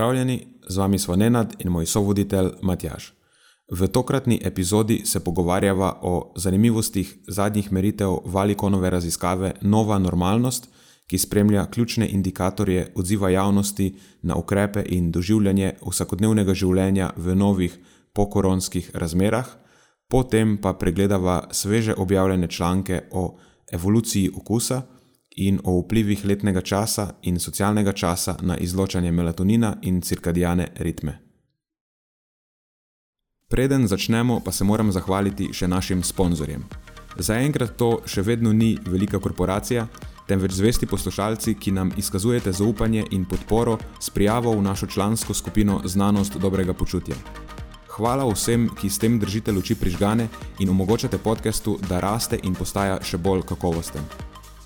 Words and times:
Pozdravljeni, 0.00 0.46
z 0.68 0.76
vami 0.76 0.98
smo 0.98 1.16
Nenad 1.16 1.56
in 1.58 1.68
moj 1.70 1.86
sovoditelj 1.86 2.46
Matjaš. 2.62 3.12
V 3.68 3.86
tokratni 3.86 4.40
epizodi 4.44 5.02
se 5.04 5.20
pogovarjava 5.24 5.98
o 6.02 6.32
zanimivostih 6.36 7.18
zadnjih 7.28 7.72
meritev 7.72 8.16
Valikonove 8.24 8.90
raziskave 8.90 9.52
Nova 9.60 9.98
normalnost, 9.98 10.70
ki 11.06 11.18
spremlja 11.18 11.66
ključne 11.66 12.08
indikatorje 12.08 12.92
odziva 12.94 13.30
javnosti 13.30 13.94
na 14.22 14.36
ukrepe 14.36 14.84
in 14.86 15.10
doživljanje 15.12 15.74
vsakodnevnega 15.90 16.54
življenja 16.54 17.10
v 17.16 17.36
novih 17.36 17.76
pokoronskih 18.14 18.90
razmerah, 18.94 19.48
potem 20.08 20.56
pa 20.62 20.72
pregledava 20.72 21.42
sveže 21.50 21.94
objavljene 21.94 22.48
članke 22.48 23.02
o 23.10 23.36
evoluciji 23.72 24.30
okusa 24.36 24.82
in 25.36 25.60
o 25.64 25.80
vplivih 25.80 26.24
letnega 26.24 26.60
časa 26.60 27.14
in 27.22 27.38
socialnega 27.38 27.92
časa 27.92 28.36
na 28.42 28.56
izločanje 28.56 29.12
melatonina 29.12 29.76
in 29.82 30.00
cirkadijane 30.02 30.68
ritme. 30.76 31.18
Preden 33.48 33.88
začnemo, 33.88 34.40
pa 34.44 34.52
se 34.52 34.64
moram 34.64 34.92
zahvaliti 34.92 35.50
še 35.52 35.68
našim 35.68 36.02
sponzorjem. 36.02 36.62
Zaenkrat 37.18 37.74
to 37.76 37.98
še 38.06 38.22
vedno 38.22 38.52
ni 38.52 38.76
velika 38.86 39.18
korporacija, 39.18 39.88
temveč 40.30 40.54
zvesti 40.54 40.86
poslušalci, 40.86 41.56
ki 41.58 41.74
nam 41.74 41.90
izkazujete 41.98 42.52
zaupanje 42.52 43.04
in 43.10 43.24
podporo 43.24 43.78
s 43.98 44.10
prijavo 44.10 44.54
v 44.54 44.62
našo 44.62 44.86
člansko 44.86 45.34
skupino 45.34 45.80
Znanost 45.84 46.38
dobrega 46.38 46.74
počutja. 46.74 47.18
Hvala 47.90 48.24
vsem, 48.30 48.68
ki 48.78 48.90
s 48.90 49.02
tem 49.02 49.18
držite 49.18 49.52
luči 49.52 49.74
prižgane 49.74 50.28
in 50.62 50.70
omogočate 50.70 51.18
podkastu, 51.18 51.78
da 51.88 52.00
raste 52.00 52.38
in 52.42 52.54
postaja 52.54 53.02
še 53.02 53.18
bolj 53.18 53.42
kakovosten. 53.42 54.29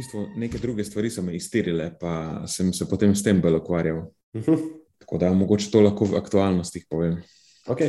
Bistvu 0.00 0.26
neke 0.40 0.58
druge 0.58 0.84
stvari 0.84 1.10
so 1.12 1.22
me 1.22 1.36
iztirile, 1.36 1.90
pa 2.00 2.46
sem 2.48 2.72
se 2.72 2.88
potem 2.88 3.14
s 3.14 3.24
tem 3.26 3.40
bolj 3.40 3.60
ukvarjal. 3.60 4.06
Tako 5.00 5.18
da 5.20 5.32
mogoče 5.32 5.70
to 5.70 5.84
lahko 5.84 6.08
v 6.08 6.18
aktualnostih 6.20 6.86
povem. 6.90 7.20
Ok, 7.68 7.84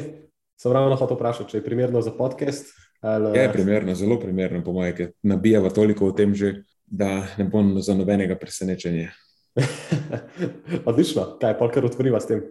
sem 0.59 0.71
ravno 0.71 0.95
hotel 0.99 1.17
vprašati, 1.17 1.51
če 1.51 1.59
je 1.59 1.65
primerno 1.65 2.01
za 2.01 2.13
podcast. 2.15 2.71
Ali... 3.01 3.33
Je 3.37 3.47
primerno, 3.53 3.95
zelo 3.97 4.19
primerno, 4.19 4.61
po 4.63 4.75
mojem, 4.75 4.95
ker 4.95 5.11
nabijava 5.25 5.71
toliko 5.73 6.11
o 6.11 6.15
tem 6.15 6.35
že, 6.37 6.61
da 6.85 7.23
ne 7.39 7.47
bom 7.49 7.73
za 7.81 7.95
nobenega 7.97 8.35
presenečenja. 8.37 9.09
Odlično, 10.89 11.37
kaj 11.41 11.57
pa 11.59 11.69
kar 11.71 11.87
odkriva 11.87 12.21
s 12.21 12.29
tem? 12.29 12.43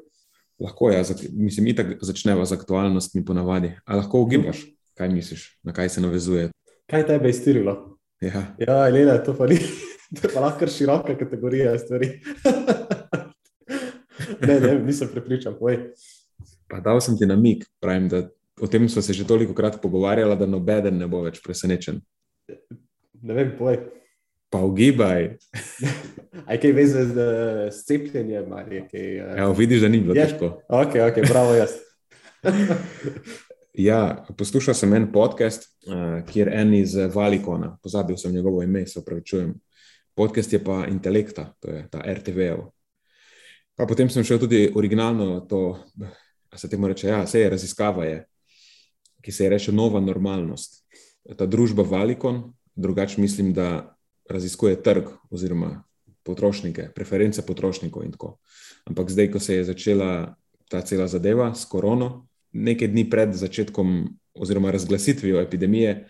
Lahko 0.61 0.91
ja, 0.91 1.05
zak- 1.07 1.29
mislim, 1.33 1.71
itak 1.73 1.95
začneva 2.05 2.45
z 2.45 2.59
aktualnostmi 2.59 3.25
ponavadi. 3.25 3.73
A 3.87 4.01
lahko 4.03 4.25
ugibaš, 4.27 4.65
kaj 4.99 5.09
misliš, 5.13 5.47
na 5.63 5.73
kaj 5.73 5.89
se 5.95 6.03
navezuje? 6.05 6.51
Kaj 6.91 7.07
tebe 7.07 7.31
je 7.31 7.37
iztirilo? 7.37 8.00
Ja, 8.21 8.55
Ja, 8.59 8.87
Elena, 8.87 9.19
to 9.19 9.33
pa 9.33 9.47
ni. 9.47 9.59
To 10.11 10.27
je 10.27 10.35
pa 10.35 10.41
lahko 10.41 10.67
široka 10.67 11.15
kategorija 11.15 11.79
stvari. 11.79 12.11
ne, 14.43 14.61
ne, 14.61 14.81
nisem 14.81 15.09
prepričan. 15.09 15.55
Povej. 15.55 15.95
pa 16.67 16.81
dal 16.81 17.01
sem 17.01 17.15
ti 17.15 17.27
namig, 17.27 17.63
pravim, 17.81 18.09
da 18.09 18.27
o 18.61 18.67
tem 18.67 18.89
smo 18.89 19.03
se 19.03 19.13
že 19.13 19.25
toliko 19.25 19.55
krat 19.55 19.83
pogovarjali, 19.83 20.37
da 20.37 20.47
nobeden 20.47 20.99
ne 20.99 21.07
bo 21.07 21.23
več 21.23 21.41
presenečen. 21.41 22.01
Ne 23.23 23.35
vem, 23.35 23.55
povej. 23.59 23.87
Pa 24.51 24.59
ugibaj. 24.61 25.39
Aj 26.51 26.59
kaj 26.59 26.73
veze 26.73 27.07
z, 27.07 27.17
s 27.71 27.87
cepljenjem 27.87 28.53
ali 28.53 28.83
kaj. 28.91 29.15
eh, 29.15 29.39
Evo, 29.39 29.53
vidiš, 29.53 29.81
da 29.81 29.89
ni 29.89 30.01
bilo 30.01 30.15
Je. 30.15 30.27
težko. 30.27 30.59
Ok, 30.69 30.99
ok, 31.07 31.23
bravo, 31.29 31.55
jaz. 31.55 31.79
Ja, 33.73 34.27
poslušal 34.39 34.75
sem 34.75 34.93
en 34.93 35.13
podcast, 35.13 35.69
uh, 35.87 36.21
kjer 36.27 36.49
en 36.53 36.75
iz 36.75 36.97
Valikona, 37.15 37.77
pozabil 37.83 38.17
sem 38.17 38.33
njegovo 38.33 38.63
ime, 38.63 38.87
se 38.87 38.99
upravičujem. 38.99 39.55
Podcast 40.15 40.53
je 40.53 40.59
pa 40.65 40.87
Intelekta, 40.89 41.53
to 41.61 41.71
je 41.71 41.85
ta 41.91 42.03
RTV-ev. 42.03 42.65
Pa 43.79 43.87
potem 43.87 44.11
sem 44.11 44.25
šel 44.27 44.39
tudi 44.43 44.73
originalno 44.75 45.41
to, 45.41 45.79
a 46.51 46.59
se 46.59 46.69
temu 46.69 46.89
reče, 46.89 47.09
ja, 47.09 47.27
se 47.27 47.41
je 47.41 47.51
raziskava, 47.51 48.05
je, 48.05 48.25
ki 49.23 49.33
se 49.33 49.45
je 49.45 49.51
reče 49.51 49.73
Nova 49.73 50.01
normalnost. 50.01 50.83
Ta 51.37 51.47
družba 51.47 51.83
Valikon, 51.83 52.43
drugače 52.75 53.21
mislim, 53.21 53.53
da 53.55 53.97
raziskuje 54.31 54.83
trg 54.83 55.09
oziroma 55.31 55.85
potrošnike, 56.23 56.89
preference 56.95 57.47
potrošnikov 57.47 58.05
in 58.05 58.13
tako. 58.13 58.37
Ampak 58.85 59.11
zdaj, 59.11 59.31
ko 59.31 59.39
se 59.39 59.55
je 59.55 59.65
začela 59.65 60.35
ta 60.69 60.83
cela 60.83 61.07
zadeva 61.07 61.55
s 61.55 61.65
korono, 61.65 62.27
nekaj 62.53 62.89
dni 62.89 63.05
pred 63.11 63.35
začetkom 63.35 64.09
oziroma 64.35 64.71
razglasitvijo 64.71 65.41
epidemije, 65.41 66.07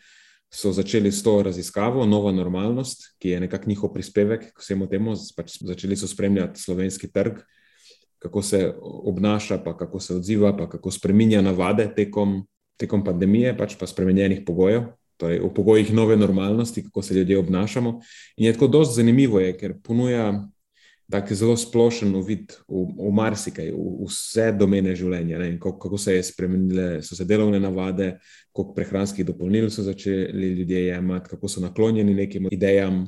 so 0.51 0.73
začeli 0.73 1.13
s 1.13 1.23
to 1.23 1.43
raziskavo, 1.43 2.07
nova 2.07 2.33
normalnost, 2.33 3.15
ki 3.19 3.29
je 3.29 3.41
nekako 3.41 3.69
njihov 3.71 3.93
prispevek 3.93 4.53
k 4.53 4.61
vsemu 4.61 4.89
temu. 4.91 5.15
Pač 5.37 5.61
začeli 5.63 5.97
so 5.97 6.09
spremljati 6.11 6.61
slovenski 6.61 7.13
trg, 7.13 7.39
kako 8.19 8.43
se 8.43 8.75
obnaša, 8.83 9.59
pa 9.65 9.77
kako 9.77 10.01
se 10.01 10.15
odziva, 10.15 10.57
pa 10.57 10.69
kako 10.69 10.91
spremenja 10.91 11.43
navade 11.43 11.87
tekom, 11.97 12.43
tekom 12.77 13.05
pandemije, 13.05 13.55
pač 13.57 13.77
pa 13.79 13.87
spremenjenih 13.87 14.43
pogojev. 14.47 14.91
Torej, 15.21 15.39
v 15.45 15.53
pogojih 15.55 15.93
nove 15.93 16.17
normalnosti, 16.17 16.83
kako 16.85 17.03
se 17.03 17.15
ljudje 17.15 17.39
obnašamo. 17.39 18.01
In 18.37 18.47
je 18.47 18.53
tako 18.53 18.67
dosti 18.67 18.97
zanimivo, 19.03 19.41
je, 19.41 19.53
ker 19.57 19.75
ponuja 19.85 20.49
tak 21.11 21.33
zelo 21.35 21.57
splošen 21.59 22.15
uvid 22.15 22.55
v, 22.69 22.85
v 22.95 23.11
marsikaj, 23.15 23.73
v, 23.75 23.87
v 24.05 24.07
vse 24.07 24.51
domene 24.55 24.95
življenja. 24.95 25.41
Ne, 25.43 25.51
kako, 25.59 25.79
kako 25.83 25.99
se 25.99 26.15
je 26.15 26.23
spremenile, 26.31 26.87
so 27.03 27.19
se 27.19 27.27
delovne 27.27 27.59
navade, 27.61 28.13
koliko 28.55 28.77
prehranskih 28.77 29.27
dopolnil 29.27 29.71
so 29.75 29.83
začeli 29.87 30.55
ljudje 30.61 30.87
jemati, 30.87 31.33
kako 31.35 31.51
so 31.51 31.65
naklonjeni 31.65 32.15
nekim 32.15 32.47
idejam. 32.51 33.05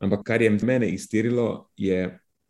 Ampak 0.00 0.24
kar 0.24 0.42
je 0.42 0.50
mene 0.64 0.88
iztirilo, 0.94 1.68
je, 1.76 2.06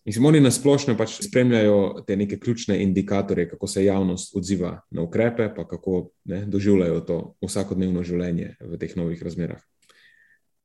mislim, 0.07 0.29
oni 0.31 0.43
nasplošno 0.45 0.95
pač 0.99 1.17
spremljajo 1.27 2.05
te 2.07 2.15
neke 2.17 2.39
ključne 2.39 2.79
indikatorje, 2.85 3.49
kako 3.51 3.67
se 3.67 3.85
javnost 3.85 4.37
odziva 4.39 4.77
na 4.95 5.03
ukrepe, 5.03 5.51
pa 5.57 5.67
kako 5.67 6.13
ne, 6.31 6.45
doživljajo 6.47 7.03
to 7.09 7.19
vsakodnevno 7.43 8.07
življenje 8.07 8.55
v 8.61 8.79
teh 8.79 8.95
novih 8.97 9.23
razmerah. 9.23 9.59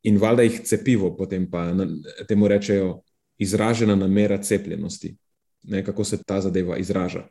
In 0.05 0.21
valjda 0.21 0.45
jih 0.45 0.61
cepivo, 0.69 1.15
potem 1.17 1.49
pa 1.49 1.71
na, 1.73 1.89
temu 2.29 2.45
rečejo 2.47 2.99
izražena 3.37 3.95
namera 3.95 4.37
cepljenosti, 4.41 5.15
ne, 5.63 5.83
kako 5.85 6.03
se 6.03 6.23
ta 6.23 6.41
zadeva 6.41 6.77
izraža. 6.77 7.27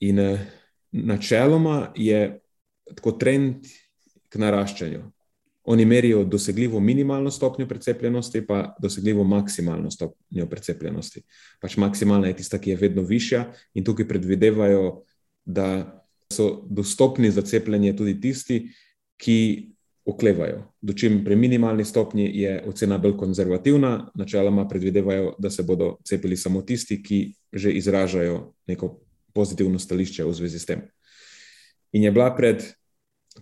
In 0.00 0.18
eh, 0.18 0.46
načeloma 0.92 1.92
je 1.96 2.40
tako 2.94 3.12
trend 3.12 3.66
k 4.28 4.38
naraščanju. 4.38 5.02
Oni 5.66 5.84
merijo 5.84 6.24
dosegljivo 6.24 6.80
minimalno 6.80 7.30
stopnjo 7.30 7.66
precepljenosti, 7.66 8.46
pa 8.46 8.76
dosegljivo 8.82 9.24
maksimalno 9.24 9.90
stopnjo 9.90 10.46
precepljenosti. 10.46 11.22
Pač 11.60 11.76
maksimalna 11.76 12.28
je 12.30 12.36
tista, 12.36 12.58
ki 12.58 12.70
je 12.70 12.76
vedno 12.76 13.02
višja, 13.02 13.48
in 13.74 13.84
tukaj 13.84 14.08
predvidevajo, 14.08 15.02
da 15.44 15.66
so 16.32 16.66
dostopni 16.70 17.30
za 17.30 17.42
cepljenje 17.42 17.96
tudi 17.96 18.20
tisti, 18.20 18.68
ki 19.16 19.75
oklevajo. 20.06 20.62
Dočim 20.80 21.24
pri 21.24 21.36
minimalni 21.36 21.84
stopnji 21.84 22.30
je 22.34 22.62
ocena 22.66 22.98
bolj 22.98 23.16
konzervativna, 23.16 24.10
načeloma 24.14 24.68
predvidevajo, 24.68 25.34
da 25.38 25.50
se 25.50 25.62
bodo 25.62 25.96
cepili 26.04 26.36
samo 26.36 26.62
tisti, 26.62 27.02
ki 27.02 27.34
že 27.52 27.72
izražajo 27.72 28.52
neko 28.66 29.00
pozitivno 29.34 29.78
stališče 29.78 30.24
v 30.24 30.32
zvezi 30.32 30.58
s 30.58 30.66
tem. 30.66 30.82
In 31.92 32.02
je 32.02 32.12
bila 32.12 32.30
pred 32.36 32.62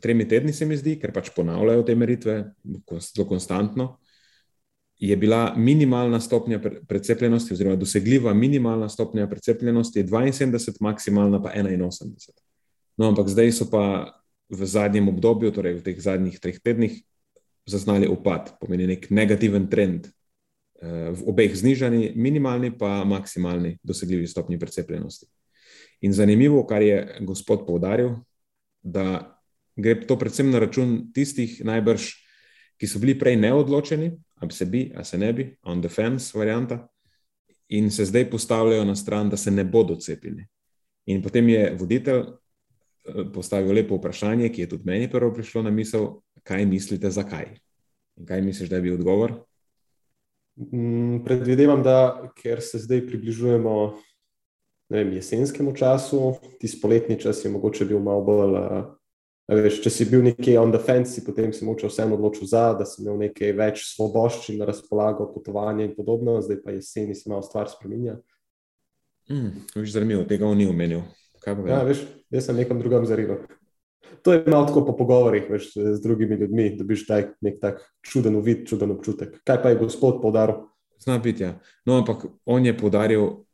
tremi 0.01 0.29
tedni, 0.29 0.53
se 0.53 0.67
mi 0.67 0.77
zdi, 0.77 0.97
ker 1.01 1.13
pač 1.13 1.31
ponavljajo 1.37 1.83
te 1.83 1.95
meritve 1.95 2.39
zelo 2.65 3.29
konstantno, 3.29 3.99
je 4.97 5.17
bila 5.17 5.55
minimalna 5.57 6.21
stopnja 6.21 6.59
pre- 6.59 6.81
precepljenosti, 6.89 7.55
oziroma 7.55 7.77
dosegljiva 7.77 8.35
minimalna 8.35 8.89
stopnja 8.89 9.27
precepljenosti 9.27 10.03
72, 10.05 10.81
maksimalna 10.81 11.43
pa 11.43 11.51
81. 11.51 12.31
No, 12.97 13.09
ampak 13.09 13.29
zdaj 13.29 13.53
so 13.53 13.67
pa 13.71 14.15
v 14.49 14.67
zadnjem 14.67 15.09
obdobju, 15.09 15.53
torej 15.53 15.81
v 15.81 15.85
teh 15.85 15.99
zadnjih 16.01 16.39
treh 16.41 16.61
tednih, 16.61 17.01
zaznali 17.67 18.09
upad, 18.09 18.57
pomeni 18.61 18.87
nek 18.87 19.09
negativen 19.11 19.69
trend 19.73 20.09
eh, 20.09 21.11
v 21.13 21.21
obeh 21.31 21.55
znižani, 21.57 22.13
minimalni 22.17 22.73
pa 22.77 23.05
maksimalni 23.09 23.79
dosegljivi 23.83 24.27
stopni 24.29 24.59
precepljenosti. 24.59 25.27
In 26.05 26.13
zanimivo, 26.13 26.67
kar 26.69 26.83
je 26.83 27.21
gospod 27.25 27.65
povdaril, 27.67 28.21
da 28.85 29.41
gre 29.77 29.97
to 30.07 30.19
predvsem 30.21 30.51
na 30.53 30.61
račun 30.61 31.13
tistih 31.17 31.65
najbrž, 31.65 32.11
ki 32.77 32.87
so 32.91 33.01
bili 33.01 33.15
prej 33.19 33.39
neodločeni, 33.41 34.13
ali 34.43 34.53
se 34.53 34.67
bi, 34.67 34.91
ali 34.95 35.05
se 35.05 35.19
ne 35.19 35.33
bi, 35.33 35.47
on 35.63 35.81
the 35.81 35.89
fence 35.89 36.37
varianta, 36.39 36.85
in 37.69 37.91
se 37.91 38.05
zdaj 38.05 38.31
postavljajo 38.31 38.85
na 38.85 38.97
stran, 38.97 39.31
da 39.31 39.37
se 39.37 39.51
ne 39.51 39.65
bodo 39.65 39.97
cepili. 39.97 40.45
In 41.07 41.23
potem 41.23 41.49
je 41.49 41.77
voditelj 41.81 42.25
postavil 43.35 43.75
lepo 43.75 43.99
vprašanje, 43.99 44.49
ki 44.49 44.65
je 44.65 44.69
tudi 44.69 44.89
meni 44.89 45.11
prvo 45.11 45.33
prišlo 45.35 45.63
na 45.63 45.71
misel, 45.71 46.21
kaj 46.43 46.67
mislite, 46.67 47.11
zakaj? 47.11 47.55
In 48.17 48.27
kaj 48.27 48.43
misliš, 48.43 48.71
da 48.71 48.77
je 48.77 48.83
bil 48.83 48.95
odgovor? 48.95 49.35
Mm, 50.57 51.25
predvidevam, 51.25 51.83
da 51.83 52.31
ker 52.39 52.63
se 52.63 52.79
zdaj 52.79 53.07
približujemo 53.07 53.95
vem, 54.89 55.13
jesenskemu 55.13 55.75
času, 55.77 56.35
ti 56.61 56.69
spoletni 56.69 57.19
čas 57.21 57.45
je 57.45 57.51
mogoče 57.51 57.85
bil 57.85 57.99
malo 57.99 58.23
bolj. 58.25 58.61
Veš, 59.45 59.83
če 59.85 59.91
si 59.93 60.05
bil 60.09 60.23
nekje 60.25 60.55
on 60.57 60.71
the 60.73 60.81
fence, 60.81 61.21
potem 61.21 61.51
si 61.53 61.67
moče 61.69 61.91
vseeno 61.91 62.17
odločil 62.17 62.49
za, 62.49 62.71
da 62.79 62.87
si 62.89 63.03
imel 63.03 63.19
nekaj 63.27 63.53
več 63.53 63.83
svoboščin 63.91 64.57
na 64.57 64.71
razpolago, 64.71 65.27
potovanje 65.35 65.85
in 65.85 65.93
podobno, 65.93 66.39
zdaj 66.41 66.63
pa 66.65 66.73
jeseni 66.73 67.13
se 67.13 67.29
malo 67.29 67.45
stvar 67.45 67.69
spremenja. 67.69 68.17
Mm, 69.29 69.67
zanimivo, 69.85 70.25
tega 70.29 70.49
on 70.49 70.57
ni 70.57 70.65
omenil. 70.71 71.05
Ja, 71.47 71.83
veš, 71.85 72.05
jaz 72.31 72.49
sem 72.49 72.57
nekam 72.57 72.81
drugam 72.81 73.07
zaril 73.07 73.37
to 74.25 74.33
je 74.33 74.45
malo 74.47 74.67
tako 74.67 74.87
po 74.87 74.97
pogovorih 74.97 75.51
veš, 75.51 75.73
z 75.75 76.03
drugimi 76.03 76.35
ljudmi, 76.35 76.77
da 76.77 76.85
biš 76.85 77.07
taj 77.07 77.27
nek 77.41 77.61
tak 77.61 77.83
čuden 78.03 78.37
uvid, 78.37 78.69
čuden 78.69 78.91
občutek. 78.91 79.37
Kaj 79.45 79.63
pa 79.63 79.69
je 79.69 79.77
gospod 79.77 80.23
podaril? 80.23 80.65
Zna 80.99 81.19
biti, 81.19 81.43
ja. 81.43 81.61
No, 81.85 81.99
ampak 81.99 82.25
on 82.45 82.67
je 82.67 82.79
podaril 82.79 83.23
uh, 83.25 83.45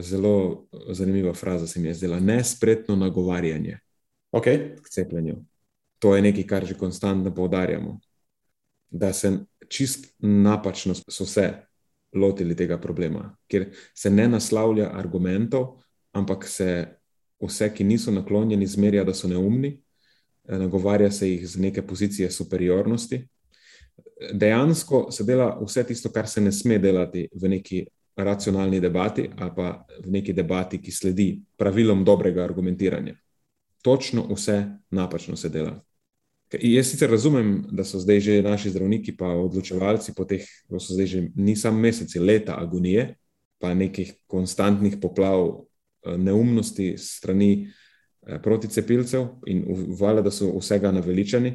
zelo 0.00 0.66
zanimivo 0.90 1.34
frazo, 1.34 1.66
se 1.66 1.80
mi 1.80 1.88
je 1.88 1.94
zdela, 1.94 2.20
nespretno 2.20 2.96
nagovarjanje 2.96 3.78
okay. 4.32 4.74
k 4.82 4.88
cepljenju. 4.90 5.36
To 5.98 6.16
je 6.16 6.22
nekaj, 6.22 6.46
kar 6.46 6.66
že 6.66 6.74
konstantno 6.74 7.34
poudarjamo. 7.34 8.00
Da 8.90 9.12
se 9.12 9.38
čist 9.68 10.14
napačno 10.18 10.94
so 10.94 11.26
se 11.26 11.52
lotili 12.16 12.56
tega 12.56 12.78
problema, 12.78 13.36
ker 13.46 13.70
se 13.94 14.10
ne 14.10 14.28
naslavlja 14.28 14.90
argumentov, 14.98 15.76
ampak 16.12 16.48
se 16.48 16.86
vse, 17.40 17.70
ki 17.74 17.84
niso 17.84 18.12
naklonjeni, 18.12 18.66
zmerja, 18.66 19.04
da 19.04 19.14
so 19.14 19.28
neumni, 19.28 19.80
eh, 20.48 20.58
nagovarja 20.58 21.10
se 21.10 21.30
jih 21.30 21.48
z 21.48 21.60
neke 21.60 21.82
pozicije 21.82 22.30
superiornosti. 22.30 23.28
Dejansko 24.32 25.08
se 25.12 25.24
dela 25.24 25.58
vse 25.62 25.84
tisto, 25.84 26.12
kar 26.12 26.28
se 26.28 26.40
ne 26.40 26.52
sme 26.52 26.78
delati 26.78 27.28
v 27.32 27.48
neki 27.48 27.86
racionalni 28.16 28.80
debati 28.80 29.30
ali 29.38 29.50
pa 29.56 29.86
v 30.04 30.10
neki 30.10 30.32
debati, 30.32 30.78
ki 30.82 30.92
sledi 30.92 31.40
pravilom 31.56 32.04
dobrega 32.04 32.44
argumentiranja. 32.44 33.14
Točno 33.82 34.26
vse 34.34 34.66
napačno 34.90 35.36
se 35.36 35.48
dela. 35.48 35.80
Jaz 36.52 36.90
sicer 36.90 37.10
razumem, 37.10 37.64
da 37.70 37.84
so 37.84 37.98
zdaj 37.98 38.20
že 38.20 38.42
naši 38.42 38.70
zdravniki, 38.70 39.16
pa 39.16 39.28
odločevalci 39.38 40.12
po 40.16 40.24
teh, 40.24 40.42
da 40.68 40.80
so 40.80 40.94
zdaj 40.94 41.06
že 41.06 41.20
ni 41.34 41.56
samo 41.56 41.78
meseci, 41.78 42.18
leta 42.18 42.56
agonije, 42.58 43.14
pa 43.58 43.74
nekih 43.74 44.12
konstantnih 44.26 44.96
poplav 45.00 45.69
neumnosti 46.16 46.94
strani 46.98 47.68
eh, 48.26 48.38
proticepilcev 48.42 49.26
in 49.46 49.64
uvale, 49.68 50.22
da 50.22 50.30
so 50.30 50.52
vsega 50.58 50.92
naveličani. 50.92 51.54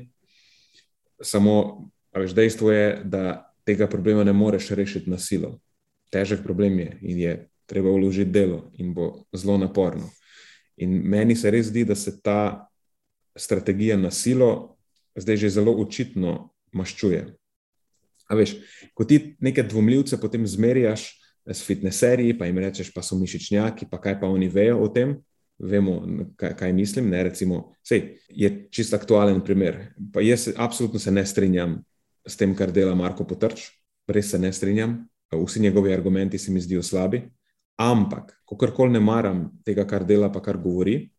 Samo 1.21 1.89
veš, 2.15 2.33
dejstvo 2.35 2.71
je, 2.71 3.01
da 3.03 3.53
tega 3.65 3.87
problema 3.87 4.23
ne 4.23 4.33
moreš 4.33 4.69
rešiti 4.69 5.09
na 5.09 5.17
silo. 5.17 5.59
Težek 6.11 6.43
problem 6.43 6.79
je 6.79 6.97
in 7.01 7.19
je 7.19 7.33
treba 7.65 7.89
vložiti 7.89 8.31
delo 8.31 8.71
in 8.77 8.93
bo 8.93 9.25
zelo 9.33 9.57
naporno. 9.57 10.09
In 10.77 11.01
meni 11.09 11.35
se 11.35 11.51
res 11.51 11.71
zdi, 11.71 11.85
da 11.85 11.95
se 11.95 12.21
ta 12.21 12.67
strategija 13.35 13.97
na 13.97 14.11
silo 14.11 14.75
zdaj 15.15 15.37
že 15.37 15.49
zelo 15.49 15.71
očitno 15.71 16.51
maščuje. 16.75 17.25
A 18.27 18.35
veš, 18.35 18.55
ko 18.93 19.05
ti 19.05 19.35
neke 19.39 19.63
dvomljivce 19.63 20.19
potem 20.21 20.47
zmerjaš, 20.47 21.13
s 21.45 21.63
fitneserji, 21.65 22.37
pa 22.37 22.45
jim 22.45 22.57
rečeš, 22.57 22.91
pa 22.93 23.03
so 23.05 23.17
mišičnjaki, 23.19 23.87
pa 23.91 23.99
kaj 24.01 24.19
pa 24.21 24.27
oni 24.27 24.49
vejo 24.49 24.79
o 24.81 24.89
tem, 24.89 25.15
vemo, 25.59 25.99
kaj, 26.35 26.55
kaj 26.57 26.73
mislim. 26.73 27.09
Ne, 27.09 27.23
recimo, 27.23 27.75
sej, 27.85 28.17
je 28.29 28.51
čisto 28.71 28.97
aktualen 28.97 29.41
primer. 29.45 29.93
Pa 30.13 30.21
jaz 30.25 30.49
absolutno 30.57 30.99
se 30.99 31.11
ne 31.11 31.25
strinjam 31.25 31.79
s 32.27 32.37
tem, 32.37 32.55
kar 32.55 32.71
dela 32.71 32.95
Marko 32.95 33.27
Potrč, 33.27 33.69
res 34.07 34.31
se 34.31 34.39
ne 34.39 34.53
strinjam. 34.53 35.03
Vsi 35.35 35.59
njegovi 35.59 35.93
argumenti 35.93 36.37
se 36.39 36.51
mi 36.51 36.61
zdijo 36.61 36.83
slabi, 36.83 37.21
ampak, 37.81 38.37
kakorkoli 38.47 38.93
ne 38.93 38.99
maram 38.99 39.49
tega, 39.65 39.83
kar 39.87 40.05
dela, 40.05 40.29
pa 40.31 40.41
kar 40.41 40.57
govori, 40.57 41.09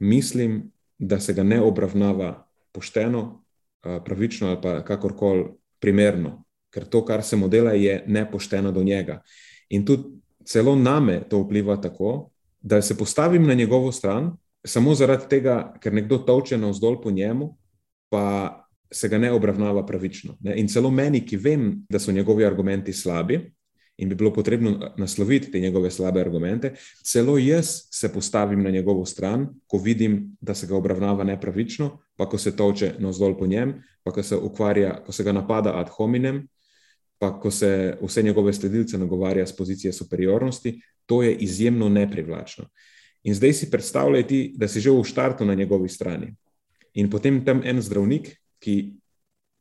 mislim, 0.00 0.72
da 0.98 1.20
se 1.20 1.34
ga 1.34 1.42
ne 1.42 1.60
obravnava 1.60 2.46
pošteno, 2.72 3.44
pravično 3.82 4.48
ali 4.48 4.58
pa 4.62 4.84
kakorkoli 4.84 5.44
primerno, 5.80 6.44
ker 6.70 6.84
to, 6.84 7.04
kar 7.04 7.22
se 7.22 7.36
mu 7.36 7.48
dela, 7.48 7.72
je 7.72 8.04
nepošteno 8.06 8.72
do 8.72 8.82
njega. 8.82 9.20
In 9.72 9.84
tudi 9.88 10.20
celo 10.44 10.76
name 10.76 11.22
to 11.28 11.42
vpliva 11.42 11.76
tako, 11.80 12.30
da 12.60 12.82
se 12.82 12.98
postavim 12.98 13.46
na 13.46 13.54
njegovo 13.54 13.92
stran, 13.92 14.36
samo 14.64 14.94
zaradi 14.94 15.28
tega, 15.28 15.74
ker 15.80 15.94
nekdo 15.94 16.18
toče 16.18 16.58
na 16.58 16.70
vzdolj 16.70 17.00
po 17.02 17.10
njemu, 17.10 17.56
pa 18.08 18.58
se 18.92 19.08
ga 19.08 19.18
ne 19.18 19.32
obravnava 19.32 19.86
pravično. 19.86 20.36
Ne? 20.40 20.56
In 20.60 20.68
celo 20.68 20.90
meni, 20.90 21.24
ki 21.26 21.36
vem, 21.36 21.86
da 21.90 21.98
so 21.98 22.12
njegovi 22.12 22.44
argumenti 22.44 22.92
slabi 22.92 23.40
in 23.96 24.08
bi 24.08 24.14
bilo 24.14 24.32
potrebno 24.32 24.92
nasloviti 24.96 25.50
te 25.50 25.60
njegove 25.60 25.90
slabe 25.90 26.20
argumente, 26.20 26.72
celo 27.04 27.38
jaz 27.38 27.66
se 27.90 28.12
postavim 28.12 28.62
na 28.62 28.70
njegovo 28.70 29.04
stran, 29.06 29.48
ko 29.66 29.78
vidim, 29.78 30.36
da 30.40 30.54
se 30.54 30.66
ga 30.66 30.76
obravnava 30.76 31.24
nepravično, 31.24 31.98
pa 32.16 32.28
ko 32.28 32.38
se 32.38 32.56
toče 32.56 32.94
na 32.98 33.08
vzdolj 33.08 33.36
po 33.38 33.46
njem, 33.46 33.74
pa 34.02 34.12
ko 34.12 34.22
se 34.22 34.36
ukvarja, 34.36 35.02
ko 35.06 35.12
se 35.12 35.24
ga 35.24 35.32
napada 35.32 35.76
ad 35.80 35.88
hominem 35.88 36.46
pa 37.22 37.30
ko 37.40 37.50
se 37.54 37.94
vse 38.02 38.22
njegove 38.22 38.52
sledilce 38.52 38.98
nagovarja 38.98 39.46
z 39.46 39.56
pozicije 39.56 39.92
superiornosti, 39.92 40.80
to 41.06 41.22
je 41.22 41.34
izjemno 41.34 41.88
neprivlačno. 41.88 42.64
In 43.22 43.34
zdaj 43.34 43.52
si 43.52 43.68
predstavljaj, 43.70 44.26
ti, 44.26 44.40
da 44.58 44.66
si 44.68 44.80
že 44.82 44.90
v 44.90 45.04
štartu 45.06 45.46
na 45.46 45.54
njegovi 45.54 45.88
strani. 45.88 46.32
In 46.98 47.10
potem 47.10 47.44
tam 47.44 47.62
en 47.64 47.78
zdravnik, 47.78 48.26
ki 48.58 48.98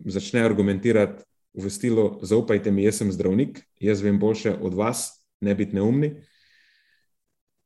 začne 0.09 0.41
argumentirati 0.41 1.21
v 1.53 1.69
stilu: 1.69 2.17
Zaupajte 2.25 2.71
mi, 2.71 2.81
jaz 2.81 2.97
sem 3.03 3.11
zdravnik, 3.13 3.61
jaz 3.77 4.01
vem 4.01 4.17
boljše 4.19 4.55
od 4.57 4.73
vas, 4.73 5.21
ne 5.41 5.53
biti 5.55 5.77
neumni. 5.77 6.15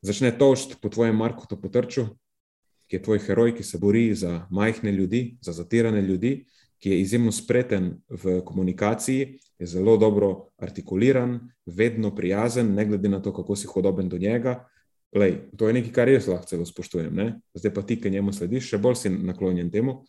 Začne 0.03 0.35
tožiti 0.35 0.75
po 0.81 0.91
tvojem 0.91 1.15
Marku 1.15 1.47
to 1.47 1.55
potrču, 1.55 2.09
ki 2.91 2.99
je 2.99 3.03
tvoj 3.07 3.23
heroj, 3.29 3.55
ki 3.55 3.63
se 3.63 3.79
bori 3.79 4.11
za 4.11 4.43
majhne 4.51 4.91
ljudi, 4.91 5.37
za 5.41 5.55
zatirane 5.55 6.01
ljudi, 6.01 6.43
ki 6.85 6.91
je 6.91 6.99
izjemno 7.01 7.31
spreten 7.31 7.95
v 8.09 8.41
komunikaciji, 8.45 9.39
je 9.59 9.65
zelo 9.67 9.97
dobro 9.97 10.51
artikuliran, 10.61 11.39
vedno 11.65 12.11
prijazen, 12.15 12.75
ne 12.75 12.85
glede 12.85 13.09
na 13.09 13.21
to, 13.21 13.33
kako 13.33 13.55
si 13.55 13.67
hodoben 13.67 14.09
do 14.09 14.17
njega. 14.17 14.67
Lej, 15.15 15.33
to 15.57 15.65
je 15.67 15.73
nekaj, 15.73 15.91
kar 15.91 16.11
jaz 16.13 16.27
lahko 16.29 16.45
celo 16.45 16.65
spoštujem. 16.65 17.09
Ne? 17.15 17.39
Zdaj 17.57 17.73
pa 17.73 17.81
ti, 17.81 17.97
ki 17.97 18.13
njemu 18.13 18.33
slediš, 18.33 18.69
še 18.69 18.77
bolj 18.77 18.99
si 19.01 19.09
naklonjen 19.09 19.73
temu. 19.73 20.03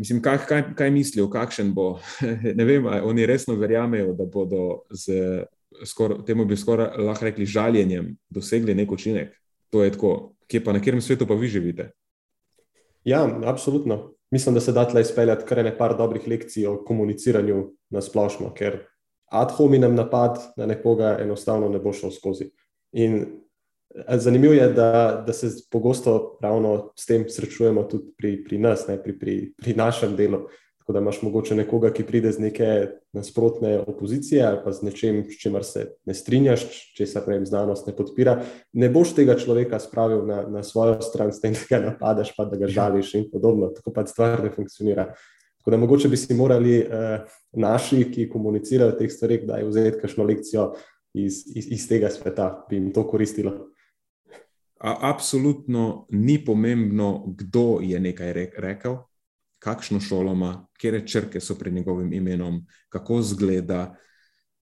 Mislim, 0.00 0.22
kaj, 0.24 0.38
kaj, 0.48 0.64
kaj 0.80 0.94
mislijo, 0.96 1.28
kakšen 1.28 1.74
bo. 1.76 1.98
ne 2.58 2.64
vem, 2.64 2.88
oni 2.88 3.28
resno 3.28 3.60
verjamejo, 3.60 4.16
da 4.16 4.24
bodo 4.24 4.88
z 4.88 5.44
skor, 5.84 6.22
temu 6.24 6.48
bi 6.48 6.56
skoraj 6.56 6.96
lahko 7.04 7.28
rekli 7.28 7.44
žaljenjem 7.44 8.14
dosegli 8.32 8.72
nek 8.72 8.96
učinek. 8.96 9.36
To 9.76 9.84
je 9.84 9.92
tako, 9.92 10.32
kje 10.48 10.64
pa 10.64 10.72
na 10.72 10.80
katerem 10.80 11.04
svetu 11.04 11.28
pa 11.28 11.36
vi 11.36 11.52
živite. 11.52 11.92
Ja, 13.04 13.26
absolutno 13.44 14.17
mislim, 14.30 14.54
da 14.54 14.60
se 14.60 14.72
da 14.72 14.84
tle 14.88 15.00
izpeljati 15.00 15.44
kar 15.44 15.64
nekaj 15.64 15.96
dobrih 15.98 16.28
lekcij 16.28 16.66
o 16.66 16.78
komuniciranju 16.84 17.64
na 17.90 18.00
splošno, 18.00 18.52
ker 18.54 18.84
ad 19.30 19.52
hominem 19.56 19.94
napad 19.94 20.38
na 20.56 20.66
nekoga 20.66 21.16
enostavno 21.20 21.68
ne 21.68 21.78
bo 21.78 21.92
šel 21.92 22.10
skozi. 22.10 22.50
In 22.92 23.24
zanimivo 24.08 24.54
je, 24.54 24.68
da, 24.72 25.22
da 25.26 25.32
se 25.32 25.48
pogosto 25.70 26.38
ravno 26.42 26.92
s 26.96 27.06
tem 27.06 27.24
srečujemo 27.28 27.82
tudi 27.82 28.12
pri, 28.16 28.44
pri 28.44 28.58
nas, 28.58 28.86
ne, 28.88 29.02
pri, 29.02 29.18
pri, 29.18 29.36
pri 29.56 29.74
našem 29.74 30.16
delu. 30.16 30.46
Tako 30.88 30.92
da 30.92 31.00
imaš 31.00 31.22
mogoče 31.22 31.54
nekoga, 31.54 31.90
ki 31.92 32.04
pride 32.08 32.30
z 32.32 32.40
neke 32.40 32.66
nasprotne 33.12 33.74
opozicije 33.78 34.40
ali 34.42 34.58
pa 34.64 34.72
z 34.72 34.82
nečem, 34.82 35.18
s 35.28 35.36
čimer 35.36 35.64
se 35.64 35.82
ne 36.08 36.14
strinjaš, 36.14 36.62
česar 36.96 37.26
ne 37.28 37.44
znanost 37.44 37.86
ne 37.86 37.92
podpira. 37.96 38.38
Ne 38.72 38.88
boš 38.88 39.12
tega 39.12 39.34
človeka 39.36 39.78
spravil 39.84 40.22
na, 40.24 40.46
na 40.48 40.62
svojo 40.62 41.02
stran, 41.04 41.28
s 41.32 41.42
tem, 41.44 41.52
da 41.52 41.66
ga 41.68 41.80
napadaš, 41.90 42.30
pa 42.36 42.46
da 42.48 42.56
ga 42.56 42.70
žališ 42.72 43.10
in 43.20 43.26
podobno. 43.32 43.68
Tako 43.76 43.92
pa 43.92 44.06
stvar 44.06 44.40
ne 44.44 44.50
funkcionira. 44.54 45.10
Tako 45.58 45.70
da 45.70 45.76
mogoče 45.76 46.08
bi 46.08 46.16
si 46.16 46.34
morali 46.34 46.78
uh, 46.80 47.28
naši, 47.52 48.06
ki 48.08 48.30
komunicirajo 48.32 48.94
o 48.94 48.96
teh 48.96 49.12
stvarih, 49.12 49.44
da 49.44 49.60
je 49.60 49.68
vzeti 49.68 50.00
kakšno 50.00 50.24
lekcijo 50.24 50.70
iz, 51.12 51.42
iz, 51.52 51.68
iz 51.68 51.84
tega 51.88 52.08
sveta, 52.08 52.64
bi 52.70 52.80
jim 52.80 52.88
to 52.96 53.04
koristilo. 53.04 53.52
Absolutno 54.80 56.06
ni 56.10 56.40
pomembno, 56.44 57.26
kdo 57.36 57.80
je 57.82 58.00
nekaj 58.00 58.32
rekel, 58.56 58.96
kakšno 59.58 60.00
šolo 60.00 60.32
ima, 60.32 60.66
kere 60.80 61.06
črke 61.06 61.40
so 61.40 61.54
pred 61.58 61.74
njegovim 61.74 62.12
imenom, 62.12 62.66
kako 62.88 63.22
zgleda, 63.22 63.96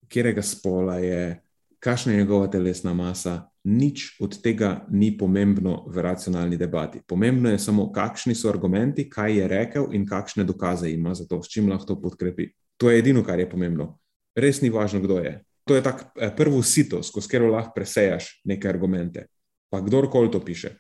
katerega 0.08 0.42
spola 0.42 0.98
je, 0.98 1.42
kakšna 1.78 2.12
je 2.12 2.18
njegova 2.18 2.46
telesna 2.50 2.94
masa. 2.94 3.42
Nič 3.64 4.20
od 4.22 4.42
tega 4.42 4.86
ni 4.90 5.10
pomembno 5.18 5.84
v 5.90 6.02
racionalni 6.02 6.56
debati. 6.56 7.00
Pomembno 7.06 7.50
je 7.50 7.58
samo, 7.58 7.90
kakšni 7.92 8.34
so 8.34 8.48
argumenti, 8.48 9.08
kaj 9.10 9.38
je 9.38 9.48
rekel 9.48 9.88
in 9.92 10.06
kakšne 10.06 10.44
dokaze 10.44 10.90
ima 10.90 11.14
za 11.14 11.26
to, 11.26 11.42
s 11.42 11.50
čim 11.50 11.68
lahko 11.70 11.86
to 11.86 12.00
podkrepi. 12.00 12.46
To 12.76 12.90
je 12.90 12.98
edino, 12.98 13.24
kar 13.24 13.40
je 13.40 13.50
pomembno. 13.50 13.98
Res 14.36 14.62
ni 14.62 14.70
važno, 14.70 15.00
kdo 15.00 15.18
je. 15.18 15.40
To 15.66 15.74
je 15.74 15.82
tak 15.82 16.04
eh, 16.14 16.30
prvo 16.36 16.62
sito, 16.62 17.02
skozi 17.02 17.28
katero 17.28 17.50
lahko 17.50 17.74
presejaš 17.74 18.40
neke 18.44 18.68
argumente. 18.68 19.26
Pa 19.70 19.80
kdorkoli 19.82 20.30
to 20.30 20.40
piše. 20.40 20.76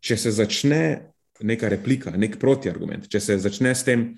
Če 0.00 0.16
se 0.16 0.30
začne 0.30 1.13
neka 1.40 1.68
replika, 1.68 2.12
nek 2.16 2.38
protiargument, 2.38 3.08
če 3.10 3.20
se 3.20 3.38
začne 3.42 3.74
s 3.74 3.86
tem, 3.86 4.14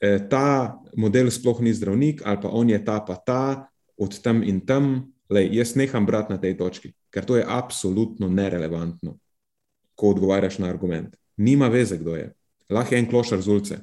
eh, 0.00 0.18
ta 0.30 0.78
model 0.96 1.30
sploh 1.30 1.60
ni 1.60 1.74
zdravnik, 1.74 2.22
ali 2.24 2.40
pa 2.40 2.48
on 2.48 2.70
je 2.70 2.84
ta, 2.84 3.00
pa 3.00 3.16
ta, 3.16 3.68
od 3.96 4.20
tam 4.22 4.42
in 4.42 4.60
tam, 4.60 5.12
lej, 5.28 5.50
jaz 5.56 5.74
neham 5.76 6.06
brati 6.06 6.32
na 6.32 6.38
tej 6.38 6.56
točki, 6.56 6.94
ker 7.10 7.24
to 7.24 7.36
je 7.36 7.44
absolutno 7.44 8.28
nerelevantno, 8.28 9.18
ko 9.96 10.12
odgovarjaš 10.12 10.58
na 10.58 10.68
argument. 10.68 11.16
Nima 11.36 11.68
veze, 11.68 11.98
kdo 11.98 12.16
je. 12.16 12.32
Lahko 12.70 12.94
je 12.94 12.98
en 12.98 13.08
klošar 13.08 13.40
z 13.40 13.48
ulice, 13.48 13.76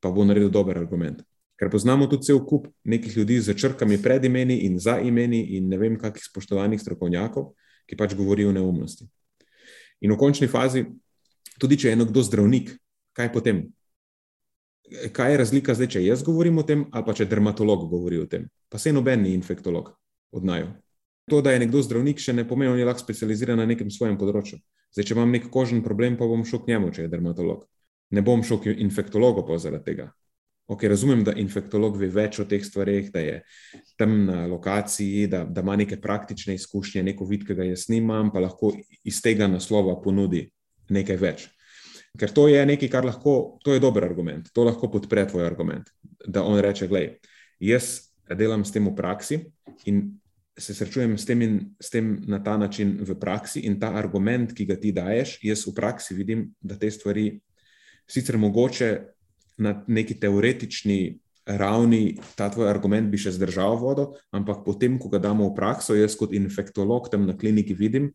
pa 0.00 0.10
bo 0.10 0.24
naredil 0.24 0.50
dober 0.50 0.78
argument. 0.78 1.22
Ker 1.58 1.70
poznamo 1.70 2.06
tudi 2.06 2.28
cel 2.28 2.38
kup 2.46 2.68
nekih 2.84 3.16
ljudi 3.16 3.40
z 3.40 3.54
črkami 3.54 3.98
pred 4.02 4.24
imeni 4.24 4.60
in 4.68 4.78
za 4.78 5.00
imeni, 5.00 5.40
in 5.58 5.68
ne 5.68 5.78
vem, 5.78 5.98
kakih 5.98 6.22
spoštovanih 6.22 6.80
strokovnjakov, 6.80 7.50
ki 7.88 7.96
pač 7.98 8.14
govorijo 8.14 8.52
neumnosti. 8.52 9.08
In 10.00 10.12
v 10.14 10.18
končni 10.20 10.46
fazi, 10.46 10.84
tudi 11.58 11.78
če 11.78 11.92
je 11.92 12.00
nekdo 12.04 12.22
zdravnik, 12.22 12.76
kaj 13.12 13.32
potem? 13.32 13.66
kaj 15.12 15.32
je 15.32 15.38
razlika 15.38 15.74
zdaj, 15.74 15.88
če 15.94 16.04
jaz 16.04 16.22
govorim 16.24 16.58
o 16.58 16.64
tem, 16.66 16.86
ali 16.92 17.04
pa 17.04 17.14
če 17.14 17.28
dermatolog 17.28 17.88
govori 17.90 18.20
o 18.22 18.26
tem. 18.26 18.48
Pa 18.68 18.78
se 18.78 18.92
noben 18.92 19.22
ni 19.22 19.34
infektolog 19.36 19.92
od 20.32 20.44
naju. 20.44 20.70
To, 21.28 21.42
da 21.44 21.52
je 21.52 21.62
nekdo 21.64 21.82
zdravnik, 21.84 22.20
še 22.20 22.32
ne 22.32 22.46
pomeni, 22.48 22.72
da 22.72 22.80
je 22.80 22.88
lahko 22.88 23.04
specializiran 23.04 23.60
na 23.60 23.66
nekem 23.68 23.90
svojem 23.92 24.16
področju. 24.20 24.60
Zdaj, 24.96 25.10
če 25.10 25.16
imam 25.16 25.34
nek 25.34 25.50
kožen 25.52 25.82
problem, 25.84 26.16
pa 26.16 26.28
bom 26.28 26.44
šel 26.48 26.62
k 26.62 26.72
njemu, 26.72 26.92
če 26.96 27.04
je 27.04 27.12
dermatolog. 27.12 27.66
Ne 28.16 28.24
bom 28.24 28.40
šel 28.40 28.62
k 28.64 28.72
infektologu 28.80 29.44
pa 29.44 29.58
zaradi 29.60 29.90
tega. 29.90 30.08
Ok, 30.68 30.84
razumem, 30.88 31.20
da 31.24 31.32
infektolog 31.36 31.96
ve 31.96 32.08
več 32.12 32.40
o 32.40 32.44
teh 32.48 32.64
stvareh, 32.64 33.08
da 33.12 33.20
je 33.24 33.36
tam 34.00 34.14
na 34.28 34.42
lokaciji, 34.48 35.26
da, 35.32 35.42
da 35.44 35.64
ima 35.64 35.76
neke 35.80 35.96
praktične 36.00 36.56
izkušnje, 36.56 37.04
neko 37.04 37.28
vid, 37.28 37.44
ki 37.48 37.56
ga 37.56 37.68
jaz 37.68 37.86
nimam, 37.92 38.32
pa 38.32 38.40
lahko 38.44 38.74
iz 39.04 39.20
tega 39.24 39.48
naslova 39.48 39.96
ponudi 40.04 40.46
nekaj 40.90 41.18
več. 41.20 41.48
Ker 42.18 42.32
to 42.34 42.48
je 42.50 42.60
nekaj, 42.66 42.90
kar 42.90 43.06
lahko, 43.06 43.58
to 43.64 43.74
je 43.74 43.82
dober 43.82 44.04
argument, 44.04 44.48
to 44.54 44.64
lahko 44.66 44.90
podpre 44.90 45.26
tvoj 45.28 45.46
argument. 45.46 45.90
Da 46.26 46.42
on 46.42 46.58
reče: 46.60 46.88
Glej, 46.90 47.18
jaz 47.60 48.08
delam 48.28 48.64
s 48.64 48.72
tem 48.74 48.88
v 48.88 48.94
praksi 48.96 49.42
in 49.86 50.18
se 50.58 50.74
srečujem 50.74 51.14
s 51.18 51.24
tem, 51.24 51.42
in, 51.42 51.54
s 51.80 51.90
tem 51.90 52.18
na 52.26 52.40
ta 52.42 52.56
način 52.58 52.98
v 53.00 53.14
praksi, 53.14 53.62
in 53.62 53.78
ta 53.78 53.92
argument, 53.94 54.52
ki 54.52 54.66
ga 54.66 54.74
ti 54.76 54.90
daješ, 54.92 55.38
jaz 55.46 55.62
v 55.68 55.74
praksi 55.76 56.16
vidim, 56.18 56.48
da 56.60 56.74
te 56.74 56.90
stvari 56.90 57.30
sicer 58.10 58.38
mogoče 58.38 58.90
na 59.62 59.76
neki 59.86 60.18
teoretični 60.18 61.18
ravni, 61.46 62.18
ta 62.36 62.50
tvoj 62.50 62.68
argument 62.68 63.08
bi 63.10 63.20
še 63.20 63.32
zdržal 63.38 63.78
vodo, 63.80 64.10
ampak 64.34 64.64
potem, 64.66 64.98
ko 65.00 65.08
ga 65.08 65.22
damo 65.22 65.48
v 65.48 65.56
prakso, 65.56 65.96
jaz 65.96 66.18
kot 66.18 66.34
infektolog 66.36 67.08
tam 67.08 67.24
na 67.26 67.36
kliniki 67.38 67.76
vidim, 67.78 68.10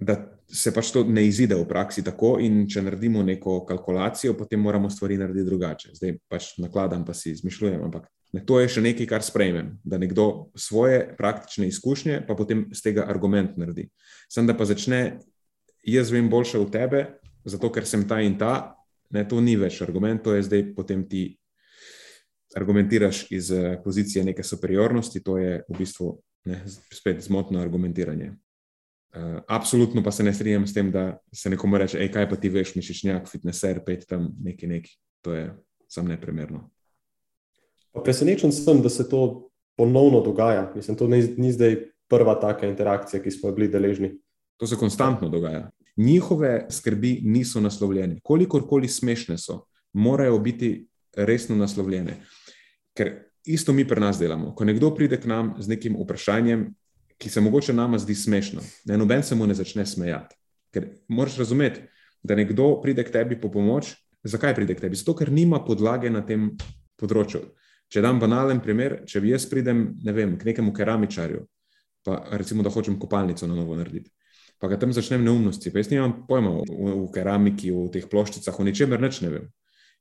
da 0.00 0.18
se 0.52 0.72
pač 0.74 0.90
to 0.92 1.02
ne 1.08 1.24
izide 1.26 1.56
v 1.56 1.64
praksi 1.68 2.04
tako, 2.04 2.36
in 2.44 2.66
če 2.68 2.82
naredimo 2.84 3.22
neko 3.24 3.62
kalkulacijo, 3.68 4.34
potem 4.36 4.60
moramo 4.60 4.90
stvari 4.92 5.16
narediti 5.16 5.48
drugače. 5.48 5.94
Zdaj 5.96 6.18
pač 6.28 6.50
nakladam, 6.60 7.06
pa 7.08 7.16
si 7.16 7.32
izmišljujem, 7.32 7.80
ampak 7.86 8.10
to 8.48 8.60
je 8.60 8.68
še 8.76 8.84
nekaj, 8.84 9.08
kar 9.08 9.24
sprejmem, 9.24 9.74
da 9.84 10.00
nekdo 10.00 10.52
svoje 10.56 11.04
praktične 11.16 11.68
izkušnje, 11.72 12.22
pa 12.28 12.36
potem 12.36 12.66
z 12.72 12.84
tega 12.84 13.06
argument 13.08 13.56
naredi. 13.60 13.88
Sem 14.32 14.48
da 14.48 14.56
pa 14.56 14.68
začne, 14.68 15.20
jaz 15.88 16.12
vem 16.12 16.28
boljše 16.32 16.60
od 16.60 16.72
tebe, 16.72 17.06
zato 17.48 17.72
ker 17.72 17.88
sem 17.88 18.04
ta 18.08 18.20
in 18.24 18.36
ta, 18.40 18.76
ne, 19.12 19.24
to 19.28 19.40
ni 19.40 19.56
več 19.60 19.80
argument, 19.84 20.20
to 20.24 20.36
je 20.36 20.44
zdaj 20.48 20.72
potem 20.76 21.06
ti. 21.08 21.30
Argumentiraš 22.52 23.30
iz 23.32 23.46
eh, 23.56 23.78
pozicije 23.80 24.26
neke 24.28 24.44
superiornosti, 24.44 25.22
to 25.24 25.38
je 25.40 25.62
v 25.64 25.76
bistvu 25.78 26.10
ne, 26.44 26.58
spet 26.92 27.22
zmotno 27.24 27.62
argumentiranje. 27.64 28.34
Uh, 29.12 29.42
absolutno 29.48 30.02
pa 30.02 30.10
se 30.10 30.24
ne 30.24 30.32
strinjam 30.34 30.66
s 30.66 30.74
tem, 30.74 30.90
da 30.90 31.18
se 31.32 31.50
nekomu 31.50 31.78
reče, 31.78 31.98
hej, 31.98 32.08
kaj 32.12 32.28
pa 32.30 32.36
ti 32.40 32.48
veš, 32.48 32.74
mišičnjak, 32.78 33.28
fitneser, 33.28 33.82
pet 33.84 34.06
tam 34.08 34.30
neki 34.40 34.66
neki. 34.66 34.96
To 35.22 35.34
je 35.34 35.50
sam 35.88 36.08
neprimerno. 36.08 36.70
Presenečen 38.04 38.52
sem, 38.52 38.80
da 38.82 38.88
se 38.88 39.08
to 39.08 39.50
ponovno 39.76 40.20
dogaja. 40.20 40.72
Mislim, 40.76 40.96
to 40.96 41.08
ni, 41.08 41.20
ni 41.36 41.52
zdaj 41.52 41.76
prva 42.08 42.34
taka 42.40 42.66
interakcija, 42.66 43.22
ki 43.22 43.30
smo 43.30 43.52
bili 43.52 43.68
deležni. 43.68 44.14
To 44.56 44.66
se 44.66 44.76
konstantno 44.76 45.28
dogaja. 45.28 45.70
Njihove 45.96 46.66
skrbi 46.70 47.20
niso 47.24 47.60
naslovljene. 47.60 48.20
Kolikorkoli 48.22 48.88
smešne 48.88 49.38
so, 49.38 49.64
morajo 49.92 50.38
biti 50.38 50.86
resno 51.16 51.56
naslovljene. 51.56 52.16
Ker 52.96 53.12
isto 53.44 53.72
mi 53.72 53.88
pri 53.88 54.00
nas 54.00 54.18
delamo. 54.18 54.54
Ko 54.54 54.64
nekdo 54.64 54.94
pride 54.94 55.20
k 55.20 55.26
nam 55.26 55.54
z 55.58 55.68
nekim 55.68 55.96
vprašanjem, 56.00 56.70
ki 57.22 57.30
se 57.30 57.40
mogoče 57.40 57.72
nama 57.72 57.98
zdi 57.98 58.14
smešno. 58.14 58.60
Ne, 58.84 58.98
noben 58.98 59.22
se 59.22 59.34
mu 59.38 59.46
ne 59.46 59.54
začne 59.54 59.86
smejati. 59.86 60.34
Ker 60.74 60.88
moraš 61.08 61.38
razumeti, 61.38 61.84
da 62.22 62.34
nekdo 62.34 62.80
pride 62.82 63.04
k 63.04 63.12
tebi 63.14 63.40
po 63.40 63.50
pomoč. 63.52 63.94
Zakaj 64.24 64.54
pride 64.54 64.74
k 64.74 64.82
tebi? 64.86 64.98
Zato, 64.98 65.14
ker 65.18 65.30
nima 65.30 65.60
podlage 65.64 66.10
na 66.10 66.24
tem 66.26 66.50
področju. 66.98 67.44
Če 67.92 68.02
dam 68.02 68.18
banalen 68.22 68.62
primer, 68.64 69.02
če 69.06 69.20
bi 69.20 69.32
jaz 69.34 69.46
pridem 69.50 69.84
vem, 70.02 70.36
k 70.38 70.48
nekemu 70.48 70.72
keramičarju, 70.74 71.42
pa 72.06 72.22
recimo, 72.40 72.64
da 72.64 72.70
hočem 72.72 72.96
kopalnico 72.98 73.46
na 73.46 73.58
novo 73.58 73.76
narediti, 73.76 74.08
pa 74.58 74.70
ga 74.70 74.78
tam 74.80 74.94
začnem 74.94 75.22
neumnosti, 75.26 75.70
pa 75.70 75.82
jaz 75.82 75.90
nimam 75.92 76.14
pojma 76.28 76.54
v, 76.62 76.94
v 77.02 77.10
keramiki, 77.12 77.68
v 77.74 77.90
teh 77.92 78.06
ploščicah, 78.08 78.56
o 78.56 78.64
ničemer 78.64 79.02
neč 79.02 79.20
ne 79.22 79.34
vem. 79.34 79.50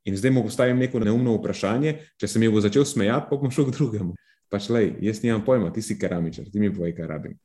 In 0.07 0.15
zdaj 0.17 0.33
mu 0.33 0.45
postavim 0.45 0.79
neko 0.79 1.01
neumno 1.03 1.35
vprašanje, 1.35 1.97
če 2.21 2.29
se 2.31 2.39
mi 2.39 2.49
bo 2.49 2.63
začel 2.63 2.87
smejati, 2.87 3.27
pa 3.29 3.41
bom 3.41 3.51
šel 3.51 3.67
k 3.67 3.75
drugemu 3.75 4.15
pač 4.51 4.67
le, 4.69 4.83
jaz 5.01 5.21
nimam 5.23 5.45
pojma, 5.45 5.71
ti 5.73 5.81
si 5.81 5.97
keramičar, 5.99 6.49
ti 6.51 6.59
mi 6.59 6.71
povej, 6.73 6.93
kaj 6.97 7.07
rabim. 7.07 7.37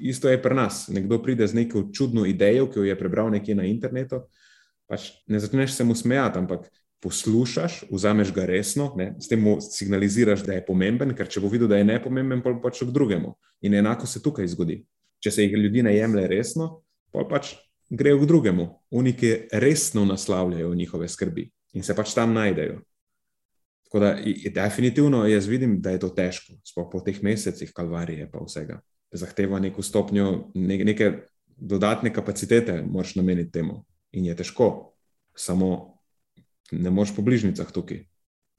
Isto 0.00 0.30
je 0.30 0.40
pri 0.40 0.54
nas. 0.54 0.86
Nekdo 0.88 1.18
pride 1.22 1.46
z 1.46 1.58
neko 1.58 1.88
čudno 1.92 2.24
idejo, 2.26 2.70
ki 2.70 2.78
jo 2.78 2.86
je 2.86 2.96
prebral 2.98 3.28
nekje 3.30 3.56
na 3.58 3.66
internetu. 3.68 4.22
Pač 4.88 5.10
ne 5.28 5.40
začneš 5.40 5.74
se 5.76 5.84
mu 5.84 5.94
smejati, 5.94 6.38
ampak 6.38 6.70
poslušaš, 7.04 7.82
vzameš 7.90 8.32
ga 8.32 8.46
resno, 8.48 8.94
ne? 8.96 9.12
s 9.20 9.28
tem 9.28 9.42
mu 9.42 9.58
signaliziraš, 9.60 10.44
da 10.46 10.56
je 10.56 10.64
pomemben, 10.64 11.12
ker 11.16 11.28
če 11.28 11.42
bo 11.44 11.50
videl, 11.52 11.68
da 11.68 11.76
je 11.76 11.84
nepomemben, 11.84 12.40
pa 12.40 12.54
pač 12.62 12.80
k 12.80 12.94
drugemu. 12.94 13.34
In 13.68 13.76
enako 13.76 14.08
se 14.08 14.22
tukaj 14.24 14.48
zgodi. 14.54 14.78
Če 15.20 15.30
se 15.30 15.44
jih 15.44 15.58
ljudi 15.58 15.84
ne 15.84 15.92
jemlje 15.96 16.24
resno, 16.32 16.70
pa 17.12 17.26
pač 17.28 17.52
grejo 17.90 18.22
k 18.22 18.28
drugemu. 18.30 18.68
Uniki 18.90 19.34
resno 19.52 20.06
naslavljajo 20.08 20.72
njihove 20.74 21.08
skrbi 21.08 21.50
in 21.74 21.84
se 21.84 21.96
pač 21.96 22.14
tam 22.16 22.32
najdejo. 22.32 22.80
Tako 23.94 24.04
da, 24.04 24.16
definitivno 24.50 25.26
jaz 25.26 25.46
vidim, 25.46 25.76
da 25.80 25.90
je 25.90 25.98
to 26.02 26.08
težko, 26.10 26.56
sploh 26.66 26.88
po 26.90 26.98
teh 27.00 27.20
mesecih 27.22 27.70
kalvarije, 27.70 28.24
pa 28.32 28.40
vsega. 28.42 28.80
Zahteva 29.14 29.60
neko 29.62 29.82
stopnjo, 29.86 30.50
ne, 30.54 30.78
neke 30.84 31.10
dodatne 31.46 32.10
kapacitete, 32.14 32.80
moraš 32.82 33.12
nameniti 33.14 33.52
temu. 33.54 33.84
In 34.18 34.26
je 34.26 34.34
težko, 34.34 34.96
samo 35.38 35.68
ne 36.72 36.90
moreš 36.90 37.14
po 37.14 37.22
bližnjicah 37.22 37.70
tukaj. 37.70 38.02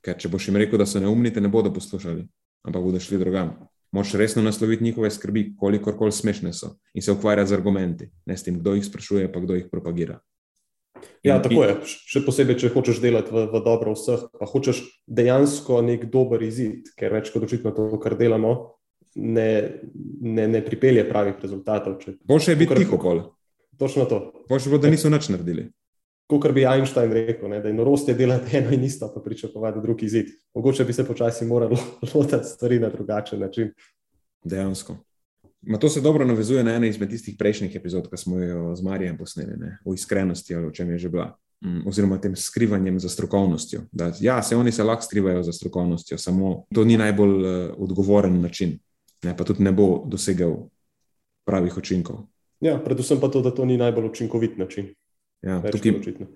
Ker 0.07 0.15
če 0.15 0.31
boš 0.31 0.47
jim 0.47 0.61
rekel, 0.61 0.79
da 0.79 0.87
so 0.87 1.03
neumni, 1.03 1.33
te 1.35 1.43
ne 1.43 1.51
bodo 1.51 1.73
poslušali, 1.75 2.23
ampak 2.63 2.87
bodo 2.87 3.03
šli 3.03 3.19
drugam. 3.19 3.57
Moš 3.91 4.15
resno 4.15 4.45
nasloviti 4.45 4.87
njihove 4.87 5.11
skrbi, 5.11 5.49
kolikor 5.59 5.97
koli 5.99 6.15
smešne 6.15 6.53
so, 6.55 6.77
in 6.93 7.03
se 7.03 7.11
ukvarjati 7.11 7.51
z 7.51 7.59
argumenti, 7.59 8.07
ne 8.25 8.39
s 8.39 8.47
tem, 8.47 8.63
kdo 8.63 8.79
jih 8.79 8.87
sprašuje, 8.87 9.27
pa 9.33 9.43
kdo 9.43 9.59
jih 9.59 9.67
propagira. 9.71 10.21
Ja, 11.25 11.39
tako 11.41 11.63
je. 11.65 11.75
Še 11.85 12.21
posebej, 12.25 12.57
če 12.62 12.71
hočeš 12.74 13.00
delati 13.01 13.33
v, 13.33 13.45
v 13.53 13.62
dobro 13.65 13.95
vseh, 13.95 14.27
pa 14.38 14.47
hočeš 14.50 14.83
dejansko 15.07 15.81
nek 15.85 16.05
dober 16.12 16.43
izid, 16.45 16.91
ker 16.97 17.15
več 17.17 17.31
kot 17.33 17.47
očitno 17.47 17.74
to, 17.75 17.88
kar 18.01 18.17
delamo, 18.19 18.53
ne, 19.15 19.50
ne, 20.21 20.47
ne 20.47 20.62
pripelje 20.65 21.07
pravih 21.09 21.39
rezultatov. 21.41 21.97
Boljše 22.27 22.53
je 22.53 22.59
biti 22.62 22.77
tiho, 22.83 23.00
pol. 23.01 23.24
Točno 23.79 24.05
to. 24.05 24.21
Boljše 24.50 24.69
bo, 24.69 24.79
da 24.81 24.91
niso 24.91 25.09
nič 25.09 25.31
naredili. 25.33 25.69
Kot 26.29 26.47
bi 26.57 26.65
Einstein 26.65 27.12
rekel, 27.13 27.50
ne, 27.50 27.59
da 27.62 27.69
je 27.69 27.77
norost 27.77 28.07
je 28.09 28.15
delati 28.17 28.57
eno 28.57 28.74
in 28.74 28.83
isto, 28.83 29.12
pa 29.13 29.21
pričakovati 29.21 29.81
drugi 29.81 30.05
izid. 30.05 30.31
Mogoče 30.57 30.85
bi 30.85 30.93
se 30.93 31.05
počasi 31.05 31.45
morali 31.45 31.77
lotiti 32.13 32.50
stvari 32.50 32.79
na 32.79 32.89
drugačen 32.89 33.39
način. 33.39 33.74
Dejansko. 34.43 34.97
Ma 35.65 35.77
to 35.77 35.89
se 35.89 36.01
dobro 36.01 36.25
navezuje 36.25 36.63
na 36.63 36.75
eno 36.75 36.86
izmed 36.86 37.10
tistih 37.10 37.36
prejšnjih 37.39 37.75
epizod, 37.75 38.10
ki 38.10 38.17
smo 38.17 38.39
jo 38.39 38.75
z 38.75 38.84
Marijem 38.86 39.17
posneli, 39.17 39.72
o 39.86 39.93
iskrenosti 39.93 40.55
ali 40.55 40.67
o 40.67 40.72
čem 40.72 40.91
je 40.91 40.98
že 40.98 41.10
bila, 41.10 41.25
mm, 41.65 41.88
oziroma 41.88 42.17
tem 42.22 42.36
skrivanjem 42.36 43.00
za 43.00 43.10
strokovnostjo. 43.10 43.81
Da, 43.91 44.12
ja, 44.19 44.41
se 44.43 44.55
oni 44.55 44.72
se 44.72 44.84
lahko 44.84 45.03
skrivajo 45.03 45.43
za 45.43 45.53
strokovnostjo, 45.53 46.17
samo 46.17 46.65
to 46.74 46.86
ni 46.86 46.98
najbolj 46.98 47.36
uh, 47.45 47.74
odgovoren 47.77 48.41
način, 48.41 48.79
ne, 49.24 49.38
pa 49.38 49.43
tudi 49.43 49.63
ne 49.63 49.72
bo 49.72 50.05
dosegel 50.05 50.55
pravih 51.45 51.77
učinkov. 51.77 52.25
Ja, 52.60 52.77
predvsem 52.79 53.19
pa 53.19 53.27
to, 53.27 53.41
da 53.41 53.51
to 53.51 53.65
ni 53.65 53.77
najbolj 53.77 54.05
učinkovit 54.05 54.57
način. 54.57 54.93
Ja, 55.41 55.60
Več 55.60 55.81
tukaj. 55.81 56.27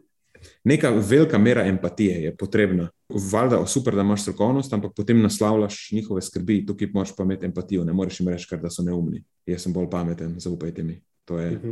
Neka 0.63 0.89
velika 0.89 1.37
mera 1.37 1.65
empatije 1.65 2.23
je 2.23 2.35
potrebna. 2.37 2.89
Valjda, 3.31 3.65
super, 3.65 3.95
da 3.95 4.01
imaš 4.01 4.21
strokovnost, 4.21 4.73
ampak 4.73 4.91
potem 4.95 5.21
naslavljaš 5.21 5.89
njihove 5.91 6.21
skrbi. 6.21 6.65
Tukaj 6.65 6.87
moraš 6.93 7.15
pa 7.15 7.23
imeti 7.23 7.45
empatijo, 7.45 7.83
ne 7.83 7.93
moreš 7.93 8.19
jim 8.19 8.29
reči, 8.29 8.47
kar, 8.49 8.59
da 8.61 8.69
so 8.69 8.83
neumni. 8.83 9.23
Jaz 9.45 9.63
sem 9.65 9.73
bolj 9.73 9.89
pameten, 9.89 10.35
zaupajte 10.39 10.83
mi. 10.83 11.01
To 11.25 11.39
je, 11.39 11.51
Mhm. 11.51 11.71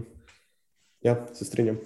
Ja, 1.02 1.28
se 1.34 1.46
strinjam. 1.46 1.78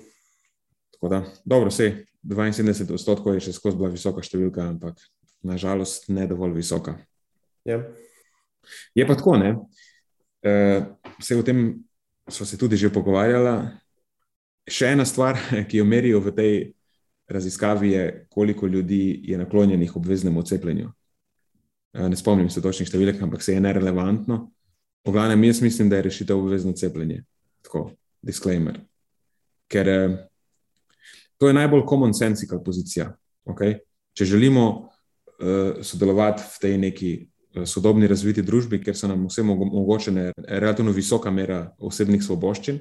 tako 0.92 1.10
da, 1.10 1.24
dobro, 1.46 1.70
vse 1.70 2.06
72 2.24 2.94
odstotkov 2.94 3.34
je 3.34 3.40
še 3.40 3.54
skozi 3.54 3.78
bila 3.78 3.90
visoka 3.90 4.22
številka, 4.22 4.62
ampak 4.70 4.96
nažalost 5.44 6.10
ne 6.10 6.28
dovolj 6.28 6.54
visoka. 6.54 6.96
Ja. 7.66 7.82
Je 8.96 9.08
pa 9.08 9.16
tako, 9.16 9.38
ne? 9.38 9.56
Uh, 10.46 10.86
vse 11.20 11.36
o 11.38 11.44
tem 11.44 11.84
smo 12.30 12.46
se 12.46 12.58
tudi 12.58 12.78
že 12.78 12.90
pogovarjali. 12.94 13.72
Še 14.72 14.94
ena 14.96 15.06
stvar, 15.06 15.40
ki 15.70 15.82
jo 15.82 15.86
merijo 15.88 16.22
v 16.24 16.34
tej 16.36 16.56
raziskavi, 17.32 17.92
je, 17.92 18.08
koliko 18.32 18.68
ljudi 18.68 19.22
je 19.28 19.38
naklonjenih 19.38 19.96
obveznemu 19.96 20.44
cepljenju. 20.44 20.90
Uh, 21.92 22.08
ne 22.08 22.16
spomnim 22.16 22.50
se 22.50 22.64
točnih 22.64 22.88
številk, 22.88 23.22
ampak 23.24 23.44
se 23.44 23.56
je 23.56 23.64
nerelevantno. 23.64 24.46
Po 25.04 25.12
glavnem, 25.12 25.44
jaz 25.50 25.62
mislim, 25.64 25.90
da 25.90 26.00
je 26.00 26.08
rešitev 26.08 26.40
obvezno 26.40 26.74
cepljenje. 26.78 27.24
Tako, 27.66 27.90
disclaimer. 28.24 28.80
Ker 29.72 29.92
uh, 29.92 30.20
to 31.42 31.50
je 31.50 31.58
najbolj 31.58 31.84
common 31.90 32.14
sensical 32.14 32.62
pozicija. 32.64 33.10
Okay? 33.50 33.80
Če 34.14 34.30
želimo 34.30 34.66
uh, 34.72 35.82
sodelovati 35.82 36.44
v 36.46 36.62
tej 36.62 36.78
neki 36.78 37.12
eh, 37.18 37.66
sodobni 37.66 38.08
razviti 38.08 38.44
družbi, 38.46 38.80
kjer 38.84 38.96
so 38.96 39.10
nam 39.10 39.26
vsem 39.26 39.50
omogočene 39.50 40.32
relativno 40.48 40.94
visoka 40.94 41.32
mera 41.34 41.64
osebnih 41.80 42.22
svoboščin, 42.24 42.78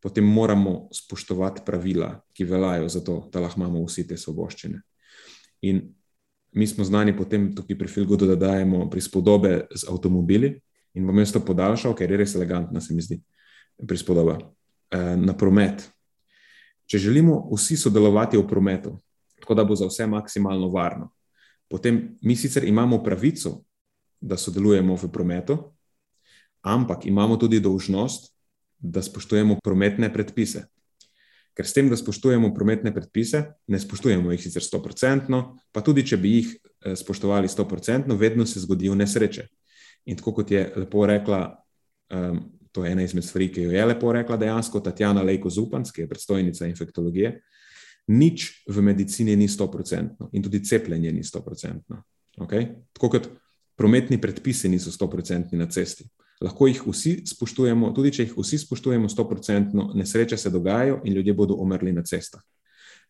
potem 0.00 0.24
moramo 0.24 0.88
spoštovati 0.92 1.62
pravila, 1.66 2.20
ki 2.32 2.44
veljajo 2.44 2.88
za 2.88 3.04
to, 3.04 3.28
da 3.32 3.40
lahko 3.40 3.60
imamo 3.60 3.84
vsi 3.84 4.06
te 4.08 4.16
svoboščine. 4.16 4.80
In 5.68 5.82
mi 6.52 6.66
smo 6.66 6.84
znani 6.84 7.16
potem 7.16 7.50
tukaj 7.54 7.78
pri 7.78 7.88
Filgudu, 7.88 8.26
da 8.26 8.36
dajemo 8.36 8.88
prispodobe 8.90 9.66
z 9.74 9.86
avtomobili 9.88 10.54
in 10.94 11.06
bom 11.06 11.18
jaz 11.18 11.32
to 11.32 11.44
podaljšal, 11.44 11.94
ker 11.94 12.10
je 12.10 12.18
res 12.18 12.34
elegantna, 12.34 12.80
se 12.80 12.94
mi 12.94 13.02
zdi, 13.04 13.20
prispodoba 13.86 14.38
eh, 14.40 15.16
na 15.16 15.36
promet. 15.36 15.84
Če 16.90 16.98
želimo 16.98 17.44
vsi 17.52 17.76
sodelovati 17.76 18.38
v 18.38 18.46
prometu, 18.48 18.96
tako 19.40 19.54
da 19.54 19.64
bo 19.64 19.76
za 19.78 19.86
vse 19.86 20.08
maksimalno 20.10 20.68
varno, 20.68 21.12
potem 21.70 22.16
mi 22.22 22.36
sicer 22.36 22.64
imamo 22.66 23.02
pravico, 23.04 23.60
da 24.20 24.36
sodelujemo 24.36 24.96
v 24.96 25.08
prometu, 25.12 25.56
ampak 26.60 27.06
imamo 27.06 27.36
tudi 27.36 27.60
dolžnost, 27.60 28.34
da 28.80 29.02
spoštujemo 29.02 29.58
prometne 29.64 30.12
predpise. 30.12 30.64
Ker 31.54 31.66
s 31.66 31.74
tem, 31.76 31.90
da 31.90 31.96
spoštujemo 31.98 32.52
prometne 32.54 32.92
predpise, 32.94 33.42
ne 33.68 33.80
spoštujemo 33.80 34.32
jih 34.32 34.42
sicer 34.42 34.64
100%, 34.64 35.40
pa 35.72 35.82
tudi 35.84 36.06
če 36.06 36.16
bi 36.16 36.36
jih 36.38 36.52
eh, 36.54 36.96
spoštovali 36.96 37.48
100%, 37.48 38.16
vedno 38.18 38.46
se 38.46 38.62
zgodijo 38.64 38.94
nesreče. 38.94 39.48
In 40.08 40.16
tako 40.16 40.32
kot 40.40 40.50
je 40.50 40.62
lepo 40.76 41.04
rekla, 41.06 41.40
um, 42.14 42.40
to 42.72 42.84
je 42.84 42.92
ena 42.92 43.02
izmed 43.04 43.24
stvari, 43.24 43.50
ki 43.52 43.66
jo 43.66 43.74
je 43.74 43.84
lepo 43.84 44.12
rekla 44.12 44.38
dejansko 44.40 44.80
Tatjana 44.80 45.22
Lejko 45.22 45.50
Zupanc, 45.50 45.90
ki 45.92 46.06
je 46.06 46.08
predstojnica 46.08 46.66
infektologije, 46.70 47.34
nič 48.08 48.64
v 48.66 48.82
medicini 48.82 49.36
ni 49.36 49.48
100% 49.48 50.30
in 50.32 50.42
tudi 50.42 50.62
cepljenje 50.64 51.12
ni 51.12 51.22
100%. 51.22 52.00
Okay? 52.46 52.70
Tako 52.96 53.10
kot 53.12 53.28
prometni 53.76 54.20
predpisi 54.20 54.68
niso 54.68 54.90
100% 54.90 55.56
na 55.56 55.66
cesti. 55.66 56.08
Lahko 56.40 56.70
jih 56.70 56.80
vsi 56.86 57.12
spoštujemo, 57.28 57.90
tudi 57.92 58.14
če 58.16 58.24
jih 58.24 58.36
vsi 58.38 58.58
spoštujemo 58.62 59.10
100%, 59.12 59.90
nesreče 59.94 60.38
se 60.40 60.50
dogajajo 60.50 61.02
in 61.04 61.18
ljudje 61.18 61.34
bodo 61.36 61.58
umrli 61.60 61.92
na 61.92 62.02
cestah. 62.02 62.40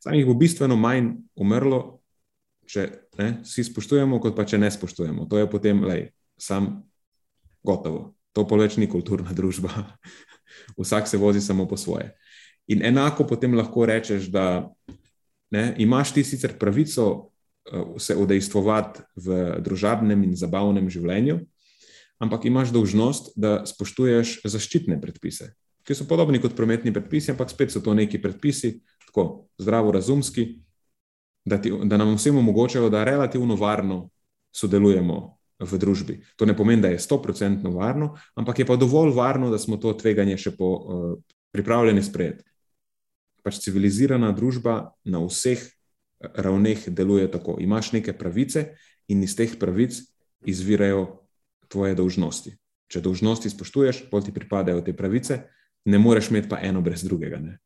Sam 0.03 0.17
jih 0.17 0.27
bo 0.27 0.35
bistveno 0.35 0.77
manj 0.81 1.13
umrlo, 1.39 2.01
če 2.67 2.87
ne, 3.19 3.29
vsi 3.45 3.67
spoštujemo, 3.69 4.19
kot 4.23 4.35
pa 4.35 4.47
če 4.49 4.59
ne 4.59 4.71
spoštujemo. 4.71 5.29
To 5.31 5.39
je 5.39 5.51
potem, 5.51 5.85
lej, 5.87 6.09
sam 6.41 6.81
gotovo. 7.67 8.15
To 8.35 8.47
pa 8.47 8.59
več 8.59 8.79
ni 8.79 8.89
kulturna 8.91 9.35
družba. 9.37 9.71
Vsak 10.81 11.11
se 11.11 11.19
vozi 11.21 11.43
samo 11.43 11.67
po 11.71 11.79
svoje. 11.79 12.13
In 12.71 12.85
enako 12.87 13.27
potem 13.27 13.55
lahko 13.59 13.87
rečeš, 13.87 14.31
da 14.31 14.71
ne, 15.51 15.75
imaš 15.83 16.15
ti 16.15 16.25
sicer 16.25 16.55
pravico 16.59 17.07
uh, 17.11 17.97
se 17.99 18.15
udejstvovati 18.15 19.03
v 19.19 19.41
družabnem 19.67 20.23
in 20.29 20.37
zabavnem 20.39 20.91
življenju, 20.91 21.41
ampak 22.21 22.45
imaš 22.45 22.73
dolžnost, 22.75 23.33
da 23.37 23.63
spoštuješ 23.67 24.41
zaščitne 24.45 25.01
predpise, 25.01 25.55
ki 25.87 25.97
so 25.97 26.07
podobni 26.09 26.41
kot 26.43 26.55
prometni 26.57 26.93
predpisi, 26.93 27.33
ampak 27.33 27.51
spet 27.53 27.73
so 27.73 27.83
to 27.85 27.95
neki 27.97 28.21
predpisi, 28.23 28.77
tako 29.09 29.49
zdravorazumski, 29.59 30.47
da, 31.49 31.59
ti, 31.59 31.73
da 31.73 31.97
nam 31.97 32.15
vsem 32.15 32.37
omogočajo, 32.37 32.91
da 32.93 33.05
relativno 33.09 33.57
varno 33.57 34.11
sodelujemo 34.53 35.19
v 35.61 35.79
družbi. 35.81 36.21
To 36.37 36.47
ne 36.49 36.57
pomeni, 36.57 36.83
da 36.83 36.93
je 36.93 37.01
100% 37.01 37.73
varno, 37.75 38.15
ampak 38.35 38.61
je 38.61 38.69
pa 38.69 38.77
dovolj 38.81 39.13
varno, 39.17 39.51
da 39.51 39.59
smo 39.59 39.77
to 39.81 39.93
tveganje 39.93 40.39
še 40.41 40.55
po, 40.57 40.69
uh, 40.69 41.17
pripravljeni 41.53 42.03
sprejeti. 42.05 42.45
Pač 43.45 43.61
civilizirana 43.65 44.33
družba 44.37 44.93
na 45.05 45.21
vseh 45.25 45.63
ravneh 46.21 46.89
deluje 46.93 47.29
tako. 47.33 47.57
Imaš 47.61 47.93
neke 47.97 48.13
pravice 48.13 48.75
in 49.09 49.25
iz 49.25 49.37
teh 49.37 49.57
pravic 49.59 49.97
izvirajo 50.45 51.25
tvoje 51.71 51.95
dolžnosti. 51.95 52.53
Če 52.91 53.03
dolžnosti 53.05 53.53
spoštuješ, 53.53 54.05
pol 54.11 54.25
ti 54.27 54.35
pripadajo 54.35 54.83
te 54.83 54.95
pravice, 54.97 55.45
ne 55.87 55.99
moreš 55.99 56.31
imeti 56.33 56.51
pa 56.51 56.59
eno 56.67 56.83
brez 56.83 57.05
drugega. 57.07 57.39
Ne? 57.39 57.59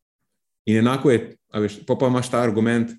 In 0.69 0.83
enako 0.83 1.11
je, 1.11 1.21
veš, 1.65 1.79
pa, 1.89 1.97
pa 1.97 2.09
imaš 2.13 2.31
ta 2.33 2.43
argument, 2.45 2.93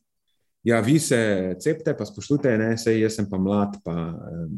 ja, 0.66 0.80
vi 0.82 1.00
se 1.00 1.56
cepite, 1.62 1.94
pa 1.98 2.06
spoštujte, 2.06 2.58
ne, 2.58 2.74
sej 2.82 3.04
jaz 3.04 3.20
sem 3.20 3.30
pa 3.30 3.38
mlad, 3.42 3.78
pa 3.86 3.94
um, 4.14 4.58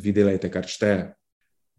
vi 0.00 0.12
delajte, 0.16 0.48
kar 0.52 0.68
šteje. 0.68 1.12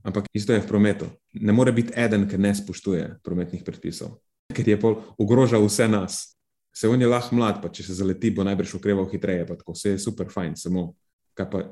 Ampak 0.06 0.30
isto 0.38 0.54
je 0.54 0.62
v 0.62 0.70
prometu. 0.70 1.10
Ne 1.42 1.54
more 1.54 1.74
biti 1.74 1.94
eden, 1.98 2.28
ki 2.30 2.38
ne 2.38 2.54
spoštuje 2.54 3.08
prometnih 3.26 3.66
predpisov, 3.66 4.20
ker 4.54 4.68
je 4.70 4.78
pol 4.78 5.00
ogrožal 5.18 5.66
vse 5.66 5.90
nas. 5.90 6.38
Se 6.76 6.90
on 6.92 7.02
je 7.02 7.10
lahko 7.10 7.34
mlad, 7.34 7.58
pa 7.64 7.72
če 7.74 7.88
se 7.88 7.98
zaleti, 7.98 8.30
bo 8.30 8.46
najbrž 8.46 8.76
ukreval 8.78 9.10
hitreje, 9.10 9.48
pa 9.50 9.58
tako 9.58 9.74
vse 9.74 9.96
je 9.96 10.04
super 10.04 10.30
fajn, 10.30 10.54
samo 10.60 10.92
kaj 11.36 11.50
pa 11.50 11.64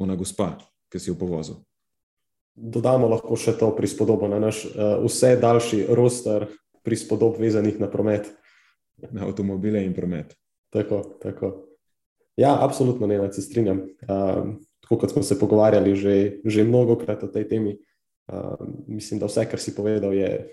ona 0.00 0.16
gospa, 0.16 0.54
ki 0.88 1.00
si 1.02 1.10
jo 1.10 1.18
povozil. 1.18 1.60
Dodamo 2.54 3.08
lahko 3.08 3.36
še 3.36 3.54
to 3.56 3.70
prispodobo 3.76 4.28
na 4.28 4.38
naš 4.42 4.64
uh, 4.68 5.00
vse 5.04 5.36
daljši 5.40 5.86
roster 5.96 6.46
prispodob 6.84 7.38
vezanih 7.40 7.80
na 7.80 7.88
promet. 7.90 8.28
Na 9.10 9.24
avtomobile 9.26 9.82
in 9.84 9.94
promet. 9.96 10.36
Tako, 10.72 11.18
tako. 11.22 11.52
Ja, 12.36 12.56
absolutno 12.64 13.06
ne, 13.06 13.18
se 13.32 13.42
strinjam. 13.42 13.82
Um, 14.08 14.60
tako 14.80 14.98
kot 14.98 15.12
smo 15.12 15.22
se 15.22 15.38
pogovarjali 15.38 15.96
že, 15.96 16.14
že 16.44 16.64
mnogo 16.64 16.96
krat 16.96 17.22
o 17.24 17.28
tej 17.32 17.48
temi, 17.48 17.76
um, 18.28 18.84
mislim, 18.86 19.20
da 19.20 19.26
vse, 19.26 19.44
kar 19.50 19.60
si 19.60 19.74
povedal, 19.74 20.12
je, 20.12 20.48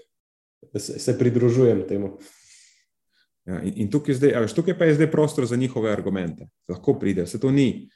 se, 0.77 0.99
se 0.99 1.17
pridružujem 1.17 1.83
temu. 1.87 2.17
Ja, 3.47 3.61
in, 3.63 3.73
in 3.75 3.91
tukaj, 3.91 4.15
zdaj, 4.15 4.47
tukaj 4.55 4.77
pa 4.77 4.85
je 4.85 4.99
zdaj 4.99 5.11
prostor 5.11 5.45
za 5.45 5.55
njihove 5.55 5.91
argumente. 5.91 6.49
Lahko 6.69 6.99
pride, 6.99 7.27
se 7.27 7.39
to 7.39 7.51
ni, 7.51 7.89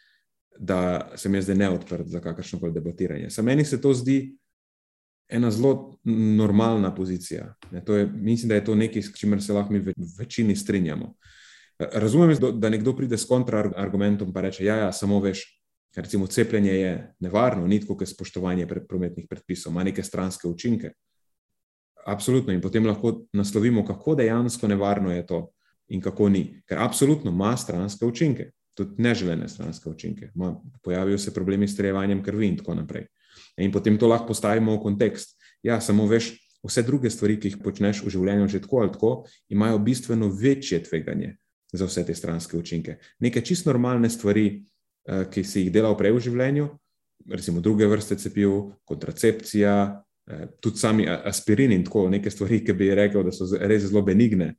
da 0.60 1.10
sem 1.16 1.36
jaz 1.36 1.44
zdaj 1.44 1.56
neodprt 1.56 2.08
za 2.08 2.20
kakršno 2.20 2.60
koli 2.60 2.74
debatiranje. 2.74 3.30
Za 3.30 3.42
meni 3.42 3.66
se 3.66 3.82
to 3.82 3.94
zdi 3.94 4.38
ena 5.30 5.52
zelo 5.52 5.98
normalna 6.38 6.96
pozicija. 6.96 7.56
Je, 7.72 8.08
mislim, 8.14 8.50
da 8.50 8.56
je 8.56 8.66
to 8.66 8.76
nekaj, 8.76 9.02
s 9.02 9.16
čimer 9.16 9.44
se 9.44 9.54
lahko 9.54 9.74
mi 9.74 9.80
v 9.80 9.94
večini 10.20 10.56
strinjamo. 10.56 11.14
Razumem, 11.80 12.38
da 12.54 12.70
nekdo 12.70 12.96
pride 12.96 13.18
s 13.18 13.26
kontraargumentom 13.26 14.28
in 14.28 14.42
reče: 14.42 14.66
Ja, 14.66 14.76
ja, 14.76 14.92
samo 14.92 15.20
veš, 15.20 15.62
recimo 15.96 16.28
cepljenje 16.28 16.72
je 16.72 17.16
nevarno, 17.20 17.68
ni 17.68 17.80
tako, 17.80 17.98
kot 17.98 18.08
spoštovanje 18.08 18.68
pred 18.68 18.88
prometnih 18.88 19.26
predpisov, 19.30 19.72
ima 19.72 19.84
neke 19.84 20.04
stranske 20.04 20.48
učinke. 20.48 20.92
Absolutno, 22.06 22.54
in 22.54 22.62
potem 22.62 22.86
lahko 22.86 23.26
naslovimo, 23.34 23.86
kako 23.86 24.16
dejansko 24.16 24.68
nevarno 24.68 25.12
je 25.12 25.26
to 25.26 25.50
in 25.88 26.02
kako 26.02 26.30
ni. 26.30 26.62
Ker 26.68 26.78
absolutno 26.80 27.32
ima 27.32 27.58
stranske 27.58 28.06
učinke, 28.06 28.52
tudi 28.74 29.02
neželene 29.04 29.48
stranske 29.50 29.90
učinke. 29.90 30.32
Pojavijo 30.84 31.18
se 31.18 31.34
problemi 31.34 31.68
s 31.68 31.76
trevanjem 31.78 32.24
krvi 32.24 32.48
in 32.48 32.58
tako 32.58 32.76
naprej. 32.76 33.08
In 33.58 33.72
potem 33.72 33.98
to 33.98 34.08
lahko 34.08 34.28
postavimo 34.28 34.76
v 34.76 34.82
kontekst. 34.82 35.38
Ja, 35.64 35.82
samo 35.82 36.08
veš, 36.08 36.34
vse 36.64 36.84
druge 36.84 37.10
stvari, 37.10 37.38
ki 37.40 37.52
jih 37.52 37.58
počneš 37.64 38.04
v 38.04 38.14
življenju, 38.14 38.48
že 38.48 38.62
tako 38.64 38.84
ali 38.84 38.94
tako, 38.94 39.12
imajo 39.50 39.80
bistveno 39.80 40.30
večje 40.30 40.84
tveganje 40.84 41.36
za 41.74 41.86
vse 41.86 42.06
te 42.06 42.16
stranske 42.16 42.58
učinke. 42.58 42.98
Neke 43.20 43.42
čisto 43.42 43.72
normalne 43.72 44.10
stvari, 44.10 44.64
ki 45.04 45.44
si 45.44 45.66
jih 45.66 45.72
delal 45.74 45.98
prej 46.00 46.16
v 46.16 46.24
življenju, 46.30 46.68
recimo 47.30 47.62
druge 47.62 47.88
vrste 47.88 48.16
cepiv, 48.20 48.74
kontracepcija, 48.88 50.04
tudi 50.64 50.80
sami 50.80 51.08
aspirin 51.08 51.72
in 51.72 51.84
tako 51.84 52.08
neke 52.10 52.32
stvari, 52.32 52.62
ki 52.64 52.76
bi 52.78 52.94
rekel, 52.96 53.26
da 53.28 53.32
so 53.36 53.48
res 53.60 53.90
zelo 53.90 54.02
benigne, 54.02 54.54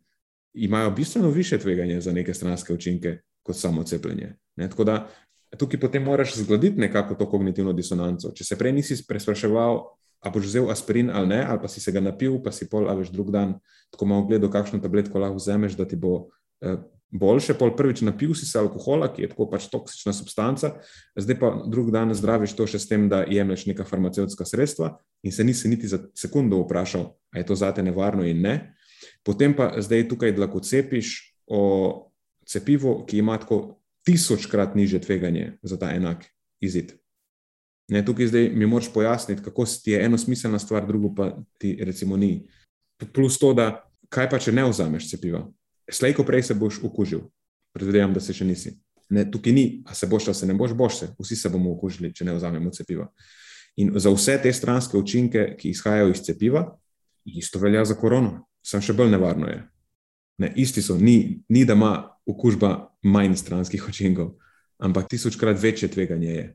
imajo 0.54 0.90
bistveno 0.90 1.30
više 1.30 1.58
tveganje 1.58 2.00
za 2.00 2.12
neke 2.12 2.34
stranske 2.34 2.72
učinke 2.72 3.18
kot 3.44 3.56
samo 3.56 3.84
cepljenje. 3.84 4.34
Ne? 4.56 4.68
Tako 4.70 4.84
da 4.88 4.96
tukaj 5.58 5.80
potem 5.80 6.02
moraš 6.02 6.34
zgraditi 6.40 6.80
nekako 6.80 7.14
to 7.14 7.28
kognitivno 7.30 7.72
disonanco. 7.72 8.32
Če 8.34 8.44
se 8.44 8.58
prej 8.58 8.72
nisi 8.72 8.98
prespraševal, 9.08 9.84
a 10.24 10.32
boš 10.32 10.48
vzel 10.48 10.70
aspirin 10.72 11.12
ali 11.12 11.28
ne, 11.36 11.44
ali 11.44 11.60
pa 11.60 11.68
si 11.68 11.80
se 11.80 11.92
ga 11.92 12.00
napil, 12.00 12.38
pa 12.42 12.52
si 12.52 12.66
pol, 12.68 12.88
a 12.88 12.96
veš, 12.96 13.12
drug 13.12 13.30
dan, 13.30 13.58
tako 13.92 14.08
malo 14.08 14.24
gledal, 14.26 14.50
kakšno 14.50 14.80
tabletko 14.80 15.20
lahko 15.20 15.36
vzameš, 15.36 15.76
da 15.76 15.84
ti 15.84 16.00
bo 16.00 16.30
eh, 16.64 16.80
boljše. 17.12 17.58
Pol 17.60 17.74
prvič 17.76 18.00
napil 18.00 18.32
si 18.34 18.48
se 18.48 18.58
alkohola, 18.58 19.10
ki 19.12 19.26
je 19.26 19.30
tako 19.34 19.46
pač 19.52 19.68
toksična 19.68 20.16
substanca, 20.16 20.72
zdaj 21.12 21.38
pa 21.38 21.52
drug 21.68 21.92
dan 21.92 22.16
zdraviš 22.16 22.56
to 22.56 22.66
še 22.66 22.80
s 22.80 22.88
tem, 22.88 23.06
da 23.12 23.22
jemliš 23.28 23.68
neka 23.68 23.84
farmacevtska 23.84 24.48
sredstva 24.48 24.96
in 25.22 25.32
se 25.32 25.44
nisi 25.44 25.68
niti 25.68 25.88
za 25.92 26.00
sekundo 26.16 26.62
vprašal, 26.64 27.12
a 27.32 27.38
je 27.38 27.46
to 27.46 27.58
zate 27.60 27.84
nevarno 27.84 28.24
in 28.24 28.40
ne. 28.40 28.56
Potem 29.24 29.52
pa 29.52 29.74
zdaj 29.76 30.08
tukaj 30.08 30.32
lahko 30.40 30.64
cepiš 30.64 31.36
o 31.44 31.60
cepivu, 32.46 33.04
ki 33.06 33.18
ima 33.18 33.38
tako 33.38 33.80
tisočkrat 34.04 34.74
niže 34.74 35.00
tveganje 35.00 35.58
za 35.62 35.78
ta 35.78 35.90
enak 35.94 36.24
izid. 36.60 36.92
Ne, 37.88 38.04
tukaj 38.04 38.26
zdaj 38.26 38.48
mi 38.54 38.66
moraš 38.66 38.92
pojasniti, 38.92 39.42
kako 39.42 39.64
ti 39.64 39.90
je 39.90 40.04
eno 40.04 40.18
smiselna 40.18 40.58
stvar, 40.58 40.86
drugo 40.86 41.14
pa 41.14 41.36
ti 41.58 41.78
recimo 41.84 42.16
ni. 42.16 42.48
Plus 43.12 43.38
to, 43.38 43.52
da 43.54 43.84
kaj 44.08 44.30
pa 44.30 44.38
če 44.38 44.52
ne 44.52 44.64
vzameš 44.68 45.10
cepiva. 45.10 45.44
Slejko 45.92 46.24
prej 46.24 46.42
se 46.42 46.54
boš 46.54 46.80
okužil, 46.84 47.26
predvidevam, 47.76 48.14
da 48.14 48.20
se 48.20 48.32
še 48.32 48.44
nisi. 48.44 48.72
Ne, 49.12 49.26
tukaj 49.30 49.52
ni, 49.52 49.82
a 49.86 49.94
se 49.94 50.06
boš 50.08 50.30
ali 50.30 50.38
se 50.38 50.46
ne 50.46 50.54
boš, 50.54 50.72
boš 50.72 50.98
se, 50.98 51.10
vsi 51.18 51.36
se 51.36 51.50
bomo 51.52 51.74
okužili, 51.74 52.12
če 52.14 52.24
ne 52.24 52.36
vzamemo 52.36 52.72
cepiva. 52.72 53.10
In 53.76 53.92
za 53.98 54.10
vse 54.14 54.38
te 54.42 54.52
stranske 54.52 54.96
učinke, 54.96 55.44
ki 55.58 55.74
izhajajo 55.74 56.14
iz 56.14 56.22
cepiva, 56.24 56.64
isto 57.24 57.58
velja 57.58 57.84
za 57.84 57.98
korono, 58.00 58.46
sem 58.64 58.80
še 58.80 58.94
bolj 58.96 59.12
nevarno 59.12 59.50
je. 59.50 59.60
Ne, 60.40 60.52
isti 60.56 60.82
so, 60.82 60.96
ni, 60.98 61.42
ni 61.48 61.64
da 61.68 61.76
ima 61.76 62.13
okužba 62.26 62.90
manj 63.02 63.36
stranskih 63.36 63.88
učinkov, 63.88 64.34
ampak 64.78 65.08
tisočkrat 65.08 65.60
večje 65.60 65.88
tveganje 65.88 66.30
je. 66.30 66.46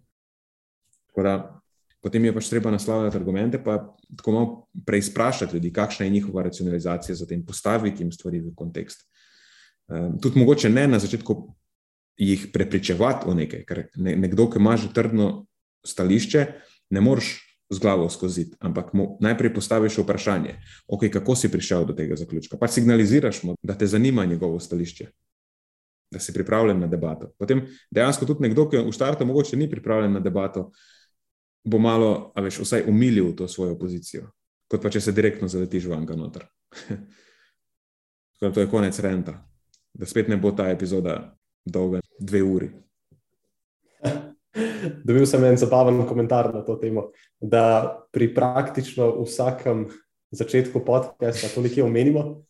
Da, 1.19 1.61
potem 2.01 2.25
je 2.25 2.33
pač 2.33 2.47
treba 2.49 2.71
naslavljati 2.71 3.17
argumente, 3.17 3.59
pa 3.63 3.95
tako 4.17 4.31
malo 4.31 4.67
preizprašati 4.85 5.55
ljudi, 5.55 5.73
kakšna 5.73 6.05
je 6.05 6.15
njihova 6.15 6.43
racionalizacija, 6.43 7.15
zatem 7.15 7.45
postaviti 7.45 8.03
jim 8.03 8.11
stvari 8.11 8.39
v 8.39 8.53
kontekst. 8.55 9.05
Um, 9.87 10.19
tudi 10.21 10.39
mogoče 10.39 10.69
ne 10.69 10.87
na 10.87 10.99
začetku 10.99 11.35
jih 12.17 12.47
prepričevati 12.53 13.27
o 13.27 13.33
nekaj, 13.33 13.63
ker 13.65 13.85
ne, 13.95 14.15
nekdo, 14.15 14.49
ki 14.49 14.59
ima 14.59 14.77
že 14.77 14.93
trdno 14.93 15.45
stališče, 15.87 16.45
ne 16.89 17.01
moreš 17.01 17.37
z 17.69 17.79
glavo 17.79 18.09
skozi, 18.09 18.47
ampak 18.59 18.93
mu 18.93 19.17
najprej 19.21 19.53
postaviš 19.53 19.99
vprašanje, 20.01 20.55
okay, 20.87 21.11
kako 21.13 21.35
si 21.35 21.51
prišel 21.51 21.85
do 21.85 21.93
tega 21.93 22.15
zaključka. 22.15 22.57
Pa 22.57 22.67
signaliziraš 22.67 23.43
mu, 23.43 23.55
da 23.63 23.77
te 23.77 23.87
zanima 23.87 24.25
njegovo 24.25 24.59
stališče. 24.59 25.07
Da 26.09 26.19
si 26.19 26.33
pripravljen 26.33 26.79
na 26.81 26.87
debato. 26.89 27.29
Potem 27.37 27.61
dejansko 27.93 28.25
tudi 28.25 28.47
nekdo, 28.47 28.65
ki 28.69 28.81
v 28.81 28.93
startu 28.93 29.27
morda 29.29 29.57
ni 29.57 29.69
pripravljen 29.69 30.15
na 30.17 30.19
debato, 30.19 30.71
bo 31.63 31.77
malo, 31.77 32.31
a 32.35 32.41
veš, 32.41 32.63
vsaj 32.63 32.87
umilil 32.89 33.35
to 33.37 33.47
svojo 33.47 33.77
pozicijo, 33.77 34.31
kot 34.71 34.81
pa 34.81 34.89
če 34.89 35.01
se 35.01 35.13
direktno 35.13 35.47
zaletiš 35.47 35.85
v 35.85 35.93
anga 35.93 36.17
noter. 36.17 36.47
to 38.39 38.59
je 38.59 38.69
konec 38.71 38.99
renta, 38.99 39.35
da 39.93 40.09
spet 40.09 40.31
ne 40.31 40.37
bo 40.37 40.51
ta 40.51 40.69
epizoda 40.71 41.19
dolga 41.65 42.01
dve 42.19 42.43
uri. 42.43 42.71
Dobil 45.07 45.25
sem 45.27 45.43
en 45.43 45.57
zabaven 45.59 46.05
komentar 46.07 46.53
na 46.53 46.63
to 46.65 46.79
temo, 46.81 47.09
da 47.39 47.99
pri 48.11 48.33
praktično 48.33 49.11
vsakem 49.21 49.85
začetku 50.31 50.85
podcasta 50.85 51.49
to 51.53 51.61
nekje 51.61 51.83
omenimo. 51.83 52.41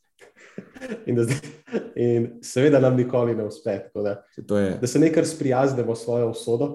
In, 1.06 1.16
da, 1.16 1.24
in 1.96 2.28
seveda 2.42 2.80
nam 2.80 2.98
nikoli 2.98 3.36
ne 3.36 3.46
uspe. 3.46 3.80
Da, 3.96 4.22
da 4.82 4.88
se 4.88 5.00
nekaj 5.00 5.26
sprijaznemo 5.26 5.96
s 5.96 6.04
svojo 6.04 6.30
usodo, 6.30 6.70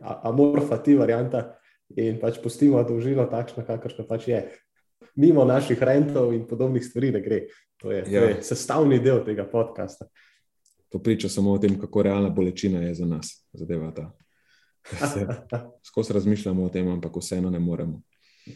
amorfa 0.00 0.78
ti 0.82 0.94
varianta 0.98 1.46
in 1.96 2.20
pač 2.20 2.38
pustimo 2.42 2.82
dolžino 2.86 3.26
takšno, 3.30 3.64
kakršno 3.66 4.06
pač 4.08 4.28
je. 4.28 4.42
Mimo 5.16 5.44
naših 5.44 5.82
rentov 5.82 6.34
in 6.34 6.46
podobnih 6.46 6.84
stvari 6.84 7.10
ne 7.10 7.20
gre. 7.20 7.44
To 7.82 7.92
je, 7.92 8.04
ja. 8.06 8.20
to 8.20 8.26
je 8.28 8.42
sestavni 8.46 9.00
del 9.02 9.24
tega 9.26 9.44
podcasta. 9.48 10.06
To 10.90 10.98
priča 10.98 11.28
samo 11.28 11.52
o 11.52 11.58
tem, 11.58 11.78
kako 11.80 12.02
realna 12.02 12.30
bolečina 12.30 12.80
je 12.82 12.94
za 12.94 13.06
nas, 13.06 13.32
zadeva 13.52 13.90
ta. 13.94 14.10
Skozi 15.88 16.12
razmišljamo 16.12 16.64
o 16.64 16.68
tem, 16.68 16.88
ampak 16.88 17.16
vseeno 17.16 17.50
ne 17.50 17.58
moremo. 17.58 18.02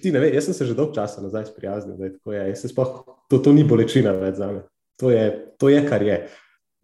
Ti 0.02 0.12
ne 0.12 0.20
veš, 0.20 0.34
jaz 0.34 0.44
sem 0.48 0.54
se 0.54 0.66
že 0.66 0.74
dolgo 0.74 0.94
časa 0.94 1.22
nazaj 1.22 1.46
sprijaznil, 1.52 1.96
da 1.96 2.04
je 2.04 2.12
tako. 2.16 2.32
Je. 2.32 2.56
Spoh, 2.56 2.94
to, 3.34 3.42
to 3.42 3.52
ni 3.52 3.64
bolečina 3.66 4.14
več 4.14 4.38
za 4.38 4.50
me. 4.52 4.62
To 5.02 5.10
je, 5.10 5.24
to 5.58 5.68
je, 5.72 5.80
kar 5.88 6.02
je. 6.06 6.20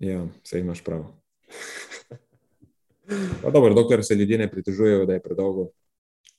Ja, 0.03 0.25
vse 0.43 0.61
imaš 0.61 0.83
prav. 0.83 1.07
Pa 3.43 3.51
dobro, 3.51 3.75
dokler 3.75 4.03
se 4.05 4.15
ljudje 4.15 4.39
ne 4.39 4.51
pritožujejo, 4.51 5.07
da 5.07 5.15
je 5.15 5.23
predolgo. 5.23 5.71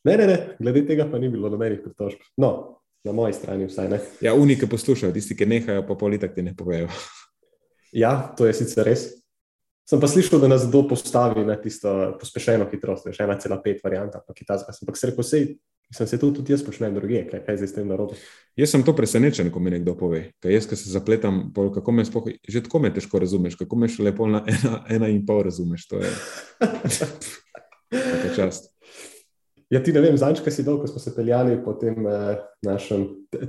Ne, 0.04 0.18
ne, 0.18 0.28
ne, 0.28 0.38
glede 0.60 0.86
tega 0.88 1.06
pa 1.12 1.20
ni 1.20 1.30
bilo 1.30 1.50
nobenih 1.50 1.80
pritožb. 1.84 2.24
No, 2.42 2.82
na 3.04 3.12
moji 3.16 3.34
strani 3.38 3.68
vsaj 3.70 3.90
ne. 3.90 4.00
Ja, 4.22 4.34
unike 4.34 4.68
poslušajo, 4.70 5.14
tisti, 5.14 5.38
ki 5.38 5.46
nehajo, 5.46 5.84
pa 5.88 5.96
politik 5.96 6.36
ti 6.36 6.44
ne 6.44 6.56
povejo. 6.58 6.90
Ja, 7.92 8.16
to 8.38 8.48
je 8.48 8.56
sicer 8.56 8.88
res. 8.88 9.08
Sem 9.90 10.00
pa 10.00 10.08
slišal, 10.08 10.40
da 10.40 10.48
nas 10.48 10.64
kdo 10.70 10.86
postavi 10.88 11.44
na 11.46 11.58
tisto 11.60 11.92
pospešeno 12.20 12.68
hitrost, 12.72 13.10
še 13.12 13.28
1,5 13.28 13.84
varianta, 13.84 14.22
pa 14.24 14.34
kitajska. 14.34 14.74
Ampak 14.84 15.00
se 15.00 15.10
reko, 15.12 15.26
sej, 15.26 15.48
sem 15.94 16.08
se 16.08 16.20
tudi, 16.20 16.40
tudi 16.40 16.54
jaz 16.54 16.64
počnem 16.66 16.96
druge, 16.96 17.26
kaj, 17.30 17.44
kaj 17.46 17.58
zdaj 17.62 17.70
s 17.70 17.76
tem 17.76 17.88
narobe. 17.88 18.16
Jaz 18.60 18.74
sem 18.74 18.84
to 18.88 18.96
presenečen, 18.96 19.52
ko 19.52 19.60
mi 19.60 19.74
nekdo 19.74 19.96
pove, 20.00 20.32
kaj 20.44 20.56
jaz, 20.56 20.68
ki 20.70 20.80
se 20.80 20.92
zapletam, 20.94 21.52
pol, 21.56 21.72
kako 21.76 21.92
me 21.96 22.06
spoh, 22.08 22.28
že 22.48 22.64
tako 22.66 22.84
me 22.84 22.94
težko 22.94 23.20
razumeš, 23.24 23.60
kako 23.60 23.80
me 23.80 23.92
še 23.92 24.04
lepo 24.08 24.28
na 24.32 24.44
ena, 24.48 24.84
ena 24.90 25.12
in 25.12 25.26
pol 25.28 25.44
razumeš. 25.48 25.88
To 25.92 26.02
je 26.04 26.12
čast. 28.36 28.72
Ja, 29.72 29.80
ti 29.80 29.94
ne 29.96 30.02
vem, 30.04 30.18
zanjčka 30.20 30.52
si 30.52 30.66
dol, 30.68 30.82
ko 30.82 30.88
smo 30.92 31.00
se 31.00 31.14
peljali 31.16 31.56
po 31.64 31.72
tem 31.80 32.04
eh, 32.04 32.42
našem 32.68 33.06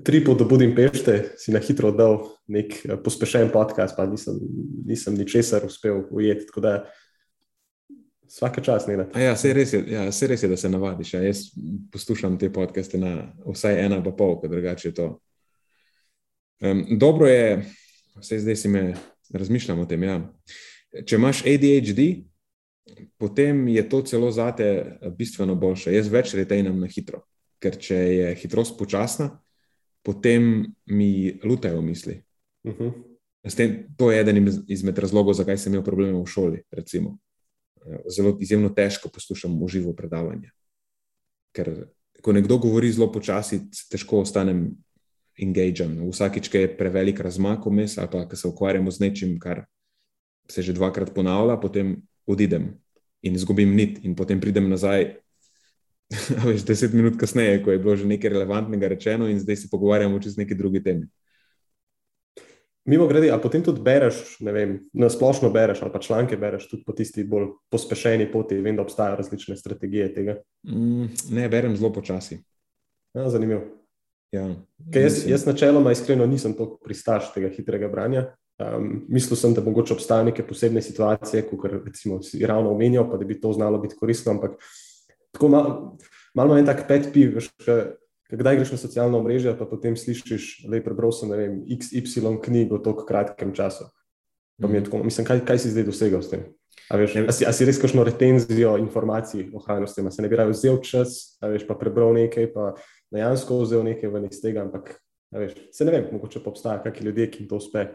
tripu 0.07 0.37
do 0.39 0.47
Budimpešte, 0.47 1.35
si 1.35 1.51
na 1.51 1.59
hitro 1.59 1.91
dal 1.91 2.21
nek 2.47 2.77
eh, 2.79 2.95
pospešen 3.03 3.51
podcast, 3.51 3.99
pa 3.99 4.07
nisem, 4.07 4.39
nisem 4.87 5.19
ničesar 5.19 5.67
uspel 5.67 6.05
ujeti. 6.15 6.47
Tako 6.47 6.63
da 6.63 6.75
vsake 8.33 8.65
čas 8.65 8.87
ne. 8.87 8.97
Ja, 9.17 9.35
vse 9.37 9.53
res, 9.53 9.75
ja, 9.77 10.07
res 10.09 10.43
je, 10.43 10.49
da 10.49 10.57
se 10.57 10.71
navadiš. 10.73 11.15
Ja. 11.15 11.23
Jaz 11.27 11.45
poslušam 11.93 12.39
te 12.41 12.53
podcaste 12.53 12.99
na 12.99 13.33
vsaj 13.45 13.85
ena 13.85 14.01
pa 14.05 14.15
pol, 14.17 14.39
ker 14.41 14.51
drugače 14.51 14.89
je 14.89 14.95
to. 14.97 15.09
Um, 16.63 16.85
dobro 16.99 17.29
je, 17.29 17.65
vse 18.21 18.39
zdaj 18.41 18.57
si 18.57 18.69
me 18.73 18.85
razmišljam 19.35 19.83
o 19.83 19.87
tem. 19.89 20.03
Ja. 20.07 20.19
Če 21.07 21.17
imaš 21.17 21.43
ADHD, 21.49 22.07
potem 23.21 23.67
je 23.69 23.85
to 23.89 24.03
celo 24.07 24.31
zate 24.33 24.69
eh, 24.69 25.11
bistveno 25.17 25.57
boljše. 25.59 25.93
Jaz 25.95 26.09
več 26.13 26.35
retejnem 26.39 26.79
na 26.81 26.89
hitro, 26.89 27.25
ker 27.63 27.77
če 27.81 27.97
je 27.97 28.35
hitrost 28.41 28.79
počasna, 28.79 29.29
potem 30.03 30.73
mi 30.87 31.39
lutajo 31.45 31.83
misli. 31.83 32.23
Uh 32.65 32.73
mhm. 32.73 32.89
-huh. 32.89 33.57
tem, 33.57 33.87
to 33.97 34.11
je 34.11 34.21
eden 34.21 34.65
izmed 34.69 34.99
razlogov, 34.99 35.35
zakaj 35.35 35.59
sem 35.59 35.73
imel 35.73 35.85
probleme 35.85 36.19
v 36.19 36.27
šoli. 36.27 36.63
Recimo. 36.71 37.19
Eh, 37.87 37.99
zelo 38.11 38.37
izjemno 38.41 38.69
težko 38.69 39.09
poslušam 39.09 39.63
uživo 39.63 39.93
predavanje. 39.93 40.51
Ker 41.53 41.73
ko 42.23 42.33
nekdo 42.33 42.59
govori 42.59 42.93
zelo 42.93 43.11
počasi, 43.13 43.61
težko 43.91 44.23
ostanem 44.23 44.69
engagiran. 45.39 45.97
Vsakič, 46.07 46.49
ki 46.49 46.65
je 46.65 46.77
prevelik 46.77 47.21
razmak 47.21 47.67
vmes, 47.67 47.99
ali 47.99 48.11
pa 48.13 48.23
ki 48.29 48.39
se 48.39 48.49
ukvarjamo 48.49 48.91
z 48.91 49.03
nečim, 49.03 49.39
kar 49.41 49.65
se 50.51 50.63
že 50.63 50.73
dvakrat 50.77 51.15
ponavlja, 51.15 51.57
potem 51.61 51.97
odidem 52.27 52.77
in 53.23 53.35
izgubim 53.35 53.75
nit, 53.75 53.99
in 54.05 54.15
potem 54.15 54.41
pridem 54.41 54.69
nazaj. 54.71 55.17
Veš, 56.47 56.67
deset 56.69 56.93
minut 56.93 57.17
kasneje, 57.19 57.63
ko 57.65 57.73
je 57.73 57.81
bilo 57.83 57.97
že 57.97 58.07
nekaj 58.07 58.31
relevantnega 58.31 58.89
rečeno, 58.93 59.27
in 59.31 59.41
zdaj 59.41 59.65
se 59.65 59.71
pogovarjamo 59.71 60.21
čez 60.21 60.37
neki 60.37 60.55
drugi 60.55 60.83
temi. 60.83 61.09
Mimo 62.85 63.07
grede, 63.07 63.31
a 63.31 63.39
potem 63.39 63.63
tudi 63.63 63.79
bereš, 63.81 64.41
ne 64.43 64.53
vem, 64.53 64.71
na 64.93 65.07
splošno 65.11 65.53
bereš, 65.55 65.85
ali 65.85 65.93
pa 65.93 66.01
članke 66.03 66.37
bereš 66.37 66.67
tudi 66.71 66.83
po 66.83 66.93
tisti 66.93 67.23
bolj 67.25 67.53
pospešeni 67.71 68.27
poti. 68.33 68.59
Vem, 68.59 68.77
da 68.77 68.83
obstajajo 68.83 69.21
različne 69.21 69.57
strategije 69.57 70.09
tega. 70.15 70.37
Mm, 70.67 71.07
ne, 71.31 71.49
berem 71.49 71.77
zelo 71.77 71.93
počasi. 71.93 72.41
Ja, 73.15 73.29
zanimivo. 73.31 73.63
Ja, 74.33 74.49
jaz, 74.95 75.23
jaz 75.29 75.47
načeloma 75.47 75.93
iskreno 75.93 76.27
nisem 76.27 76.57
tako 76.57 76.81
pristaš 76.85 77.31
tega 77.35 77.53
hitrega 77.53 77.89
branja. 77.93 78.27
Um, 78.59 79.05
mislil 79.09 79.37
sem, 79.37 79.55
da 79.55 79.63
mogoče 79.63 79.95
obstajajo 79.95 80.31
neke 80.33 80.47
posebne 80.47 80.83
situacije, 80.83 81.47
kot 81.51 81.71
recimo 81.85 82.23
si 82.23 82.47
ravno 82.47 82.73
omenjal, 82.73 83.11
pa 83.11 83.17
da 83.17 83.25
bi 83.25 83.41
to 83.41 83.53
znalo 83.53 83.79
biti 83.79 83.97
koristno. 84.01 84.33
Ampak 84.33 84.59
tako 85.31 85.49
malo 85.49 85.99
mal 86.35 86.59
je 86.59 86.65
tak 86.67 86.89
pet 86.89 87.13
piv, 87.13 87.35
veš, 87.39 87.51
kdaj 88.41 88.61
greš 88.61 88.73
na 88.75 88.79
socialno 88.81 89.21
mrežo, 89.25 89.53
pa 89.59 89.67
potem 89.69 89.97
slišiš, 89.99 90.65
da 90.69 90.79
je 90.79 90.85
prebral 90.85 91.13
sem 91.13 91.33
vem, 91.33 91.61
XY 91.69 92.39
knjigo 92.45 92.79
v 92.81 92.85
tako 92.87 93.07
kratkem 93.09 93.53
času. 93.57 93.91
Pa 94.63 94.69
mi 94.69 94.79
je 94.79 94.87
tako, 94.87 95.03
mislim, 95.05 95.27
kaj, 95.27 95.45
kaj 95.49 95.59
si 95.59 95.73
zdaj 95.75 95.89
dosegel 95.89 96.23
s 96.23 96.31
tem? 96.31 96.47
A, 96.89 96.97
veš, 97.01 97.17
a, 97.25 97.33
si, 97.33 97.47
a 97.49 97.53
si 97.53 97.67
res 97.69 97.81
kakšno 97.81 98.05
retenzijo 98.05 98.77
informacij 98.81 99.51
ohranil 99.57 99.89
s 99.89 99.97
tem, 99.97 100.07
a 100.07 100.13
se 100.13 100.23
ne 100.23 100.29
bi 100.29 100.39
raje 100.39 100.53
vzel 100.53 100.81
čas, 100.85 101.37
veš, 101.43 101.67
pa 101.69 101.77
prebral 101.79 102.13
nekaj, 102.17 102.49
pa 102.53 102.73
dejansko 103.13 103.63
vzel 103.65 103.85
nekaj 103.87 104.13
ven 104.13 104.29
iz 104.29 104.41
tega, 104.45 104.65
ampak 104.65 104.95
veš, 105.35 105.57
se 105.73 105.89
ne 105.89 105.95
vem, 105.95 106.11
mogoče 106.13 106.45
pa 106.45 106.53
obstajajo 106.53 106.85
kakšni 106.85 107.09
ljudje, 107.09 107.31
ki 107.33 107.43
jim 107.43 107.53
to 107.53 107.61
uspe 107.61 107.89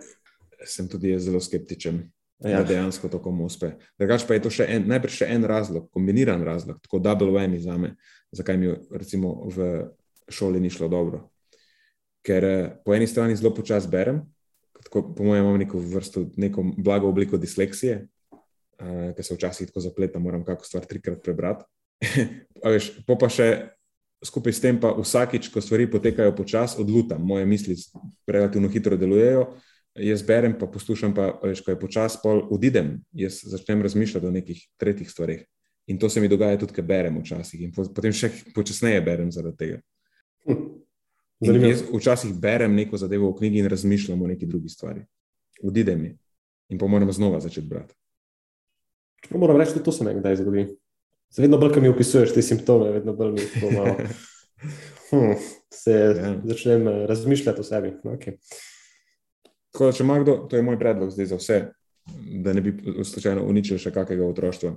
sem 0.66 0.88
tudi 0.88 1.12
jaz 1.12 1.28
zelo 1.28 1.40
skeptičen, 1.40 2.02
ja. 2.40 2.58
da 2.58 2.64
dejansko 2.64 3.10
to 3.10 3.20
komu 3.22 3.46
uspe. 3.46 3.74
Drugač 4.00 4.26
pa 4.28 4.38
je 4.38 4.46
to 4.46 4.52
še 4.54 4.68
en, 4.78 4.88
najprej 4.90 5.22
še 5.22 5.30
en 5.36 5.46
razlog, 5.50 5.90
kombiniran 5.94 6.44
razlog, 6.46 6.80
tako 6.84 7.02
double 7.04 7.32
whammy 7.36 7.60
za 7.62 7.78
me, 7.78 7.94
zakaj 8.36 8.58
mi 8.58 8.74
recimo 8.92 9.36
v 9.54 9.88
šoli 10.30 10.60
ni 10.60 10.70
šlo 10.70 10.88
dobro. 10.88 11.28
Ker 12.26 12.44
eh, 12.44 12.68
po 12.86 12.96
eni 12.96 13.08
strani 13.08 13.36
zelo 13.36 13.54
počasi 13.56 13.88
berem, 13.92 14.22
tako, 14.84 15.14
po 15.16 15.24
mojem, 15.24 15.46
imam 15.46 15.60
neko 15.60 15.80
vrsto, 15.80 16.26
neko 16.38 16.64
blago 16.78 17.10
obliko 17.10 17.38
disleksije, 17.38 18.08
uh, 18.32 19.14
ker 19.16 19.26
se 19.26 19.36
včasih 19.36 19.68
tako 19.68 19.80
zapletam, 19.84 20.24
moram 20.24 20.46
kako 20.46 20.66
stvar 20.66 20.86
trikrat 20.86 21.24
prebrati. 21.24 21.66
veš, 22.74 22.92
pa 23.08 23.30
še 23.30 23.48
skupaj 24.26 24.54
s 24.54 24.62
tem, 24.62 24.80
pa 24.82 24.94
vsakič, 24.98 25.50
ko 25.54 25.62
stvari 25.62 25.90
potekajo 25.92 26.36
počasi, 26.38 26.80
odlutam, 26.82 27.22
moje 27.26 27.46
misli 27.46 27.76
relativno 28.28 28.70
hitro 28.70 28.98
delujejo. 28.98 29.48
Jaz 29.98 30.22
berem, 30.22 30.54
pa 30.60 30.70
poslušam, 30.70 31.14
pa 31.18 31.32
veš, 31.42 31.64
ko 31.66 31.74
je 31.74 31.80
počasi, 31.82 32.22
pol 32.22 32.44
odidem, 32.54 33.00
jaz 33.18 33.42
začnem 33.50 33.82
razmišljati 33.82 34.28
o 34.30 34.34
nekih 34.34 34.62
tretjih 34.78 35.10
stvarih. 35.10 35.46
In 35.88 35.98
to 35.98 36.10
se 36.10 36.22
mi 36.22 36.30
dogaja 36.30 36.60
tudi, 36.60 36.76
ker 36.76 36.86
berem 36.86 37.18
včasih, 37.22 37.64
in 37.66 37.72
potem 37.74 38.14
še 38.14 38.30
počasneje 38.54 39.02
berem 39.02 39.32
zaradi 39.34 39.58
tega. 39.58 39.80
Hm. 40.48 40.64
Jaz 41.40 41.84
včasih 41.94 42.34
berem 42.34 42.76
neko 42.76 42.98
zadevo 42.98 43.30
v 43.32 43.38
knjigi 43.38 43.60
in 43.60 43.70
razmišljam 43.70 44.22
o 44.22 44.28
neki 44.28 44.46
drugi 44.46 44.70
stvari. 44.70 45.06
Odide 45.64 45.96
mi 45.96 46.18
in 46.70 46.78
pa 46.78 46.88
moram 46.88 47.12
znova 47.12 47.40
začeti 47.40 47.68
brati. 47.68 47.96
Moram 49.30 49.58
reči, 49.58 49.72
da 49.76 49.84
to 49.84 49.92
se 49.92 50.04
mi 50.04 50.20
kdaj 50.20 50.36
zgodi. 50.36 50.68
Vedno 51.38 51.58
bolj, 51.58 51.74
ko 51.74 51.82
mi 51.82 51.90
opisuješ 51.90 52.34
te 52.34 52.42
simptome, 52.42 52.92
vedno 52.92 53.14
bolj 53.14 53.32
mi 53.32 53.46
to 53.62 53.72
malo. 53.72 53.96
Hm, 55.10 55.38
se 55.74 55.92
ja. 55.92 56.42
začnem 56.44 56.88
eh, 56.88 57.06
razmišljati 57.08 57.62
o 57.62 57.64
sebi. 57.64 57.94
Okay. 58.04 58.34
Tako 59.72 59.86
da, 59.86 59.92
če 59.92 60.04
ima 60.04 60.20
kdo, 60.20 60.34
to 60.50 60.56
je 60.56 60.64
moj 60.66 60.80
predlog 60.80 61.12
zdaj 61.12 61.26
za 61.26 61.38
vse, 61.38 61.60
da 62.44 62.54
ne 62.54 62.62
bi 62.62 62.74
slučajno 63.04 63.46
uničil 63.46 63.78
še 63.80 63.94
kakega 63.94 64.26
otroštva, 64.28 64.74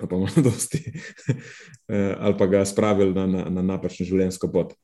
ali 0.00 0.10
pa 0.10 0.18
mladosti, 0.18 0.80
eh, 1.94 2.14
ali 2.18 2.38
pa 2.38 2.46
ga 2.46 2.64
spravil 2.64 3.12
na, 3.16 3.26
na, 3.26 3.44
na 3.50 3.64
napačno 3.74 4.06
življenjsko 4.08 4.50
pot. 4.52 4.74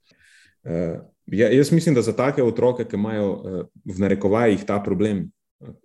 Uh, 0.66 0.98
ja, 1.30 1.46
jaz 1.52 1.70
mislim, 1.72 1.94
da 1.94 2.02
za 2.02 2.12
take 2.16 2.42
otroke, 2.42 2.84
ki 2.84 2.98
imajo 2.98 3.26
uh, 3.32 3.58
v 3.86 4.02
narekovajih 4.02 4.64
ta 4.66 4.80
problem, 4.82 5.28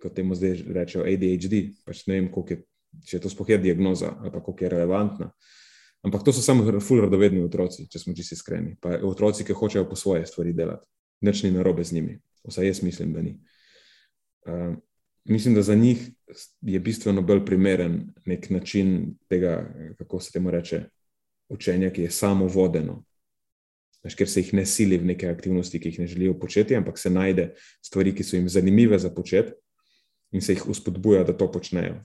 kot 0.02 0.14
temu 0.16 0.34
zdaj 0.34 0.58
rečejo 0.74 1.04
ADHD, 1.06 1.58
pač 1.86 2.04
ne 2.10 2.18
vem, 2.18 2.28
je, 2.50 2.58
če 3.06 3.16
je 3.16 3.20
to 3.22 3.30
sploh 3.32 3.48
je 3.48 3.58
diagnoza 3.62 4.10
ali 4.20 4.32
kako 4.34 4.56
je 4.60 4.72
relevantna. 4.74 5.30
Ampak 6.02 6.24
to 6.26 6.34
so 6.34 6.42
samo 6.42 6.66
fulradovedni 6.82 7.44
otroci, 7.46 7.86
če 7.86 8.00
smo 8.02 8.14
čisto 8.18 8.34
iskreni. 8.34 8.74
Pa 8.82 8.98
otroci, 9.06 9.46
ki 9.46 9.54
hočejo 9.54 9.86
po 9.86 9.96
svoje 9.96 10.26
stvari 10.26 10.50
delati, 10.52 10.82
nič 11.22 11.44
ni 11.46 11.52
narobe 11.54 11.84
z 11.86 11.94
njimi. 11.94 12.18
Vsaj 12.42 12.66
jaz 12.66 12.82
mislim, 12.82 13.12
da 13.14 13.22
ni. 13.22 13.36
Uh, 14.50 14.74
mislim, 15.24 15.54
da 15.54 15.62
za 15.62 15.74
njih 15.74 16.10
je 16.60 16.80
bistveno 16.80 17.22
bolj 17.22 17.44
primeren 17.46 18.12
nek 18.24 18.50
način 18.50 19.14
tega, 19.28 19.74
kako 19.98 20.20
se 20.20 20.32
temu 20.32 20.50
reče, 20.50 20.84
učenja, 21.48 21.90
ki 21.90 22.02
je 22.02 22.10
samo 22.10 22.46
vodeno, 22.46 23.04
Veš, 24.02 24.16
ker 24.18 24.28
se 24.28 24.42
jih 24.42 24.54
ne 24.58 24.64
sili 24.66 24.98
v 24.98 25.12
neke 25.12 25.28
aktivnosti, 25.30 25.78
ki 25.78 25.92
jih 25.92 26.00
ne 26.02 26.06
želijo 26.10 26.34
početi, 26.38 26.74
ampak 26.74 26.98
se 26.98 27.10
najde 27.10 27.52
stvari, 27.82 28.14
ki 28.14 28.24
so 28.26 28.36
jim 28.36 28.48
zanimive 28.50 28.98
za 28.98 29.10
početi 29.14 29.52
in 30.32 30.42
se 30.42 30.56
jih 30.56 30.66
uspodbuja, 30.68 31.22
da 31.24 31.36
to 31.36 31.46
počnejo. 31.52 32.00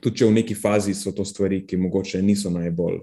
Tudi 0.00 0.18
če 0.18 0.26
v 0.26 0.34
neki 0.40 0.56
fazi 0.58 0.94
so 0.94 1.12
to 1.14 1.24
stvari, 1.24 1.62
ki 1.66 1.78
mogoče 1.78 2.22
niso 2.22 2.50
najbolj, 2.50 2.98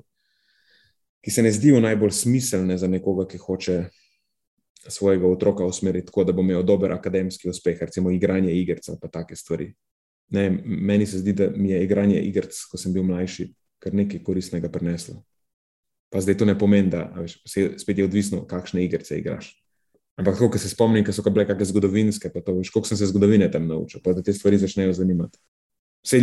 ki 1.23 1.31
se 1.31 1.43
ne 1.43 1.51
zdijo 1.51 1.79
najbolj 1.83 2.11
smiselne 2.11 2.77
za 2.77 2.87
nekoga, 2.87 3.27
ki 3.31 3.39
hoče 3.39 3.77
svojega 4.87 5.27
otroka 5.27 5.65
usmeriti 5.65 6.05
tako, 6.05 6.23
da 6.23 6.33
bo 6.33 6.41
imel 6.41 6.63
dober 6.63 6.91
akademski 6.91 7.49
uspeh, 7.49 7.77
recimo 7.81 8.11
igranje 8.11 8.53
iger 8.53 8.79
ali 8.87 8.97
pa 9.01 9.07
take 9.07 9.35
stvari. 9.35 9.73
Ne, 10.29 10.49
meni 10.65 11.05
se 11.05 11.17
zdi, 11.17 11.33
da 11.33 11.49
mi 11.55 11.69
je 11.71 11.83
igranje 11.83 12.21
iger, 12.21 12.47
ko 12.71 12.77
sem 12.77 12.93
bil 12.93 13.03
mlajši, 13.03 13.47
kar 13.79 13.93
nekaj 13.93 14.23
koristnega 14.23 14.69
prineslo. 14.69 15.23
Pa 16.09 16.21
zdaj 16.21 16.37
to 16.37 16.45
ne 16.45 16.57
pomeni, 16.59 16.89
da 16.89 17.05
veš, 17.15 17.39
spet 17.77 17.97
je 17.97 18.05
odvisno, 18.05 18.45
kakšne 18.47 18.83
igrice 18.83 19.19
igraš. 19.19 19.53
Ampak, 20.17 20.39
ko 20.39 20.57
se 20.57 20.69
spomnim, 20.69 21.05
da 21.05 21.13
so 21.13 21.23
bile 21.29 21.45
kakšne 21.47 21.65
zgodovinske, 21.71 22.31
pa 22.33 22.41
to 22.41 22.57
veš, 22.57 22.71
koliko 22.73 22.89
sem 22.89 22.97
se 22.97 23.11
zgodovine 23.11 23.51
tam 23.51 23.67
naučil, 23.67 24.01
pa 24.03 24.13
da 24.13 24.23
te 24.23 24.33
stvari 24.33 24.57
začnejo 24.57 24.93
zanimati. 24.93 25.39
Vse 26.07 26.19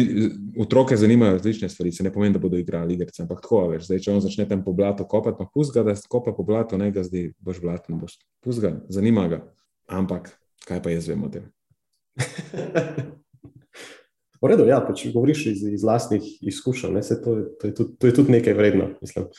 otroke 0.58 0.96
zanimajo 0.96 1.32
različne 1.32 1.68
stvari, 1.68 1.92
se 1.92 2.02
ne 2.02 2.12
pomeni, 2.12 2.32
da 2.32 2.38
bodo 2.40 2.56
igrali 2.56 2.94
igrice, 2.94 3.22
ampak 3.22 3.42
tako 3.44 3.66
veš. 3.68 3.84
Zdaj, 3.84 3.98
če 4.00 4.12
on 4.14 4.22
začne 4.24 4.46
tam 4.48 4.62
po 4.64 4.72
blatu 4.72 5.04
kopati, 5.04 5.36
pa 5.36 5.44
puzga, 5.44 5.82
da 5.84 5.92
kopa 6.08 6.32
po 6.32 6.42
blatu, 6.42 6.78
ne 6.80 6.88
ga 6.90 7.04
zdaj 7.04 7.34
boš 7.44 7.60
blaten, 7.60 7.98
boš 8.00 8.16
puzga, 8.40 8.78
zanima 8.88 9.26
ga. 9.28 9.42
Ampak, 9.84 10.30
kaj 10.64 10.80
pa 10.80 10.94
jaz 10.94 11.10
vem 11.12 11.26
o 11.26 11.28
tem? 11.28 11.52
V 14.44 14.48
redu, 14.48 14.66
ja, 14.68 14.80
če 14.84 15.08
govoriš 15.12 15.46
iz, 15.52 15.60
iz 15.72 15.84
vlastnih 15.84 16.24
izkušenj, 16.44 16.98
to, 17.24 17.36
to, 17.60 17.70
to, 17.76 17.84
to 17.96 18.08
je 18.10 18.16
tudi 18.16 18.34
nekaj 18.34 18.52
vredno, 18.56 18.90
mislim. 19.00 19.30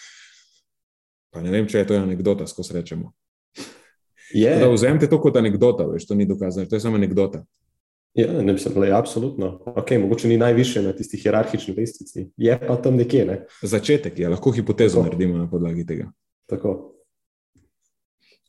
Pa 1.30 1.44
ne 1.46 1.52
vem, 1.54 1.68
če 1.70 1.84
je 1.84 1.90
to 1.92 2.00
anekdota, 2.00 2.48
ko 2.50 2.66
se 2.66 2.74
rečemo. 2.74 3.12
Yeah. 4.34 4.66
Vzemite 4.74 5.10
to 5.10 5.20
kot 5.22 5.38
anekdota, 5.38 5.86
veš, 5.90 6.08
to 6.10 6.18
ni 6.18 6.26
dokazano, 6.26 6.66
to 6.70 6.78
je 6.78 6.82
samo 6.82 6.98
anekdota. 6.98 7.44
Ja, 8.16 8.42
ne 8.42 8.54
bi 8.54 8.60
se 8.60 8.70
rekli, 8.70 8.92
absolutno. 8.92 9.60
Okay, 9.66 10.00
mogoče 10.00 10.28
ni 10.28 10.38
najviše 10.38 10.82
na 10.82 10.94
tisti 10.96 11.18
hierarhični 11.18 11.74
lestvici, 11.78 12.30
je 12.38 12.60
pa 12.68 12.78
tam 12.82 12.96
nekje. 12.96 13.26
Ne? 13.26 13.42
Začetek 13.62 14.20
je, 14.20 14.30
lahko 14.30 14.52
hipotezo 14.56 14.96
Tako. 14.96 15.04
naredimo 15.04 15.38
na 15.38 15.50
podlagi 15.52 15.86
tega. 15.86 16.12
Tako. 16.50 16.96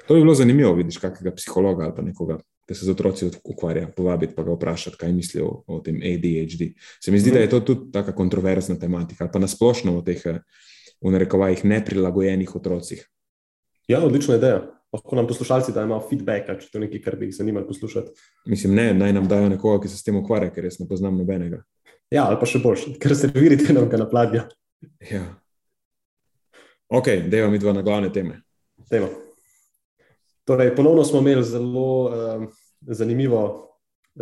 To 0.07 0.15
bi 0.15 0.21
bilo 0.21 0.35
zanimivo, 0.35 0.75
vidiš, 0.75 1.01
kakega 1.03 1.33
psihologa 1.35 1.85
ali 1.85 1.95
pa 1.97 2.03
nekoga, 2.03 2.39
ki 2.69 2.75
se 2.75 2.87
z 2.87 2.95
otroci 2.95 3.31
ukvarja, 3.45 3.89
povabiti 3.97 4.37
pa 4.37 4.45
ga 4.47 4.55
vprašati, 4.55 4.97
kaj 5.01 5.13
misli 5.13 5.43
o, 5.43 5.51
o 5.67 5.81
tem 5.83 5.99
ADHD. 5.99 6.71
Se 7.03 7.11
mi 7.11 7.19
zdi, 7.19 7.31
mm. 7.31 7.35
da 7.35 7.41
je 7.41 7.51
to 7.51 7.61
tudi 7.61 7.91
tako 7.93 8.13
kontroverzna 8.13 8.79
tematika, 8.79 9.27
pa 9.33 9.43
nasplošno 9.43 9.99
o 9.99 10.03
teh 10.07 10.23
v 11.03 11.11
narekovajih 11.11 11.65
neprilagojenih 11.65 12.55
otrocih. 12.55 13.03
Ja, 13.89 14.05
odlična 14.05 14.39
ideja. 14.39 14.76
Lahko 14.97 15.17
nam 15.17 15.27
poslušalci 15.29 15.75
dajo 15.77 15.91
malo 15.91 16.05
feedbacka, 16.09 16.57
če 16.61 16.71
to 16.73 16.81
nekaj, 16.81 17.03
kar 17.05 17.17
bi 17.21 17.29
jih 17.29 17.37
zanimalo 17.37 17.69
poslušati. 17.69 18.15
Mislim, 18.49 18.75
ne, 18.79 18.87
naj 18.97 19.13
nam 19.13 19.29
dajo 19.29 19.51
nekoga, 19.53 19.83
ki 19.83 19.91
se 19.93 19.99
s 19.99 20.07
tem 20.07 20.17
ukvarja, 20.17 20.49
ker 20.55 20.65
jaz 20.65 20.79
ne 20.81 20.89
poznam 20.89 21.19
nobenega. 21.21 21.61
Ja, 22.13 22.29
ali 22.31 22.39
pa 22.41 22.49
še 22.49 22.63
boljši, 22.63 22.95
ker 23.03 23.13
se 23.19 23.29
vidite, 23.35 23.75
da 23.77 23.85
ga 23.85 24.01
napladja. 24.01 24.47
Ja. 25.11 25.25
Ok, 26.89 27.11
dejva 27.29 27.51
mi 27.53 27.61
dva 27.61 27.75
na 27.77 27.83
glavne 27.85 28.13
teme. 28.15 28.41
Tema. 28.89 29.11
Torej, 30.47 30.73
ponovno 30.79 31.05
smo 31.05 31.21
imeli 31.21 31.43
zelo 31.45 31.87
uh, 32.07 32.47
zanimivo, 32.81 33.43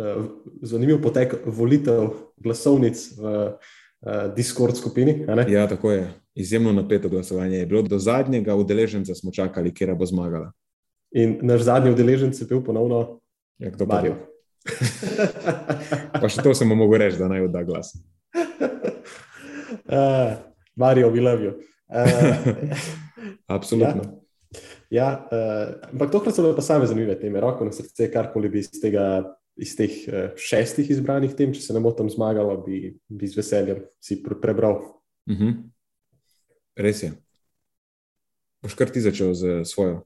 uh, 0.01 0.25
zanimiv 0.65 0.99
potek 1.05 1.37
volitev 1.45 2.09
glasovnic 2.41 3.07
v 3.19 3.33
uh, 3.45 3.73
Discord 4.35 4.75
skupini. 4.81 5.21
Ja, 5.47 5.67
tako 5.69 5.93
je 5.93 6.09
izjemno 6.35 6.73
napeto 6.73 7.09
glasovanje 7.09 7.57
je 7.57 7.65
bilo. 7.65 7.81
Do 7.81 7.99
zadnjega 7.99 8.55
udeleženca 8.55 9.15
smo 9.15 9.31
čakali, 9.31 9.73
kje 9.73 9.95
bo 9.95 10.05
zmagala. 10.05 10.51
In 11.15 11.39
naš 11.47 11.61
zadnji 11.61 11.93
udeleženec 11.95 12.41
je 12.41 12.47
bil 12.47 12.63
ponovno 12.63 13.19
ja, 13.57 13.71
Marijo. 13.87 14.17
pa 16.21 16.27
še 16.27 16.43
to 16.43 16.51
sem 16.57 16.67
mogel 16.67 16.99
reči, 17.05 17.15
da 17.21 17.29
naj 17.31 17.45
odda 17.47 17.61
glas. 17.63 17.93
uh, 19.95 20.35
Marijo, 20.75 21.11
we 21.13 21.23
love 21.23 21.45
you. 21.45 21.53
Uh, 21.87 22.75
Absolutno. 23.55 24.03
Ja, 24.91 24.97
ja 24.97 25.07
uh, 25.31 25.93
ampak 25.93 26.11
tokrat 26.11 26.35
so 26.35 26.43
bile 26.43 26.57
pa 26.57 26.65
same 26.65 26.89
zanimive 26.89 27.15
teme, 27.21 27.39
roko 27.39 27.67
na 27.67 27.71
srce, 27.71 28.09
karkoli 28.11 28.51
bi 28.51 28.59
iz, 28.65 28.73
tega, 28.81 29.05
iz 29.55 29.71
teh 29.79 29.93
uh, 30.09 30.25
šestih 30.35 30.89
izbranih 30.97 31.37
tem, 31.37 31.53
če 31.55 31.63
se 31.63 31.77
ne 31.77 31.83
motim, 31.83 32.09
zmagalo, 32.11 32.57
bi, 32.65 32.89
bi 33.07 33.29
z 33.31 33.39
veseljem 33.39 33.85
si 34.03 34.19
prebral. 34.19 34.81
Uh 35.29 35.31
mhm. 35.31 35.47
-huh. 35.47 35.55
Res 36.75 37.05
je. 37.05 37.13
Boš 38.59 38.75
kar 38.75 38.91
ti 38.91 38.99
začel 38.99 39.31
z 39.31 39.63
svojo? 39.63 40.03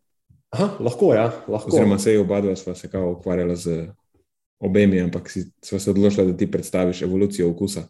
Aha, 0.49 0.69
lahko, 0.79 1.13
ja. 1.13 1.29
Lahko. 1.47 1.69
Oziroma, 1.69 1.99
se 1.99 2.13
je 2.13 2.19
oba 2.19 2.41
dva 2.41 2.55
sva 2.55 2.75
se 2.75 2.89
kao 2.89 3.11
ukvarjala 3.11 3.55
z 3.55 3.87
obemi, 4.59 5.01
ampak 5.01 5.29
si 5.29 5.45
sva 5.63 5.79
se 5.79 5.91
odločila, 5.91 6.25
da 6.31 6.37
ti 6.37 6.51
predstaviš 6.51 7.01
evolucijo 7.01 7.51
okusa. 7.51 7.85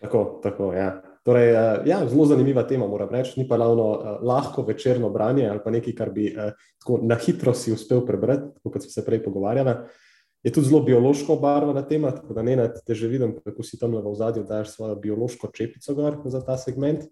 Tako, 0.00 0.40
tako, 0.42 0.72
ja. 0.72 1.02
Torej, 1.26 1.50
eh, 1.50 1.82
ja, 1.90 2.04
zelo 2.08 2.26
zanimiva 2.26 2.62
tema, 2.62 2.86
moram 2.86 3.10
reči. 3.10 3.40
Ni 3.40 3.48
pa 3.48 3.56
ravno 3.56 3.88
uh, 3.90 4.22
lahko 4.22 4.62
večerno 4.62 5.10
branje 5.10 5.48
ali 5.48 5.60
pa 5.64 5.70
nekaj, 5.70 5.94
kar 5.98 6.10
bi 6.14 6.28
uh, 6.30 6.52
tako 6.78 7.00
na 7.02 7.16
hitro 7.18 7.54
si 7.54 7.72
uspel 7.72 8.04
prebrati, 8.06 8.60
kot 8.62 8.82
smo 8.82 8.90
se 8.90 9.04
prej 9.04 9.24
pogovarjali. 9.24 9.74
Je 10.46 10.52
tudi 10.52 10.68
zelo 10.68 10.82
biološko 10.86 11.32
obarvana 11.34 11.82
tema, 11.82 12.12
tako 12.14 12.34
da 12.34 12.42
ne 12.42 12.70
te 12.86 12.94
že 12.94 13.08
vidim, 13.08 13.34
kako 13.44 13.62
si 13.62 13.78
tam 13.78 13.96
v 13.98 14.14
zadju 14.14 14.44
daš 14.46 14.70
svojo 14.76 14.94
biološko 14.94 15.50
čepico 15.50 15.94
gor 15.94 16.20
za 16.24 16.44
ta 16.44 16.56
segment. 16.56 17.02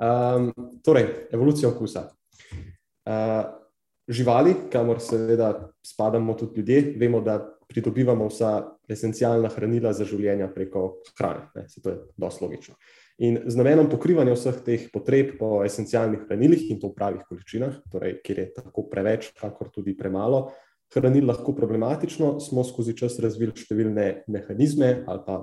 Um, 0.00 0.52
torej, 0.84 1.28
evolucija 1.32 1.68
okusa. 1.68 2.08
Uh, 3.04 3.65
živali, 4.08 4.54
kamor 4.72 5.00
seveda 5.00 5.72
spadamo 5.84 6.34
tudi 6.34 6.60
ljudje, 6.60 6.94
vemo, 6.96 7.20
da 7.20 7.40
pridobivamo 7.68 8.28
vsa 8.30 8.52
esencialna 8.88 9.50
hranila 9.50 9.92
za 9.92 10.06
življenje 10.06 10.46
preko 10.54 10.84
hrane. 11.18 11.48
Ne, 11.54 11.66
to 11.82 11.90
je 11.90 11.96
dosti 12.16 12.44
logično. 12.44 12.76
In 13.26 13.40
z 13.48 13.56
namenom 13.56 13.88
pokrivanja 13.90 14.36
vseh 14.36 14.60
teh 14.62 14.86
potreb 14.92 15.34
po 15.38 15.64
esencialnih 15.64 16.26
hranilih 16.28 16.68
in 16.70 16.80
to 16.80 16.92
v 16.92 16.98
pravih 16.98 17.24
količinah, 17.26 17.80
torej, 17.90 18.20
kjer 18.22 18.42
je 18.42 18.46
tako 18.60 18.86
preveč, 18.92 19.30
kakor 19.40 19.72
tudi 19.72 19.96
premalo 19.96 20.50
hranil 20.94 21.26
lahko 21.26 21.54
problematično, 21.56 22.36
smo 22.40 22.64
skozi 22.64 22.94
čas 22.98 23.18
razvili 23.22 23.56
številne 23.56 24.06
mehanizme 24.30 25.02
ali 25.06 25.22
pa 25.26 25.40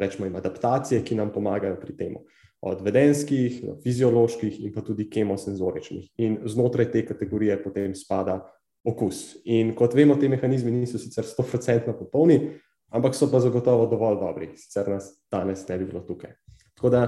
rečemo 0.00 0.26
jim 0.26 0.36
adaptacije, 0.36 1.02
ki 1.04 1.16
nam 1.16 1.32
pomagajo 1.32 1.78
pri 1.80 1.96
tem. 1.96 2.16
Od 2.62 2.82
vedenskih, 2.84 3.58
fizioloških 3.82 4.60
in 4.62 4.72
pa 4.74 4.84
tudi 4.86 5.08
kemosenzoričnih. 5.10 6.12
In 6.22 6.36
znotraj 6.46 6.92
te 6.92 7.02
kategorije 7.06 7.56
potem 7.62 7.94
spada 7.98 8.38
okus. 8.86 9.36
In 9.44 9.74
kot 9.78 9.94
vemo, 9.98 10.14
te 10.18 10.30
mehanizmi 10.30 10.70
niso 10.70 10.98
sicer 10.98 11.26
100% 11.26 11.96
popolni, 11.98 12.38
ampak 12.94 13.16
so 13.18 13.28
pa 13.30 13.40
zagotovo 13.42 13.86
dovolj 13.90 14.20
dobri, 14.20 14.50
sicer 14.58 14.90
nas 14.90 15.10
danes 15.32 15.66
ne 15.68 15.78
bi 15.78 15.88
bilo 15.90 16.02
tukaj. 16.06 16.36
Tako 16.76 16.90
da 16.90 17.02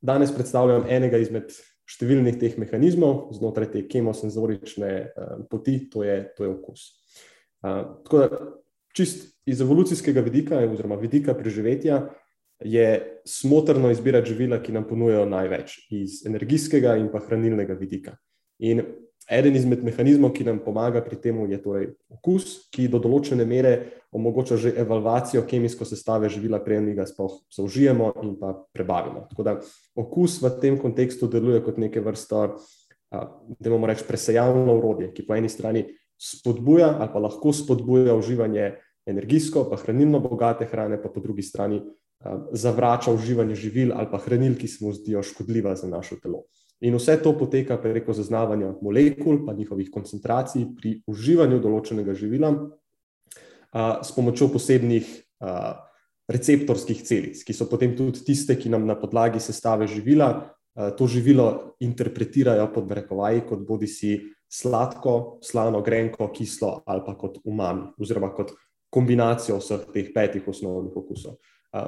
danes 0.00 0.32
predstavljam 0.34 0.86
enega 0.88 1.20
izmed 1.20 1.52
številnih 1.90 2.38
teh 2.40 2.56
mehanizmov 2.60 3.32
znotraj 3.34 3.72
te 3.74 3.84
kemosenzorične 3.90 4.90
uh, 4.94 5.36
poti, 5.50 5.76
to 5.90 6.04
je, 6.06 6.22
to 6.36 6.46
je 6.46 6.50
okus. 6.50 6.86
Uh, 7.60 7.98
tako 8.06 8.22
da, 8.22 8.40
čist 8.96 9.26
iz 9.50 9.60
evolucijskega 9.62 10.22
vidika, 10.22 10.60
oziroma 10.66 10.98
vidika 11.00 11.34
preživetja, 11.34 12.04
je 12.60 13.20
smotrno 13.24 13.90
izbirati 13.90 14.28
živila, 14.28 14.60
ki 14.62 14.72
nam 14.72 14.84
ponujajo 14.88 15.26
največ, 15.26 15.78
iz 15.90 16.26
energijskega 16.26 16.96
in 17.00 17.08
pa 17.12 17.22
hranilnega 17.24 17.74
vidika. 17.74 18.16
In 18.58 18.82
Eden 19.30 19.54
izmed 19.54 19.84
mehanizmov, 19.86 20.32
ki 20.34 20.42
nam 20.42 20.58
pomaga 20.64 20.98
pri 21.04 21.14
tem, 21.22 21.36
je 21.46 21.58
torej 21.62 21.84
okus, 22.10 22.66
ki 22.74 22.88
do 22.90 22.98
določene 22.98 23.44
mere 23.46 23.74
omogoča 24.10 24.58
že 24.58 24.72
evalvacijo 24.82 25.44
kemijske 25.46 25.86
sestave 25.86 26.28
živila, 26.32 26.58
preden 26.64 26.88
ga 26.96 27.06
sploh 27.06 27.36
zaužijemo 27.54 28.10
in 28.24 28.34
pa 28.40 28.56
prebavimo. 28.74 29.28
Tako 29.30 29.46
da 29.46 29.54
okus 29.94 30.40
v 30.42 30.50
tem 30.58 30.78
kontekstu 30.82 31.30
deluje 31.30 31.62
kot 31.62 31.78
neke 31.78 32.02
vrste, 32.02 32.42
da 33.10 33.70
imamo 33.70 33.86
reči, 33.86 34.06
presejalno 34.08 34.74
urodje, 34.80 35.12
ki 35.14 35.26
po 35.28 35.38
eni 35.38 35.48
strani 35.48 35.86
spodbuja 36.20 36.96
ali 36.98 37.12
pa 37.12 37.22
lahko 37.22 37.54
spodbuja 37.54 38.18
uživanje 38.18 38.72
energijsko, 39.06 39.68
pa 39.70 39.78
hranilno 39.78 40.18
bogate 40.20 40.66
hrane, 40.66 40.98
pa 41.02 41.08
po 41.08 41.22
drugi 41.22 41.46
strani 41.46 41.80
zavrača 42.52 43.12
uživanje 43.12 43.54
živil 43.54 43.92
ali 43.94 44.08
pa 44.10 44.18
hranil, 44.18 44.56
ki 44.58 44.68
se 44.68 44.84
mu 44.84 44.92
zdijo 44.92 45.22
škodljiva 45.22 45.74
za 45.76 45.88
naše 45.88 46.20
telo. 46.20 46.44
In 46.80 46.96
vse 46.96 47.18
to 47.22 47.32
poteka 47.38 47.76
preko 47.76 48.12
zaznavanja 48.12 48.74
molekul, 48.82 49.44
pa 49.46 49.52
njihovih 49.52 49.90
koncentracij 49.92 50.64
pri 50.76 51.00
uživanju 51.06 51.60
določenega 51.60 52.14
živila 52.16 52.54
a, 53.72 54.00
s 54.04 54.12
pomočjo 54.16 54.48
posebnih 54.52 55.08
a, 55.40 55.76
receptorskih 56.30 57.02
celic, 57.04 57.42
ki 57.44 57.56
so 57.56 57.66
potem 57.68 57.96
tudi 57.98 58.24
tiste, 58.24 58.56
ki 58.56 58.70
nam 58.72 58.86
na 58.88 58.96
podlagi 58.96 59.40
sestave 59.40 59.88
živila 59.88 60.30
a, 60.30 60.90
to 60.96 61.08
živilo 61.08 61.76
interpretirajo 61.84 62.70
pod 62.72 62.92
rekovaji 62.96 63.44
kot 63.48 63.64
bodi 63.68 63.88
si 63.88 64.16
sladko, 64.50 65.38
slano, 65.44 65.82
grenko, 65.84 66.28
kislo 66.32 66.80
ali 66.86 67.04
pa 67.06 67.14
kot 67.14 67.38
umami, 67.44 67.92
oziroma 68.00 68.32
kot 68.34 68.56
kombinacijo 68.90 69.60
vseh 69.60 69.84
teh 69.94 70.08
petih 70.14 70.48
osnovnih 70.48 70.96
okusov. 70.96 71.36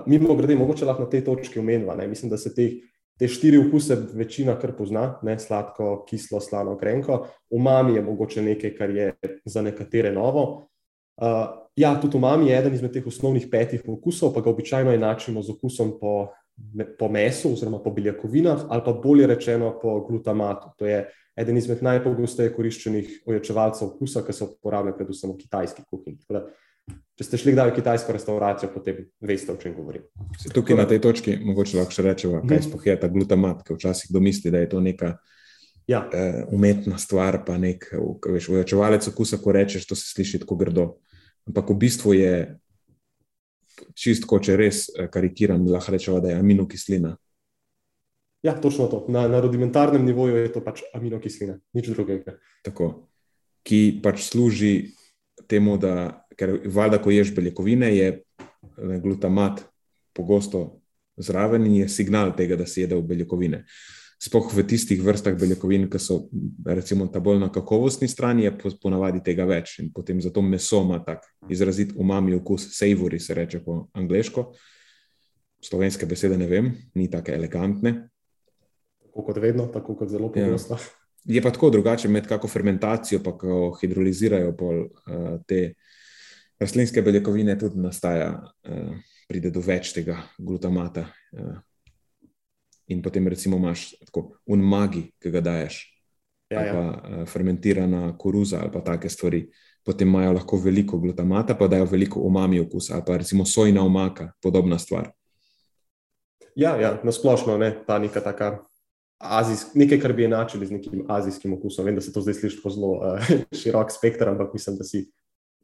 Mimo 0.07 0.35
grede, 0.39 0.55
mogoče 0.57 0.87
lahko 0.87 1.03
na 1.03 1.11
tej 1.11 1.25
točki 1.27 1.59
omenjava, 1.59 1.97
mislim, 2.07 2.31
da 2.31 2.39
se 2.39 2.55
teh 2.55 2.81
Te 3.19 3.29
štiri 3.29 3.59
okuse 3.61 3.97
večina 4.17 4.57
kar 4.59 4.73
pozna, 4.75 5.19
ne 5.23 5.37
sladko, 5.39 6.05
kislo, 6.09 6.41
slano, 6.41 6.77
grenko. 6.81 7.27
Umami 7.51 7.95
je 7.95 8.03
mogoče 8.03 8.43
nekaj, 8.43 8.73
kar 8.77 8.91
je 8.91 9.13
za 9.45 9.63
nekatere 9.63 10.13
novo. 10.13 10.45
Uh, 11.23 11.45
ja, 11.77 11.93
tudi 12.01 12.17
umami 12.17 12.49
je 12.49 12.57
eden 12.59 12.75
izmed 12.75 12.93
teh 12.97 13.07
osnovnih 13.07 13.47
petih 13.53 13.85
okusov, 13.87 14.33
pa 14.35 14.41
ga 14.41 14.51
običajno 14.51 14.95
enačimo 14.97 15.43
z 15.43 15.53
okusom 15.53 15.93
po, 16.01 16.15
po 16.99 17.09
mesu 17.13 17.53
oziroma 17.53 17.83
po 17.85 17.93
beljakovinah 17.93 18.65
ali 18.69 18.83
pa 18.85 18.93
bolje 18.93 19.27
rečeno 19.27 19.75
po 19.83 20.01
glutamatu. 20.09 20.73
To 20.79 20.89
je 20.89 21.05
eden 21.37 21.57
izmed 21.57 21.83
najpogosteje 21.85 22.55
koriščenih 22.57 23.23
ojačevalcev 23.27 23.93
okusa, 23.93 24.25
ki 24.25 24.33
se 24.33 24.49
uporablja 24.49 24.97
predvsem 24.97 25.31
v 25.31 25.39
kitajski 25.45 25.85
kuhinji. 25.91 26.25
Če 27.21 27.27
ste 27.29 27.39
šli 27.39 27.53
kdaj 27.53 27.71
v 27.71 27.77
kitajsko 27.77 28.15
restauracijo, 28.17 28.71
potem 28.73 29.03
veste, 29.21 29.53
o 29.53 29.61
čem 29.61 29.75
govorim. 29.77 30.07
Tukaj 30.55 30.79
na 30.79 30.87
tej 30.89 31.03
točki 31.05 31.37
mogoče 31.45 31.77
lahko 31.77 31.93
še 31.93 32.07
rečemo, 32.07 32.41
kaj 32.41 32.57
mhm. 32.57 32.67
sploh 32.71 32.89
je 32.89 32.97
ta 33.01 33.11
glutamat, 33.13 33.61
ki 33.67 33.77
včasih 33.77 34.15
domisli, 34.15 34.53
da 34.55 34.63
je 34.63 34.71
to 34.73 34.81
neka 34.81 35.13
ja. 35.91 36.07
uh, 36.07 36.55
umetna 36.55 36.99
stvar, 36.99 37.43
pa 37.45 37.59
nek 37.61 37.91
veš, 37.93 38.49
ujačevalec 38.55 39.09
okusa, 39.13 39.41
ko 39.43 39.53
rečeš, 39.53 39.87
to 39.91 39.99
se 39.99 40.09
sliši 40.09 40.43
tako 40.47 40.57
grdo. 40.57 40.87
Ampak 41.51 41.75
v 41.75 41.79
bistvu 41.85 42.17
je 42.17 42.35
čistko, 43.99 44.39
če 44.43 44.57
res 44.57 44.87
eh, 44.95 45.09
karikiram, 45.13 45.65
lahko 45.69 45.95
rečemo, 45.95 46.21
da 46.23 46.33
je 46.33 46.39
aminokislina. 46.41 47.17
Ja, 48.43 48.57
točno 48.59 48.89
to. 48.91 49.05
Na, 49.13 49.29
na 49.29 49.41
rudimentarnem 49.43 50.05
nivoju 50.07 50.37
je 50.37 50.53
to 50.55 50.63
pač 50.65 50.83
aminokislina, 50.95 51.59
nič 51.75 51.93
drugega. 51.93 52.37
Tako, 52.67 53.07
ki 53.67 54.01
pač 54.03 54.25
služi 54.27 54.95
temu, 55.51 55.77
da 55.79 56.22
ker 56.39 56.59
valjda, 56.65 56.99
ko 57.03 57.11
ješ 57.11 57.35
beljakovine, 57.35 57.91
je 57.97 58.23
glutamat 59.03 59.65
pogosto 60.13 60.83
zraven 61.17 61.67
in 61.67 61.75
je 61.75 61.89
signal 61.89 62.37
tega, 62.37 62.57
da 62.57 62.67
si 62.67 62.81
jedel 62.81 63.03
beljakovine. 63.03 63.65
Sploh 64.23 64.53
v 64.55 64.63
tistih 64.71 65.01
vrstah 65.03 65.35
beljakovin, 65.35 65.89
ki 65.91 65.99
so 65.99 66.21
recimo 66.67 67.09
ta 67.11 67.21
bolj 67.21 67.41
na 67.43 67.49
kakovostni 67.53 68.09
strani, 68.09 68.47
je 68.47 68.53
ponavadi 68.83 69.23
tega 69.25 69.45
več 69.49 69.81
in 69.83 69.91
potem 69.93 70.21
zato 70.23 70.43
meso 70.47 70.83
ima 70.85 71.01
tak 71.03 71.27
izrazit 71.51 71.97
umami 71.99 72.37
okus, 72.39 72.69
savory 72.77 73.19
se 73.19 73.35
reče 73.35 73.65
po 73.65 73.89
angliško. 73.99 74.53
Slovenske 75.63 76.07
besede 76.07 76.39
ne 76.39 76.47
vem, 76.47 76.73
ni 76.95 77.09
tako 77.11 77.35
elegantne. 77.35 77.95
Tako 79.03 79.27
kot 79.27 79.39
vedno, 79.43 79.67
tako 79.75 79.99
kot 79.99 80.11
zelo 80.11 80.31
ja. 80.35 80.47
pogosto. 80.47 80.79
Ja. 80.79 80.99
Je 81.35 81.43
pa 81.43 81.51
tako 81.55 81.71
drugače 81.71 82.09
med 82.09 82.27
kako 82.27 82.49
fermentacijo, 82.51 83.21
pa 83.23 83.37
ko 83.39 83.77
hidrolizirajo 83.79 84.57
pol, 84.59 84.87
uh, 84.87 85.37
te 85.47 85.61
uh, 85.69 85.92
rastlinske 86.63 87.03
beljakovine 87.03 87.57
tudi 87.59 87.81
nastaja, 87.83 88.31
uh, 88.69 88.95
pride 89.29 89.51
do 89.51 89.63
več 89.65 89.93
tega 89.97 90.21
glutamata. 90.39 91.09
Uh, 91.35 91.57
in 92.93 93.03
potem, 93.03 93.29
recimo, 93.29 93.59
imaš 93.59 93.91
tako 94.07 94.29
unmagi, 94.47 95.09
ki 95.23 95.33
ga 95.35 95.43
daješ, 95.45 95.81
ja, 96.53 96.59
ali 96.61 96.69
ja. 96.69 96.75
pa 96.75 96.85
uh, 96.87 97.23
fermentirana 97.29 98.05
koruza 98.19 98.63
ali 98.63 98.73
pa 98.75 98.85
take 98.93 99.11
stvari. 99.11 99.47
Potem 99.83 100.07
imajo 100.07 100.37
lahko 100.37 100.61
veliko 100.63 100.99
glutamata, 101.03 101.57
pa 101.59 101.67
dajo 101.67 101.89
veliko 101.91 102.21
umami 102.23 102.61
okusa, 102.63 102.95
ali 102.95 103.03
pa 103.07 103.17
recimo 103.19 103.45
sojna 103.45 103.83
omaka, 103.83 104.29
podobna 104.43 104.79
stvar. 104.79 105.09
Ja, 106.55 106.77
ja 106.79 107.01
na 107.03 107.13
splošno 107.13 107.57
ne, 107.59 107.73
ta 107.87 107.99
neka 107.99 108.23
taka. 108.23 108.59
Azijsk, 109.23 109.75
nekaj, 109.79 110.01
kar 110.03 110.13
bi 110.19 110.25
enačili 110.27 110.67
z 110.67 110.75
nekim 110.75 111.03
azijskim 111.11 111.53
okusom. 111.55 111.87
Vem, 111.87 111.95
da 111.95 112.03
se 112.03 112.13
to 112.13 112.21
zdaj 112.23 112.41
sliši 112.41 112.59
zelo 112.75 112.93
uh, 112.99 113.35
širok 113.63 113.91
spekter, 113.95 114.29
ampak 114.29 114.55
mislim, 114.55 114.79
da 114.79 114.87
si 114.87 115.05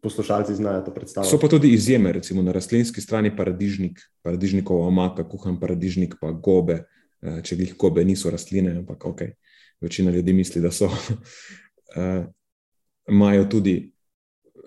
poslušalci 0.02 0.54
znajo 0.54 0.82
to 0.86 0.94
predstavljati. 0.94 1.30
So 1.30 1.40
pa 1.40 1.48
tudi 1.48 1.72
izjeme, 1.72 2.12
recimo 2.12 2.42
na 2.42 2.52
rastlinski 2.52 3.00
strani 3.00 3.36
paradižnik, 3.36 4.00
paradižnikov 4.22 4.86
omaka, 4.86 5.24
kuhan 5.28 5.60
paradižnik, 5.60 6.14
pa 6.20 6.32
gobe, 6.32 6.84
eh, 7.22 7.40
če 7.42 7.56
jih 7.56 7.76
gobe 7.78 8.04
niso 8.04 8.30
rastline, 8.30 8.76
ampak 8.78 9.06
ok, 9.06 9.22
večina 9.80 10.10
ljudi 10.10 10.32
misli, 10.32 10.62
da 10.62 10.70
so. 10.70 10.90
Eh, 11.96 12.26
imajo 13.08 13.44
tudi 13.48 13.92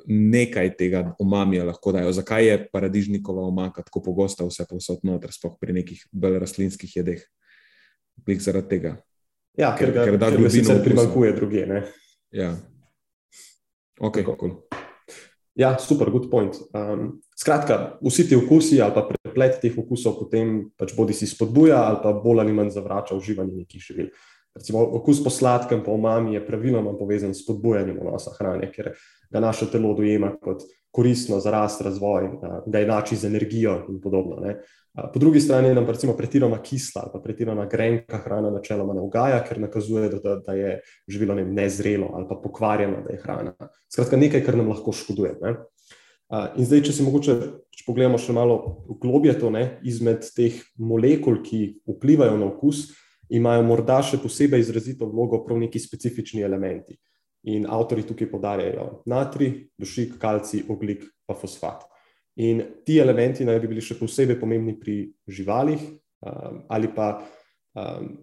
nekaj 0.08 0.72
tega 0.78 1.16
omamija, 1.20 1.64
lahko 1.64 1.92
dajo. 1.92 2.12
Zakaj 2.12 2.48
je 2.48 2.56
paradižnikova 2.74 3.44
omaka 3.48 3.84
tako 3.86 4.02
pogosta, 4.02 4.46
vse 4.46 4.66
posod 4.70 5.04
noter, 5.04 5.30
sploh 5.32 5.54
pri 5.62 5.74
nekih 5.74 6.02
bolj 6.12 6.40
rastlinskih 6.42 6.96
jedeh? 6.96 7.22
Blik 8.26 8.42
zaradi 8.42 8.70
tega. 8.74 8.96
Ja, 9.58 9.76
ker, 9.78 9.94
ker, 9.94 10.10
ker 10.10 10.18
da 10.18 10.32
globino 10.34 10.80
primankuje 10.84 11.34
druge. 11.38 11.66
Ne? 11.70 11.84
Ja. 12.32 12.56
Ok, 14.00 14.24
cool. 14.26 14.58
Ja, 15.56 15.76
super, 15.80 16.10
good 16.10 16.30
point. 16.32 16.56
Um, 16.74 17.22
skratka, 17.36 17.98
vsi 18.02 18.28
ti 18.30 18.36
okusi 18.36 18.82
ali 18.82 18.94
pa 18.96 19.04
preplet 19.04 19.60
teh 19.60 19.76
okusov 19.78 20.16
potem 20.20 20.72
pač 20.80 20.94
bodi 20.96 21.14
si 21.14 21.28
spodbuja 21.28 21.82
ali 21.90 22.00
pa 22.04 22.14
bolj 22.16 22.40
ali 22.46 22.54
manj 22.56 22.72
zavrača 22.78 23.18
uživanje 23.18 23.58
nekih 23.64 23.84
živil. 23.84 24.08
Recimo, 24.56 24.84
okus 24.84 25.24
po 25.24 25.30
sladkem, 25.30 25.84
po 25.84 25.92
omami 25.96 26.36
je 26.36 26.46
praviloma 26.46 26.92
povezan 27.00 27.34
s 27.34 27.44
spodbujanjem 27.44 28.00
vnosa 28.00 28.34
hrane, 28.40 28.68
ker 28.72 28.94
ga 29.32 29.40
naše 29.40 29.70
telo 29.72 29.94
dojema 29.96 30.34
kot 30.44 30.64
koristno 30.92 31.40
za 31.40 31.52
rast, 31.52 31.82
razvoj, 31.82 32.28
da 32.68 32.80
enači 32.80 33.16
z 33.16 33.28
energijo 33.32 33.78
in 33.90 34.02
podobno. 34.04 34.40
Ne. 34.44 34.58
Po 34.92 35.20
drugi 35.20 35.40
strani 35.40 35.74
nam 35.74 35.86
recimo 35.88 36.14
pretirana 36.18 36.58
kisla 36.60 37.06
ali 37.06 37.24
pretirana 37.24 37.66
grenka 37.66 38.18
hrana 38.18 38.50
načeloma 38.52 38.94
ne 38.94 39.02
ugaja, 39.02 39.40
ker 39.48 39.60
nakazuje, 39.60 40.10
da, 40.20 40.36
da 40.44 40.54
je 40.54 40.82
živilo 41.08 41.36
ne, 41.36 41.46
nezrelo 41.46 42.10
ali 42.14 42.28
pa 42.30 42.36
pokvarjeno, 42.44 43.04
da 43.06 43.14
je 43.14 43.22
hrana. 43.24 43.54
Skratka, 43.94 44.20
nekaj, 44.20 44.44
kar 44.44 44.58
nam 44.60 44.68
lahko 44.70 44.92
škoduje. 44.92 45.38
Ne. 45.42 45.56
In 46.58 46.68
zdaj, 46.68 46.84
če 46.88 46.96
si 46.96 47.04
mogoče 47.08 47.38
če 47.82 47.86
pogledamo 47.88 48.20
še 48.22 48.34
malo 48.36 48.58
globje 49.02 49.34
to, 49.40 49.50
ne, 49.50 49.80
izmed 49.88 50.28
teh 50.36 50.60
molekul, 50.78 51.40
ki 51.44 51.82
vplivajo 51.88 52.36
na 52.38 52.52
okus, 52.52 52.90
imajo 53.32 53.64
morda 53.66 54.02
še 54.06 54.20
posebej 54.22 54.62
izrazito 54.62 55.08
vlogo 55.10 55.42
prav 55.46 55.60
neki 55.64 55.80
specifični 55.80 56.44
elementi. 56.46 57.00
In 57.52 57.66
avtori 57.66 58.04
tukaj 58.06 58.30
podarjajo 58.30 59.02
natrij, 59.10 59.72
dušik, 59.82 60.20
kalci, 60.22 60.62
oglik, 60.70 61.08
pa 61.26 61.34
fosfat. 61.34 61.88
In 62.40 62.64
ti 62.86 62.98
elementi 63.00 63.46
naj 63.46 63.60
bi 63.60 63.74
bili 63.74 63.84
še 63.84 63.98
posebej 64.00 64.40
pomembni 64.40 64.78
pri 64.80 65.04
živalih, 65.28 65.82
um, 66.24 66.62
ali 66.72 66.88
pa 66.96 67.18
um, 67.76 68.14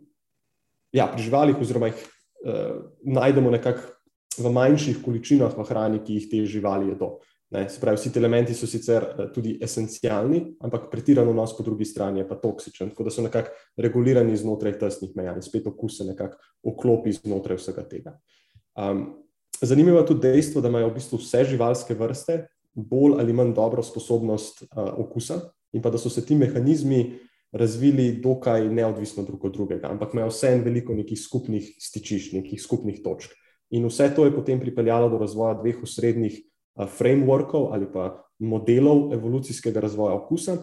ja, 0.96 1.10
pri 1.12 1.26
živalih, 1.26 1.58
oziroma 1.60 1.90
jih 1.90 2.00
uh, 2.00 2.78
najdemo 3.04 3.52
nekako 3.52 3.98
v 4.38 4.52
manjših 4.54 5.02
količinah 5.02 5.52
v 5.58 5.66
hrani, 5.68 6.00
ki 6.04 6.20
jih 6.20 6.30
te 6.30 6.44
živali 6.46 6.92
jedo. 6.92 7.18
Ne, 7.50 7.64
se 7.72 7.80
pravi, 7.80 7.96
vsi 7.96 8.10
ti 8.12 8.20
elementi 8.20 8.52
so 8.52 8.66
sicer 8.68 9.04
eh, 9.08 9.28
tudi 9.32 9.54
esencialni, 9.64 10.42
ampak 10.60 10.90
pretirano 10.92 11.32
nos 11.32 11.54
po 11.56 11.64
drugi 11.64 11.86
strani 11.88 12.20
je 12.20 12.26
pa 12.28 12.36
toksičen, 12.36 12.90
tako 12.92 13.06
da 13.06 13.12
so 13.14 13.24
nekako 13.24 13.54
regulirani 13.80 14.36
znotraj 14.36 14.74
tesnih 14.82 15.14
meja 15.16 15.32
in 15.32 15.40
spet 15.42 15.66
okus 15.70 15.96
se 15.96 16.04
nekako 16.04 16.36
vklopi 16.68 17.14
znotraj 17.16 17.56
vsega 17.56 17.86
tega. 17.88 18.12
Um, 18.76 19.00
zanimivo 19.62 19.96
je 20.02 20.10
tudi 20.10 20.26
dejstvo, 20.28 20.60
da 20.60 20.68
imajo 20.68 20.90
v 20.90 20.98
bistvu 21.00 21.22
vse 21.22 21.46
živalske 21.48 21.96
vrste 21.96 22.36
bolj 22.78 23.18
ali 23.20 23.32
manj 23.32 23.54
dobro 23.54 23.82
sposobnost 23.82 24.62
uh, 24.62 24.68
okusa 24.98 25.40
in 25.72 25.82
pa 25.82 25.90
da 25.90 25.98
so 25.98 26.10
se 26.10 26.24
ti 26.26 26.36
mehanizmi 26.36 27.18
razvili 27.52 28.12
dokaj 28.22 28.68
neodvisno 28.68 29.22
drug 29.24 29.44
od 29.44 29.52
drugega, 29.52 29.88
ampak 29.88 30.14
imajo 30.14 30.28
vse 30.28 30.52
en 30.52 30.64
veliko 30.64 30.94
nekih 30.94 31.20
skupnih 31.20 31.74
stičišč, 31.80 32.32
nekih 32.32 32.62
skupnih 32.62 33.00
točk. 33.04 33.32
In 33.70 33.86
vse 33.88 34.10
to 34.16 34.24
je 34.24 34.34
potem 34.34 34.60
pripeljalo 34.60 35.08
do 35.08 35.18
razvoja 35.18 35.54
dveh 35.60 35.82
osrednjih 35.82 36.40
frameworkov 36.78 37.72
ali 37.72 37.88
pa 37.92 38.24
modelov 38.38 39.12
evolucijskega 39.12 39.80
razvoja 39.80 40.14
okusa, 40.14 40.56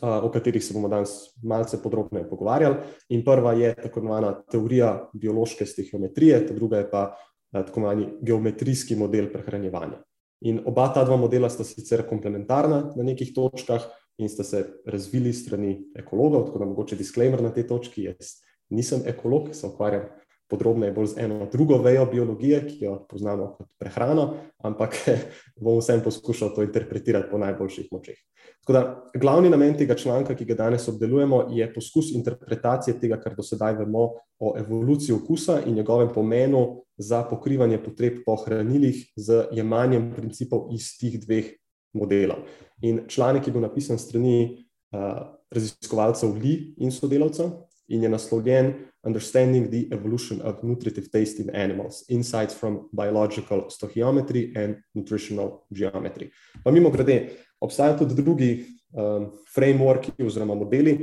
o 0.00 0.30
katerih 0.32 0.64
se 0.64 0.74
bomo 0.74 0.88
danes 0.88 1.10
malce 1.42 1.82
podrobneje 1.82 2.28
pogovarjali. 2.28 2.76
In 3.08 3.24
prva 3.24 3.52
je 3.52 3.74
tako 3.74 4.00
imenovana 4.00 4.32
teorija 4.50 5.10
biološke 5.12 5.66
stihiometrije, 5.66 6.46
ta 6.46 6.54
druga 6.54 6.78
je 6.78 6.90
pa 6.90 7.04
tako 7.52 7.80
imenovani 7.80 8.08
geometrijski 8.22 8.96
model 8.96 9.32
prehranjevanja. 9.32 10.02
In 10.40 10.60
oba 10.66 10.88
ta 10.92 11.04
dva 11.04 11.16
modela 11.16 11.48
sta 11.48 11.64
sicer 11.64 12.02
komplementarna 12.08 12.80
na 12.96 13.02
nekih 13.02 13.32
točkah 13.34 13.86
in 14.18 14.28
sta 14.28 14.44
se 14.44 14.64
razvili 14.86 15.32
strani 15.32 15.78
ekologov, 15.96 16.46
tako 16.46 16.58
da 16.58 16.64
mogoče 16.64 16.96
disclaimer 16.96 17.42
na 17.42 17.50
tej 17.54 17.66
točki, 17.70 18.08
jaz 18.10 18.40
nisem 18.70 19.02
ekolog, 19.06 19.54
se 19.54 19.66
ukvarjam 19.66 20.08
podrobneje 20.54 20.94
bolj 20.94 21.10
z 21.12 21.24
eno 21.26 21.48
drugo 21.52 21.80
vejo 21.82 22.06
biologije, 22.06 22.60
ki 22.68 22.78
jo 22.84 22.94
poznamo 23.10 23.50
kot 23.58 23.68
prehrano, 23.78 24.28
ampak 24.62 24.94
bom 25.64 25.80
vsem 25.82 26.02
poskušal 26.04 26.54
to 26.54 26.62
interpretirati 26.62 27.28
po 27.30 27.42
najboljših 27.42 27.90
močeh. 27.92 28.22
Tako 28.64 28.72
da 28.72 28.82
glavni 29.20 29.50
namen 29.50 29.74
tega 29.76 29.94
članka, 29.94 30.34
ki 30.34 30.46
ga 30.48 30.54
danes 30.54 30.88
obdelujemo, 30.88 31.42
je 31.52 31.66
poskus 31.74 32.14
interpretacije 32.14 32.96
tega, 33.00 33.18
kar 33.20 33.34
do 33.36 33.44
sedaj 33.44 33.76
vemo 33.82 34.06
o 34.40 34.54
evoluciji 34.58 35.16
okusa 35.16 35.58
in 35.66 35.74
njegovem 35.74 36.08
pomenu 36.14 36.84
za 36.96 37.22
pokrivanje 37.28 37.82
potreb 37.82 38.22
po 38.24 38.36
hranilih 38.36 39.04
z 39.16 39.44
jemanjem 39.52 40.12
principov 40.16 40.70
iz 40.72 40.94
tih 41.00 41.18
dveh 41.20 41.52
modelov. 41.92 42.46
In 42.82 43.04
članek 43.08 43.46
je 43.46 43.52
bil 43.52 43.62
napisan 43.62 43.98
strani 43.98 44.66
uh, 44.94 45.34
raziskovalcev 45.50 46.32
Li 46.40 46.74
in 46.78 46.92
sodelavcev 46.92 47.50
in 47.88 48.02
je 48.02 48.08
naslovljen 48.08 48.72
Understanding 49.06 49.68
the 49.68 49.94
Evolution 49.96 50.40
of 50.44 50.62
Nutritive 50.62 51.08
Taste 51.12 51.42
in 51.42 51.50
Animals: 51.50 52.04
Insights 52.08 52.54
from 52.54 52.88
Biological 52.92 53.68
Stoichiometry 53.68 54.64
and 54.64 54.76
Nutritional 54.94 55.66
Geometry. 55.70 56.30
Pa 56.64 56.70
mimo 56.70 56.90
grede, 56.90 57.28
obstajajo 57.60 57.98
tudi 57.98 58.14
drugi 58.14 58.64
um, 58.92 59.30
frameworki 59.54 60.24
oziroma 60.24 60.54
modeli, 60.54 60.94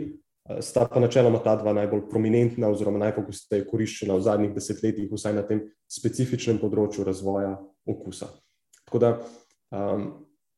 uh, 0.50 0.58
sta 0.60 0.88
pa 0.90 1.00
načeloma 1.00 1.44
ta 1.44 1.56
dva 1.56 1.74
najbolj 1.74 2.08
prominentna 2.10 2.70
oziroma 2.74 3.00
najpogosteje 3.06 3.68
koriščena 3.70 4.18
v 4.18 4.26
zadnjih 4.26 4.58
desetletjih, 4.58 5.12
vsaj 5.14 5.38
na 5.38 5.46
tem 5.46 5.68
specifičnem 5.90 6.58
področju 6.58 7.06
razvoja 7.06 7.60
okusa. 7.86 8.34
Tako 8.88 9.00
da, 9.00 9.16
um, 9.70 10.08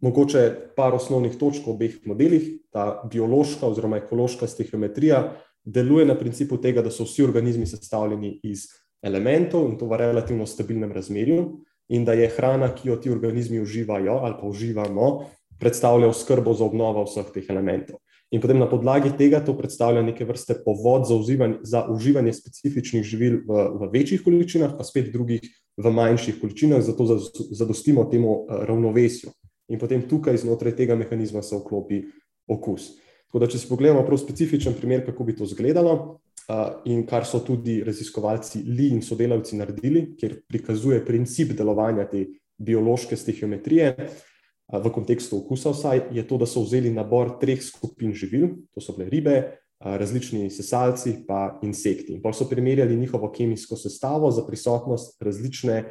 mogoče 0.04 0.74
par 0.76 0.96
osnovnih 0.96 1.36
točk 1.40 1.68
v 1.68 1.76
obeh 1.76 2.00
modelih, 2.08 2.48
ta 2.72 3.04
biološka 3.12 3.68
oziroma 3.68 4.00
ekološka 4.00 4.48
stihiometrija 4.48 5.26
deluje 5.66 6.06
na 6.06 6.16
principu 6.16 6.58
tega, 6.58 6.82
da 6.82 6.92
so 6.92 7.08
vsi 7.08 7.24
organizmi 7.24 7.66
sestavljeni 7.66 8.40
iz 8.44 8.68
elementov 9.04 9.70
in 9.70 9.78
to 9.78 9.88
v 9.88 9.98
relativno 10.00 10.46
stabilnem 10.46 10.92
razmerju, 10.92 11.46
in 11.90 12.06
da 12.06 12.14
je 12.14 12.30
hrana, 12.30 12.72
ki 12.76 12.90
jo 12.90 12.96
ti 12.96 13.12
organizmi 13.12 13.60
uživajo 13.62 14.20
ali 14.24 14.36
pa 14.40 14.48
uživamo, 14.48 15.26
predstavlja 15.60 16.14
skrbo 16.14 16.54
za 16.54 16.66
obnovo 16.66 17.04
vseh 17.04 17.30
teh 17.34 17.50
elementov. 17.50 18.00
In 18.34 18.42
potem 18.42 18.58
na 18.58 18.66
podlagi 18.66 19.12
tega 19.18 19.44
to 19.46 19.54
predstavlja 19.54 20.02
neke 20.02 20.26
vrste 20.26 20.56
povod 20.66 21.06
za, 21.06 21.16
uzivanje, 21.16 21.60
za 21.70 21.84
uživanje 21.90 22.34
specifičnih 22.34 23.04
živil 23.06 23.44
v, 23.46 23.68
v 23.78 23.90
večjih 23.94 24.24
količinah, 24.26 24.74
pa 24.78 24.84
spet 24.84 25.12
drugih 25.14 25.44
v 25.78 25.92
manjših 25.94 26.40
količinah, 26.42 26.82
zato 26.82 27.20
zadostimo 27.54 28.08
temu 28.10 28.34
eh, 28.34 28.66
ravnovesju. 28.66 29.30
In 29.70 29.80
potem 29.80 30.02
tukaj 30.10 30.42
znotraj 30.42 30.74
tega 30.76 30.98
mehanizma 30.98 31.44
se 31.46 31.56
vklopi 31.56 32.02
okus. 32.50 32.96
Tako 33.34 33.42
da, 33.42 33.48
če 33.50 33.58
si 33.58 33.66
pogledamo 33.66 34.04
prav 34.06 34.20
specifičen 34.22 34.76
primer, 34.78 35.00
kako 35.08 35.26
bi 35.26 35.34
to 35.34 35.48
izgledalo, 35.50 36.20
in 36.86 37.00
kar 37.10 37.26
so 37.26 37.40
tudi 37.42 37.80
raziskovalci 37.82 38.62
Li 38.62 38.92
in 38.94 39.02
sodelavci 39.02 39.58
naredili, 39.58 40.04
kjer 40.20 40.36
prikazuje 40.46 41.00
princip 41.02 41.56
delovanja 41.58 42.06
te 42.12 42.28
biološke 42.62 43.18
stihiometrije 43.18 43.96
v 44.70 44.92
kontekstu 44.94 45.40
okusa, 45.40 45.74
vsaj 45.74 46.04
je 46.14 46.28
to, 46.30 46.38
da 46.38 46.46
so 46.46 46.62
vzeli 46.62 46.94
nabor 46.94 47.40
treh 47.42 47.58
skupin 47.58 48.14
živil, 48.14 48.52
to 48.70 48.86
so 48.86 48.94
bile 48.94 49.10
ribe, 49.10 49.36
različni 49.82 50.46
sesalci 50.54 51.24
pa 51.26 51.58
insekti. 51.66 52.20
Pa 52.22 52.38
so 52.38 52.46
primerjali 52.46 53.02
njihovo 53.02 53.32
kemijsko 53.34 53.82
sestavo 53.82 54.30
za 54.32 54.46
prisotnost 54.46 55.18
različne 55.26 55.84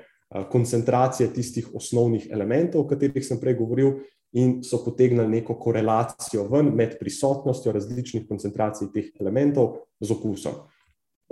koncentracije 0.50 1.32
tistih 1.34 1.74
osnovnih 1.74 2.30
elementov, 2.30 2.86
o 2.86 2.88
katerih 2.88 3.26
sem 3.26 3.42
prej 3.42 3.58
govoril, 3.58 3.98
in 4.32 4.62
so 4.64 4.80
potegnili 4.84 5.28
neko 5.28 5.58
korelacijo 5.60 6.46
ven 6.48 6.72
med 6.74 6.96
prisotnostjo 7.00 7.72
različnih 7.72 8.28
koncentracij 8.28 8.88
teh 8.94 9.10
elementov 9.20 9.74
z 10.00 10.10
okusom. 10.12 10.52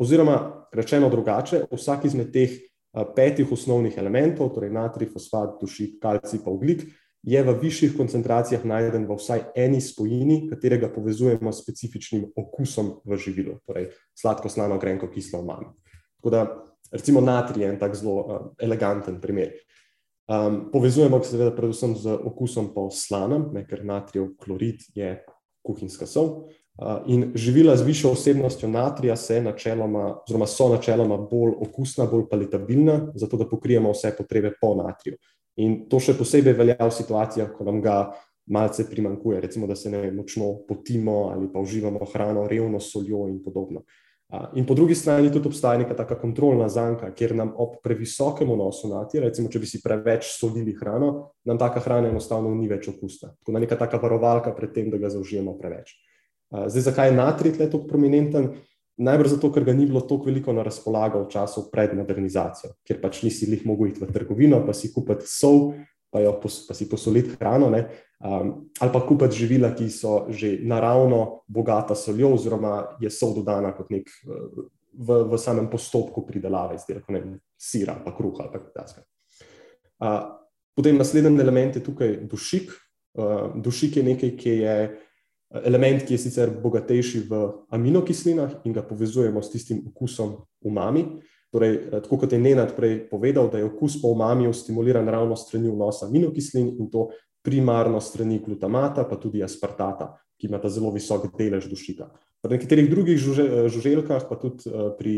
Oziroma, 0.01 0.67
rečeno 0.73 1.09
drugače, 1.09 1.65
vsak 1.73 2.05
izmed 2.05 2.33
teh 2.33 2.59
petih 3.17 3.53
osnovnih 3.53 3.99
elementov, 3.99 4.53
torej 4.55 4.73
natrij, 4.75 5.11
fosfat, 5.13 5.59
dušik, 5.61 5.99
kalcij 6.03 6.41
in 6.41 6.49
oglik, 6.49 6.85
je 7.23 7.43
v 7.45 7.53
višjih 7.61 7.97
koncentracijah 7.97 8.65
najden 8.65 9.05
v 9.07 9.17
vsaj 9.17 9.51
eni 9.55 9.81
spojini, 9.81 10.47
katerega 10.49 10.89
povezujemo 10.89 11.53
s 11.53 11.61
specifičnim 11.63 12.31
okusom 12.37 12.95
v 13.05 13.19
živilu, 13.21 13.59
torej 13.69 13.91
sladko, 14.17 14.49
slano, 14.49 14.79
grenko, 14.81 15.11
kislo, 15.13 15.43
manj. 15.45 15.69
Tako 16.21 16.31
da, 16.33 16.47
recimo, 16.93 17.21
natrij 17.21 17.65
je 17.65 17.69
en 17.71 17.79
tak 17.79 17.95
zelo 17.95 18.17
uh, 18.25 18.47
eleganten 18.59 19.21
primer. 19.21 19.53
Um, 20.31 20.69
povezujemo 20.73 21.19
ga 21.19 21.27
seveda 21.27 21.51
predvsem 21.51 21.97
z 21.99 22.13
okusom 22.15 22.69
po 22.71 22.87
slanem, 22.95 23.49
ne, 23.51 23.65
ker 23.67 23.81
natrijev 23.83 24.29
klorid 24.39 24.85
je 24.95 25.17
kuhinjska 25.67 26.07
sol. 26.07 26.29
Uh, 26.79 27.03
in 27.11 27.33
živila 27.35 27.75
z 27.77 27.83
višjo 27.83 28.13
vsebnostjo 28.15 28.69
natrija 28.71 29.17
se 29.17 29.41
načeloma, 29.43 30.21
oziroma 30.23 30.47
so 30.47 30.69
načeloma 30.71 31.17
bolj 31.19 31.57
okusna, 31.67 32.07
bolj 32.07 32.29
palitabilna, 32.31 33.11
zato 33.19 33.41
da 33.41 33.49
pokrijemo 33.49 33.91
vse 33.91 34.13
potrebe 34.17 34.53
po 34.61 34.77
natriju. 34.79 35.19
In 35.59 35.89
to 35.91 35.99
še 35.99 36.15
posebej 36.15 36.55
velja 36.55 36.79
v 36.79 36.95
situacijah, 36.95 37.51
ko 37.51 37.67
nam 37.67 37.83
ga 37.83 37.97
malce 38.47 38.87
primankuje, 38.87 39.41
recimo, 39.41 39.67
da 39.67 39.75
se 39.75 39.91
ne 39.91 40.13
močno 40.15 40.61
potimo 40.69 41.33
ali 41.35 41.51
pa 41.53 41.59
uživamo 41.59 42.07
hrano 42.13 42.47
revno 42.47 42.81
soljo 42.81 43.27
in 43.29 43.43
podobno. 43.43 43.83
In 44.55 44.67
po 44.67 44.75
drugi 44.75 44.95
strani 44.95 45.31
tudi 45.33 45.49
obstaja 45.51 45.79
neka 45.79 45.95
taka 45.99 46.15
kontrolna 46.15 46.69
zanka, 46.71 47.09
kjer 47.19 47.35
nam 47.35 47.51
ob 47.59 47.81
previsokem 47.83 48.47
vnosu 48.53 48.89
natrija, 48.93 49.25
recimo, 49.25 49.51
če 49.51 49.59
bi 49.59 49.67
si 49.67 49.81
preveč 49.83 50.29
solili 50.37 50.75
hrano, 50.79 51.33
nam 51.51 51.59
taka 51.59 51.83
hrana 51.83 52.13
enostavno 52.13 52.53
ni 52.55 52.69
več 52.71 52.87
okusna. 52.93 53.33
Tako 53.41 53.57
da 53.57 53.63
neka 53.65 53.79
taka 53.81 53.99
varovalka 53.99 54.55
pred 54.55 54.71
tem, 54.77 54.91
da 54.91 55.01
ga 55.03 55.11
zaužijemo 55.11 55.57
preveč. 55.59 55.97
Zdaj, 56.51 56.87
zakaj 56.87 57.11
je 57.11 57.17
natrij 57.19 57.57
tle 57.59 57.67
tako 57.73 57.91
prominenten? 57.91 58.53
Najbrž 59.01 59.35
zato, 59.35 59.51
ker 59.51 59.65
ga 59.67 59.75
ni 59.75 59.89
bilo 59.89 60.05
tako 60.07 60.29
veliko 60.29 60.55
na 60.55 60.63
razpolago 60.63 61.25
v 61.25 61.31
času 61.33 61.67
pred 61.73 61.97
modernizacijo, 61.99 62.75
ker 62.87 63.01
pač 63.03 63.23
nisi 63.27 63.49
jih 63.51 63.67
mogel 63.67 63.91
iti 63.91 64.03
v 64.05 64.13
trgovino, 64.15 64.61
pa 64.67 64.77
si 64.77 64.93
kupiti 64.95 65.27
sol, 65.27 65.73
pa, 66.11 66.21
jo, 66.21 66.35
pa 66.41 66.75
si 66.75 66.89
posoliti 66.89 67.37
hrano, 67.39 67.71
ne? 67.71 67.85
um, 68.19 68.53
ali 68.81 68.93
pa 68.93 69.01
kupiti 69.07 69.43
živila, 69.43 69.73
ki 69.75 69.91
so 69.91 70.27
že 70.29 70.59
naravno 70.63 71.43
bogata 71.49 71.95
soljo, 71.95 72.35
oziroma 72.35 72.97
je 73.01 73.11
sol 73.11 73.35
dodana 73.39 73.73
kot 73.77 73.91
nek 73.91 74.11
v, 74.93 75.23
v 75.31 75.39
samem 75.39 75.71
postopku 75.71 76.27
pridelave, 76.27 76.77
izdelka, 76.77 77.13
ne 77.15 77.39
sira, 77.59 77.95
pa 78.05 78.15
kruha 78.17 78.49
ali 78.49 78.53
kaj 78.59 78.73
takega. 78.75 79.07
Uh, 80.01 80.21
potem 80.77 80.99
naslednji 80.99 81.41
element 81.41 81.77
je 81.77 81.85
tukaj 81.85 82.17
dušik. 82.31 82.73
Uh, 83.15 83.55
dušik 83.63 83.97
je 83.97 84.03
nekaj, 84.07 84.37
ki 84.39 84.57
je 84.65 84.77
element, 85.65 86.05
ki 86.07 86.15
je 86.15 86.23
sicer 86.23 86.51
bogatejši 86.63 87.25
v 87.29 87.41
aminokislinah 87.75 88.61
in 88.65 88.75
ga 88.75 88.83
povezujemo 88.87 89.43
s 89.43 89.51
tistim 89.51 89.83
okusom 89.91 90.37
umami. 90.63 91.05
Torej, 91.51 91.75
eh, 91.75 92.01
tako 92.03 92.23
kot 92.23 92.33
je 92.33 92.39
Nenad 92.39 92.77
prej 92.77 93.09
povedal, 93.11 93.51
da 93.51 93.59
je 93.59 93.67
okus 93.67 93.99
po 94.03 94.09
umamiju 94.15 94.53
stimuliran 94.53 95.09
ravno 95.09 95.37
strani 95.37 95.71
vnosa 95.71 96.07
aminokislin 96.07 96.77
in 96.79 96.91
to 96.91 97.09
primarno 97.43 98.01
strani 98.01 98.39
glutamata, 98.39 99.05
pa 99.05 99.17
tudi 99.17 99.43
aspartata, 99.43 100.15
ki 100.39 100.47
ima 100.47 100.61
ta 100.61 100.69
zelo 100.69 100.93
visok 100.93 101.27
delež 101.39 101.67
dušika. 101.71 102.11
Pri 102.41 102.57
nekaterih 102.57 102.91
drugih 102.91 103.19
eh, 103.19 103.69
žuželkah, 103.69 104.29
pa 104.29 104.39
tudi 104.39 104.71
eh, 104.71 104.93
pri 104.99 105.15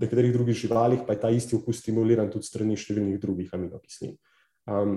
nekaterih 0.00 0.32
drugih 0.32 0.56
živalih, 0.56 1.04
pa 1.06 1.12
je 1.12 1.20
ta 1.20 1.30
isti 1.30 1.56
okus 1.56 1.82
stimuliran 1.84 2.32
tudi 2.32 2.48
strani 2.48 2.76
številnih 2.76 3.20
drugih 3.20 3.52
aminokislin. 3.52 4.16
Um, 4.64 4.96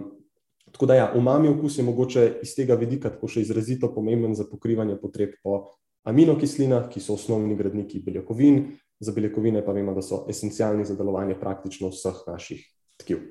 tako 0.72 0.88
da, 0.88 0.96
ja, 0.96 1.12
umami 1.16 1.52
okus 1.52 1.78
je 1.78 1.84
mogoče 1.84 2.24
iz 2.48 2.56
tega 2.56 2.80
vidika 2.80 3.12
tako 3.12 3.28
še 3.28 3.44
izrazito 3.44 3.92
pomemben 3.92 4.36
za 4.36 4.48
pokrivanje 4.48 4.96
potreb 5.02 5.36
po 5.44 5.66
aminokislinah, 6.08 6.88
ki 6.88 7.04
so 7.04 7.18
osnovni 7.20 7.56
gradniki 7.60 8.00
beljakovin, 8.00 8.62
za 9.00 9.12
beljakovine 9.12 9.66
pa 9.66 9.72
vemo, 9.72 9.94
da 9.94 10.02
so 10.02 10.26
esencialni 10.30 10.86
za 10.86 10.96
delovanje 10.96 11.38
praktično 11.40 11.92
vseh 11.94 12.24
naših 12.28 12.64
tkiv. 12.98 13.22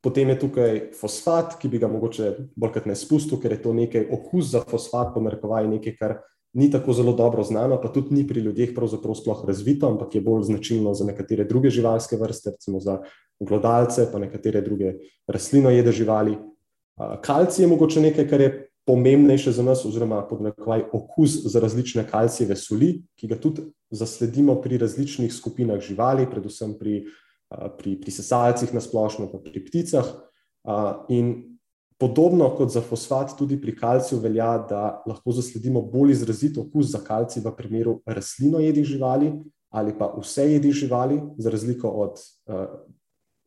Potem 0.00 0.28
je 0.30 0.38
tukaj 0.38 0.80
fosfat, 0.94 1.56
ki 1.58 1.68
bi 1.68 1.78
ga 1.82 1.90
mogoče 1.90 2.32
bolj 2.56 2.72
kot 2.78 2.86
ne 2.86 2.94
spustil, 2.96 3.40
ker 3.42 3.56
je 3.56 3.62
to 3.62 3.72
nekaj 3.74 4.06
okus 4.14 4.52
za 4.52 4.62
fosfat, 4.62 5.10
po 5.14 5.20
narekovaji 5.20 5.68
nekaj, 5.74 5.96
kar 5.98 6.14
ni 6.54 6.70
tako 6.70 6.92
zelo 6.92 7.12
dobro 7.12 7.42
znano, 7.42 7.80
pa 7.82 7.90
tudi 7.92 8.14
ni 8.14 8.26
pri 8.26 8.40
ljudeh 8.40 8.72
pravzaprav 8.74 9.14
sploh 9.18 9.42
razvito, 9.46 9.90
ampak 9.90 10.14
je 10.14 10.22
bolj 10.22 10.46
značilno 10.48 10.94
za 10.94 11.04
nekatere 11.04 11.44
druge 11.44 11.70
živalske 11.70 12.16
vrste, 12.16 12.54
recimo 12.54 12.80
za 12.80 13.00
glodalce, 13.40 14.06
pa 14.12 14.18
nekatere 14.18 14.62
druge 14.62 14.94
rastlinojede 15.26 15.92
živali. 15.92 16.38
Kalci 17.22 17.62
je 17.62 17.68
mogoče 17.68 18.00
nekaj, 18.00 18.28
kar 18.28 18.40
je 18.40 18.67
pomembnejše 18.88 19.52
za 19.52 19.62
nas, 19.62 19.84
oziroma 19.84 20.22
podnebni 20.24 20.84
okus 20.96 21.36
za 21.52 21.60
različne 21.60 22.06
kalcijeve 22.08 22.56
soli, 22.56 23.02
ki 23.20 23.28
ga 23.28 23.36
tudi 23.36 23.66
zasledimo 23.90 24.56
pri 24.64 24.78
različnih 24.80 25.32
skupinah 25.34 25.80
živali, 25.80 26.24
predvsem 26.30 26.72
pri, 26.80 27.02
pri, 27.78 27.98
pri 28.00 28.14
sesalcih, 28.16 28.72
na 28.72 28.80
splošno, 28.80 29.28
pa 29.32 29.42
pri 29.44 29.60
pticah. 29.66 30.08
In 31.12 31.58
podobno 32.00 32.48
kot 32.56 32.72
za 32.72 32.80
fosfat, 32.80 33.36
tudi 33.38 33.60
pri 33.60 33.76
kalciju 33.76 34.22
velja, 34.24 34.56
da 34.70 34.82
lahko 35.06 35.36
zasledimo 35.36 35.82
bolj 35.82 36.16
izrazit 36.16 36.56
okus 36.58 36.92
za 36.94 37.02
kalcij 37.04 37.44
v 37.44 37.54
primeru 37.56 38.00
rastlinojedih 38.06 38.84
živali 38.96 39.32
ali 39.68 39.92
pa 39.98 40.06
vse 40.16 40.46
jedih 40.48 40.72
živali, 40.72 41.20
za 41.36 41.50
razliko 41.50 41.88
od 41.88 42.20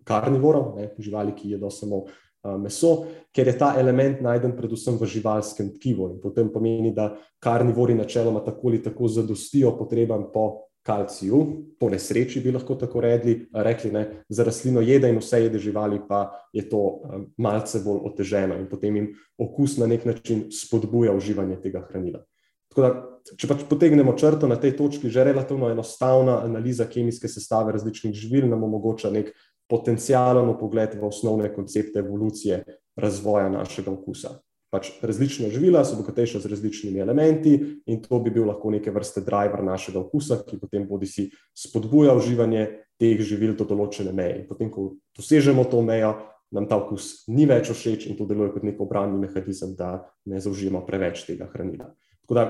karnivorov, 0.05 0.77
živali, 0.99 1.33
ki 1.33 1.55
jedo 1.55 1.71
samo 1.73 2.03
meso, 2.43 3.05
ker 3.33 3.47
je 3.47 3.57
ta 3.57 3.75
element 3.79 4.21
najden 4.21 4.55
predvsem 4.57 4.97
v 4.97 5.07
živalskem 5.07 5.69
tkivu 5.75 6.09
in 6.15 6.19
potem 6.21 6.49
pomeni, 6.51 6.93
da 6.93 7.13
karnivori 7.39 7.93
načeloma 7.95 8.43
tako 8.45 8.69
ali 8.69 8.81
tako 8.83 9.07
zadostijo 9.07 9.77
potrebam 9.77 10.31
po 10.33 10.71
kalciju, 10.81 11.39
po 11.79 11.89
nesreči 11.89 12.41
bi 12.41 12.51
lahko 12.51 12.75
tako 12.75 13.01
redli, 13.05 13.35
rekli, 13.53 13.91
ne, 13.93 14.23
za 14.29 14.43
rastlino 14.43 14.81
jede 14.81 15.09
in 15.09 15.19
vse 15.21 15.43
jede 15.43 15.59
živali 15.59 16.01
pa 16.09 16.31
je 16.53 16.65
to 16.69 17.01
malce 17.37 17.83
bolj 17.85 18.01
oteženo 18.09 18.57
in 18.57 18.65
potem 18.69 18.95
jim 18.95 19.11
okus 19.37 19.77
na 19.77 19.87
nek 19.87 20.05
način 20.05 20.47
spodbuja 20.51 21.13
uživanje 21.13 21.61
tega 21.61 21.85
hranila. 21.89 22.23
Tako 22.71 22.81
da, 22.81 22.89
če 23.37 23.47
pač 23.51 23.63
potegnemo 23.69 24.13
črto 24.17 24.47
na 24.47 24.55
tej 24.55 24.77
točki, 24.79 25.09
že 25.11 25.25
relativno 25.27 25.69
enostavna 25.69 26.39
analiza 26.45 26.87
kemijske 26.87 27.27
sestave 27.27 27.75
različnih 27.75 28.15
živil 28.15 28.47
nam 28.49 28.63
omogoča 28.63 29.11
nek 29.11 29.33
potencijalen 29.71 30.51
pogled 30.59 30.97
v 30.99 31.07
osnovne 31.07 31.53
koncepte 31.53 32.03
evolucije 32.03 32.63
razvoja 32.99 33.49
našega 33.49 33.91
okusa. 33.91 34.35
Pač 34.71 34.87
različna 35.03 35.49
živila 35.51 35.81
so 35.83 35.97
bogatejša 35.99 36.39
z 36.39 36.49
različnimi 36.51 37.01
elementi, 37.03 37.57
in 37.91 37.99
to 38.03 38.19
bi 38.23 38.31
bil 38.31 38.45
lahko 38.47 38.71
neke 38.71 38.91
vrste 38.91 39.23
driver 39.23 39.63
našega 39.63 39.99
okusa, 39.99 40.37
ki 40.47 40.59
potem 40.61 40.85
bodi 40.87 41.09
si 41.11 41.27
spodbuja 41.51 42.15
uživanje 42.15 42.67
teh 42.99 43.19
živil 43.19 43.57
do 43.59 43.67
določene 43.67 44.13
meje. 44.15 44.37
In 44.39 44.47
potem, 44.47 44.71
ko 44.71 44.93
dosežemo 45.17 45.65
to 45.67 45.81
mejo, 45.83 46.13
nam 46.55 46.67
ta 46.71 46.79
okus 46.79 47.25
ni 47.31 47.47
več 47.47 47.71
všeč 47.71 48.07
in 48.07 48.15
to 48.19 48.27
deluje 48.27 48.53
kot 48.55 48.63
nek 48.67 48.79
obrambni 48.79 49.19
mehanizem, 49.25 49.75
da 49.75 50.05
ne 50.27 50.39
zaužijemo 50.39 50.85
preveč 50.87 51.25
tega 51.27 51.49
hranila. 51.51 51.91
Tako 52.23 52.39
da 52.39 52.47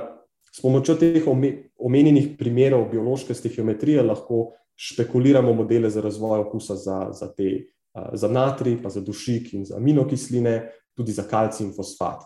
s 0.52 0.62
pomočjo 0.62 0.98
teh 1.02 1.26
omenjenih 1.26 2.34
primerov 2.38 2.90
biološke 2.92 3.34
stihiometrije 3.34 4.04
lahko 4.06 4.52
špekuliramo 4.82 5.54
modele 5.54 5.90
za 5.90 6.02
razvoj 6.02 6.40
okusa 6.40 6.76
za, 6.76 7.08
za, 7.12 7.28
te, 7.34 7.68
za 8.14 8.28
natrij, 8.28 8.80
pa 8.84 8.90
za 8.90 9.02
dušik 9.02 9.54
in 9.54 9.66
za 9.66 9.78
aminokisline, 9.78 10.72
tudi 10.98 11.12
za 11.12 11.24
kalcij 11.24 11.68
in 11.68 11.74
fosfat. 11.74 12.24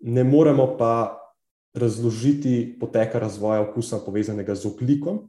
Ne 0.00 0.24
moremo 0.24 0.74
pa 0.78 1.16
razložiti 1.74 2.76
poteka 2.80 3.18
razvoja 3.18 3.60
okusa 3.60 3.98
povezanega 4.04 4.54
z 4.54 4.66
oglikom, 4.66 5.24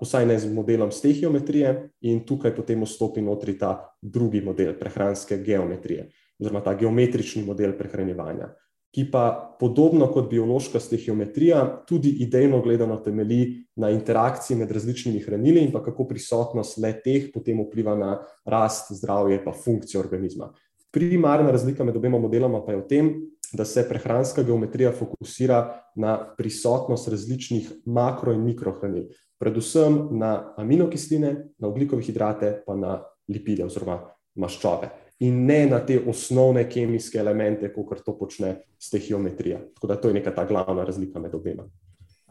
vsaj 0.00 0.26
ne 0.26 0.38
z 0.38 0.48
modelom 0.52 0.92
stehiometrije, 0.92 1.74
in 2.08 2.24
tukaj 2.26 2.54
potem 2.56 2.84
vstopi 2.84 3.20
notri 3.20 3.58
ta 3.58 3.92
drugi 4.00 4.40
model 4.40 4.74
prehranske 4.80 5.42
geometrije, 5.44 6.08
oziroma 6.40 6.64
ta 6.64 6.74
geometrični 6.74 7.44
model 7.44 7.76
prehranjevanja 7.78 8.48
ki 8.92 9.06
pa 9.10 9.56
podobno 9.60 10.06
kot 10.12 10.28
biološka 10.30 10.80
stehiometrija, 10.80 11.84
tudi 11.88 12.10
idejno 12.20 12.60
gledano 12.62 12.98
temelji 13.00 13.64
na 13.76 13.90
interakciji 13.90 14.56
med 14.56 14.70
različnimi 14.70 15.20
hranili 15.24 15.64
in 15.64 15.72
pa 15.72 15.82
kako 15.82 16.04
prisotnost 16.08 16.78
le 16.78 16.92
teh 17.00 17.30
potem 17.32 17.62
vpliva 17.64 17.96
na 17.96 18.18
rast, 18.44 18.92
zdravje 18.92 19.40
in 19.40 19.52
funkcijo 19.64 20.00
organizma. 20.00 20.52
Primarna 20.92 21.50
razlika 21.50 21.84
med 21.84 21.96
obema 21.96 22.18
modeloma 22.18 22.60
pa 22.64 22.72
je 22.72 22.78
v 22.78 22.88
tem, 22.88 23.12
da 23.52 23.64
se 23.64 23.88
prehranska 23.88 24.42
geometrija 24.42 24.92
fokusira 24.92 25.80
na 25.96 26.34
prisotnost 26.36 27.08
različnih 27.08 27.70
makro 27.86 28.32
in 28.32 28.44
mikrohranil, 28.44 29.08
predvsem 29.40 30.08
na 30.10 30.52
aminokisline, 30.56 31.36
na 31.58 31.68
oglikove 31.68 32.02
hidrate, 32.02 32.58
pa 32.66 32.76
na 32.76 33.00
lipide 33.28 33.64
oziroma 33.64 34.02
maščobe 34.36 35.01
in 35.22 35.44
ne 35.46 35.66
na 35.70 35.78
te 35.86 36.00
osnovne 36.08 36.64
kemijske 36.70 37.18
elemente, 37.18 37.70
kot 37.72 38.02
to 38.04 38.14
počne 38.18 38.56
stehiometrija. 38.78 39.60
Tako 39.74 39.86
da 39.86 39.96
to 39.96 40.10
je 40.10 40.14
neka 40.18 40.34
ta 40.34 40.44
glavna 40.44 40.84
razlika 40.84 41.20
med 41.22 41.34
obema. 41.34 41.68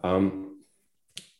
Um, 0.03 0.31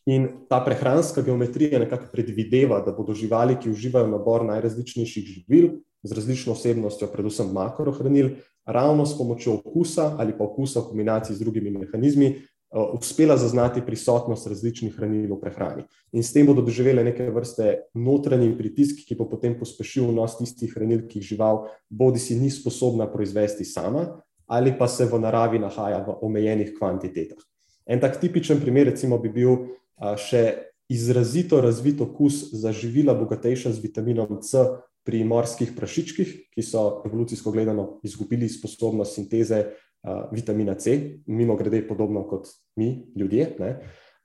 in 0.06 0.28
ta 0.48 0.62
prehranska 0.64 1.22
geometrija 1.22 1.78
nekako 1.78 2.08
predvideva, 2.12 2.80
da 2.80 2.94
bodo 2.96 3.14
živali, 3.14 3.58
ki 3.60 3.70
uživajo 3.70 4.08
nabor 4.08 4.46
najrazličnejših 4.48 5.24
živil 5.24 5.68
z 6.02 6.16
različno 6.16 6.56
osebnostjo, 6.56 7.10
predvsem 7.12 7.52
makrohranil, 7.52 8.30
ravno 8.64 9.06
s 9.06 9.18
pomočjo 9.18 9.60
okusa 9.60 10.14
ali 10.18 10.32
pa 10.38 10.44
okusa 10.44 10.80
v 10.80 10.88
kombinaciji 10.88 11.36
z 11.36 11.44
drugimi 11.44 11.70
mehanizmi, 11.70 12.34
Eh, 12.34 12.51
uspela 12.72 13.36
zaznati 13.36 13.82
prisotnost 13.86 14.46
različnih 14.48 14.94
hranil 14.96 15.34
v 15.34 15.40
prehrani. 15.40 15.84
In 16.12 16.24
s 16.24 16.32
tem 16.32 16.46
bodo 16.48 16.62
doživele 16.64 17.04
neke 17.04 17.28
vrste 17.30 17.74
notranji 17.94 18.54
pritisk, 18.56 19.04
ki 19.04 19.16
bo 19.18 19.28
potem 19.28 19.58
pospešil 19.58 20.08
vnos 20.08 20.38
tistih 20.38 20.72
hranil, 20.72 21.04
ki 21.08 21.20
jih 21.20 21.34
žival 21.34 21.66
bodi 21.90 22.18
si 22.18 22.38
ni 22.40 22.50
sposobna 22.50 23.06
proizvesti 23.12 23.64
sama, 23.68 24.22
ali 24.48 24.72
pa 24.78 24.88
se 24.88 25.04
v 25.04 25.20
naravi 25.20 25.60
nahaja 25.60 26.00
v 26.06 26.16
omejenih 26.24 26.72
kvantitetah. 26.78 27.40
En 27.86 28.00
tak 28.00 28.20
tipičen 28.20 28.60
primer, 28.60 28.88
recimo, 28.88 29.18
bi 29.18 29.28
bil 29.28 29.76
še 30.16 30.72
izrazito 30.92 31.60
razvit 31.60 32.00
okus 32.00 32.52
za 32.56 32.72
živila, 32.72 33.14
bogatejša 33.14 33.72
z 33.72 33.84
vitaminom 33.84 34.40
C. 34.42 34.64
Pri 35.02 35.24
morskih 35.26 35.72
prašičkih, 35.74 36.28
ki 36.54 36.62
so 36.62 37.02
evolucijsko 37.02 37.50
gledano 37.50 37.98
izgubili 38.06 38.46
sposobnost 38.46 39.16
sinteze 39.18 39.72
uh, 40.02 40.28
vitamina 40.32 40.74
C, 40.74 41.18
mimo 41.26 41.56
grede, 41.56 41.82
podobno 41.88 42.24
kot 42.28 42.48
mi, 42.76 43.12
ljudje. 43.16 43.56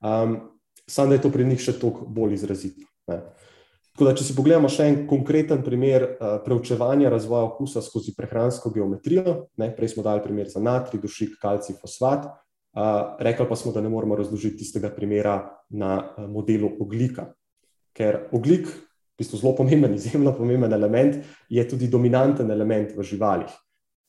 Um, 0.01 0.39
Samo 0.89 1.09
da 1.09 1.15
je 1.15 1.21
to 1.21 1.29
pri 1.29 1.43
njih 1.43 1.59
še 1.59 1.73
toliko 1.81 2.05
bolj 2.07 2.37
izrazito. 2.37 2.85
Da, 3.07 4.13
če 4.15 4.23
si 4.23 4.35
pogledamo 4.37 4.69
še 4.71 4.85
en 4.87 4.97
konkreten 5.09 5.63
primer 5.65 6.05
uh, 6.05 6.37
preučevanja 6.45 7.11
razvoja 7.11 7.49
okusa 7.49 7.83
skozi 7.83 8.13
prehransko 8.15 8.71
geometrijo, 8.71 9.49
ne, 9.59 9.67
prej 9.75 9.95
smo 9.95 10.05
dali 10.05 10.23
primer 10.23 10.47
za 10.47 10.61
natrij, 10.63 11.01
dušik, 11.03 11.35
kalcij, 11.41 11.75
fosfat, 11.81 12.29
uh, 12.29 13.17
rekli 13.19 13.49
pa 13.49 13.59
smo, 13.59 13.73
da 13.75 13.83
ne 13.83 13.91
moremo 13.91 14.15
razložiti 14.15 14.61
tistega 14.63 14.93
primera 14.95 15.41
na 15.75 15.97
uh, 15.99 16.23
modelu 16.31 16.71
oglika. 16.79 17.33
Ker 17.97 18.29
oglik, 18.31 18.69
v 18.69 19.25
bistvu 19.25 19.41
zelo 19.41 19.55
pomemben, 19.59 19.97
izjemno 19.99 20.31
pomemben 20.37 20.77
element, 20.77 21.19
je 21.51 21.67
tudi 21.67 21.91
dominanten 21.91 22.53
element 22.53 22.95
v 22.95 23.03
živalih 23.11 23.51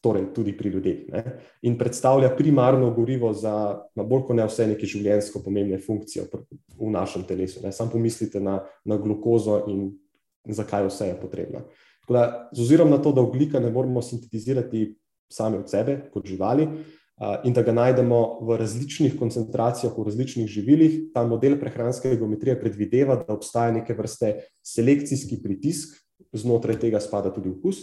torej 0.01 0.28
tudi 0.34 0.55
pri 0.57 0.70
ljudeh. 0.70 0.99
Ne? 1.12 1.22
In 1.66 1.78
predstavlja 1.78 2.30
primarno 2.36 2.90
gorivo 2.94 3.32
za, 3.34 3.55
na 3.94 4.05
bolj 4.07 4.28
kot 4.28 4.38
ne 4.38 4.46
vse, 4.46 4.68
neke 4.70 4.86
življenjsko 4.86 5.42
pomembne 5.44 5.80
funkcije 5.82 6.28
v 6.78 6.92
našem 6.94 7.26
telesu. 7.26 7.64
Ne? 7.64 7.72
Sam 7.74 7.90
pomislite 7.90 8.40
na, 8.40 8.61
na 8.84 8.99
glukozo 9.01 9.64
in 9.68 9.90
zakaj 10.46 10.86
vse 10.86 11.11
je 11.11 11.18
potrebno. 11.20 11.66
Da, 12.09 12.49
z 12.55 12.62
ozirom 12.64 12.90
na 12.90 13.01
to, 13.03 13.12
da 13.12 13.20
oglika 13.20 13.61
ne 13.61 13.70
moremo 13.70 14.03
sintetizirati 14.03 14.94
sami 15.28 15.59
od 15.59 15.68
sebe, 15.68 15.99
kot 16.12 16.24
živali, 16.26 16.68
in 17.44 17.53
da 17.53 17.62
ga 17.66 17.74
najdemo 17.74 18.38
v 18.46 18.57
različnih 18.57 19.18
koncentracijah, 19.18 19.92
v 19.92 20.07
različnih 20.07 20.46
živilih, 20.49 20.99
ta 21.14 21.26
model 21.26 21.59
prehranske 21.61 22.14
geometrije 22.16 22.57
predvideva, 22.61 23.18
da 23.26 23.34
obstaja 23.34 23.74
neke 23.74 23.96
vrste 23.99 24.36
selekcijski 24.64 25.40
pritisk, 25.42 25.99
znotraj 26.32 26.78
tega 26.78 27.01
spada 27.03 27.32
tudi 27.34 27.51
okus, 27.51 27.82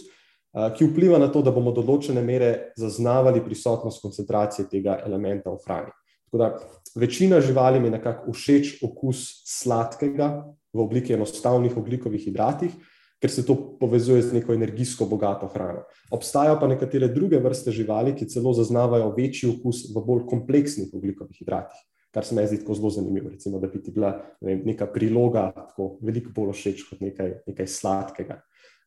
ki 0.76 0.88
vpliva 0.88 1.18
na 1.18 1.28
to, 1.28 1.42
da 1.44 1.52
bomo 1.52 1.72
do 1.76 1.84
določene 1.84 2.22
mere 2.24 2.72
zaznavali 2.80 3.44
prisotnost 3.44 4.00
koncentracije 4.02 4.68
tega 4.72 5.00
elementa 5.04 5.52
v 5.52 5.60
hrani. 5.66 5.92
Tako 6.26 6.38
da 6.40 6.48
večina 6.96 7.40
živali 7.44 7.82
je 7.84 7.90
nekako 7.90 8.32
všeč 8.32 8.78
okus 8.82 9.42
sladkega 9.46 10.30
v 10.72 10.80
obliki 10.80 11.12
enostavnih 11.12 11.76
oglikovih 11.76 12.24
hidratih, 12.24 12.72
ker 13.20 13.32
se 13.32 13.44
to 13.46 13.56
povezuje 13.80 14.22
z 14.22 14.32
neko 14.36 14.54
energijsko 14.56 15.06
bogato 15.08 15.48
hrano. 15.52 15.84
Obstajajo 16.12 16.58
pa 16.60 16.68
nekatere 16.68 17.08
druge 17.08 17.40
vrste 17.40 17.72
živali, 17.72 18.14
ki 18.16 18.28
celo 18.28 18.52
zaznavajo 18.56 19.12
večji 19.16 19.50
okus 19.50 19.86
v 19.92 20.02
bolj 20.04 20.26
kompleksnih 20.28 20.92
oglikovih 20.92 21.36
hidratih. 21.40 21.84
Kar 22.16 22.24
se 22.24 22.34
mi 22.34 22.46
zdi 22.48 22.62
tako 22.62 22.74
zelo 22.74 22.90
zanimivo, 22.90 23.28
recimo, 23.28 23.58
da 23.60 23.68
bi 23.68 23.82
ti 23.82 23.92
bila 23.92 24.14
ne 24.40 24.54
vem, 24.54 24.62
neka 24.64 24.86
priloga 24.88 25.50
tako 25.52 25.98
veliko 26.00 26.32
bolj 26.32 26.54
všeč 26.56 26.84
kot 26.88 27.00
nekaj, 27.04 27.32
nekaj 27.46 27.68
sladkega. 27.68 28.40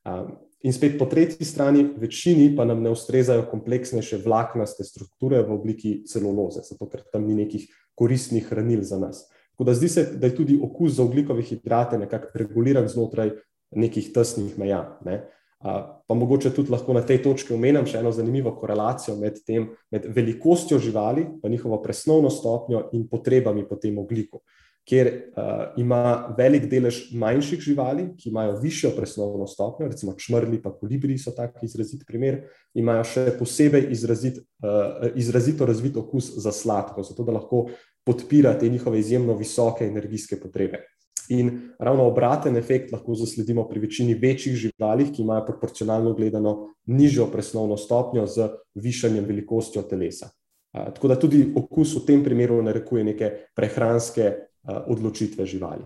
Um, 0.05 0.31
In 0.67 0.73
spet 0.75 0.97
po 0.99 1.05
tretji 1.07 1.45
strani, 1.45 1.85
večini 1.97 2.49
pa 2.55 2.65
nam 2.67 2.81
ne 2.83 2.91
ustrezajo 2.91 3.45
kompleksnejše 3.47 4.19
vlaknaste 4.25 4.83
strukture 4.83 5.39
v 5.47 5.53
obliki 5.55 5.91
celuloze, 6.07 6.65
zato 6.67 6.89
ker 6.91 7.05
tam 7.13 7.27
ni 7.27 7.37
nekih 7.37 7.69
koristnih 7.95 8.47
hranil 8.49 8.83
za 8.83 8.99
nas. 8.99 9.23
Tako 9.55 9.69
da 9.69 9.73
zdi 9.73 9.89
se, 9.89 10.03
da 10.19 10.27
je 10.27 10.35
tudi 10.35 10.59
okus 10.63 10.97
za 10.97 11.03
oglikove 11.03 11.43
hidrate 11.47 11.97
nekako 11.97 12.31
reguliran 12.33 12.87
znotraj 12.87 13.31
nekih 13.71 14.11
tesnih 14.13 14.57
meja. 14.59 14.99
Ne? 15.05 15.21
Pa 15.59 16.15
mogoče 16.15 16.53
tudi 16.55 16.71
lahko 16.71 16.93
na 16.95 17.01
tej 17.03 17.21
točki 17.23 17.53
omenim 17.53 17.87
še 17.87 17.99
eno 17.99 18.11
zanimivo 18.15 18.53
korelacijo 18.55 19.17
med, 19.19 19.41
tem, 19.43 19.65
med 19.91 20.07
velikostjo 20.15 20.79
živali, 20.79 21.25
pa 21.41 21.51
njihovo 21.51 21.81
presnovno 21.83 22.31
stopnjo 22.31 22.89
in 22.95 23.07
potrebami 23.11 23.67
po 23.67 23.75
tem 23.75 23.97
ogliku. 23.99 24.39
Ker 24.87 25.07
uh, 25.07 25.73
ima 25.77 26.33
velik 26.37 26.65
delež 26.69 27.11
manjših 27.13 27.59
živali, 27.61 28.07
ki 28.17 28.31
imajo 28.31 28.55
višjo 28.61 28.89
presnovno 28.95 29.45
stopnjo, 29.47 29.87
recimo 29.91 30.15
črli, 30.17 30.61
pa 30.63 30.71
kolibri 30.73 31.17
so 31.17 31.33
tako 31.35 31.61
izrazit 31.67 32.07
primer, 32.07 32.39
imajo 32.73 33.03
še 33.05 33.25
posebej 33.37 33.89
izrazit, 33.93 34.39
uh, 34.63 35.11
izrazito 35.15 35.67
razvit 35.69 35.99
okus 36.01 36.31
za 36.41 36.51
sladko, 36.55 37.05
zato 37.05 37.27
da 37.27 37.37
lahko 37.37 37.67
podpira 38.07 38.55
te 38.57 38.69
njihove 38.69 38.99
izjemno 38.99 39.37
visoke 39.37 39.85
energijske 39.85 40.39
potrebe. 40.41 40.81
In 41.29 41.75
ravno 41.79 42.07
obraten 42.09 42.57
efekt 42.57 42.91
lahko 42.91 43.13
zasledimo 43.15 43.67
pri 43.69 43.79
večini 43.79 44.13
večjih 44.13 44.55
živali, 44.55 45.11
ki 45.13 45.21
imajo 45.21 45.45
proporcionalno 45.45 46.13
gledano 46.13 46.73
nižjo 46.85 47.27
presnovno 47.31 47.77
stopnjo 47.77 48.25
z 48.27 48.49
višanjem 48.75 49.25
velikostjo 49.25 49.81
telesa. 49.81 50.29
Tako 50.73 51.07
da 51.07 51.19
tudi 51.19 51.43
okus 51.55 51.95
v 51.97 52.05
tem 52.05 52.23
primeru 52.23 52.61
narekuje 52.61 53.03
neke 53.03 53.29
prehranske 53.55 54.33
odločitve 54.65 55.45
živali. 55.45 55.85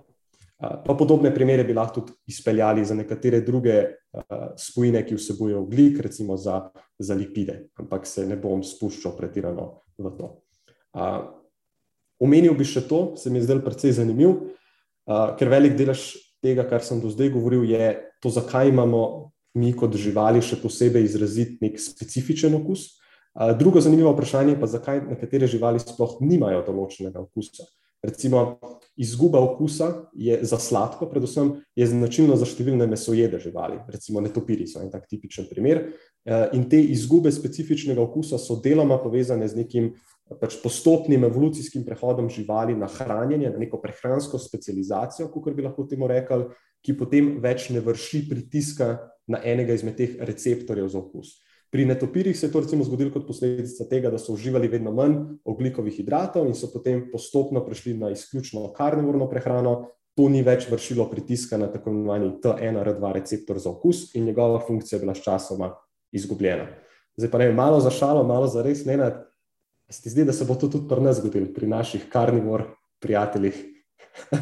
Pa 0.64 0.96
podobne 0.96 1.34
primere 1.36 1.66
bi 1.68 1.74
lahko 1.76 2.02
tudi 2.02 2.14
izpeljali 2.32 2.86
za 2.86 2.96
nekatere 2.96 3.42
druge 3.42 3.84
spojine, 4.58 5.04
ki 5.06 5.18
vsebujejo 5.18 5.62
oglik, 5.66 6.00
recimo 6.00 6.38
za, 6.38 6.70
za 7.00 7.16
lipide, 7.20 7.68
ampak 7.76 8.08
se 8.08 8.26
ne 8.26 8.38
bom 8.40 8.64
spuščal 8.64 9.18
pretirano 9.18 9.84
v 9.98 10.14
to. 10.18 10.30
Omenil 12.24 12.56
bi 12.56 12.64
še 12.64 12.86
to, 12.88 13.18
se 13.20 13.30
mi 13.30 13.42
je 13.42 13.50
zdel 13.50 13.60
precej 13.66 13.98
zanimivo 14.00 14.54
ker 15.06 15.52
velik 15.52 15.76
delež 15.78 16.16
tega, 16.44 16.66
kar 16.68 16.84
sem 16.84 17.00
do 17.02 17.12
zdaj 17.12 17.32
govoril, 17.34 17.64
je 17.68 18.00
to, 18.24 18.32
zakaj 18.32 18.72
imamo 18.72 19.32
mi 19.60 19.74
kot 19.76 19.94
živali 20.00 20.42
še 20.42 20.58
posebej 20.62 21.06
izrazit 21.06 21.62
nek 21.62 21.78
specifičen 21.80 22.56
okus. 22.58 22.98
Drugo 23.60 23.82
zanimivo 23.82 24.14
vprašanje 24.14 24.58
pa 24.58 24.68
je, 24.68 24.74
zakaj 24.78 25.02
nekatere 25.10 25.50
živali 25.50 25.82
sploh 25.82 26.20
nimajo 26.22 26.64
določenega 26.66 27.22
okusa. 27.22 27.66
Recimo, 28.04 28.60
izguba 29.00 29.40
okusa 29.40 30.10
je 30.14 30.40
za 30.44 30.58
sladko, 30.60 31.08
predvsem 31.10 31.54
je 31.76 31.86
značilno 31.88 32.36
za 32.36 32.46
številne 32.46 32.88
mesojede 32.92 33.40
živali, 33.40 33.78
recimo 33.88 34.22
netopiri 34.22 34.68
so 34.68 34.82
en 34.84 34.92
tak 34.92 35.08
tipičen 35.08 35.48
primer. 35.48 35.86
Uh, 36.24 36.50
in 36.56 36.68
te 36.70 36.82
izgube 36.84 37.32
specifičnega 37.32 38.04
okusa 38.04 38.38
so 38.40 38.60
deloma 38.64 39.00
povezane 39.00 39.48
z 39.48 39.64
nekim 39.64 39.94
pač 40.40 40.58
postopnim 40.64 41.24
evolucijskim 41.28 41.84
prehodom 41.88 42.30
živali 42.32 42.76
na 42.76 42.88
hranjenje, 42.92 43.50
na 43.52 43.60
neko 43.60 43.80
prehransko 43.82 44.40
specializacijo, 44.40 45.30
kot 45.32 45.56
bi 45.56 45.66
lahko 45.66 45.88
temu 45.88 46.08
rekli, 46.08 46.48
ki 46.84 46.96
potem 47.00 47.34
več 47.44 47.70
ne 47.72 47.80
vrši 47.84 48.26
pritiska 48.30 48.94
na 49.32 49.40
enega 49.48 49.76
izmed 49.76 49.96
teh 50.00 50.20
receptorjev 50.20 50.92
za 50.92 51.00
okus. 51.00 51.38
Pri 51.74 51.86
netopirjih 51.90 52.38
se 52.38 52.46
je 52.46 52.52
to 52.54 52.60
recimo 52.62 52.84
zgodilo 52.86 53.10
kot 53.10 53.24
posledica 53.28 53.88
tega, 53.90 54.12
da 54.14 54.20
so 54.22 54.36
uživali 54.36 54.68
vedno 54.70 54.92
manj 54.94 55.16
oglikovih 55.42 55.96
hidratov 55.98 56.46
in 56.46 56.54
so 56.54 56.70
potem 56.70 57.08
postopno 57.12 57.64
prešli 57.66 57.96
na 57.98 58.12
izključno 58.14 58.68
karnivorno 58.78 59.26
prehrano. 59.30 59.88
To 60.14 60.28
ni 60.30 60.44
več 60.46 60.68
vršilo 60.70 61.08
pritiska 61.10 61.58
na 61.58 61.72
tako 61.74 61.90
imenovani 61.90 62.36
T1R2 62.44 63.12
receptor 63.14 63.58
za 63.60 63.72
okus 63.72 64.12
in 64.14 64.30
njegova 64.30 64.60
funkcija 64.68 64.98
je 64.98 65.02
bila 65.02 65.16
sčasoma 65.18 65.72
izgubljena. 66.14 66.68
Zdaj 67.18 67.32
pa 67.32 67.42
ne, 67.42 67.52
malo 67.52 67.80
za 67.82 67.90
šalo, 67.90 68.22
malo 68.24 68.48
za 68.48 68.62
res, 68.62 68.86
ne, 68.86 68.98
Se 69.90 70.02
ti 70.02 70.10
zdi, 70.10 70.26
da 70.26 70.34
se 70.34 70.46
bo 70.46 70.56
to 70.56 70.68
tudi 70.68 70.88
pri 70.90 71.02
nas 71.02 71.18
zgodilo, 71.20 71.52
pri 71.54 71.68
naših 71.68 72.06
karnivor 72.10 72.64
prijateljih? 73.00 73.58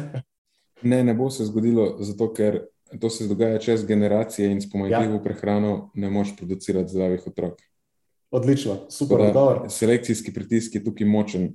ne, 0.90 1.04
ne 1.04 1.14
bo 1.14 1.30
se 1.30 1.44
zgodilo, 1.44 1.96
zato 2.00 2.30
ker 2.32 2.60
to 3.00 3.10
se 3.10 3.28
dogaja 3.28 3.58
čez 3.58 3.84
generacije 3.86 4.50
in 4.50 4.60
s 4.60 4.70
pomanjkljivo 4.70 5.14
ja. 5.14 5.22
prehrano 5.22 5.90
ne 5.94 6.10
moš 6.10 6.36
producirati 6.36 6.92
zdravih 6.92 7.26
otrok. 7.26 7.60
Odlično, 8.30 8.76
super, 8.90 9.32
dobro. 9.32 9.68
Selekcijski 9.68 10.32
pritisk 10.32 10.74
je 10.74 10.84
tukaj 10.84 11.06
močen. 11.06 11.50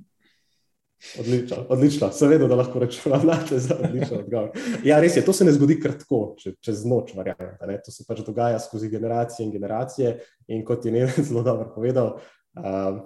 Odlično, 1.18 1.56
odlično. 1.68 2.10
Seveda, 2.12 2.46
da 2.46 2.54
lahko 2.54 2.78
da 2.78 2.84
je 2.84 3.68
to 3.68 3.74
odlično 3.84 4.18
odgovor. 4.18 4.50
Ja, 4.84 5.00
res 5.00 5.16
je, 5.16 5.24
to 5.24 5.32
se 5.32 5.44
ne 5.44 5.52
zgodi 5.52 5.78
kratko, 5.80 6.34
če, 6.38 6.56
čez 6.60 6.84
noč, 6.86 7.14
varianta, 7.14 7.66
to 7.84 7.94
se 7.94 8.06
pač 8.06 8.22
dogaja 8.26 8.58
skozi 8.58 8.90
generacije 8.90 9.46
in 9.46 9.52
generacije. 9.52 10.14
In 10.48 10.64
kot 10.64 10.86
je 10.86 10.92
Neven 10.92 11.24
zelo 11.30 11.42
dobro 11.42 11.70
povedal, 11.74 12.18
uh, 12.58 13.00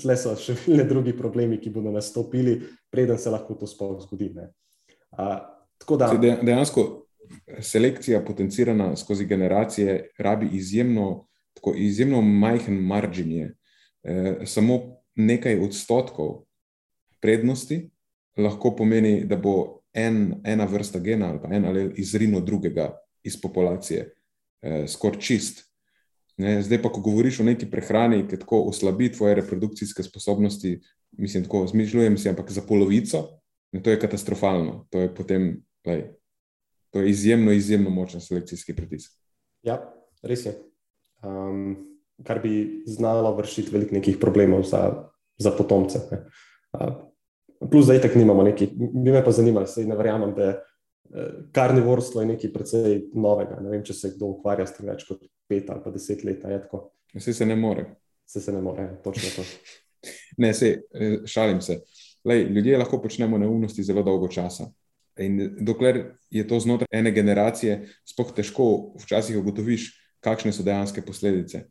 tle 0.00 0.16
so 0.16 0.34
še 0.36 0.56
številni 0.56 0.88
drugi 0.88 1.16
problemi, 1.16 1.60
ki 1.60 1.72
bodo 1.72 1.92
nastopili, 1.92 2.60
preden 2.92 3.18
se 3.18 3.32
lahko 3.32 3.56
to 3.56 3.68
sploh 3.68 3.98
zgodi. 4.04 4.32
Da, 5.16 6.12
dejansko 6.44 6.86
selekcija, 7.60 8.24
potencirana 8.24 8.96
skozi 8.96 9.26
generacije, 9.26 10.10
rabi 10.18 10.48
izjemno, 10.52 11.26
tako, 11.54 11.74
izjemno 11.76 12.20
majhen 12.22 12.74
margin. 12.74 13.32
Je. 13.32 13.54
E, 14.02 14.36
samo 14.46 14.80
nekaj 15.14 15.60
odstotkov 15.60 16.44
prednosti 17.20 17.90
lahko 18.36 18.76
pomeni, 18.76 19.24
da 19.24 19.36
bo 19.36 19.82
en, 19.92 20.40
ena 20.44 20.64
vrsta 20.64 20.98
gena 20.98 21.30
ali 21.30 21.40
pa 21.42 21.54
en 21.54 21.64
ali 21.64 21.90
izrino 21.96 22.40
drugega 22.40 22.92
iz 23.22 23.40
populacije 23.40 24.14
e, 24.62 24.84
skoraj 24.88 25.20
čist. 25.20 25.66
Ne, 26.40 26.62
zdaj 26.62 26.80
pa, 26.82 26.88
ko 26.88 27.02
govoriš 27.04 27.40
o 27.40 27.44
neki 27.44 27.66
prehrani, 27.70 28.22
ki 28.28 28.38
tako 28.40 28.62
oslabi 28.70 29.10
tvoje 29.12 29.34
reprodukcijske 29.34 30.02
sposobnosti, 30.02 30.78
mislim, 31.18 31.44
tako 31.44 31.66
zmišljujem 31.66 32.16
si, 32.18 32.28
ampak 32.28 32.50
za 32.50 32.62
polovico, 32.68 33.26
ne, 33.72 33.82
to 33.82 33.90
je 33.90 34.00
katastrofalno. 34.00 34.86
To 34.90 35.00
je 35.00 35.10
potem, 35.14 35.50
lej, 35.86 36.06
to 36.90 37.00
je 37.00 37.10
izjemno, 37.10 37.52
izjemno 37.52 37.90
močen 37.90 38.20
selekcijski 38.20 38.76
pritisk. 38.76 39.12
Ja, 39.62 39.78
res 40.22 40.46
je. 40.46 40.54
Um, 41.22 41.76
kar 42.26 42.40
bi 42.42 42.82
znalo 42.86 43.34
vršiti 43.36 43.70
veliko 43.72 43.94
nekih 43.94 44.18
problemov 44.20 44.62
za, 44.68 45.10
za 45.38 45.52
potomce. 45.56 46.00
Uh, 46.72 47.10
plus, 47.70 47.84
zdaj 47.84 48.00
tako 48.00 48.18
nimamo 48.18 48.42
neki, 48.42 48.66
bi 48.76 49.12
me 49.12 49.24
pa 49.24 49.30
zanimalo, 49.30 49.66
sej 49.66 49.88
ne 49.88 49.96
verjamem, 49.96 50.34
da 50.34 50.50
je. 50.50 50.58
Karnivorstvo 51.52 52.20
je 52.20 52.26
nekaj 52.26 52.52
precej 52.52 52.92
novega. 53.18 53.56
Ne 53.58 53.72
vem, 53.72 53.80
če 53.82 53.96
se 53.98 54.12
kdo 54.14 54.28
ukvarja 54.36 54.66
s 54.66 54.76
tem 54.76 54.86
več 54.86 55.02
kot 55.08 55.24
pet 55.50 55.70
ali 55.70 55.82
pa 55.82 55.90
deset 55.90 56.22
let. 56.22 56.44
Vse 57.16 57.34
se 57.34 57.46
ne 57.46 57.56
more. 57.58 57.82
Vse 58.28 58.40
se 58.44 58.52
ne 58.54 58.60
more, 58.62 58.84
ja, 58.84 58.92
točno 59.02 59.32
to. 59.34 59.46
ne, 60.44 60.52
se, 60.54 60.76
šalim 61.26 61.58
se. 61.66 61.80
Lej, 62.24 62.44
ljudje 62.54 62.78
lahko 62.78 63.00
počnemo 63.02 63.38
neumnosti 63.42 63.82
zelo 63.82 64.04
dolgo 64.06 64.28
časa. 64.30 64.68
In 65.20 65.56
dokler 65.60 66.14
je 66.30 66.46
to 66.48 66.60
znotraj 66.60 66.88
ene 66.92 67.12
generacije, 67.12 67.82
spoh 68.08 68.32
težko 68.36 68.94
včasih 69.02 69.38
ugotoviš, 69.40 69.90
kakšne 70.24 70.52
so 70.52 70.64
dejanske 70.64 71.02
posledice. 71.04 71.66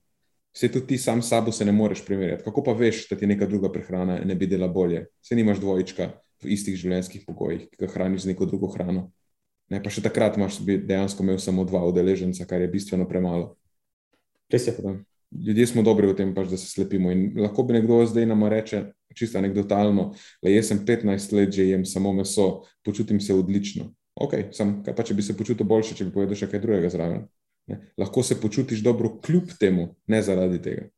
Vse 0.54 0.72
tudi 0.74 0.88
ti 0.88 0.98
sam 0.98 1.22
s 1.22 1.30
sabo 1.30 1.52
se 1.52 1.66
ne 1.66 1.72
moreš 1.72 2.06
primerjati. 2.06 2.44
Kako 2.44 2.64
pa 2.64 2.74
veš, 2.74 3.08
da 3.10 3.18
ti 3.18 3.28
neka 3.28 3.46
druga 3.46 3.72
prehrana 3.72 4.20
ne 4.26 4.36
bi 4.36 4.48
dela 4.48 4.68
bolje? 4.68 5.06
Se 5.22 5.36
nimaš 5.36 5.62
dvojčka 5.62 6.12
v 6.44 6.54
istih 6.56 6.78
življenjskih 6.78 7.26
pogojih, 7.28 7.68
ki 7.70 7.82
ga 7.84 7.92
hraniš 7.94 8.26
z 8.26 8.34
neko 8.34 8.46
drugo 8.50 8.72
hrano. 8.74 9.10
Ne, 9.70 9.82
pa 9.84 9.92
še 9.94 10.02
takrat 10.02 10.38
imaš 10.38 10.58
dejansko 10.66 11.24
imel 11.24 11.38
samo 11.42 11.66
dva 11.66 11.84
udeleženca, 11.86 12.48
kar 12.50 12.62
je 12.62 12.72
bistveno 12.72 13.06
premalo. 13.10 13.54
Res 14.50 14.66
je. 14.66 14.74
Da, 14.82 14.96
ljudje 15.32 15.68
smo 15.68 15.84
dobri 15.86 16.08
v 16.10 16.16
tem, 16.18 16.34
pač, 16.36 16.50
da 16.52 16.58
se 16.58 16.70
slepimo. 16.72 17.12
In 17.12 17.34
lahko 17.38 17.64
bi 17.64 17.78
nekdo 17.78 18.02
zdaj 18.06 18.26
nam 18.30 18.48
reče, 18.50 18.84
čisto 19.16 19.40
anekdotalno, 19.40 20.12
da 20.44 20.52
jaz 20.52 20.72
sem 20.72 20.82
15 20.86 21.34
let 21.36 21.54
že 21.54 21.70
jem 21.70 21.86
samo 21.86 22.14
meso, 22.14 22.66
počutim 22.86 23.20
se 23.22 23.34
odlično. 23.34 23.92
Ok, 24.20 24.52
sam, 24.52 24.80
kaj 24.84 24.96
pa 24.96 25.04
če 25.04 25.16
bi 25.16 25.24
se 25.24 25.38
počutil 25.38 25.68
boljše, 25.68 25.96
če 25.96 26.10
bi 26.10 26.16
povedal 26.16 26.36
še 26.36 26.50
kaj 26.52 26.62
drugega 26.64 26.90
zraven. 26.92 27.28
Ne? 27.70 27.80
Lahko 27.98 28.24
se 28.24 28.40
počutiš 28.42 28.82
dobro 28.84 29.14
kljub 29.24 29.54
temu, 29.60 29.94
ne 30.08 30.22
zaradi 30.26 30.60
tega. 30.62 30.90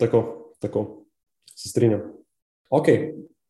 Tako, 0.00 0.52
tako. 0.60 1.06
Se 1.54 1.68
strinjam. 1.68 2.02
Ok, 2.70 2.88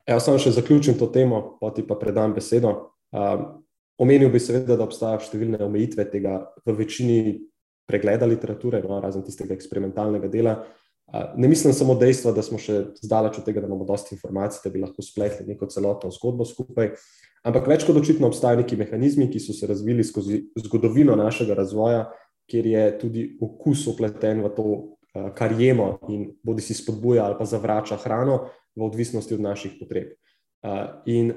jaz 0.09 0.25
samo 0.25 0.39
še 0.41 0.53
zaključim 0.55 0.99
to 0.99 1.09
temo, 1.13 1.59
pa 1.61 1.73
ti 1.75 1.85
pa 1.87 1.97
predam 1.99 2.35
besedo. 2.37 2.73
Um, 3.11 3.63
omenil 4.01 4.31
bi 4.33 4.41
seveda, 4.41 4.77
da 4.77 4.87
obstajajo 4.87 5.25
številne 5.27 5.61
omejitve 5.67 6.07
tega 6.13 6.39
v 6.65 6.77
večini 6.79 7.21
pregleda 7.91 8.29
literature, 8.31 8.81
no, 8.87 9.01
razen 9.03 9.25
tistega 9.27 9.57
eksperimentalnega 9.59 10.31
dela. 10.31 10.61
Ne 11.37 11.49
mislim 11.51 11.75
samo 11.75 11.97
dejstva, 11.99 12.31
da 12.37 12.43
smo 12.47 12.59
še 12.63 12.93
zdaleč 13.03 13.41
od 13.41 13.49
tega, 13.49 13.63
da 13.63 13.67
imamo 13.67 13.85
dosti 13.89 14.15
informacij, 14.15 14.63
da 14.65 14.71
bi 14.71 14.85
lahko 14.85 15.03
spletli 15.03 15.49
neko 15.49 15.67
celotno 15.73 16.13
zgodbo 16.15 16.47
skupaj, 16.47 16.93
ampak 17.43 17.67
več 17.73 17.87
kot 17.89 17.99
očitno 17.99 18.31
obstajajo 18.31 18.63
neki 18.63 18.79
mehanizmi, 18.79 19.27
ki 19.33 19.43
so 19.43 19.57
se 19.57 19.67
razvili 19.67 20.07
skozi 20.07 20.45
zgodovino 20.63 21.17
našega 21.19 21.59
razvoja, 21.59 22.05
kjer 22.51 22.67
je 22.67 22.87
tudi 23.03 23.27
okus 23.43 23.89
upleten 23.91 24.45
v 24.47 24.55
to, 24.55 24.71
kar 25.35 25.55
jemo 25.59 25.97
in 26.11 26.29
bodi 26.47 26.63
si 26.63 26.75
spodbuja 26.79 27.25
ali 27.27 27.35
pa 27.39 27.47
zavrača 27.49 27.99
hrano 28.05 28.45
v 28.79 28.87
odvisnosti 28.87 29.35
od 29.35 29.43
naših 29.43 29.79
potreb. 29.81 30.15
In 31.11 31.33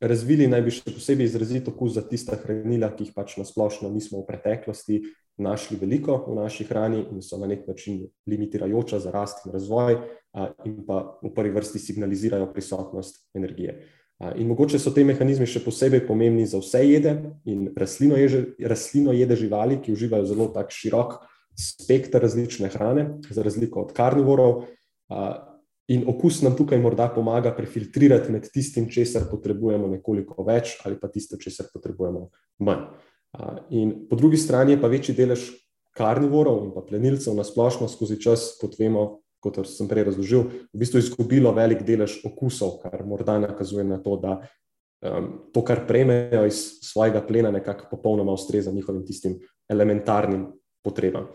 razvili 0.00 0.46
naj 0.46 0.62
bi 0.62 0.74
še 0.74 0.92
posebej 0.92 1.26
izrazito 1.26 1.72
okus 1.74 1.96
za 1.96 2.04
tista 2.06 2.36
hranila, 2.38 2.92
ki 2.94 3.08
jih 3.08 3.14
pač 3.16 3.38
nasplošno 3.40 3.90
nismo 3.90 4.22
v 4.22 4.28
preteklosti 4.28 5.00
našli 5.36 5.76
veliko 5.80 6.24
v 6.28 6.34
naši 6.38 6.64
hrani 6.64 7.04
in 7.12 7.22
so 7.22 7.38
na 7.38 7.46
nek 7.46 7.66
način 7.68 8.06
limitirajoča 8.26 8.98
za 8.98 9.10
rast 9.10 9.46
in 9.46 9.52
razvoj, 9.52 9.98
in 10.64 10.80
pa 10.86 11.18
v 11.22 11.32
prvi 11.34 11.50
vrsti 11.50 11.78
signalizirajo 11.78 12.52
prisotnost 12.52 13.28
energije. 13.34 13.82
In 14.36 14.48
mogoče 14.48 14.78
so 14.80 14.90
te 14.96 15.04
mehanizmi 15.04 15.46
še 15.48 15.60
posebej 15.64 16.06
pomembni 16.08 16.46
za 16.48 16.56
vse 16.62 16.80
jede 16.86 17.12
in 17.44 17.68
rastlino 17.76 18.16
jede, 18.16 18.46
rastlino 18.64 19.12
jede 19.12 19.36
živali, 19.36 19.76
ki 19.84 19.92
uživajo 19.92 20.24
zelo 20.24 20.48
tak 20.54 20.72
širok 20.72 21.18
spektr 21.56 22.20
različne 22.20 22.68
hrane, 22.72 23.06
za 23.30 23.42
razliko 23.44 23.84
od 23.84 23.92
karnivorov. 23.96 24.64
In 25.92 26.02
okus 26.08 26.40
nam 26.42 26.56
tukaj 26.56 26.80
morda 26.82 27.06
pomaga 27.14 27.52
prefiltrirati 27.54 28.32
med 28.32 28.48
tistim, 28.52 28.88
česar 28.90 29.28
potrebujemo 29.30 29.86
nekoliko 29.92 30.42
več, 30.48 30.78
ali 30.84 30.96
pa 31.00 31.12
tisto, 31.12 31.38
česar 31.38 31.68
potrebujemo 31.72 32.26
manj. 32.64 32.88
In 33.70 34.06
po 34.08 34.16
drugi 34.16 34.36
strani 34.36 34.72
je 34.72 34.80
pa 34.80 34.88
večji 34.88 35.14
delež 35.14 35.50
karnivorov 35.96 36.64
in 36.64 36.74
pa 36.74 36.84
plenilcev 36.84 37.34
na 37.36 37.44
splošno 37.44 37.88
skozi 37.88 38.20
čas, 38.20 38.52
kot 38.60 38.76
vemo, 38.78 39.22
kot 39.40 39.60
sem 39.68 39.88
prej 39.88 40.10
razložil, 40.10 40.46
v 40.72 40.80
bistvu 40.80 41.00
izgubilo 41.00 41.52
velik 41.56 41.82
delež 41.86 42.20
okusov, 42.26 42.78
kar 42.84 43.04
morda 43.08 43.38
nakazuje 43.40 43.84
na 43.84 43.98
to, 44.02 44.16
da 44.20 44.38
um, 44.40 45.28
to, 45.52 45.64
kar 45.64 45.84
prejmejo 45.88 46.46
iz 46.48 46.62
svojega 46.84 47.22
plena, 47.26 47.52
nekako 47.54 47.88
popolnoma 47.90 48.32
ustreza 48.36 48.72
njihovim 48.72 49.04
tistim 49.06 49.38
elementarnim 49.68 50.48
potrebam. 50.84 51.30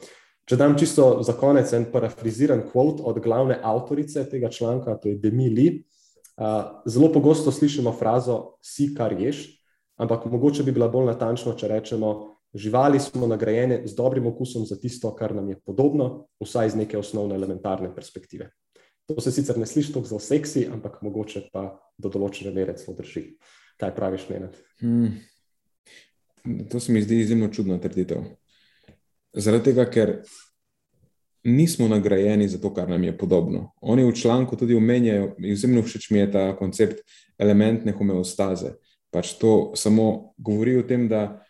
Če 0.50 0.58
dam 0.58 0.76
čisto 0.78 1.22
za 1.24 1.34
konec 1.38 1.70
en 1.74 1.86
parafraziran 1.92 2.66
kvot 2.72 3.02
od 3.08 3.22
glavne 3.24 3.60
avtorice 3.64 4.26
tega 4.30 4.50
članka, 4.50 4.98
to 4.98 5.10
je 5.10 5.20
Demi 5.22 5.50
Lee. 5.50 5.82
Uh, 6.42 6.82
zelo 6.89 7.12
pogosto 7.14 7.52
slišimo 7.52 7.94
frazo: 7.94 8.58
si 8.62 8.89
kar 8.98 9.14
ješ, 9.14 9.61
ampak 10.02 10.26
mogoče 10.26 10.66
bi 10.66 10.74
bila 10.74 10.89
bolj 10.89 11.12
natančna, 11.12 11.54
če 11.58 11.70
rečemo: 11.72 12.12
živali 12.54 12.99
smo 12.99 13.28
nagrajene 13.28 13.82
z 13.88 13.95
dobrim 13.95 14.28
okusom 14.28 14.66
za 14.66 14.80
tisto, 14.80 15.14
kar 15.16 15.36
nam 15.36 15.49
je 15.49 15.60
podobno, 15.66 16.28
vsaj 16.41 16.74
iz 16.74 16.76
neke 16.76 16.97
osnovne 16.97 17.36
elementarne 17.36 17.93
perspektive. 17.95 18.49
To 19.08 19.22
se 19.22 19.32
sicer 19.32 19.58
ne 19.58 19.66
sliši 19.66 19.93
tako 19.93 20.08
zelo 20.08 20.20
seksi, 20.20 20.68
ampak 20.74 21.02
mogoče 21.02 21.47
pa 21.54 21.72
do 21.97 22.10
določene 22.10 22.54
mere 22.56 22.76
celo 22.80 22.95
drži. 22.97 23.36
Kaj 23.82 23.95
praviš, 23.95 24.28
Nenad? 24.30 24.58
Hmm. 24.82 25.18
To 26.72 26.80
se 26.80 26.93
mi 26.93 27.02
zdi 27.02 27.20
izjemno 27.22 27.49
čudno 27.54 27.78
trditev. 27.82 28.24
Zaradi 29.34 29.72
tega, 29.72 29.86
ker 29.89 30.14
nismo 31.43 31.88
nagrajeni 31.88 32.47
za 32.47 32.60
to, 32.62 32.74
kar 32.74 32.89
nam 32.89 33.04
je 33.04 33.18
podobno. 33.18 33.72
Oni 33.82 34.06
v 34.06 34.16
članku 34.16 34.58
tudi 34.58 34.76
omenjajo, 34.76 35.36
izjemno 35.38 35.82
všeč 35.82 36.10
mi 36.12 36.20
je 36.20 36.32
ta 36.32 36.45
koncept 36.58 37.02
elementne 37.38 37.91
homeostaze. 37.97 38.76
Pač 39.12 39.36
to 39.39 39.74
samo 39.76 40.34
govori 40.38 40.78
o 40.80 40.84
tem, 40.88 41.07
da 41.12 41.43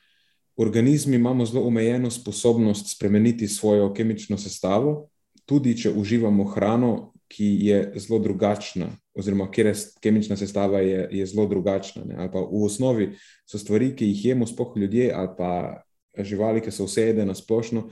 organizmi 0.58 1.16
imamo 1.16 1.46
zelo 1.46 1.66
omejeno 1.68 2.12
sposobnost 2.12 2.96
spremeniti 2.96 3.48
svojo 3.48 3.94
kemično 3.94 4.38
sestavo, 4.38 5.10
tudi 5.46 5.78
če 5.78 5.94
uživamo 5.94 6.44
hrano, 6.44 7.12
ki 7.32 7.48
je 7.64 7.94
zelo 7.96 8.20
drugačna, 8.20 8.90
oziroma 9.16 9.48
kjer 9.52 9.70
je 9.72 9.76
kemična 10.04 10.36
sestava 10.38 10.82
je, 10.84 11.08
je 11.12 11.26
zelo 11.26 11.46
drugačna. 11.48 12.28
V 12.34 12.66
osnovi 12.66 13.14
so 13.48 13.60
stvari, 13.60 13.94
ki 13.96 14.10
jih 14.10 14.26
jemo, 14.26 14.48
spoh 14.48 14.76
ljudje 14.76 15.14
ali 15.16 15.30
pa 15.38 15.84
živali, 16.18 16.62
ki 16.62 16.74
so 16.76 16.90
vse 16.90 17.08
jede 17.12 17.26
na 17.26 17.36
splošno, 17.36 17.86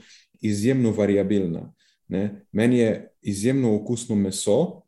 izjemno 0.44 0.92
variabilna. 0.92 1.70
Ne? 2.08 2.44
Meni 2.52 2.78
je 2.78 3.08
izjemno 3.22 3.74
okusno 3.76 4.16
meso 4.16 4.82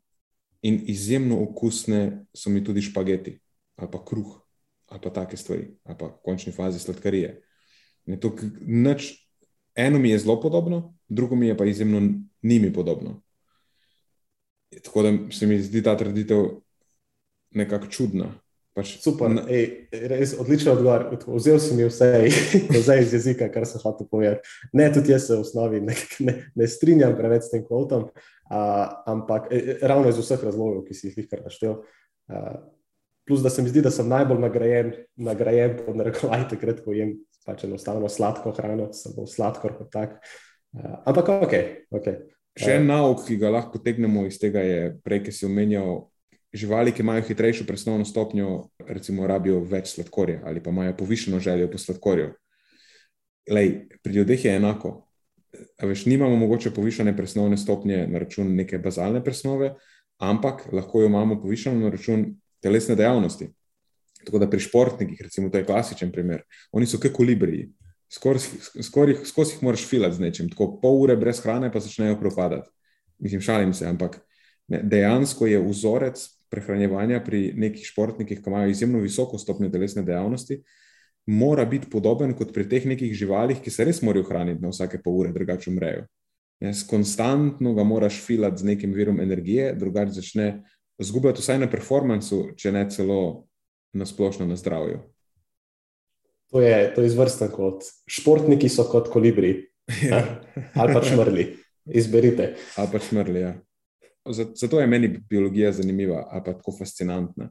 in 0.61 0.83
izjemno 0.87 1.41
okusne 1.43 2.25
so 2.35 2.49
mi 2.49 2.63
tudi 2.63 2.81
špageti 2.81 3.39
ali 3.75 3.89
pa 3.91 4.05
kruh 4.05 4.42
ali 4.93 5.01
pa 5.01 5.09
take 5.09 5.37
stvari, 5.37 5.67
ali 5.83 5.97
pa 5.97 6.05
v 6.05 6.21
končni 6.23 6.53
fazi 6.53 6.79
sladkarije. 6.79 7.41
To, 8.21 8.35
nič, 8.61 9.09
eno 9.75 9.99
mi 9.99 10.09
je 10.09 10.19
zelo 10.19 10.37
podobno, 10.41 10.93
drugo 11.09 11.35
mi 11.35 11.47
je 11.47 11.57
pa 11.57 11.65
izjemno 11.65 12.01
njimi 12.43 12.73
podobno. 12.73 13.21
Tako 14.83 15.01
da 15.01 15.13
se 15.31 15.47
mi 15.47 15.61
zdi 15.61 15.83
ta 15.83 15.97
trditev 15.97 16.45
nekako 17.51 17.87
čudna. 17.87 18.33
Pač, 18.73 18.95
Super, 19.01 19.29
na, 19.29 19.43
ej, 19.53 19.89
res 20.09 20.33
odličen 20.41 20.71
odgovor. 20.73 21.05
Vzel 21.27 21.59
si 21.61 21.75
mi 21.77 21.85
vse, 21.85 22.07
vse 22.73 22.99
iz 23.01 23.13
jezika, 23.13 23.49
kar 23.53 23.67
sem 23.69 23.81
hotel 23.81 24.07
povedati. 24.09 24.49
Ne, 24.73 24.87
tudi 24.93 25.13
jaz 25.13 25.27
se 25.27 25.37
v 25.37 25.45
osnovi 25.45 25.81
ne, 25.81 25.97
ne, 26.25 26.37
ne 26.57 26.69
strinjam 26.69 27.13
preveč 27.17 27.47
s 27.47 27.53
tem 27.53 27.65
kvotom, 27.65 28.07
uh, 28.09 28.85
ampak 29.09 29.51
e, 29.53 29.77
ravno 29.81 30.09
iz 30.09 30.17
vseh 30.17 30.41
razlogov, 30.41 30.87
ki 30.87 30.97
si 30.97 31.13
jih 31.13 31.29
kar 31.29 31.45
naštel. 31.45 31.83
Uh, 32.29 32.65
plus, 33.27 33.43
da 33.43 33.49
se 33.49 33.63
mi 33.63 33.69
zdi, 33.71 33.81
da 33.81 33.91
sem 33.91 34.07
najbolj 34.09 34.41
nagrajen, 34.43 34.93
nagrajen 35.15 35.77
pod 35.85 35.97
narekovaj, 35.99 36.47
takrat, 36.51 36.83
ko 36.85 36.95
jem 36.95 37.17
pač 37.45 37.65
enostavno 37.67 38.09
sladko 38.09 38.53
hrano, 38.55 38.89
samo 38.93 39.27
sladkor 39.27 39.77
kot 39.77 39.91
tak. 39.91 40.17
Uh, 40.73 41.01
ampak 41.05 41.29
ok. 41.29 41.55
okay. 41.99 42.21
Še 42.59 42.77
en 42.77 42.87
nauk, 42.89 43.23
ki 43.25 43.39
ga 43.41 43.49
lahko 43.53 43.79
potegnemo 43.79 44.27
iz 44.29 44.37
tega, 44.41 44.61
je 44.61 44.91
prej, 45.05 45.23
ki 45.25 45.33
si 45.33 45.47
omenjal 45.47 46.03
živali, 46.53 46.93
ki 46.93 47.01
imajo 47.01 47.25
hitrejšo 47.27 47.65
presnovno 47.65 48.05
stopnjo, 48.05 48.67
recimo, 48.87 49.27
rabijo 49.27 49.63
več 49.65 49.95
sladkorja 49.95 50.43
ali 50.45 50.61
pa 50.63 50.69
imajo 50.69 50.93
povišeno 50.97 51.39
željo 51.39 51.71
po 51.71 51.81
sladkorju. 51.81 52.29
Lej, 53.51 53.73
pri 54.03 54.13
ljudeh 54.13 54.45
je 54.45 54.55
enako. 54.55 54.93
Veš, 55.81 56.05
nimamo 56.05 56.35
mogoče 56.35 56.71
povišene 56.73 57.15
presnovne 57.17 57.57
stopnje 57.57 58.05
na 58.07 58.21
račun 58.21 58.55
neke 58.55 58.77
bazalne 58.77 59.23
presnove, 59.23 59.73
ampak 60.17 60.67
lahko 60.73 61.01
jo 61.01 61.09
imamo 61.09 61.41
povišeno 61.41 61.79
na 61.79 61.89
račun 61.93 62.25
telesne 62.63 62.95
dejavnosti. 62.95 63.49
Tako 64.23 64.39
da 64.39 64.49
pri 64.49 64.63
športnikih, 64.63 65.21
recimo, 65.21 65.49
to 65.51 65.59
je 65.59 65.67
klasičen 65.67 66.11
primer, 66.11 66.45
oni 66.71 66.87
so 66.87 66.99
kot 67.01 67.11
kolibriji. 67.15 67.69
Skoraj 68.13 69.15
jih 69.15 69.63
moraš 69.65 69.87
filati 69.89 70.15
z 70.15 70.23
nečim, 70.23 70.49
tako 70.49 70.69
pol 70.81 71.01
ure 71.01 71.15
brez 71.19 71.41
hrane, 71.43 71.71
pa 71.73 71.81
začnejo 71.83 72.19
propadati. 72.19 72.69
Mislim, 73.19 73.41
šalim 73.41 73.73
se, 73.73 73.87
ampak 73.89 74.19
ne, 74.67 74.79
dejansko 74.83 75.47
je 75.47 75.59
vzorec 75.63 76.21
prehranjevanja 76.53 77.23
pri 77.25 77.51
nekih 77.57 77.85
športnikih, 77.85 78.41
ki 78.43 78.49
imajo 78.51 78.69
izjemno 78.69 79.01
visoko 79.01 79.39
stopnjo 79.41 79.71
telesne 79.73 80.03
dejavnosti, 80.05 80.61
mora 81.25 81.65
biti 81.65 81.89
podoben 81.89 82.35
kot 82.37 82.53
pri 82.53 82.67
teh 82.69 82.85
nekih 82.85 83.13
živalih, 83.17 83.61
ki 83.63 83.71
se 83.71 83.87
res 83.87 84.01
morajo 84.05 84.27
hraniti 84.29 84.61
na 84.61 84.69
vsake 84.69 85.01
pol 85.03 85.23
ure, 85.23 85.33
drugače 85.33 85.71
umrejo. 85.71 86.05
Konstantno 86.87 87.73
ga 87.73 87.83
moraš 87.83 88.21
filati 88.23 88.61
z 88.61 88.69
nekim 88.71 88.93
virom 88.93 89.19
energije, 89.19 89.73
drugače 89.79 90.19
začne 90.19 90.47
zgubljati 91.03 91.41
vsaj 91.41 91.59
na 91.59 91.69
performancu, 91.71 92.43
če 92.57 92.71
ne 92.71 92.85
celo 92.89 93.47
na 93.93 94.05
splošno 94.05 94.45
na 94.49 94.55
zdravju. 94.55 95.01
To 96.53 96.61
je, 96.61 96.93
to 96.95 97.01
je 97.01 97.09
izvrsten 97.09 97.49
kot 97.49 97.85
športniki, 98.07 98.69
so 98.69 98.85
kot 98.89 99.09
kolibri. 99.13 99.55
Ja. 100.05 100.21
Ali 100.79 100.93
pa 100.93 101.01
šmrli, 101.03 101.47
izberite. 101.85 102.53
Ali 102.77 102.89
pa 102.91 102.99
šmrli, 102.99 103.39
ja. 103.41 103.53
Zato 104.55 104.79
je 104.79 104.87
meni 104.87 105.09
biologija 105.29 105.71
zanimiva, 105.71 106.27
ali 106.31 106.43
pa 106.45 106.53
tako 106.53 106.71
fascinantna. 106.77 107.49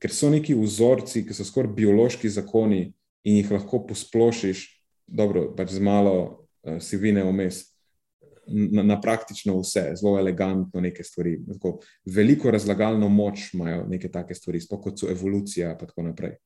Ker 0.00 0.10
so 0.10 0.30
neki 0.32 0.56
vzorci, 0.56 1.22
ki 1.26 1.36
so 1.36 1.44
skoraj 1.44 1.74
biološki 1.76 2.28
zakoni 2.32 2.88
in 3.24 3.36
jih 3.36 3.52
lahko 3.52 3.84
posplošiš, 3.86 4.64
dobro, 5.06 5.50
pač 5.56 5.76
z 5.76 5.84
malo 5.84 6.14
uh, 6.16 6.80
sivine 6.82 7.22
vmes, 7.28 7.62
na, 8.50 8.82
na 8.82 9.00
praktično 9.00 9.56
vse, 9.60 9.92
zelo 10.00 10.18
elegantno 10.18 10.80
neke 10.80 11.04
stvari. 11.04 11.38
Tako, 11.52 11.78
veliko 12.04 12.50
razlagalno 12.50 13.08
moč 13.08 13.54
imajo 13.54 13.86
neke 13.88 14.10
take 14.10 14.34
stvari, 14.34 14.60
sploh 14.60 14.80
kot 14.82 15.00
so 15.00 15.10
evolucija 15.10 15.72
in 15.72 15.78
tako 15.78 16.02
naprej. 16.02 16.36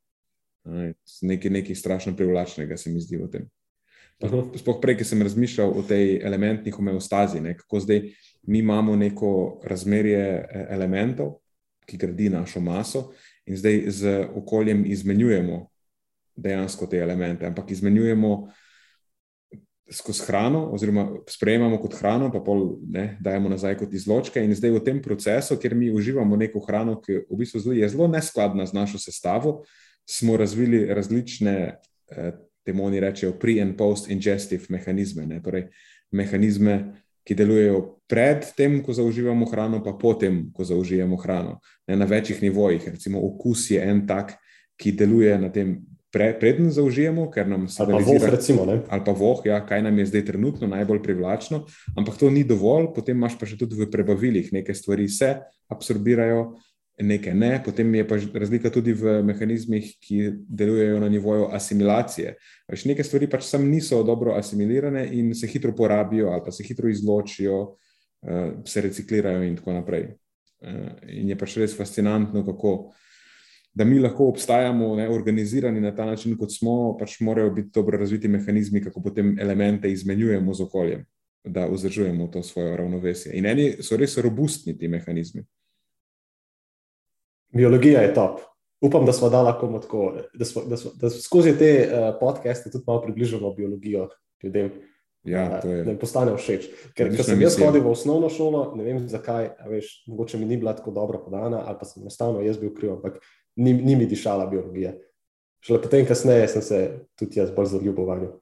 Nekaj, 1.22 1.50
nekaj 1.50 1.74
strašno 1.74 2.16
privlačnega 2.16 2.76
se 2.76 2.90
mi 2.90 3.00
zdi 3.00 3.20
v 3.20 3.28
tem. 3.30 3.50
Sploh 4.56 4.78
prej, 4.80 4.98
ki 5.00 5.04
sem 5.04 5.22
razmišljal 5.22 5.72
o 5.74 5.82
tej 5.82 6.20
elementni 6.24 6.72
homeostazi, 6.72 7.40
ne, 7.42 7.56
kako 7.58 7.80
zdaj 7.80 8.02
mi 8.46 8.58
imamo 8.58 8.96
neko 8.96 9.60
razmerje 9.64 10.20
e, 10.20 10.66
elementov, 10.70 11.38
ki 11.84 11.98
gradi 12.00 12.30
našo 12.32 12.60
maso, 12.60 13.10
in 13.46 13.56
zdaj 13.56 13.82
z 13.90 14.12
okoljem 14.34 14.84
izmenjujemo 14.86 15.66
dejansko 16.36 16.86
te 16.86 16.98
elemente, 16.98 17.46
ampak 17.46 17.70
izmenjujemo 17.70 18.48
skozi 19.92 20.22
hrano, 20.26 20.70
oziroma 20.72 21.08
sprejemamo 21.28 21.78
kot 21.82 21.98
hrano, 21.98 22.30
pa 22.32 22.40
pol 22.40 22.78
ne, 22.88 23.18
dajemo 23.20 23.48
nazaj 23.52 23.76
kot 23.82 23.92
izločke. 23.92 24.40
In 24.40 24.54
zdaj 24.56 24.72
v 24.78 24.84
tem 24.84 25.02
procesu, 25.02 25.58
kjer 25.60 25.74
mi 25.76 25.92
uživamo 25.92 26.36
neko 26.40 26.62
hrano, 26.64 26.96
ki 27.04 27.24
v 27.28 27.38
bistvu 27.40 27.60
zelo, 27.60 27.76
je 27.76 27.88
zelo 27.92 28.08
neskladna 28.08 28.66
z 28.66 28.76
našo 28.76 28.98
sestavo, 28.98 29.62
smo 30.08 30.36
razvili 30.40 30.86
različne. 30.88 31.56
Eh, 32.10 32.32
temu 32.64 32.86
oni 32.86 33.00
rečejo 33.00 33.34
pre- 33.36 33.60
and 33.60 33.76
post-ingestive 33.76 34.64
mehanizme, 34.68 35.26
ne? 35.26 35.42
torej 35.42 35.68
mehanizme, 36.12 36.94
ki 37.24 37.34
delujejo 37.34 38.00
pred 38.08 38.44
tem, 38.56 38.82
ko 38.84 38.92
zaužijemo 38.92 39.46
hrano, 39.48 39.82
pa 39.84 39.92
potem, 39.92 40.50
ko 40.52 40.64
zaužijemo 40.64 41.16
hrano. 41.16 41.58
Ne? 41.88 41.96
Na 41.96 42.04
večjih 42.04 42.42
nivojih, 42.42 42.88
recimo 42.88 43.20
okus 43.20 43.70
je 43.70 43.80
en 43.80 44.06
tak, 44.06 44.36
ki 44.80 44.92
deluje 44.92 45.38
na 45.38 45.52
tem. 45.52 45.80
Preden 46.14 46.70
zaužijemo, 46.70 47.26
ker 47.34 47.48
nam 47.50 47.66
se 47.68 47.82
zdi, 47.82 48.18
da 48.22 48.96
je 48.96 49.00
to 49.04 49.14
voh, 49.18 49.40
ja, 49.46 49.58
kaj 49.66 49.82
nam 49.82 49.98
je 49.98 50.06
zdaj 50.12 50.24
trenutno 50.30 50.68
najbolj 50.70 51.02
privlačno, 51.02 51.64
ampak 51.98 52.20
to 52.20 52.30
ni 52.30 52.44
dovolj, 52.46 52.92
potem 52.94 53.18
imaš 53.18 53.34
pa 53.40 53.48
še 53.50 53.58
tudi 53.58 53.74
v 53.80 53.90
prebavilih, 53.90 54.52
neke 54.54 54.76
stvari 54.78 55.08
se 55.10 55.34
absorbirajo, 55.74 56.54
nekaj 57.02 57.34
ne. 57.34 57.62
Potem 57.64 57.94
je 57.94 58.08
pa 58.08 58.18
razlika 58.34 58.70
tudi 58.70 58.94
v 58.94 59.18
mehanizmih, 59.26 59.94
ki 60.00 60.30
delujejo 60.46 61.00
na 61.02 61.08
nivoju 61.08 61.48
asimilacije. 61.52 62.36
Veš, 62.70 62.84
neke 62.90 63.04
stvari 63.04 63.28
pač 63.30 63.48
sam 63.48 63.66
niso 63.70 64.02
dobro 64.06 64.36
asimilirane 64.38 65.08
in 65.12 65.34
se 65.34 65.50
hitro 65.50 65.74
porabijo, 65.74 66.30
ali 66.30 66.42
pa 66.44 66.52
se 66.54 66.64
hitro 66.64 66.88
izločijo, 66.88 67.76
eh, 68.22 68.52
se 68.64 68.80
reciklirajo 68.80 69.42
in 69.42 69.56
tako 69.56 69.72
naprej. 69.72 70.14
Eh, 70.62 71.18
in 71.20 71.28
je 71.28 71.38
pač 71.38 71.56
res 71.56 71.76
fascinantno, 71.76 72.44
kako. 72.46 72.92
Da 73.74 73.84
mi 73.84 73.98
lahko 73.98 74.28
obstajamo 74.30 74.94
ne, 74.96 75.08
organizirani 75.10 75.80
na 75.80 75.90
ta 75.94 76.04
način, 76.06 76.36
kot 76.38 76.52
smo, 76.54 76.96
pač 76.98 77.18
morajo 77.20 77.50
biti 77.50 77.70
dobro 77.74 77.98
razviti 77.98 78.28
mehanizmi, 78.28 78.82
kako 78.84 79.02
potem 79.02 79.34
elemente 79.40 79.90
izmenjujemo 79.92 80.54
z 80.54 80.62
okoljem. 80.62 81.04
da 81.44 81.66
vzdržujemo 81.66 82.26
to 82.26 82.42
svoje 82.42 82.76
ravnovesje. 82.76 83.32
In 83.34 83.46
eni 83.46 83.82
so 83.82 83.96
res 83.96 84.16
robustni 84.18 84.78
ti 84.78 84.88
mehanizmi. 84.88 85.44
Biologija 87.52 88.00
je 88.00 88.14
top. 88.14 88.40
Upam, 88.80 89.06
da 89.06 89.12
smo 89.12 89.28
dali 89.28 89.52
komu 89.60 89.80
tako, 89.80 90.14
da, 90.34 90.44
smo, 90.44 90.62
da, 90.62 90.76
smo, 90.76 90.90
da 91.00 91.10
skozi 91.10 91.52
te 91.58 91.88
uh, 91.88 92.16
podcaste 92.20 92.70
tudi 92.70 92.84
malo 92.86 93.02
približamo 93.02 93.52
biologijo 93.54 94.08
ljudem. 94.42 94.70
Ja, 95.24 95.60
je. 95.64 95.84
Da 95.84 95.90
jim 95.90 95.98
postane 95.98 96.34
všeč. 96.36 96.66
Ker, 96.96 97.08
ker 97.16 97.24
sem 97.24 97.40
jaz 97.40 97.56
hodil 97.56 97.80
v 97.80 97.92
osnovno 97.94 98.28
šolo, 98.28 98.74
ne 98.76 98.84
vem 98.84 98.98
zakaj, 99.08 99.54
veš, 99.70 100.02
mogoče 100.06 100.38
mi 100.38 100.44
ni 100.44 100.58
bila 100.60 100.74
tako 100.76 100.92
dobro 100.92 101.22
podana, 101.24 101.62
ali 101.64 101.78
pa 101.80 101.88
sem 101.88 102.02
enostavno 102.02 102.42
jaz 102.44 102.58
bil 102.60 102.74
kriv, 102.74 102.92
ampak 102.98 103.22
ni, 103.56 103.72
ni 103.72 103.96
mi 103.96 104.06
dišala 104.06 104.46
biologija. 104.46 104.94
Šele 105.64 105.80
potem, 105.82 106.06
kasneje, 106.06 106.48
sem 106.48 106.62
se 106.62 106.80
tudi 107.18 107.40
jaz 107.40 107.50
bolj 107.54 107.72
zaljubil. 107.72 108.36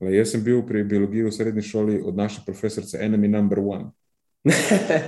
Jaz 0.00 0.34
sem 0.34 0.42
bil 0.44 0.62
pri 0.66 0.84
biologiji 0.84 1.26
v 1.26 1.32
srednji 1.32 1.62
šoli 1.62 2.00
od 2.04 2.16
naše 2.16 2.42
profesorice 2.46 2.98
Enemy 3.02 3.28
Number 3.28 3.58
One. 3.58 3.90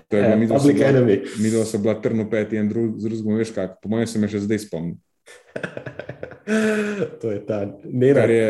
To 0.09 0.17
je 0.17 0.23
bilo 0.23 0.37
mi, 0.37 0.47
da 0.47 0.59
so 0.59 0.73
bila, 0.73 1.01
mi 1.39 1.51
dva 1.51 1.65
so 1.65 1.79
bila 1.79 1.95
trnopeti 2.01 2.57
in 2.57 2.69
drug, 2.69 2.99
z 2.99 3.09
drugim 3.09 3.37
veš 3.37 3.51
kak. 3.53 3.77
Po 3.83 3.89
mojem 3.93 4.07
se 4.07 4.19
me 4.19 4.29
še 4.33 4.41
zdaj 4.41 4.63
spomnim. 4.65 4.97
to 7.21 7.31
je 7.31 7.41
ta 7.47 7.67
nera. 7.85 8.25
Kar 8.25 8.31
je 8.31 8.49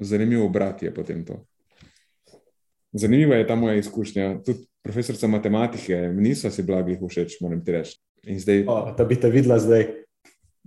zanimivo 0.00 0.46
obrat 0.46 0.82
je 0.82 0.94
potem 0.94 1.24
to. 1.24 1.40
Zanimiva 2.92 3.40
je 3.40 3.46
ta 3.46 3.56
moja 3.56 3.80
izkušnja. 3.80 4.42
Tudi 4.44 4.66
profesorica 4.84 5.26
matematike, 5.26 5.96
niso 6.14 6.50
si 6.50 6.62
blagih 6.62 7.00
všeč, 7.00 7.40
moram 7.40 7.64
ti 7.64 7.72
reči. 7.72 7.96
Zdaj, 8.26 8.64
o, 8.68 8.76
da 8.98 9.04
bi 9.04 9.16
te 9.20 9.30
videla 9.30 9.58
zdaj. 9.58 10.05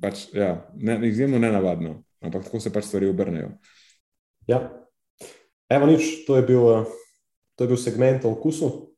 Pač, 0.01 0.29
ja, 0.33 0.69
ne, 0.75 0.99
izjemno 1.07 1.39
nenavadno, 1.39 2.03
ampak 2.23 2.45
tako 2.47 2.59
se 2.59 2.71
pač 2.73 2.87
stvari 2.87 3.09
obrnejo. 3.09 3.51
Ja. 4.47 4.61
Evo, 5.69 5.85
nič, 5.85 6.23
to 6.27 6.39
je 6.39 6.43
bil, 6.47 6.63
eh, 6.79 6.85
to 7.55 7.63
je 7.63 7.67
bil 7.67 7.77
segment 7.77 8.25
o 8.25 8.31
okusu. 8.31 8.95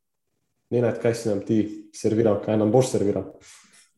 Ne 0.72 0.82
vem, 0.82 0.94
kaj 1.02 1.16
si 1.16 1.30
nam 1.30 1.42
ti 1.44 1.90
serviral, 1.94 2.40
kaj 2.46 2.58
nam 2.58 2.72
boš 2.72 2.94
serviral. 2.94 3.34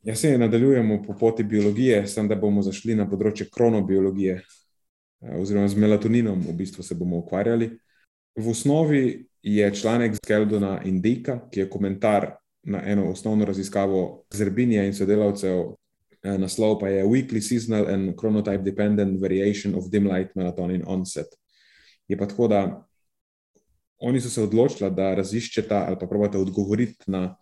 Jaz 0.03 0.19
se 0.19 0.37
nadaljujemo 0.37 1.03
po 1.07 1.13
poti 1.19 1.43
biologije, 1.43 2.07
sem 2.07 2.27
da 2.27 2.35
bomo 2.35 2.63
zašli 2.63 2.95
na 2.95 3.05
področje 3.09 3.47
kronobiologije, 3.51 4.39
eh, 4.41 5.35
oziroma 5.37 5.67
z 5.67 5.75
melatoninom, 5.75 6.39
v 6.39 6.55
bistvu 6.57 6.83
se 6.83 6.95
bomo 6.95 7.19
ukvarjali. 7.21 7.69
V 8.35 8.49
osnovi 8.49 9.27
je 9.43 9.75
članek 9.75 10.15
Skeldona 10.15 10.81
Indika, 10.85 11.49
ki 11.51 11.59
je 11.59 11.69
komentar 11.69 12.37
na 12.63 12.81
eno 12.85 13.11
osnovno 13.11 13.45
raziskavo 13.45 14.23
Zerbinija 14.33 14.85
in 14.87 14.93
sodelavcev, 14.95 15.75
naslov 16.23 16.79
pa 16.79 16.89
je 16.89 17.03
Weekly 17.03 17.41
Seasonal 17.41 17.87
and 17.91 18.15
Chronotype 18.15 18.63
Dependent 18.63 19.19
Variation 19.21 19.75
of 19.75 19.89
Dim 19.91 20.07
Light 20.07 20.35
Melatonin 20.35 20.83
Onset. 20.87 21.27
Je 22.07 22.17
pa 22.17 22.25
tako, 22.25 22.47
da 22.47 22.87
oni 23.99 24.21
so 24.21 24.29
se 24.29 24.43
odločili, 24.43 24.91
da 24.91 25.13
raziščeta 25.15 25.85
ali 25.87 25.99
pa 25.99 26.07
pravite 26.07 26.37
odgovoriti 26.37 27.11
na 27.11 27.35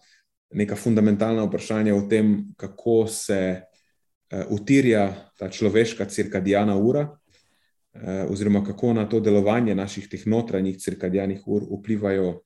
neka 0.54 0.76
fundamentalna 0.76 1.46
vprašanja 1.48 1.96
o 1.96 2.02
tem, 2.10 2.54
kako 2.58 3.08
se 3.08 3.62
uh, 3.62 4.44
utirja 4.50 5.14
ta 5.38 5.50
človeška 5.50 6.06
cirkadijana 6.06 6.78
ura, 6.78 7.08
uh, 7.08 8.30
oziroma 8.30 8.64
kako 8.64 8.94
na 8.94 9.08
to 9.10 9.20
delovanje 9.20 9.76
naših 9.76 10.10
teh 10.10 10.28
notranjih 10.28 10.78
cirkadijanih 10.78 11.48
ur 11.48 11.66
vplivajo 11.80 12.42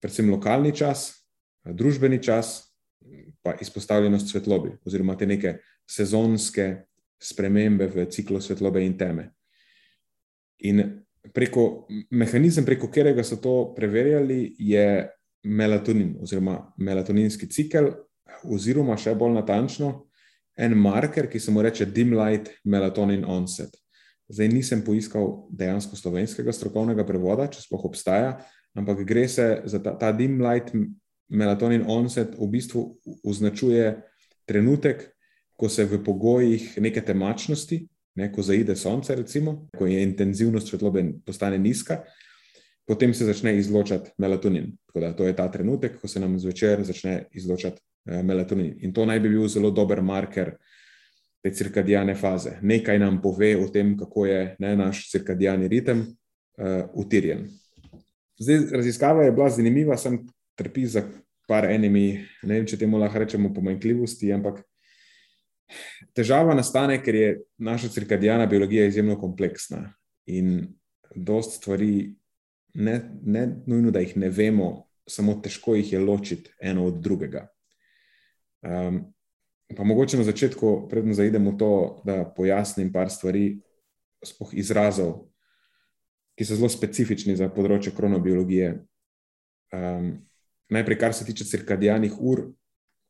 predvsem 0.00 0.30
lokalni 0.30 0.72
čas, 0.76 1.10
družbeni 1.64 2.22
čas, 2.22 2.65
pa 3.46 3.54
izpostavljenost 3.62 4.32
svetlobi, 4.32 4.74
oziroma 4.86 5.14
te 5.16 5.26
neke 5.26 5.56
sezonske 5.86 6.66
spremembe 7.22 7.86
v 7.94 8.08
ciklu 8.10 8.40
svetlobe 8.42 8.82
in 8.84 8.96
teme. 8.98 9.28
In 10.66 10.82
preko 11.34 11.86
mehanizem, 12.10 12.66
preko 12.66 12.90
katerega 12.90 13.24
so 13.24 13.38
to 13.42 13.54
preverjali, 13.76 14.56
je 14.58 15.06
melatonin, 15.46 16.16
oziroma 16.22 16.58
melatoninski 16.82 17.48
cikel, 17.52 17.92
oziroma 18.42 18.96
še 18.98 19.14
bolj 19.14 19.38
natančno, 19.38 19.92
en 20.58 20.74
marker, 20.80 21.28
ki 21.30 21.40
se 21.40 21.52
mu 21.52 21.62
reče 21.62 21.86
dim 21.92 22.14
light 22.16 22.50
melatonin 22.64 23.24
onset. 23.28 23.74
Zdaj 24.32 24.48
nisem 24.50 24.82
poiskal 24.82 25.28
dejansko 25.54 25.96
slovenskega 25.98 26.52
strokovnega 26.52 27.04
prevoda, 27.06 27.46
če 27.52 27.62
sploh 27.62 27.84
obstaja, 27.86 28.32
ampak 28.76 29.04
gre 29.06 29.26
se 29.30 29.46
za 29.68 29.78
ta, 29.84 29.94
ta 30.00 30.10
dim 30.16 30.40
light 30.42 30.72
melatonin 31.28 31.84
onset, 31.86 32.34
v 32.38 32.48
bistvu 32.50 32.84
označuje 33.24 33.96
trenutek, 34.46 35.10
ko 35.56 35.68
se 35.68 35.84
v 35.84 35.98
pogojih 36.04 36.76
neke 36.84 37.00
temačnosti, 37.00 37.80
ne, 38.16 38.28
ko 38.32 38.42
zaide 38.42 38.76
sonce, 38.76 39.16
recimo, 39.16 39.68
ko 39.76 39.86
je 39.86 40.02
intenzivnost 40.02 40.68
svetlobe 40.68 41.04
postane 41.24 41.58
nizka, 41.58 42.02
potem 42.86 43.14
se 43.14 43.24
začne 43.24 43.56
izločati 43.58 44.12
melatonin. 44.18 44.70
Da, 44.94 45.12
to 45.16 45.26
je 45.26 45.36
ta 45.36 45.48
trenutek, 45.52 45.98
ko 46.00 46.08
se 46.08 46.20
nam 46.20 46.38
zvečer 46.38 46.84
začne 46.84 47.26
izločati 47.32 47.80
eh, 48.06 48.22
melatonin. 48.22 48.76
In 48.80 48.92
to 48.92 49.06
naj 49.06 49.20
bi 49.20 49.32
bil 49.32 49.48
zelo 49.48 49.70
dober 49.70 50.02
marker 50.02 50.54
te 51.42 51.52
cirkadijane 51.52 52.14
faze. 52.14 52.56
Nekaj 52.62 52.98
nam 52.98 53.20
pove 53.22 53.56
o 53.56 53.68
tem, 53.72 53.96
kako 53.98 54.26
je 54.26 54.56
ne, 54.58 54.76
naš 54.76 55.04
cirkadijani 55.10 55.68
ritem 55.68 56.00
uh, 56.00 56.88
utirjen. 56.98 57.44
Zdaj, 58.38 58.64
raziskava 58.72 59.22
je 59.22 59.32
bila 59.32 59.46
zanimiva, 59.50 59.96
sem 59.96 60.18
trpi 60.56 60.86
za 60.88 61.04
par 61.46 61.68
enimi, 61.70 62.24
ne 62.42 62.56
vem, 62.58 62.66
če 62.66 62.78
temu 62.80 62.98
lahko 62.98 63.22
rečemo 63.22 63.52
pomanjkljivosti, 63.54 64.32
ampak 64.34 64.64
Težava 66.14 66.54
nastane, 66.54 66.98
ker 67.02 67.14
je 67.14 67.30
naša 67.58 67.90
cirkadijana 67.94 68.46
biologija 68.46 68.86
izjemno 68.86 69.18
kompleksna 69.20 69.94
in 70.26 70.68
dosta 71.14 71.58
stvari, 71.60 72.14
ne, 72.74 73.00
ne 73.22 73.46
nujno, 73.66 73.90
da 73.90 74.00
jih 74.00 74.16
ne 74.16 74.30
vemo, 74.30 74.86
samo 75.08 75.36
težko 75.42 75.76
jih 75.76 75.92
je 75.92 76.00
ločiti 76.00 76.50
eno 76.60 76.86
od 76.86 77.00
drugega. 77.02 77.46
Um, 78.62 79.00
pa 79.76 79.84
mogoče 79.84 80.18
na 80.18 80.24
začetku, 80.24 80.88
predem 80.90 81.14
zaidemo 81.14 81.54
v 81.54 81.58
to, 81.58 81.72
da 82.06 82.24
pojasnim 82.36 82.92
par 82.92 83.10
stvari, 83.10 83.56
spoh 84.24 84.54
izrazov, 84.54 85.28
ki 86.36 86.44
so 86.44 86.58
zelo 86.58 86.70
specifični 86.70 87.36
za 87.36 87.48
področje 87.52 87.94
kronobiologije. 87.96 88.72
Um, 89.74 90.25
najprej, 90.68 90.98
kar 90.98 91.14
se 91.14 91.24
tiče 91.24 91.44
cirkadijanih 91.44 92.12
ur, 92.18 92.48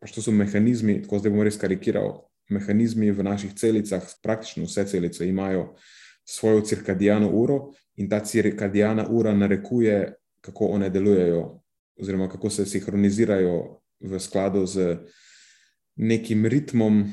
pa 0.00 0.06
to 0.06 0.22
so 0.22 0.32
mehanizmi, 0.32 1.00
tako 1.02 1.18
zdaj 1.18 1.32
bom 1.32 1.44
res 1.46 1.56
karikiral, 1.60 2.26
mehanizmi 2.52 3.10
v 3.10 3.24
naših 3.26 3.54
celicah, 3.58 4.04
praktično 4.22 4.66
vse 4.66 4.84
celice 4.86 5.28
imajo 5.28 5.74
svojo 6.24 6.60
cirkadijano 6.60 7.30
uro 7.30 7.72
in 7.96 8.08
ta 8.08 8.20
cirkadijana 8.20 9.08
ura 9.08 9.34
narekuje, 9.34 10.14
kako 10.40 10.66
one 10.66 10.90
delujejo, 10.90 11.60
oziroma 12.00 12.28
kako 12.28 12.50
se 12.50 12.66
sinhronizirajo 12.66 13.80
v 14.00 14.18
skladu 14.20 14.66
z 14.66 14.98
nekim 15.96 16.46
ritmom 16.46 17.04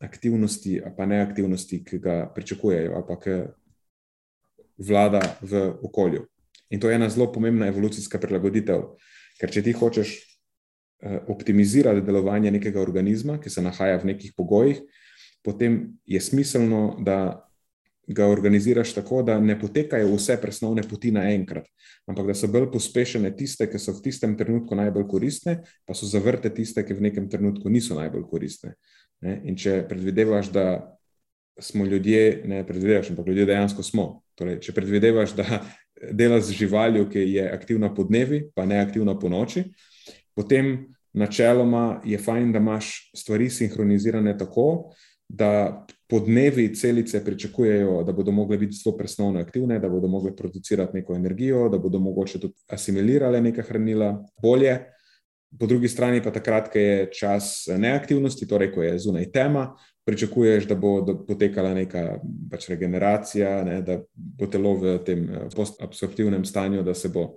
aktivnosti, 0.00 0.80
pa 0.96 1.06
ne 1.06 1.20
aktivnosti, 1.22 1.84
ki 1.84 1.98
ga 1.98 2.32
pričakujejo, 2.34 2.94
ali 2.94 3.04
pa 3.08 3.18
ki 3.20 3.36
vlada 4.78 5.20
v 5.42 5.68
okolju. 5.82 6.26
In 6.70 6.80
to 6.80 6.90
je 6.90 6.96
ena 6.96 7.08
zelo 7.08 7.32
pomembna 7.32 7.66
evolucijska 7.66 8.18
prilagoditev, 8.18 8.82
ker 9.42 9.50
če 9.50 9.64
ti 9.66 9.74
hočeš 9.74 10.12
Eh, 11.02 11.18
optimizirati 11.28 12.00
delovanje 12.00 12.50
nekega 12.50 12.80
organizma, 12.80 13.34
ki 13.42 13.50
se 13.50 13.62
nahaja 13.62 13.96
v 13.98 14.12
nekih 14.12 14.36
pogojih, 14.36 14.78
potem 15.42 15.96
je 16.06 16.20
smiselno, 16.20 17.00
da 17.02 17.42
ga 18.06 18.28
organiziraš 18.30 18.92
tako, 18.94 19.24
da 19.26 19.40
ne 19.40 19.56
potekajo 19.58 20.12
vse 20.14 20.36
presnovne 20.38 20.84
poti 20.86 21.10
naenkrat, 21.10 21.66
ampak 22.06 22.30
da 22.30 22.36
so 22.38 22.46
bolj 22.46 22.68
pospešene 22.70 23.32
tiste, 23.34 23.66
ki 23.66 23.82
so 23.82 23.96
v 23.96 24.04
tistem 24.04 24.36
trenutku 24.38 24.78
najbolj 24.78 25.08
koristne, 25.10 25.56
pa 25.86 25.94
so 25.94 26.06
zavrte 26.06 26.54
tiste, 26.54 26.86
ki 26.86 26.94
v 26.94 27.08
nekem 27.08 27.26
trenutku 27.30 27.70
niso 27.70 27.98
najbolj 27.98 28.22
koristne. 28.30 28.76
In 29.26 29.58
če 29.58 29.80
predvidevaš, 29.90 30.54
da 30.54 30.66
smo 31.58 31.82
ljudje, 31.82 32.44
ne 32.46 32.62
predvidevaš, 32.66 33.10
ampak 33.10 33.26
ljudje 33.26 33.50
dejansko 33.50 33.82
smo. 33.82 34.06
Torej, 34.38 34.60
če 34.62 34.78
predvidevaš, 34.78 35.34
da 35.34 35.64
delaš 36.10 36.42
z 36.50 36.58
živaljo, 36.62 37.08
ki 37.08 37.18
je 37.18 37.50
aktivna 37.52 37.94
po 37.94 38.04
dnevi, 38.04 38.44
pa 38.54 38.66
ne 38.66 38.80
aktivna 38.80 39.18
po 39.18 39.28
noči, 39.28 39.64
potem 40.34 40.94
načeloma 41.12 42.00
je 42.04 42.18
fajn, 42.18 42.52
da 42.52 42.58
imaš 42.58 43.10
stvari 43.16 43.50
sinhronizirane 43.50 44.38
tako, 44.38 44.92
da 45.28 45.86
po 46.08 46.20
dnevi 46.20 46.74
celice 46.74 47.24
pričakujejo, 47.24 48.02
da 48.04 48.12
bodo 48.12 48.32
mogle 48.32 48.58
biti 48.58 48.76
zelo 48.76 48.96
presnovno 48.96 49.40
aktivne, 49.40 49.78
da 49.78 49.88
bodo 49.88 50.08
mogle 50.08 50.36
producirati 50.36 50.96
neko 50.96 51.14
energijo, 51.14 51.68
da 51.68 51.78
bodo 51.78 51.98
mogoče 51.98 52.40
tudi 52.40 52.54
asimilirale 52.68 53.40
neka 53.40 53.62
hranila 53.62 54.24
bolje. 54.42 54.78
Po 55.58 55.66
drugi 55.66 55.88
strani 55.88 56.22
pa 56.22 56.32
takrat, 56.32 56.68
ko 56.72 56.78
je 56.78 57.10
čas 57.12 57.68
neaktivnosti, 57.76 58.48
torej 58.48 58.72
ko 58.72 58.82
je 58.82 58.98
zunaj 58.98 59.30
tema, 59.32 59.74
pričakuješ, 60.04 60.66
da 60.66 60.74
bo 60.74 60.96
potekala 61.26 61.74
neka 61.74 62.18
pač 62.50 62.68
regeneracija, 62.68 63.62
ne, 63.64 63.80
da 63.82 64.00
bo 64.14 64.46
telo 64.50 64.74
v 64.80 64.98
tem 65.06 65.24
eh, 65.30 65.48
postabsorptivnem 65.56 66.44
stanju, 66.44 66.82
da 66.82 66.94
se 66.94 67.08
bo 67.08 67.32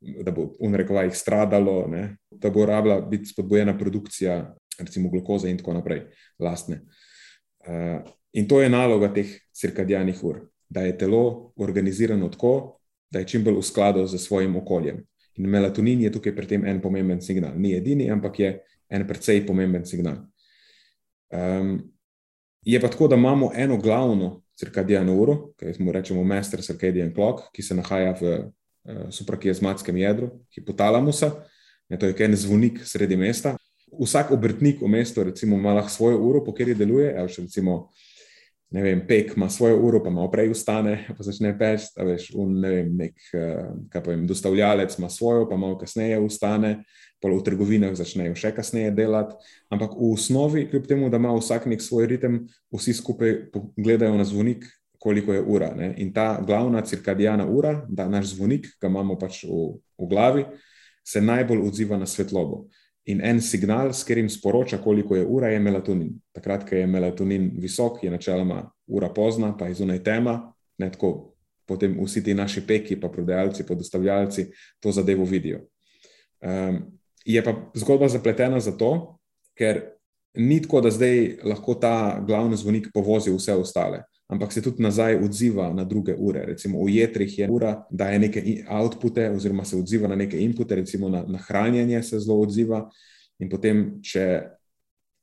da 0.00 0.30
bo 0.30 0.50
v 0.60 0.70
narekovajih 0.70 1.16
stradalo, 1.16 1.86
ne, 1.88 2.16
da 2.30 2.50
bo 2.50 2.66
rabila 2.66 3.00
biti 3.00 3.32
spodbojena 3.32 3.78
produkcija, 3.78 4.54
recimo 4.78 5.10
glukoze 5.10 5.50
in 5.50 5.58
tako 5.58 5.72
naprej, 5.72 6.02
lastne. 6.38 6.82
Uh, 7.66 8.04
in 8.32 8.48
to 8.48 8.60
je 8.60 8.70
naloga 8.70 9.08
teh 9.14 9.32
cirkadijanih 9.56 10.24
ur, 10.24 10.40
da 10.68 10.84
je 10.84 10.98
telo 10.98 11.52
organizirano 11.56 12.28
tako, 12.28 12.78
da 13.10 13.18
je 13.18 13.28
čim 13.32 13.44
bolj 13.44 13.56
v 13.56 13.62
skladu 13.64 14.06
z 14.06 14.18
svojim 14.18 14.56
okoljem. 14.56 15.00
In 15.36 15.48
melatonin 15.50 16.00
je 16.02 16.12
tukaj 16.12 16.34
pri 16.36 16.46
tem 16.46 16.64
en 16.64 16.80
pomemben 16.80 17.20
signal. 17.20 17.56
Ni 17.56 17.74
edini, 17.76 18.10
ampak 18.10 18.38
je 18.40 18.52
en 18.88 19.06
precej 19.06 19.46
pomemben 19.46 19.84
signal. 19.86 20.24
Um, 21.32 21.95
je 22.72 22.80
pa 22.80 22.88
tako, 22.88 23.08
da 23.08 23.16
imamo 23.16 23.50
eno 23.54 23.76
glavno 23.76 24.42
cirkadijano 24.58 25.14
uro, 25.14 25.52
ki 25.56 25.72
smo 25.72 25.92
rečemo 25.92 26.24
Master 26.24 26.62
Circadian 26.62 27.14
Clock, 27.14 27.52
ki 27.52 27.62
se 27.62 27.74
nahaja 27.74 28.14
v 28.20 28.32
uh, 28.32 28.48
suprakiazmatskem 29.10 29.96
jedru 29.96 30.30
hipotalamusa. 30.54 31.30
Je 31.88 31.98
to 31.98 32.06
je 32.06 32.14
en 32.24 32.36
zvonik 32.36 32.80
sredi 32.84 33.16
mesta. 33.16 33.56
Vsak 34.00 34.30
obrtnik 34.34 34.80
v 34.82 34.88
mestu, 34.88 35.22
recimo, 35.24 35.56
ima 35.56 35.74
lahko 35.74 35.90
svojo 35.90 36.18
uro, 36.18 36.44
po 36.44 36.52
kateri 36.52 36.74
deluje. 36.74 37.12
Evo, 37.14 37.28
še, 37.30 37.44
recimo, 37.46 37.76
ne 38.74 38.82
vem, 38.82 39.04
pek 39.06 39.36
ima 39.36 39.46
svojo 39.50 39.78
uro, 39.78 40.02
pa 40.02 40.10
malo 40.10 40.30
prej 40.32 40.50
ustane, 40.50 40.98
pa 41.16 41.22
začne 41.22 41.54
peč. 41.58 41.92
Veš, 41.94 42.32
un, 42.34 42.58
ne 42.64 42.72
vem, 42.72 42.90
nek, 42.98 43.14
kaj 43.92 44.02
pa 44.02 44.16
jim 44.16 44.26
dostavljalec 44.26 44.98
ima 44.98 45.10
svojo, 45.12 45.46
pa 45.46 45.60
malo 45.60 45.78
kasneje 45.78 46.18
ustane, 46.18 46.80
pa 47.20 47.30
v 47.32 47.42
trgovinah 47.42 47.94
začnejo 47.96 48.36
še 48.36 48.52
kasneje 48.54 48.92
delati. 48.94 49.36
Ampak 49.72 49.96
v 49.96 50.12
osnovi, 50.12 50.66
kljub 50.70 50.86
temu, 50.88 51.10
da 51.10 51.20
ima 51.20 51.32
vsak 51.36 51.66
nek 51.70 51.82
svoj 51.82 52.06
ritem, 52.12 52.44
vsi 52.74 52.96
skupaj 52.96 53.36
gledajo 53.76 54.16
na 54.18 54.24
zvonik, 54.24 54.66
koliko 54.98 55.32
je 55.32 55.42
ura. 55.42 55.70
Ne? 55.74 55.94
In 56.02 56.12
ta 56.12 56.40
glavna 56.46 56.82
cirkadijana 56.82 57.46
ura, 57.46 57.84
da 57.88 58.08
naš 58.08 58.34
zvonik, 58.34 58.66
ki 58.80 58.88
imamo 58.90 59.18
pač 59.18 59.44
v, 59.44 59.76
v 59.98 60.08
glavi, 60.10 60.46
se 61.06 61.22
najbolj 61.22 61.62
odziva 61.62 61.98
na 61.98 62.06
svetlobo. 62.06 62.66
In 63.06 63.20
en 63.22 63.38
signal, 63.40 63.92
s 63.94 64.02
katerim 64.02 64.26
sporoča, 64.30 64.80
koliko 64.82 65.14
je 65.16 65.22
ura, 65.22 65.52
je 65.52 65.60
melatonin. 65.62 66.10
Takrat, 66.34 66.64
ko 66.66 66.74
je 66.74 66.88
melatonin 66.90 67.52
visok, 67.62 68.02
je 68.02 68.10
načeloma 68.10 68.64
ura 68.86 69.12
pozna, 69.14 69.52
pa 69.56 69.68
je 69.70 69.78
zunaj 69.78 70.02
tema, 70.02 70.40
ne 70.78 70.90
tako. 70.90 71.32
Potem 71.66 71.96
vsi 72.02 72.22
ti 72.22 72.34
naši 72.34 72.62
peki, 72.66 72.98
pa 73.00 73.08
prodajalci, 73.10 73.66
pa 73.66 73.74
dostavljalci 73.74 74.46
to 74.82 74.92
zadevo 74.92 75.24
vidijo. 75.24 75.64
Um, 76.42 76.95
je 77.26 77.42
pa 77.44 77.54
zgodba 77.74 78.08
zapletena 78.08 78.60
zato, 78.60 79.18
ker 79.58 79.82
ni 80.34 80.60
tako, 80.62 80.80
da 80.80 80.90
zdaj 80.90 81.40
lahko 81.44 81.74
ta 81.74 82.20
glavni 82.26 82.56
zvonik 82.56 82.90
povozi 82.94 83.32
vse 83.34 83.56
ostale 83.56 84.04
ampak 84.28 84.52
se 84.52 84.62
tudi 84.62 84.82
nazaj 84.82 85.16
odziva 85.22 85.72
na 85.72 85.84
druge 85.84 86.14
ure. 86.18 86.44
Recimo 86.46 86.82
v 86.84 86.96
jedrih 86.98 87.38
je 87.38 87.50
ura, 87.50 87.86
da 87.90 88.10
je 88.10 88.18
neke 88.18 88.42
outpute, 88.68 89.30
oziroma 89.30 89.64
se 89.64 89.76
odziva 89.76 90.08
na 90.08 90.16
neke 90.16 90.40
inpute, 90.40 90.74
recimo 90.74 91.08
na, 91.08 91.22
na 91.28 91.38
hranjenje 91.38 92.02
se 92.02 92.20
zelo 92.20 92.40
odziva. 92.42 92.88
In 93.38 93.48
potem, 93.48 94.00
če 94.02 94.42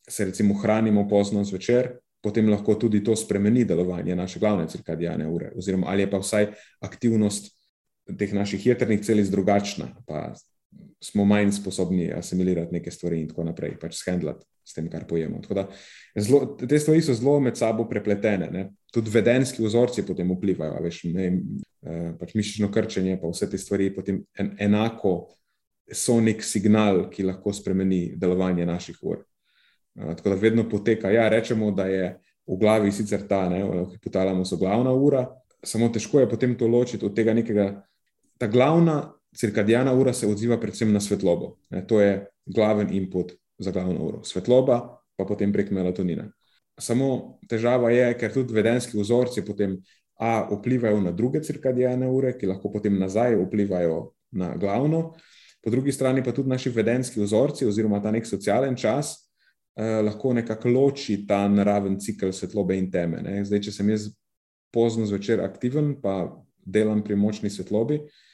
se 0.08 0.26
recimo 0.26 0.56
hranimo 0.56 1.08
pozno 1.10 1.43
zvečer, 1.43 1.97
potem 2.24 2.49
lahko 2.49 2.76
tudi 2.80 3.04
to 3.04 3.16
spremeni 3.16 3.66
delovanje 3.66 4.16
naše 4.16 4.39
glavne 4.39 4.68
cirkadijane 4.68 5.28
ure, 5.28 5.51
oziroma 5.58 5.88
ali 5.91 6.06
je 6.06 6.12
pa 6.12 6.22
vsaj 6.24 6.47
aktivnost 6.80 7.51
teh 8.20 8.34
naših 8.34 8.66
jedrnih 8.66 9.01
celic 9.04 9.28
drugačna. 9.28 9.89
Pa 10.08 10.32
smo 11.04 11.26
manj 11.26 11.51
sposobni 11.51 12.14
asimilirati 12.14 12.74
neke 12.74 12.91
stvari 12.91 13.22
in 13.22 13.28
tako 13.28 13.43
naprej, 13.43 13.76
pač 13.82 13.97
shendlati 13.99 14.45
s 14.64 14.74
tem, 14.74 14.88
kar 14.89 15.04
pojemo. 15.08 15.41
Da, 15.49 15.68
zlo, 16.16 16.45
te 16.60 16.80
stvari 16.80 17.01
so 17.04 17.14
zelo 17.18 17.39
med 17.43 17.58
sabo 17.60 17.84
prepletene. 17.89 18.47
Ne? 18.51 18.64
Tudi 18.93 19.12
vedenski 19.12 19.64
vzorci 19.66 20.06
potem 20.08 20.32
vplivajo, 20.32 20.80
veš, 20.86 21.01
ne, 21.12 21.28
eh, 21.84 22.10
pač 22.20 22.34
mišično 22.39 22.72
krčenje, 22.72 23.18
pa 23.22 23.32
vse 23.32 23.49
te 23.51 23.60
stvari 23.60 23.89
potem 23.95 24.22
en, 24.39 24.54
enako 24.64 25.14
so 25.91 26.20
nek 26.24 26.43
signal, 26.45 27.10
ki 27.12 27.28
lahko 27.28 27.51
spremeni 27.54 28.14
delovanje 28.16 28.66
naših 28.66 29.01
ur. 29.04 29.26
Eh, 29.99 30.14
tako 30.16 30.30
da 30.30 30.39
vedno 30.39 30.70
poteka. 30.70 31.12
Ja, 31.12 31.28
rečemo, 31.30 31.72
da 31.76 31.89
je 31.91 32.14
v 32.47 32.60
glavi 32.60 32.91
sicer 32.91 33.28
ta, 33.28 33.49
ne, 33.49 33.64
hipotalamus, 33.91 34.56
glavna 34.60 34.93
ura, 34.95 35.28
samo 35.64 35.89
težko 35.91 36.24
je 36.24 36.30
potem 36.30 36.56
to 36.60 36.68
ločiti 36.68 37.06
od 37.06 37.16
tega 37.16 37.34
nekega. 37.36 37.68
Ta 38.39 38.47
glavna 38.47 39.14
cirkadijana 39.36 39.93
ura 39.93 40.13
se 40.13 40.27
odziva 40.27 40.59
predvsem 40.59 40.93
na 40.93 41.01
svetlobo. 41.01 41.55
Ne, 41.69 41.86
to 41.88 42.01
je 42.01 42.25
glaven 42.45 42.93
input 42.93 43.34
za 43.57 43.71
glavno 43.71 44.05
uro. 44.05 44.23
Svetloba, 44.23 44.79
pa 45.15 45.25
potem 45.25 45.53
prek 45.53 45.71
melatonina. 45.71 46.29
Samo 46.79 47.39
težava 47.49 47.91
je, 47.93 48.13
ker 48.17 48.34
tudi 48.34 48.53
vedenski 48.53 48.97
vzorci 48.97 49.45
potem 49.45 49.77
A 50.23 50.47
vplivajo 50.51 51.01
na 51.01 51.11
druge 51.11 51.41
cirkadijane 51.41 52.07
ure, 52.07 52.36
ki 52.38 52.47
lahko 52.47 52.69
potem 52.71 52.99
nazaj 52.99 53.36
vplivajo 53.36 54.13
na 54.31 54.53
glavno, 54.57 55.13
po 55.63 55.69
drugi 55.69 55.91
strani 55.91 56.23
pa 56.23 56.31
tudi 56.31 56.49
naši 56.49 56.69
vedenski 56.69 57.21
vzorci 57.21 57.65
oziroma 57.65 58.01
ta 58.01 58.11
nek 58.11 58.27
socialen 58.27 58.75
čas 58.75 59.15
eh, 59.75 60.01
lahko 60.05 60.34
nekako 60.34 60.69
loči 60.69 61.25
ta 61.27 61.47
naraven 61.47 61.97
cikl 61.99 62.31
svetlobe 62.31 62.77
in 62.77 62.91
teme. 62.91 63.21
Ne. 63.21 63.41
Zdaj, 63.45 63.61
če 63.67 63.71
sem 63.71 63.89
jaz 63.89 64.09
pozno 64.73 65.05
zvečer 65.05 65.41
aktiven, 65.41 65.95
pa 66.01 66.29
delam 66.65 67.03
pri 67.03 67.15
močni 67.15 67.49
svetlobi, 67.49 67.99
eh, 68.03 68.32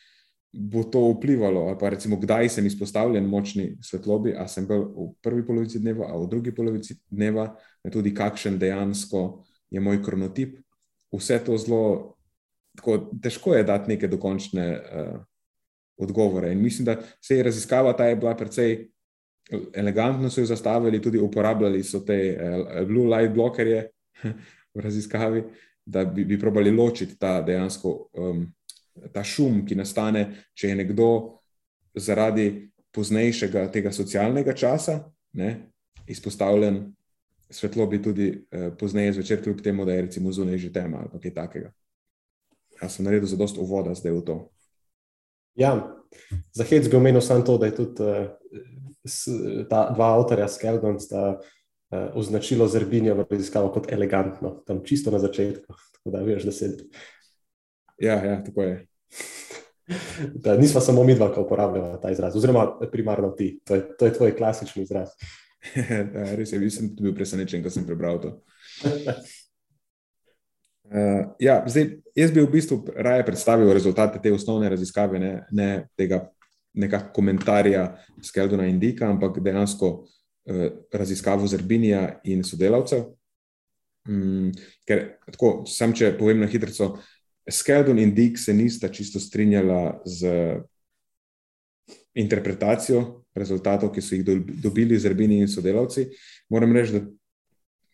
bo 0.52 0.84
to 0.84 1.00
vplivalo, 1.14 1.68
ali 1.70 1.78
pa 1.80 1.90
recimo, 1.90 2.18
kdaj 2.18 2.50
sem 2.50 2.66
izpostavljen 2.66 3.26
močni 3.26 3.78
svetlobi, 3.82 4.34
ali 4.38 4.50
sem 4.50 4.68
bil 4.68 4.88
v 4.96 5.10
prvi 5.22 5.46
polovici 5.46 5.80
dneva, 5.80 6.10
ali 6.10 6.26
v 6.26 6.30
drugi 6.30 6.56
polovici 6.56 6.98
dneva, 7.10 7.52
in 7.86 7.94
tudi 7.94 8.14
kakšen 8.14 8.58
dejansko 8.60 9.44
je 9.70 9.80
moj 9.80 10.02
kronotip. 10.04 10.58
Vse 11.14 11.40
to 11.46 11.58
zelo 11.58 12.16
tako, 12.78 12.98
težko 13.22 13.54
je 13.56 13.64
dati 13.64 13.94
neke 13.94 14.08
dokončne 14.08 14.66
uh, 14.74 15.20
odgovore. 15.98 16.52
In 16.52 16.62
mislim, 16.62 16.86
da 16.86 16.98
se 17.22 17.38
je 17.38 17.44
raziskava 17.44 17.94
ta 17.94 18.06
je 18.06 18.16
bila 18.16 18.36
precej 18.36 18.90
elegantno, 19.74 20.30
so 20.30 20.42
jo 20.42 20.46
zastavili, 20.46 21.02
tudi 21.02 21.20
uporabljali 21.20 21.84
so 21.84 22.00
te 22.06 22.38
uh, 22.38 22.88
blue 22.88 23.06
light 23.06 23.36
blockerje 23.36 23.90
v 24.76 24.82
raziskavi, 24.82 25.44
da 25.86 26.06
bi, 26.06 26.26
bi 26.26 26.40
probali 26.40 26.72
ločiti 26.72 27.18
ta 27.20 27.42
dejansko. 27.42 28.10
Um, 28.14 28.48
ta 29.14 29.24
šum, 29.24 29.64
ki 29.66 29.78
nastane, 29.80 30.26
če 30.54 30.72
je 30.72 30.78
nekdo 30.80 31.10
zaradi 31.96 32.70
poznejšega 32.96 33.68
tega 33.74 33.92
socialnega 33.94 34.54
časa 34.58 35.00
ne, 35.38 35.70
izpostavljen 36.10 36.88
svetlobi 37.50 38.02
tudi 38.02 38.30
eh, 38.30 38.70
pozneje 38.80 39.14
zvečer, 39.14 39.44
kljub 39.44 39.62
temu, 39.62 39.86
da 39.86 39.94
je 39.94 40.02
recimo 40.08 40.32
zunaj 40.32 40.58
že 40.58 40.74
tema 40.74 41.04
ali 41.04 41.22
kaj 41.22 41.34
takega. 41.34 41.72
Jaz 42.82 42.96
sem 42.96 43.06
naredil 43.06 43.28
za 43.28 43.38
dost 43.38 43.58
uvoda 43.58 43.94
zdaj 43.96 44.14
v 44.14 44.26
to. 44.26 44.38
Ja, 45.60 45.74
za 46.54 46.64
hec 46.64 46.88
bi 46.88 46.96
omenil 46.96 47.22
samo 47.22 47.44
to, 47.44 47.58
da 47.58 47.68
je 47.68 47.76
tudi 47.76 48.04
s, 49.06 49.28
ta 49.70 49.90
dva 49.92 50.14
avtorja 50.16 50.48
Skeldon 50.48 51.00
sta 51.00 51.36
uh, 51.36 52.16
označilo 52.16 52.68
zrbinjo 52.68 53.18
v 53.18 53.26
raziskavo 53.30 53.72
kot 53.74 53.92
elegantno, 53.92 54.62
tam 54.68 54.84
čisto 54.86 55.12
na 55.12 55.20
začetku. 55.20 55.74
Tako 56.00 56.14
da 56.16 56.24
veš, 56.24 56.48
da 56.48 56.52
se. 56.56 56.72
Ja, 58.00 58.18
ja, 58.26 58.44
tako 58.44 58.64
je. 58.64 58.86
Da, 60.44 60.54
nismo 60.58 60.82
samo 60.82 61.04
mi 61.04 61.16
dva, 61.16 61.32
ki 61.34 61.40
uporabljamo 61.42 61.98
ta 61.98 62.12
izraz, 62.14 62.36
oziroma 62.38 62.78
primarno 62.92 63.32
ti. 63.34 63.60
To 63.66 63.76
je, 63.76 63.98
to 63.98 64.06
je 64.06 64.14
tvoj 64.14 64.36
klasični 64.38 64.84
izraz. 64.84 65.10
da, 66.14 66.36
res 66.36 66.54
je, 66.54 66.60
sem 66.70 66.92
bil 67.00 67.16
presenečen, 67.16 67.64
ko 67.64 67.72
sem 67.74 67.88
prebral 67.88 68.20
to. 68.22 68.36
Uh, 70.86 71.26
ja, 71.48 71.64
zdaj, 71.66 71.90
jaz 72.16 72.36
bi 72.36 72.44
v 72.46 72.52
bistvu 72.54 72.84
raje 72.96 73.26
predstavil 73.26 73.74
rezultate 73.74 74.22
te 74.22 74.34
osnovne 74.34 74.70
raziskave, 74.70 75.20
ne, 75.20 75.34
ne 75.52 75.70
tega 75.98 76.28
nekakšnega 76.74 77.14
komentarja 77.14 77.84
Skeldona 78.24 78.68
in 78.70 78.80
Dika, 78.80 79.10
ampak 79.10 79.40
dejansko 79.44 79.88
uh, 79.90 80.66
raziskavo 80.94 81.48
Zerbinija 81.48 82.20
in 82.24 82.44
sodelavcev. 82.46 83.08
Um, 84.10 84.52
ker, 84.88 85.18
tako, 85.34 85.64
sam 85.68 85.94
če 85.98 86.14
povem 86.18 86.46
na 86.46 86.48
hitro, 86.50 86.94
Skeldon 87.52 88.00
in 88.00 88.14
Dick 88.16 88.38
se 88.38 88.54
nista 88.54 88.90
čisto 88.90 89.20
strinjala 89.20 90.02
z 90.06 90.28
interpretacijo 92.14 93.24
rezultatov, 93.36 93.94
ki 93.94 94.02
so 94.02 94.16
jih 94.16 94.26
dobili 94.64 94.98
z 95.00 95.12
Rbini 95.14 95.40
in 95.44 95.48
sodelavci. 95.48 96.08
Moram 96.50 96.74
reči, 96.76 96.98
da 96.98 97.06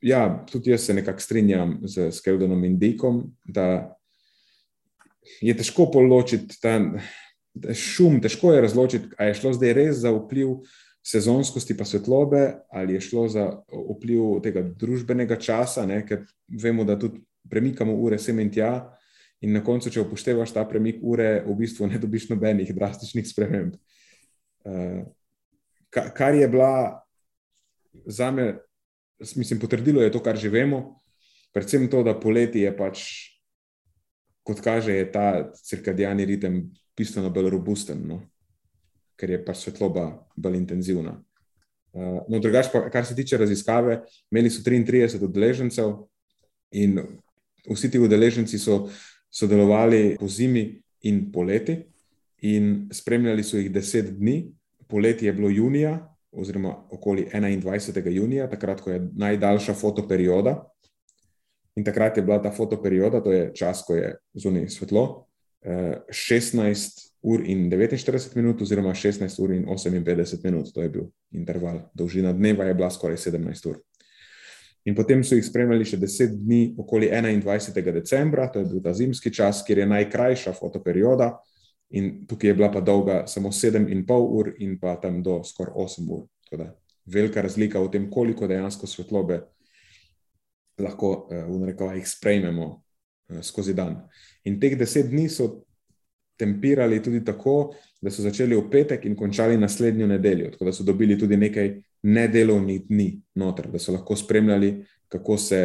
ja, 0.01 0.21
tudi 0.51 0.71
jaz 0.71 0.85
se 0.85 0.93
nekako 0.93 1.19
strinjam 1.19 1.79
z 1.83 2.11
Skeldonom 2.11 2.63
in 2.65 2.79
Dickom, 2.79 3.21
da 3.45 3.95
je 5.41 5.53
težko 5.57 5.89
poločiti 5.93 6.57
ta 6.61 6.77
šum, 7.73 8.19
težko 8.21 8.53
je 8.53 8.65
razločiti, 8.65 9.13
ali 9.17 9.31
je 9.31 9.39
šlo 9.41 9.53
zdaj 9.55 9.73
res 9.77 10.01
za 10.03 10.13
vpliv. 10.15 10.59
Sezonskosti 11.05 11.75
pa 11.77 11.85
svetlobe, 11.85 12.39
ali 12.73 12.95
je 12.95 13.01
šlo 13.05 13.27
za 13.29 13.43
vpliv 13.69 14.39
tega 14.41 14.63
družbenega 14.65 15.35
časa, 15.37 15.83
ne, 15.85 15.99
ker 16.01 16.23
vemo, 16.49 16.81
da 16.81 16.95
tudi 16.97 17.21
premikamo 17.45 17.93
ure 17.93 18.17
sem 18.17 18.39
in 18.41 18.49
tja, 18.49 18.71
in 19.45 19.53
na 19.53 19.61
koncu, 19.63 19.91
če 19.93 20.01
upoštevaš 20.01 20.55
ta 20.55 20.65
premik 20.65 21.03
ure, 21.05 21.43
v 21.45 21.55
bistvu 21.59 21.87
ne 21.89 21.99
dobiš 22.01 22.29
nobenih 22.31 22.71
drastičnih 22.73 23.27
sprememb. 23.29 23.75
Uh, 24.65 25.05
kar 25.93 26.35
je 26.35 26.47
bila 26.49 27.05
za 28.05 28.31
me, 28.31 28.55
mislim, 29.35 29.59
potrdilo 29.61 30.01
je 30.01 30.11
to, 30.11 30.19
kar 30.23 30.37
že 30.37 30.49
vemo, 30.49 30.97
predvsem 31.53 31.87
to, 31.91 32.01
da 32.03 32.17
poleti 32.19 32.65
je 32.65 32.71
pač, 32.75 33.03
kot 34.45 34.61
kaže, 34.65 34.97
je 34.97 35.05
ta 35.11 35.51
cirkadijani 35.53 36.25
ritem 36.25 36.63
bistveno 36.97 37.29
bolj 37.29 37.53
robusten, 37.53 38.01
no? 38.07 38.23
ker 39.15 39.31
je 39.31 39.39
pač 39.45 39.61
svetloba 39.63 40.09
bolj 40.35 40.57
intenzivna. 40.59 41.15
Uh, 41.95 42.25
no, 42.27 42.41
drugač, 42.43 42.67
pa, 42.73 42.89
kar 42.91 43.05
se 43.07 43.15
tiče 43.15 43.39
raziskave, 43.39 44.01
imeli 44.33 44.51
so 44.51 44.65
33 44.65 45.21
udeležencev 45.23 45.93
in 46.75 46.99
vsi 47.69 47.91
ti 47.93 48.01
udeleženci 48.01 48.59
so 48.59 48.89
sodelovali 49.35 50.15
po 50.19 50.27
zimi 50.27 50.81
in 51.01 51.31
poleti. 51.31 51.83
in 52.41 52.89
spremljali 52.91 53.43
so 53.43 53.57
jih 53.57 53.71
deset 53.71 54.11
dni, 54.19 54.51
poletje 54.87 55.25
je 55.25 55.33
bilo 55.33 55.49
junija, 55.49 56.15
oziroma 56.31 56.75
okoli 56.91 57.25
21. 57.33 58.09
junija, 58.11 58.49
takrat, 58.49 58.81
ko 58.81 58.91
je 58.91 59.07
najdaljša 59.15 59.73
fotoperioda. 59.73 60.53
In 61.75 61.83
takrat 61.83 62.17
je 62.17 62.23
bila 62.23 62.41
ta 62.41 62.51
fotoperioda, 62.51 63.23
to 63.23 63.31
je 63.31 63.51
čas, 63.55 63.81
ko 63.87 63.95
je 63.95 64.13
zunaj 64.33 64.67
svetlo, 64.69 65.25
16 65.65 66.69
eh, 66.69 66.75
ur 67.21 67.41
in 67.49 67.69
49 67.71 68.35
minut, 68.35 68.61
oziroma 68.61 68.93
16 68.93 69.41
ur 69.41 69.53
in 69.53 69.65
58 69.65 70.43
minut, 70.43 70.73
to 70.73 70.81
je 70.81 70.89
bil 70.89 71.09
interval. 71.31 71.81
Dolžina 71.93 72.33
dneva 72.33 72.65
je 72.65 72.73
bila 72.73 72.91
skoraj 72.91 73.17
17 73.17 73.69
ur. 73.69 73.81
In 74.85 74.95
potem 74.95 75.23
so 75.25 75.37
jih 75.37 75.45
spremljali 75.45 75.85
še 75.87 75.97
10 75.97 76.37
dni, 76.43 76.61
okoli 76.77 77.09
21. 77.09 77.91
decembra, 77.95 78.45
to 78.53 78.61
je 78.61 78.69
bil 78.69 78.83
ta 78.85 78.93
zimski 78.93 79.31
čas, 79.33 79.63
kjer 79.65 79.81
je 79.81 79.89
najkrajša 79.89 80.53
fotoperioda, 80.53 81.31
in 81.97 82.25
tukaj 82.29 82.51
je 82.51 82.57
bila 82.57 82.69
pa 82.73 82.81
dolga 82.85 83.23
samo 83.27 83.49
7,5 83.49 84.13
ur 84.13 84.51
in 84.61 84.77
pa 84.79 84.95
tam 85.01 85.23
do 85.25 85.41
skoraj 85.43 85.73
8 85.73 86.11
ur. 86.13 86.25
Da, 86.55 86.69
velika 87.05 87.41
razlika 87.41 87.81
v 87.81 87.91
tem, 87.91 88.09
koliko 88.11 88.47
dejansko 88.47 88.87
svetlobe 88.87 89.41
lahko 90.79 91.27
eh, 91.31 91.43
v 91.47 91.59
narekovajih 91.63 92.07
sprejmemo 92.07 92.67
eh, 93.29 93.41
skozi 93.43 93.73
dan. 93.73 94.03
In 94.45 94.59
teh 94.59 94.77
10 94.77 95.09
dni 95.09 95.29
so 95.29 95.65
tempirali 96.37 97.01
tudi 97.03 97.23
tako, 97.25 97.73
da 98.01 98.11
so 98.11 98.21
začeli 98.21 98.55
v 98.55 98.69
petek 98.69 99.05
in 99.05 99.15
končali 99.15 99.57
naslednjo 99.57 100.07
nedeljo, 100.07 100.51
tako 100.51 100.65
da 100.65 100.73
so 100.75 100.83
dobili 100.83 101.17
tudi 101.19 101.37
nekaj 101.37 101.71
nedelovnih 102.05 102.85
dni 102.87 103.09
noter, 103.35 103.71
da 103.71 103.79
so 103.81 103.93
lahko 103.95 104.15
spremljali, 104.15 104.85
kako 105.09 105.37
se 105.37 105.61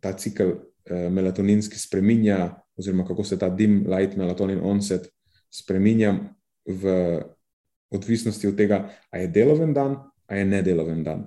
ta 0.00 0.12
cikl 0.12 0.50
eh, 0.52 1.08
melatoninski 1.10 1.78
spreminja, 1.78 2.54
oziroma 2.76 3.06
kako 3.08 3.24
se 3.24 3.38
ta 3.38 3.48
dim, 3.48 3.84
light, 3.88 4.16
melatonin, 4.16 4.60
onset 4.62 5.08
spreminja 5.50 6.14
v 6.66 7.20
odvisnosti 7.90 8.46
od 8.46 8.56
tega, 8.56 8.88
ali 9.10 9.22
je 9.22 9.28
deloven 9.28 9.74
dan 9.74 9.96
ali 10.26 10.40
je 10.40 10.44
nedeloven 10.44 11.02
dan. 11.04 11.24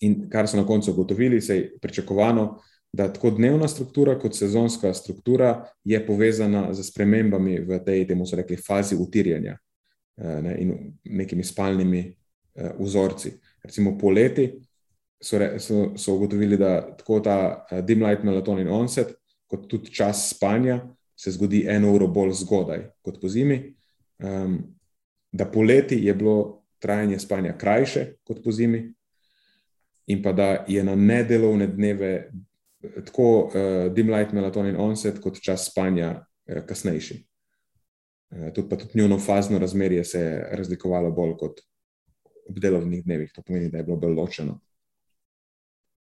In 0.00 0.28
kar 0.30 0.48
so 0.48 0.56
na 0.56 0.66
koncu 0.66 0.92
ugotovili, 0.92 1.40
se 1.40 1.56
je 1.56 1.78
pričakovano, 1.82 2.60
da 2.92 3.12
tako 3.12 3.30
dnevna 3.30 3.68
struktura 3.68 4.18
kot 4.18 4.36
sezonska 4.36 4.94
struktura 4.94 5.64
je 5.84 6.06
povezana 6.06 6.72
z 6.74 6.82
spremembami 6.82 7.58
v 7.60 7.78
tej, 7.84 8.06
temu 8.06 8.26
so 8.26 8.36
rekli, 8.36 8.56
fazi 8.56 8.96
utirjanja 8.96 9.58
eh, 10.16 10.42
ne, 10.42 10.56
in 10.60 10.74
nekimi 11.04 11.44
spalnimi 11.44 12.19
vzorci. 12.54 13.32
Recimo 13.62 13.98
poleti 13.98 14.60
so, 15.20 15.38
so, 15.58 15.92
so 15.96 16.14
ugotovili, 16.14 16.56
da 16.56 16.96
tako 16.96 17.20
ta 17.20 17.66
uh, 17.70 17.84
dim 17.84 18.02
light 18.02 18.24
melatonin 18.24 18.68
onset, 18.68 19.14
kot 19.46 19.68
tudi 19.68 19.92
čas 19.94 20.30
spanja, 20.34 20.80
se 21.16 21.30
zgodi 21.30 21.66
eno 21.68 21.92
uro 21.92 22.06
bolj 22.06 22.32
zgodaj 22.32 22.86
kot 23.02 23.20
po 23.20 23.28
zimi. 23.28 23.74
Um, 24.18 24.62
da 25.32 25.44
poleti 25.44 25.98
je 26.04 26.14
bilo 26.14 26.62
trajanje 26.78 27.18
spanja 27.18 27.52
krajše 27.58 28.06
kot 28.24 28.40
po 28.44 28.52
zimi, 28.52 28.94
in 30.06 30.22
pa 30.22 30.32
da 30.32 30.64
je 30.68 30.84
na 30.84 30.94
nedelovne 30.94 31.66
dneve 31.66 32.30
tako 33.04 33.44
uh, 33.44 33.92
dim 33.92 34.10
light 34.10 34.32
melatonin 34.32 34.76
onset, 34.76 35.20
kot 35.20 35.40
čas 35.42 35.68
spanja 35.70 36.14
uh, 36.16 36.64
kasnejši. 36.66 37.26
Uh, 38.30 38.48
tudi, 38.54 38.76
tudi 38.76 38.98
njuno 39.02 39.18
fazno 39.18 39.58
razmerje 39.58 40.04
se 40.04 40.20
je 40.20 40.48
razlikovalo 40.56 41.10
bolj 41.10 41.36
kot 41.36 41.60
ob 42.50 42.58
delovnih 42.60 43.04
dnevih, 43.04 43.30
to 43.34 43.42
pomeni, 43.46 43.70
da 43.70 43.80
je 43.80 43.86
bilo 43.86 43.96
bolj 44.00 44.18
ločeno. 44.18 44.58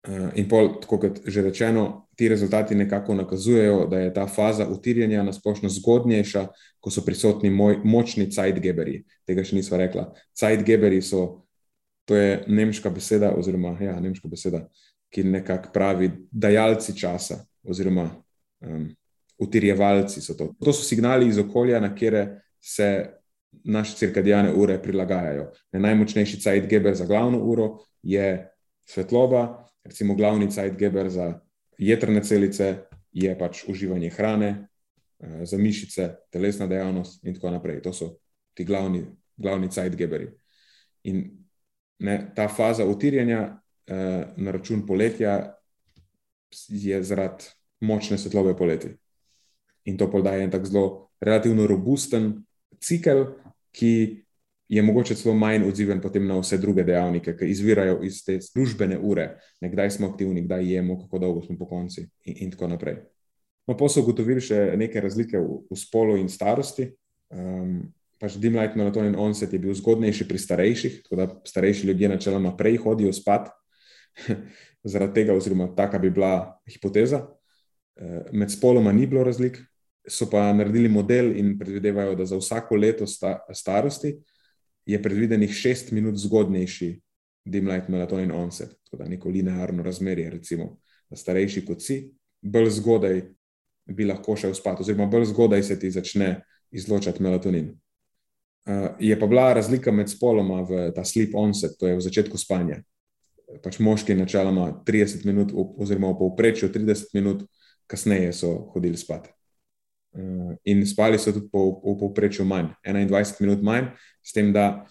Uh, 0.05 0.29
in 0.37 0.45
pol, 0.49 0.75
tako 0.83 0.99
kot 1.01 1.23
že 1.25 1.41
rečeno, 1.41 2.05
ti 2.15 2.27
rezultati 2.29 2.75
nekako 2.75 3.15
nakazujejo, 3.15 3.87
da 3.89 3.99
je 3.99 4.13
ta 4.13 4.27
faza 4.27 4.67
utirjanja 4.69 5.23
na 5.23 5.33
splošno 5.33 5.69
zgodnejša, 5.69 6.47
ko 6.79 6.91
so 6.93 7.01
prisotni 7.05 7.49
moj, 7.49 7.79
močni 7.83 8.27
Zeitgeberi. 8.31 8.99
Tega 9.25 9.43
še 9.43 9.57
nismo 9.57 9.79
rekla. 9.81 10.11
Zeitgeberi 10.37 11.01
so, 11.01 11.47
to 12.05 12.15
je 12.15 12.43
nemška 12.47 12.91
beseda, 12.93 13.33
oziroma 13.33 13.73
ja, 13.81 13.95
nemška 13.99 14.29
beseda, 14.29 14.67
ki 15.09 15.25
nekako 15.25 15.73
pravi, 15.73 16.11
dajalci 16.31 16.93
časa, 16.99 17.41
oziroma 17.65 18.05
um, 18.61 18.91
utirjevalci 19.41 20.21
so 20.21 20.37
to. 20.37 20.51
To 20.61 20.73
so 20.73 20.85
signali 20.85 21.27
iz 21.27 21.41
okolja, 21.41 21.79
na 21.81 21.95
kere 21.95 22.27
se 22.61 23.09
naše 23.63 23.97
cirkadijane 23.97 24.53
ure 24.53 24.81
prilagajajo. 24.81 25.51
Ne, 25.71 25.79
najmočnejši 25.79 26.39
Zeitgeber 26.41 26.95
za 26.95 27.05
glavno 27.05 27.39
uro 27.39 27.77
je 28.03 28.49
svetloba, 28.85 29.65
recimo 29.83 30.15
glavni 30.15 30.51
Zeitgeber 30.51 31.09
za 31.09 31.39
jedrne 31.77 32.23
celice 32.23 32.75
je 33.11 33.37
pač 33.39 33.63
uživanje 33.67 34.09
hrane, 34.09 34.67
uh, 35.19 35.43
za 35.43 35.57
mišice, 35.57 36.09
telesna 36.31 36.67
dejavnost 36.67 37.23
in 37.25 37.33
tako 37.33 37.51
naprej. 37.51 37.81
To 37.81 37.93
so 37.93 38.15
ti 38.53 38.63
glavni, 38.63 39.05
glavni 39.37 39.67
Zeitgeberi. 39.71 40.31
In 41.03 41.29
ne, 41.99 42.31
ta 42.35 42.47
faza 42.47 42.85
utirjanja 42.85 43.65
Eh, 43.87 44.25
na 44.37 44.51
račun 44.51 44.85
poletja, 44.85 45.53
je 46.67 47.03
zaradi 47.03 47.43
močne 47.79 48.17
svetlobe 48.17 48.55
poleti. 48.57 48.89
In 49.85 49.97
to 49.97 50.07
podaja 50.11 50.41
en 50.41 50.51
tak 50.51 50.65
zelo 50.65 51.11
relativno 51.21 51.67
robusten 51.67 52.45
cikel, 52.81 53.25
ki 53.75 53.91
je 54.67 54.81
mogoče 54.81 55.15
celo 55.15 55.35
manj 55.37 55.67
odziven 55.67 55.99
potem 56.01 56.25
na 56.27 56.39
vse 56.39 56.57
druge 56.57 56.83
dejavnike, 56.83 57.35
ki 57.37 57.49
izvirajo 57.51 57.99
iz 58.03 58.23
te 58.25 58.39
službene 58.41 58.97
ure, 58.97 59.35
kdaj 59.61 59.91
smo 59.97 60.09
aktivni, 60.09 60.45
kdaj 60.47 60.65
jemo, 60.73 60.97
kako 61.03 61.19
dolgo 61.21 61.43
smo 61.45 61.57
po 61.59 61.67
konci 61.69 62.07
in, 62.23 62.39
in 62.47 62.55
tako 62.55 62.71
naprej. 62.71 63.03
No, 63.67 63.75
pa 63.77 63.89
so 63.89 64.01
ugotovili 64.01 64.41
še 64.41 64.71
neke 64.77 65.01
razlike 65.01 65.41
v, 65.41 65.59
v 65.69 65.77
spolu 65.77 66.17
in 66.21 66.29
starosti. 66.29 66.91
Um, 67.33 67.93
pač 68.21 68.37
dim 68.41 68.57
light 68.57 68.77
melatonin 68.77 69.17
onset 69.19 69.53
je 69.53 69.59
bil 69.61 69.73
zgodnejši 69.75 70.27
pri 70.29 70.41
starejših, 70.41 70.99
tako 71.05 71.19
da 71.19 71.29
starejši 71.49 71.89
ljudje 71.89 72.09
načeloma 72.13 72.53
prej 72.57 72.77
hodijo 72.85 73.13
spat, 73.13 73.49
zaradi 74.91 75.21
tega, 75.21 75.35
oziroma 75.35 75.67
taka 75.75 75.99
bi 75.99 76.13
bila 76.13 76.55
hipoteza. 76.69 77.25
Eh, 77.95 78.31
med 78.31 78.51
spoloma 78.51 78.93
ni 78.95 79.07
bilo 79.07 79.23
razlik, 79.23 79.59
so 80.07 80.27
pa 80.29 80.53
naredili 80.53 80.89
model 80.89 81.31
in 81.37 81.57
predvidevajo, 81.59 82.15
da 82.15 82.25
za 82.25 82.37
vsako 82.37 82.75
leto 82.75 83.07
sta, 83.07 83.39
starosti 83.53 84.15
je 84.85 85.01
predvidenih 85.01 85.51
šest 85.51 85.91
minut 85.91 86.17
zgodnejši 86.17 86.91
dim 87.45 87.67
light 87.67 87.89
melatonin 87.89 88.31
onset, 88.31 88.69
tako 88.83 89.03
da 89.03 89.09
neko 89.09 89.29
linearno 89.29 89.83
razmerje, 89.83 90.29
recimo, 90.29 90.77
da 91.09 91.17
starejši 91.17 91.65
kot 91.65 91.81
si, 91.81 91.99
bolj 92.41 92.69
zgodaj 92.79 93.21
bi 93.85 94.05
lahko 94.05 94.35
šel 94.35 94.53
spat, 94.53 94.81
oziroma 94.81 95.05
bolj 95.05 95.25
zgodaj 95.29 95.63
se 95.63 95.79
ti 95.79 95.91
začne 95.91 96.41
izločati 96.71 97.23
melatonin. 97.23 97.73
Uh, 98.65 98.87
je 98.99 99.19
pa 99.19 99.27
bila 99.27 99.53
razlika 99.53 99.91
med 99.91 100.09
spoloma 100.09 100.61
v 100.65 100.89
ta 100.95 101.03
sleep 101.05 101.35
onset, 101.37 101.77
to 101.79 101.87
je 101.87 101.95
v 101.95 102.01
začetku 102.01 102.37
spanja 102.37 102.81
pač 103.63 103.79
moški 103.79 104.15
načeloma 104.17 104.69
30 104.87 105.25
minut, 105.27 105.53
oziroma 105.53 106.13
v 106.13 106.19
povprečju 106.23 106.69
30 106.73 107.13
minut 107.17 107.45
kasneje 107.87 108.33
so 108.33 108.51
hodili 108.73 108.97
spat. 108.97 109.29
Eh, 110.15 110.71
in 110.71 110.85
spali 110.87 111.19
so 111.19 111.33
tudi 111.35 111.49
po, 111.51 111.83
v 111.83 111.99
povprečju 111.99 112.45
manj, 112.47 112.71
21 112.87 113.41
minut 113.43 113.59
manj, 113.59 113.91
s 114.23 114.31
tem, 114.31 114.53
da 114.55 114.87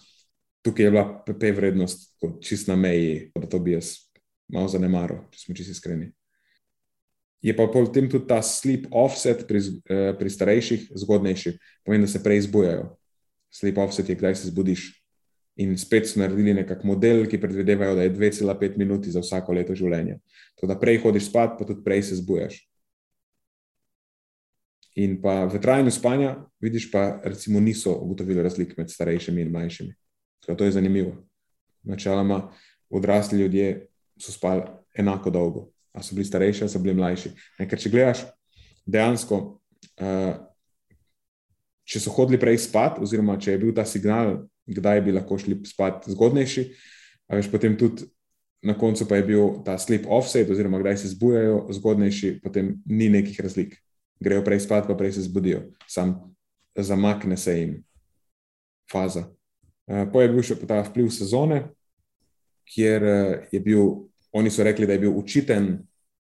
tukaj 0.61 0.85
je 0.85 0.91
bila 0.93 1.05
PP 1.25 1.49
vrednost 1.57 2.13
čist 2.41 2.69
na 2.69 2.75
meji, 2.77 3.31
da 3.33 3.49
to 3.49 3.57
bi 3.59 3.73
jaz 3.73 4.05
malo 4.53 4.69
zanemaril, 4.69 5.23
če 5.33 5.41
smo 5.41 5.57
čisto 5.57 5.73
iskreni. 5.73 6.11
Je 7.41 7.53
pa 7.57 7.65
potem 7.69 8.05
tudi 8.09 8.29
ta 8.29 8.37
sleep 8.45 8.85
offset 8.93 9.47
pri, 9.49 9.61
eh, 9.89 10.13
pri 10.13 10.29
starejših 10.29 10.93
zgodnejši, 10.93 11.57
pomeni, 11.85 12.05
da 12.05 12.11
se 12.11 12.21
prej 12.21 12.45
zbujajo. 12.45 12.93
Sleep 13.49 13.81
offset 13.81 14.09
je, 14.09 14.15
kdaj 14.15 14.35
se 14.35 14.53
zbudiš. 14.53 14.93
In 15.57 15.77
spet 15.77 16.05
so 16.05 16.19
naredili 16.19 16.53
nekak 16.53 16.83
model, 16.83 17.25
ki 17.25 17.41
predvidevajo, 17.41 17.95
da 17.95 18.03
je 18.03 18.13
2,5 18.13 18.77
minuti 18.77 19.09
za 19.09 19.23
vsako 19.23 19.53
leto 19.53 19.73
življenja. 19.73 20.19
To, 20.59 20.67
da 20.67 20.77
prej 20.77 20.99
hodiš 21.01 21.29
spat, 21.31 21.57
pa 21.57 21.65
tudi 21.65 21.81
prej 21.81 22.03
se 22.11 22.21
zbujaš. 22.21 22.59
In 24.95 25.17
pa 25.21 25.43
v 25.51 25.59
trajanju 25.61 25.91
spanja, 25.91 26.35
vidiš, 26.63 26.87
pa 26.91 27.19
recimo 27.23 27.59
niso 27.59 27.97
ugotovili 27.99 28.43
razlik 28.43 28.77
med 28.77 28.89
starejšimi 28.89 29.41
in 29.41 29.51
mlajšimi. 29.51 29.93
To 30.47 30.63
je 30.63 30.71
zanimivo. 30.71 31.15
Načeloma, 31.83 32.51
odrasli 32.89 33.39
ljudje 33.39 33.87
so 34.19 34.31
spali 34.31 34.63
enako 34.93 35.29
dolgo, 35.29 35.67
a 35.93 36.03
so 36.03 36.15
bili 36.15 36.25
starejši, 36.25 36.63
a 36.63 36.69
so 36.69 36.79
bili 36.79 36.95
mlajši. 36.95 37.31
Ne, 37.59 37.67
ker 37.69 37.79
če 37.79 37.91
gledaš, 37.91 38.23
dejansko, 38.85 39.39
uh, 39.99 40.33
če 41.83 41.99
so 41.99 42.13
hodili 42.15 42.39
prej 42.39 42.61
spat, 42.69 43.01
oziroma 43.03 43.35
če 43.37 43.51
je 43.51 43.61
bil 43.65 43.75
ta 43.75 43.85
signal 43.85 44.37
kdaj 44.65 45.01
bi 45.01 45.13
lahko 45.13 45.37
šli 45.37 45.59
spat 45.65 46.09
zgodnejši. 46.09 46.65
Veš, 47.33 47.49
potem 47.51 47.77
tudi 47.77 48.05
na 48.65 48.73
koncu 48.77 49.05
pa 49.07 49.19
je 49.19 49.27
bil 49.27 49.61
ta 49.65 49.77
sleep 49.77 50.07
offset, 50.09 50.49
oziroma 50.49 50.79
kdaj 50.81 50.97
se 50.97 51.13
zbujajo 51.13 51.67
zgodnejši, 51.77 52.39
potem 52.43 52.75
ni 52.85 53.09
nekih 53.09 53.39
razlik. 53.39 53.77
Grejo 54.19 54.43
prej 54.45 54.63
spat, 54.63 54.87
pa 54.87 54.95
prej 54.95 55.17
se 55.17 55.25
zbudijo, 55.25 55.65
sam 55.87 56.15
zamakne 56.75 57.37
se 57.37 57.59
jim 57.59 57.83
faza. 58.91 59.25
Eh, 59.87 60.05
po 60.11 60.21
je 60.21 60.29
bil 60.29 60.43
še 60.43 60.57
ta 60.65 60.81
vpliv 60.83 61.11
sezone, 61.13 61.61
kjer 62.73 63.03
eh, 63.03 63.47
je 63.53 63.61
bil, 63.61 64.09
oni 64.33 64.51
so 64.51 64.65
rekli, 64.65 64.87
da 64.87 64.97
je 64.97 65.05
bil 65.05 65.13
učiten 65.13 65.77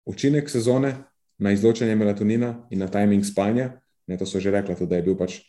učinek 0.09 0.49
sezone 0.49 0.93
na 1.39 1.51
izločanje 1.51 1.95
melatonina 1.95 2.53
in 2.71 2.79
na 2.79 2.87
timing 2.87 3.25
spanja. 3.25 3.73
Ne, 4.07 4.17
to 4.17 4.25
so 4.25 4.39
že 4.39 4.51
rekli, 4.51 4.75
tudi, 4.75 4.89
da 4.89 4.99
je 4.99 5.05
bil 5.05 5.17
pač 5.19 5.41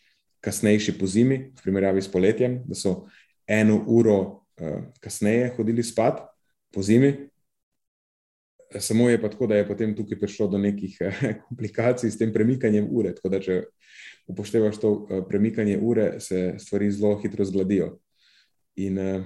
kasnejši 0.45 0.99
po 0.99 1.07
zimi, 1.09 1.53
v 1.57 1.63
primerjavi 1.63 2.03
s 2.03 2.11
poletjem, 2.13 2.61
da 2.69 2.77
so 2.77 3.07
eno 3.49 3.81
uro 3.89 4.19
uh, 4.61 4.85
kasneje 5.01 5.53
hodili 5.57 5.85
spat 5.85 6.23
po 6.73 6.85
zimi. 6.85 7.30
Samo 8.79 9.09
je 9.11 9.19
pa 9.23 9.29
tako, 9.29 9.47
da 9.51 9.57
je 9.57 9.67
potem 9.67 9.97
tukaj 9.97 10.19
prišlo 10.21 10.47
do 10.49 10.59
nekih 10.59 10.99
komplikacij 11.49 12.11
s 12.11 12.19
tem 12.19 12.33
premikanjem 12.33 12.87
ure. 12.91 13.15
Tako 13.15 13.29
da, 13.29 13.41
če 13.43 13.63
upoštevaš 14.31 14.79
to 14.79 14.93
premikanje 15.29 15.79
ure, 15.83 16.21
se 16.21 16.55
stvari 16.59 16.91
zelo 16.91 17.17
hitro 17.19 17.45
zgladijo. 17.45 17.97
In 18.79 18.99
uh, 18.99 19.25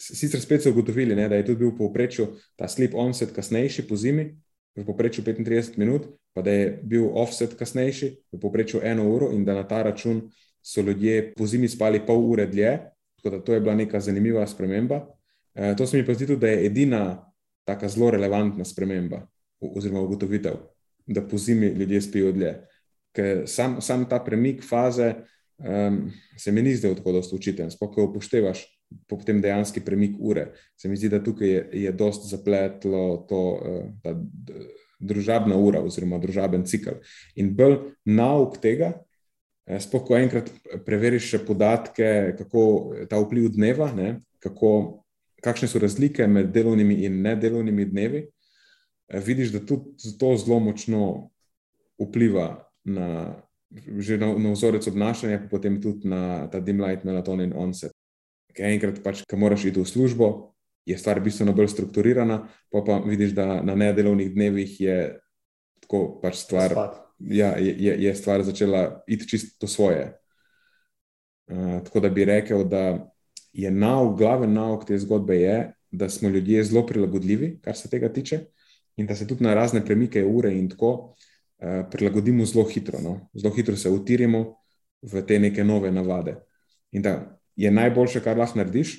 sicer 0.00 0.40
spet 0.40 0.64
so 0.64 0.72
ugotovili, 0.74 1.14
ne, 1.14 1.28
da 1.28 1.38
je 1.38 1.46
tudi 1.46 1.62
bil 1.62 1.70
v 1.70 1.78
povprečju 1.78 2.26
ta 2.58 2.68
sleep 2.68 2.94
onset 2.98 3.34
kasnejši 3.36 3.86
po 3.88 3.96
zimi, 3.96 4.30
v 4.76 4.84
povprečju 4.86 5.24
35 5.24 5.78
minut, 5.78 6.08
pa 6.34 6.42
da 6.42 6.50
je 6.50 6.66
bil 6.82 7.06
offset 7.14 7.54
kasnejši, 7.58 8.10
v 8.32 8.40
povprečju 8.40 8.82
eno 8.84 9.06
uro, 9.12 9.30
in 9.34 9.44
da 9.44 9.54
na 9.54 9.66
ta 9.68 9.82
račun 9.86 10.30
so 10.62 10.82
ljudje 10.82 11.32
po 11.36 11.46
zimi 11.46 11.68
spali 11.68 12.02
pol 12.06 12.24
ure 12.30 12.46
dlje. 12.46 12.78
Tako 13.20 13.36
da 13.36 13.44
to 13.44 13.54
je 13.54 13.60
bila 13.60 13.74
neka 13.74 14.00
zanimiva 14.00 14.46
sprememba. 14.46 15.06
E, 15.54 15.74
to 15.76 15.86
se 15.86 15.96
mi 15.96 16.06
pa 16.06 16.14
zdi 16.14 16.26
tudi, 16.26 16.40
da 16.40 16.48
je 16.48 16.66
edina 16.66 17.29
tako 17.74 17.88
zelo 17.88 18.10
relevantna 18.10 18.64
sprememba 18.64 19.24
oziroma 19.60 20.00
ugotovitev, 20.00 20.56
da 21.06 21.22
po 21.26 21.38
zimi 21.38 21.66
ljudje 21.66 22.00
spijo 22.00 22.32
dlje. 22.32 22.54
Ker 23.12 23.42
sam, 23.46 23.80
sam 23.82 24.06
ta 24.08 24.20
premik 24.24 24.62
faze 24.64 25.14
um, 25.58 26.10
se 26.38 26.52
mi 26.52 26.62
ni 26.62 26.74
zdel 26.76 26.94
tako 26.94 27.12
dosto 27.12 27.36
učiten, 27.36 27.70
sploh 27.70 27.90
ko 27.94 28.06
upoštevaš 28.08 28.64
potem 29.08 29.40
dejanski 29.42 29.80
premik 29.84 30.16
ure. 30.18 30.50
Se 30.76 30.88
mi 30.88 30.96
zdi, 30.96 31.08
da 31.08 31.22
tukaj 31.22 31.48
je, 31.48 31.68
je 31.84 31.92
dost 31.92 32.30
zapletlo 32.30 33.26
to, 33.28 33.42
uh, 33.60 33.84
ta 34.02 34.14
družabna 35.00 35.56
ura 35.56 35.80
oziroma 35.84 36.20
družaben 36.20 36.66
cikl. 36.68 37.00
In 37.40 37.54
bolj 37.56 37.78
nauk 38.04 38.58
tega, 38.62 38.92
eh, 39.66 39.80
sploh 39.80 40.04
ko 40.06 40.16
enkrat 40.18 40.50
preveriš 40.86 41.32
podatke, 41.46 42.36
kako 42.38 42.62
ta 43.10 43.20
vpliv 43.22 43.50
dneva, 43.56 43.90
ne, 43.96 44.20
kako, 44.44 44.99
kakšne 45.40 45.68
so 45.68 45.78
razlike 45.82 46.26
med 46.26 46.52
delovnimi 46.54 47.02
in 47.04 47.22
nedelovnimi 47.22 47.84
dnevi, 47.84 48.24
eh, 49.08 49.20
vidiš, 49.20 49.52
da 49.52 49.64
tudi 49.66 50.16
to 50.18 50.36
zelo 50.36 50.60
močno 50.60 51.30
vpliva 51.98 52.66
na 52.84 53.36
na, 53.70 54.38
na 54.38 54.50
vzorec 54.50 54.86
obnašanja, 54.86 55.38
pa 55.38 55.48
potem 55.48 55.80
tudi 55.82 56.08
na 56.08 56.48
ta 56.50 56.60
dim 56.60 56.80
light, 56.82 57.04
melatonin, 57.04 57.52
onset. 57.56 57.92
Ker 58.54 58.66
enkrat, 58.66 58.98
pač, 59.04 59.22
ko 59.30 59.38
moraš 59.38 59.68
iti 59.70 59.80
v 59.80 59.86
službo, 59.86 60.30
je 60.86 60.98
stvar 60.98 61.20
bistveno 61.22 61.54
bolj 61.54 61.70
strukturirana, 61.70 62.48
pa 62.72 62.82
pa 62.82 62.98
vidiš, 63.04 63.34
da 63.36 63.60
na 63.62 63.76
nedelovnih 63.78 64.32
dnevih 64.34 64.80
je 64.80 64.98
tako 65.84 66.18
pač 66.22 66.42
stvar. 66.42 66.74
Ja, 67.20 67.52
je, 67.60 67.94
je 68.00 68.14
stvar 68.16 68.42
začela 68.42 69.04
iti 69.06 69.28
čisto 69.28 69.68
svoje. 69.68 70.16
Uh, 71.50 71.82
tako 71.84 72.00
da 72.00 72.08
bi 72.08 72.24
rekel, 72.24 72.64
da 72.64 73.09
je 73.52 73.70
nauk, 73.70 74.18
glaven 74.18 74.52
nauk 74.52 74.86
te 74.86 74.98
zgodbe, 74.98 75.36
je, 75.36 75.72
da 75.90 76.08
smo 76.08 76.28
ljudje 76.28 76.64
zelo 76.64 76.86
prilagodljivi, 76.86 77.58
kar 77.62 77.76
se 77.76 77.88
tega 77.90 78.12
tiče, 78.12 78.40
in 78.96 79.06
da 79.06 79.14
se 79.14 79.26
tudi 79.26 79.44
na 79.44 79.54
razne 79.54 79.84
premike 79.84 80.24
ure 80.24 80.52
in 80.54 80.68
tako 80.70 81.16
Eh, 81.60 81.84
prilagodimo 81.90 82.44
zelo 82.44 82.64
hitro. 82.64 82.98
No? 83.00 83.28
Zelo 83.34 83.54
hitro 83.54 83.76
se 83.76 83.90
utirimo 83.90 84.56
v 85.02 85.22
te 85.26 85.38
neke 85.38 85.64
nove 85.64 85.90
navade. 85.92 86.36
In 86.92 87.02
da 87.02 87.38
je 87.56 87.70
najboljše, 87.70 88.22
kar 88.24 88.38
lahko 88.38 88.58
narediš, 88.58 88.94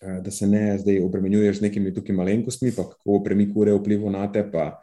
eh, 0.00 0.20
da 0.22 0.30
se 0.30 0.46
ne 0.46 0.78
zdaj 0.78 1.00
obremenjuješ 1.02 1.58
z 1.58 1.62
nekimi 1.66 1.94
tukaj 1.94 2.14
malenkostmi, 2.14 2.70
pa 2.76 2.84
kako 2.86 3.10
bo 3.10 3.24
premik 3.24 3.56
ure 3.56 3.74
vplival 3.74 4.14
na 4.14 4.32
te, 4.32 4.44
pa 4.52 4.78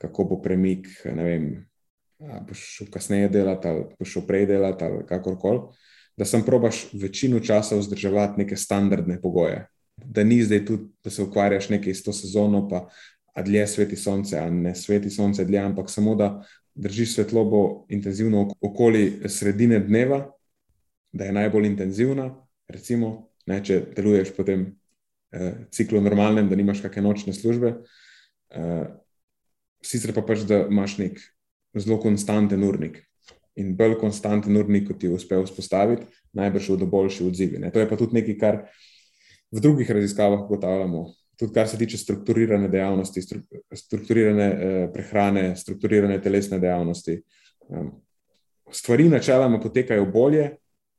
kako 0.00 0.24
bo 0.24 0.40
premik, 0.42 0.88
ne 1.04 1.24
vem, 1.24 1.50
boš 2.48 2.64
šel 2.78 2.88
kasneje 2.90 3.28
delati 3.28 3.68
ali 3.68 3.84
boš 3.98 4.12
šel 4.12 4.24
prej 4.26 4.46
delati 4.46 4.84
ali 4.84 5.04
kakorkoli. 5.06 5.60
Da 6.16 6.24
sem 6.24 6.44
probaš 6.46 6.86
večino 6.92 7.40
časa 7.40 7.76
vzdrževati 7.76 8.40
neke 8.42 8.56
standardne 8.56 9.20
pogoje. 9.22 9.66
Da 9.96 10.24
ni 10.24 10.42
zdaj 10.42 10.64
tudi, 10.66 10.88
da 11.04 11.10
se 11.10 11.22
ukvarjaš 11.22 11.68
nekaj 11.68 11.94
s 11.94 12.02
to 12.02 12.12
sezono, 12.12 12.68
pa 12.68 12.88
a 13.34 13.42
dlje 13.42 13.66
sveti 13.66 13.96
sonce, 13.96 14.38
a 14.38 14.50
ne 14.50 14.74
sveti 14.74 15.10
sonce 15.10 15.44
dlje, 15.44 15.58
ampak 15.58 15.90
samo 15.90 16.14
da 16.14 16.44
držiš 16.74 17.14
svetlobo 17.14 17.86
intenzivno 17.88 18.50
okoli 18.60 19.22
sredine 19.28 19.80
dneva, 19.80 20.30
da 21.12 21.24
je 21.24 21.32
najbolj 21.32 21.66
intenzivna. 21.66 22.30
Recimo, 22.68 23.28
ne, 23.46 23.60
če 23.64 23.80
deluješ 23.96 24.32
po 24.36 24.46
tem 24.46 24.66
eh, 25.32 25.66
ciklu 25.70 26.00
normalnem, 26.00 26.48
da 26.48 26.56
nimaš 26.56 26.82
kakšne 26.82 27.02
nočne 27.02 27.34
službe. 27.34 27.74
Eh, 28.50 28.86
sicer 29.84 30.14
pa 30.14 30.22
pač, 30.22 30.46
da 30.48 30.64
imaš 30.70 30.98
nek 30.98 31.20
zelo 31.74 31.98
konstanten 32.02 32.62
urnik. 32.64 33.02
In 33.60 33.76
bolj 33.78 33.98
konstanten 34.00 34.56
urnik, 34.58 34.88
kot 34.88 34.98
ti 34.98 35.08
uspe 35.08 35.38
vzpostaviti, 35.44 36.08
najbrž 36.34 36.72
bodo 36.74 36.86
boljši 36.90 37.26
odzivi. 37.28 37.60
Ne. 37.62 37.70
To 37.70 37.78
je 37.78 37.88
pa 37.88 37.96
tudi 37.96 38.18
nekaj, 38.18 38.38
kar 38.40 38.64
v 39.54 39.62
drugih 39.62 39.90
raziskavah 39.94 40.42
ugotavljamo 40.42 41.04
tudi 41.36 41.52
kar 41.52 41.68
se 41.68 41.78
tiče 41.78 41.98
strukturirane 41.98 42.68
dejavnosti, 42.68 43.22
strukturirane 43.74 44.44
eh, 44.44 44.88
prehrane, 44.92 45.56
strukturirane 45.56 46.22
telesne 46.22 46.58
dejavnosti. 46.58 47.22
Um, 47.68 47.90
stvari 48.70 49.08
načeloma 49.08 49.60
potekajo 49.60 50.06
bolje, 50.06 50.50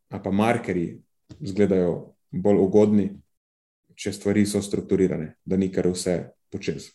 a 0.10 0.20
pa 0.22 0.32
markerji 0.32 1.02
izgledajo 1.40 2.16
bolj 2.32 2.60
ugodni, 2.62 3.10
če 3.96 4.12
stvari 4.14 4.46
so 4.46 4.62
strukturirane, 4.62 5.36
da 5.46 5.58
ni 5.58 5.72
kar 5.72 5.88
vse 5.88 6.18
počez. 6.52 6.90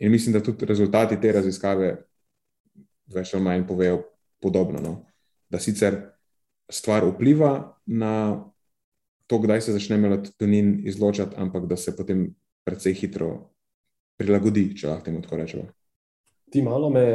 In 0.00 0.12
mislim, 0.12 0.32
da 0.32 0.40
tudi 0.40 0.66
rezultati 0.66 1.20
te 1.20 1.32
raziskave 1.32 1.96
več 3.12 3.34
ali 3.34 3.44
manj 3.44 3.66
povejo 3.68 4.02
podobno. 4.46 4.80
No? 4.82 4.94
Da 5.50 5.58
sicer 5.62 5.98
stvar 6.70 7.04
vpliva 7.06 7.76
na 7.86 8.12
to, 9.26 9.38
kdaj 9.42 9.66
se 9.66 9.74
začne 9.74 9.98
melatonin 9.98 10.80
izločati, 10.86 11.34
ampak 11.38 11.66
da 11.66 11.76
se 11.76 11.96
potem 11.96 12.28
precej 12.66 12.94
hitro 12.94 13.30
prilagodi, 14.18 14.70
če 14.78 14.90
lahko 14.90 15.06
temu 15.06 15.22
tako 15.22 15.40
rečemo. 15.42 15.66
Ti 16.50 16.62
malo 16.62 16.90
me, 16.90 17.06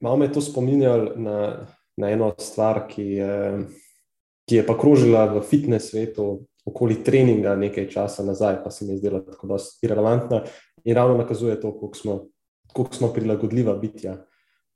malo 0.00 0.20
me 0.20 0.30
to 0.32 0.40
spominjal 0.40 1.12
na, 1.20 1.36
na 1.96 2.10
eno 2.12 2.32
stvar, 2.40 2.86
ki 2.88 3.04
je, 3.20 3.36
ki 4.48 4.60
je 4.60 4.64
pa 4.66 4.76
krožila 4.78 5.26
v 5.34 5.44
fitnes 5.44 5.90
svetu 5.92 6.42
okoli 6.66 7.00
treninga 7.04 7.54
nekaj 7.58 7.88
časa 7.90 8.24
nazaj, 8.24 8.60
pa 8.64 8.70
se 8.70 8.86
mi 8.86 8.96
je 8.96 9.02
zdela 9.02 9.22
tako 9.24 9.54
dosti 9.54 9.86
irrelevantna 9.86 10.42
in 10.84 10.96
ravno 10.96 11.18
nakazuje 11.18 11.60
to, 11.60 11.72
koliko 11.78 11.98
smo, 11.98 12.18
koliko 12.72 12.94
smo 12.94 13.12
prilagodljiva 13.12 13.74
bitja. 13.76 14.16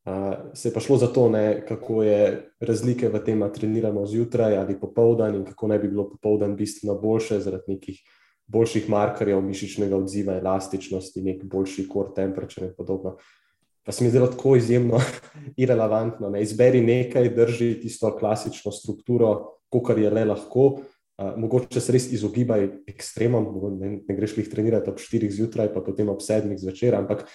Uh, 0.07 0.35
se 0.55 0.69
je 0.69 0.73
pa 0.73 0.81
šlo 0.81 0.97
za 0.97 1.07
to, 1.07 1.28
ne, 1.28 1.65
kako 1.66 2.03
je 2.03 2.51
razlike 2.61 3.09
v 3.09 3.19
tem, 3.24 3.41
da 3.43 3.49
treniramo 3.53 4.05
zjutraj 4.07 4.55
ali 4.57 4.77
popoldan, 4.81 5.35
in 5.35 5.45
kako 5.45 5.66
naj 5.66 5.78
bi 5.83 5.89
bilo 5.89 6.05
popoldan 6.11 6.55
bistveno 6.57 6.95
boljše 7.01 7.41
zaradi 7.41 7.74
nekih 7.74 7.99
boljših 8.47 8.87
markerjev 8.91 9.41
mišičnega 9.43 9.97
odziva, 9.97 10.37
elastičnosti, 10.39 11.23
nek 11.23 11.43
boljši 11.45 11.89
core 11.91 12.15
temperature 12.15 12.69
in 12.69 12.77
podobno. 12.77 13.16
Pa 13.83 13.93
se 13.93 14.05
mi 14.05 14.11
zdelo 14.11 14.27
tako 14.31 14.57
izjemno 14.57 15.01
irrelevantno. 15.62 16.31
Ne? 16.31 16.43
Izberi 16.43 16.81
nekaj, 16.87 17.28
drži 17.35 17.73
tisto 17.81 18.12
klasično 18.16 18.73
strukturo, 18.73 19.59
kar 19.87 19.99
je 19.99 20.11
le 20.11 20.24
lahko. 20.24 20.69
Uh, 21.16 21.35
mogoče 21.37 21.81
se 21.81 21.93
res 21.93 22.07
izogibaj 22.12 22.69
ekstremom, 22.87 23.51
ne, 23.81 23.91
ne 24.09 24.16
greš 24.16 24.37
jih 24.39 24.51
trenirati 24.53 24.91
ob 24.91 25.03
4 25.03 25.31
zjutraj, 25.33 25.73
pa 25.74 25.81
potem 25.81 26.09
ob 26.12 26.23
7 26.23 26.55
zvečer, 26.61 26.95
ampak 26.95 27.27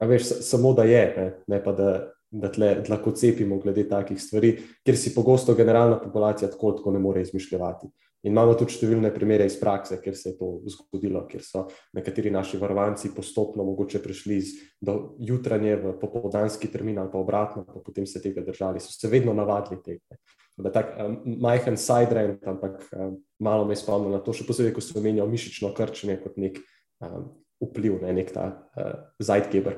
veš, 0.00 0.30
samo 0.42 0.72
da 0.74 0.84
je, 0.88 1.04
ne, 1.16 1.26
ne 1.46 1.62
pa 1.64 1.72
da, 1.72 1.90
da 2.30 2.50
tle, 2.52 2.70
lahko 2.88 3.12
cepimo 3.14 3.60
glede 3.62 3.86
takih 3.88 4.18
stvari, 4.20 4.56
ker 4.86 4.98
si 4.98 5.14
pogosto 5.14 5.54
generalna 5.54 6.00
populacija 6.02 6.50
tako, 6.50 6.72
tako 6.80 6.92
ne 6.92 6.98
more 6.98 7.22
izmišljati. 7.22 7.90
In 8.24 8.32
imamo 8.32 8.54
tudi 8.56 8.72
številne 8.72 9.10
primere 9.12 9.44
iz 9.44 9.58
prakse, 9.60 9.98
kjer 10.00 10.14
se 10.16 10.30
je 10.30 10.38
to 10.38 10.48
zgodilo, 10.72 11.26
kjer 11.28 11.42
so 11.44 11.66
nekateri 11.96 12.32
naši 12.32 12.56
varovanci 12.56 13.10
postopno 13.12 13.66
mogoče 13.68 14.00
prišli 14.00 14.38
iz 14.40 14.54
jutranje 15.20 15.76
v 15.82 15.92
popoldanski 16.00 16.70
termin 16.72 17.02
ali 17.02 17.12
pa 17.12 17.20
obratno, 17.20 17.66
pa 17.68 17.82
potem 17.84 18.08
se 18.08 18.22
tega 18.24 18.40
držali, 18.46 18.80
so 18.80 18.96
se 18.96 19.12
vedno 19.12 19.36
navadili 19.36 19.82
tega. 19.84 20.16
Da 20.56 20.70
je 20.70 20.72
tak 20.72 20.94
um, 20.96 21.18
majhen 21.42 21.76
siderein, 21.76 22.38
ampak 22.48 22.80
um, 22.96 23.18
malo 23.42 23.68
me 23.68 23.76
spomnim 23.76 24.14
na 24.14 24.22
to, 24.24 24.32
še 24.32 24.46
posebej, 24.48 24.72
ko 24.72 24.80
se 24.80 24.96
omenja 24.96 25.26
mišično 25.28 25.74
krčenje 25.76 26.16
kot 26.22 26.38
nek 26.40 26.60
um, 27.04 27.28
vpliv, 27.70 27.98
ne 28.02 28.12
nek 28.12 28.32
ta 28.32 28.46
uh, 28.76 28.92
zajdgeber. 29.18 29.76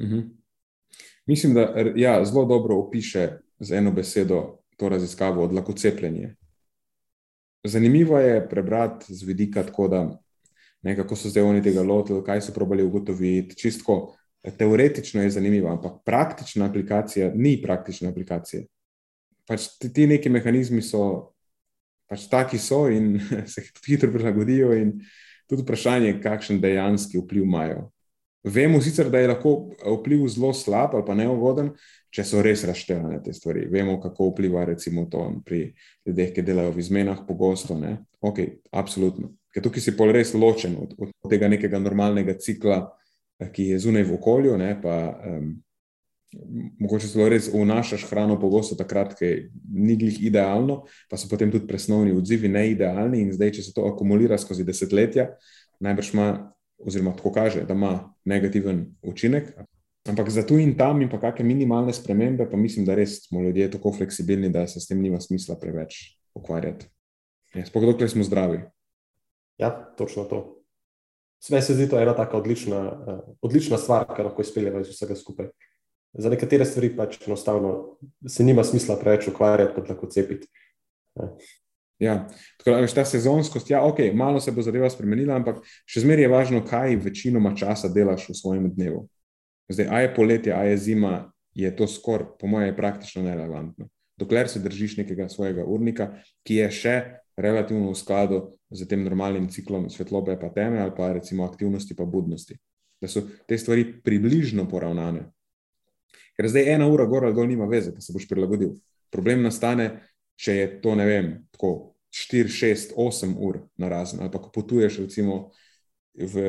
Mm 0.00 0.06
-hmm. 0.06 0.22
Mislim, 1.26 1.54
da 1.54 1.74
ja, 1.96 2.24
zelo 2.24 2.44
dobro 2.44 2.76
opiše 2.76 3.38
z 3.58 3.72
eno 3.72 3.92
besedo 3.92 4.58
to 4.76 4.88
raziskavo 4.88 5.44
od 5.44 5.52
lahko 5.52 5.72
cepljenje. 5.72 6.34
Zanimivo 7.64 8.18
je 8.18 8.48
prebrati 8.48 9.14
z 9.14 9.22
vidika, 9.22 9.62
da 9.90 10.18
nekako 10.82 11.16
so 11.16 11.28
zdaj 11.28 11.42
oni 11.42 11.62
tega 11.62 11.82
lotili, 11.82 12.24
kaj 12.24 12.40
so 12.40 12.52
probali 12.52 12.82
ugotoviti. 12.82 13.56
Čistko 13.56 14.16
teoretično 14.58 15.22
je 15.22 15.30
zanimivo, 15.30 15.68
ampak 15.68 15.92
praktična 16.04 16.66
aplikacija 16.66 17.32
ni 17.34 17.62
praktična 17.62 18.10
aplikacija. 18.10 18.62
Pač 19.48 19.68
ti, 19.78 19.92
ti 19.92 20.06
neki 20.06 20.28
mehanizmi 20.28 20.82
so 20.82 21.32
pač 22.08 22.28
taki 22.28 22.58
so 22.58 22.88
in 22.90 23.20
se 23.52 23.62
hitro 23.86 24.12
prilagodijo, 24.12 24.72
tudi 25.50 25.62
vprašanje, 25.62 26.18
kakšen 26.22 26.60
dejanski 26.60 27.18
vpliv 27.18 27.44
imajo. 27.44 27.90
Vemo 28.44 28.80
sicer, 28.84 29.08
da 29.10 29.18
je 29.18 29.28
lahko 29.28 29.54
vpliv 30.00 30.26
zelo 30.28 30.52
slab 30.52 30.94
ali 30.94 31.04
pa 31.06 31.14
neugoden, 31.16 31.70
če 32.12 32.24
so 32.28 32.42
res 32.44 32.64
razštevane 32.68 33.22
te 33.24 33.32
stvari. 33.32 33.64
Vemo, 33.72 33.96
kako 34.02 34.28
vpliva 34.30 34.66
recimo 34.68 35.06
to 35.10 35.24
pri 35.46 35.70
ljudeh, 36.06 36.34
ki 36.34 36.44
delajo 36.44 36.74
v 36.74 36.84
izmenah 36.84 37.24
pogosto. 37.28 37.78
Ne? 37.78 37.96
Ok, 38.20 38.42
absolutno. 38.72 39.32
Ker 39.54 39.64
tukaj 39.64 39.82
si 39.82 39.96
pol 39.96 40.12
res 40.12 40.34
ločen 40.36 40.76
od, 40.82 40.92
od 40.98 41.30
tega 41.30 41.48
nekega 41.48 41.80
normalnega 41.80 42.36
cikla, 42.36 42.82
eh, 43.40 43.48
ki 43.48 43.70
je 43.72 43.80
zunaj 43.86 44.04
v 44.10 44.18
okolju, 44.18 44.58
ne? 44.60 44.74
pa 44.82 44.98
um, 45.14 45.54
mogoče 46.80 47.08
celo 47.08 47.28
res 47.28 47.48
vnašaš 47.52 48.06
hrano 48.10 48.36
pogosto 48.40 48.76
takrat, 48.78 49.14
ki 49.18 49.30
ni 49.72 49.96
glih 50.00 50.20
idealno, 50.22 50.84
pa 51.10 51.18
so 51.20 51.28
potem 51.30 51.52
tudi 51.52 51.66
presnovni 51.66 52.14
odzivi 52.14 52.48
neidealni 52.48 53.22
in 53.24 53.32
zdaj, 53.34 53.54
če 53.58 53.66
se 53.68 53.74
to 53.76 53.86
akumulira 53.88 54.38
skozi 54.38 54.66
desetletja, 54.66 55.30
najbrž 55.84 56.12
ima, 56.14 56.28
oziroma 56.84 57.14
tako 57.16 57.32
kaže, 57.34 57.64
da 57.68 57.76
ima 57.76 57.94
negativen 58.24 58.86
učinek. 59.02 59.54
Ampak 60.08 60.28
za 60.28 60.42
tu 60.44 60.58
in 60.60 60.74
tam 60.76 61.00
in 61.00 61.08
pa 61.08 61.16
kakšne 61.20 61.46
minimalne 61.48 61.92
spremembe, 61.96 62.44
pa 62.50 62.60
mislim, 62.60 62.84
da 62.84 62.96
res 62.96 63.22
smo 63.24 63.40
ljudje 63.40 63.70
tako 63.72 63.94
fleksibilni, 63.96 64.52
da 64.52 64.66
se 64.68 64.80
s 64.80 64.90
tem 64.90 65.00
nima 65.00 65.20
smisla 65.20 65.56
preveč 65.60 66.18
ukvarjati. 66.36 66.90
Ja, 67.54 67.64
Sploh 67.66 67.86
dokler 67.86 68.10
smo 68.10 68.26
zdravi. 68.26 68.60
Ja, 69.58 69.70
točno 69.96 70.24
to. 70.28 70.42
Sve 71.40 71.62
se 71.62 71.74
zdi, 71.74 71.86
da 71.86 72.00
je 72.00 72.02
ena 72.02 72.16
tako 72.16 72.38
odlična, 72.42 72.80
uh, 72.92 73.36
odlična 73.40 73.78
stvar, 73.78 74.06
ki 74.16 74.22
lahko 74.26 74.42
izpeljemo 74.42 74.80
iz 74.80 74.88
vsega 74.88 75.16
skupaj. 75.16 75.48
Za 76.14 76.30
nekatere 76.30 76.64
stvari 76.64 76.92
pač 76.96 77.18
enostavno 77.26 77.96
se 78.28 78.44
nima 78.44 78.64
smisla 78.64 78.96
preveč 79.00 79.28
ukvarjati, 79.28 79.74
kot 79.74 79.88
lahko 79.90 80.10
cepiti. 80.10 80.48
Ja. 81.98 82.28
Tako 82.58 82.70
da 82.70 82.82
veš 82.82 82.94
ta 82.94 83.04
sezonskost, 83.06 83.70
ja, 83.70 83.82
ok, 83.86 83.98
malo 84.14 84.40
se 84.40 84.52
bo 84.52 84.62
zadeva 84.62 84.90
spremenila, 84.90 85.38
ampak 85.38 85.62
še 85.86 86.04
zmeraj 86.04 86.26
je 86.26 86.30
važno, 86.30 86.62
kaj 86.66 86.96
večinoma 87.02 87.54
časa 87.58 87.90
delaš 87.90 88.28
v 88.30 88.38
svojem 88.38 88.70
dnevu. 88.74 89.04
Zdaj, 89.70 89.88
a 89.88 90.00
je 90.04 90.14
poletje, 90.14 90.52
a 90.52 90.62
je 90.68 90.78
zima, 90.78 91.14
je 91.54 91.70
to 91.76 91.86
skoraj, 91.88 92.34
po 92.40 92.50
mojem, 92.50 92.74
praktično 92.76 93.22
nerelevantno. 93.24 93.88
Dokler 94.20 94.48
se 94.48 94.62
držiš 94.62 94.98
nekega 95.00 95.28
svojega 95.28 95.64
urnika, 95.66 96.12
ki 96.46 96.60
je 96.62 96.70
še 96.70 96.96
relativno 97.36 97.90
v 97.90 97.98
skladu 97.98 98.40
z 98.70 98.86
tem 98.90 99.02
normalnim 99.02 99.48
ciklom 99.50 99.88
svetlobe, 99.90 100.36
pa 100.38 100.50
teme, 100.54 100.82
ali 100.82 100.94
pa 100.94 101.12
recimo 101.16 101.46
aktivnosti, 101.46 101.96
pa 101.98 102.06
budnosti. 102.06 102.58
Da 103.02 103.10
so 103.10 103.24
te 103.48 103.58
stvari 103.58 103.86
približno 104.04 104.68
poravnane. 104.70 105.30
Ker 106.34 106.48
zdaj 106.50 106.72
ena 106.74 106.88
ura 106.90 107.06
gor 107.06 107.26
ali 107.28 107.36
dol 107.36 107.46
nima 107.50 107.68
veze, 107.70 107.92
da 107.94 108.02
se 108.02 108.12
boš 108.14 108.26
prilagodil. 108.30 108.74
Problem 109.14 109.44
nastane, 109.46 109.90
če 110.40 110.56
je 110.56 110.70
to, 110.82 110.94
ne 110.98 111.06
vem, 111.06 111.28
tako 111.54 111.94
4, 112.14 112.50
6, 112.50 112.94
8 112.98 113.36
ur 113.38 113.60
na 113.78 113.90
razen, 113.90 114.22
ali 114.22 114.30
pa 114.30 114.40
ko 114.42 114.50
potuješ 114.54 115.00
recimo 115.04 115.52
v, 116.14 116.42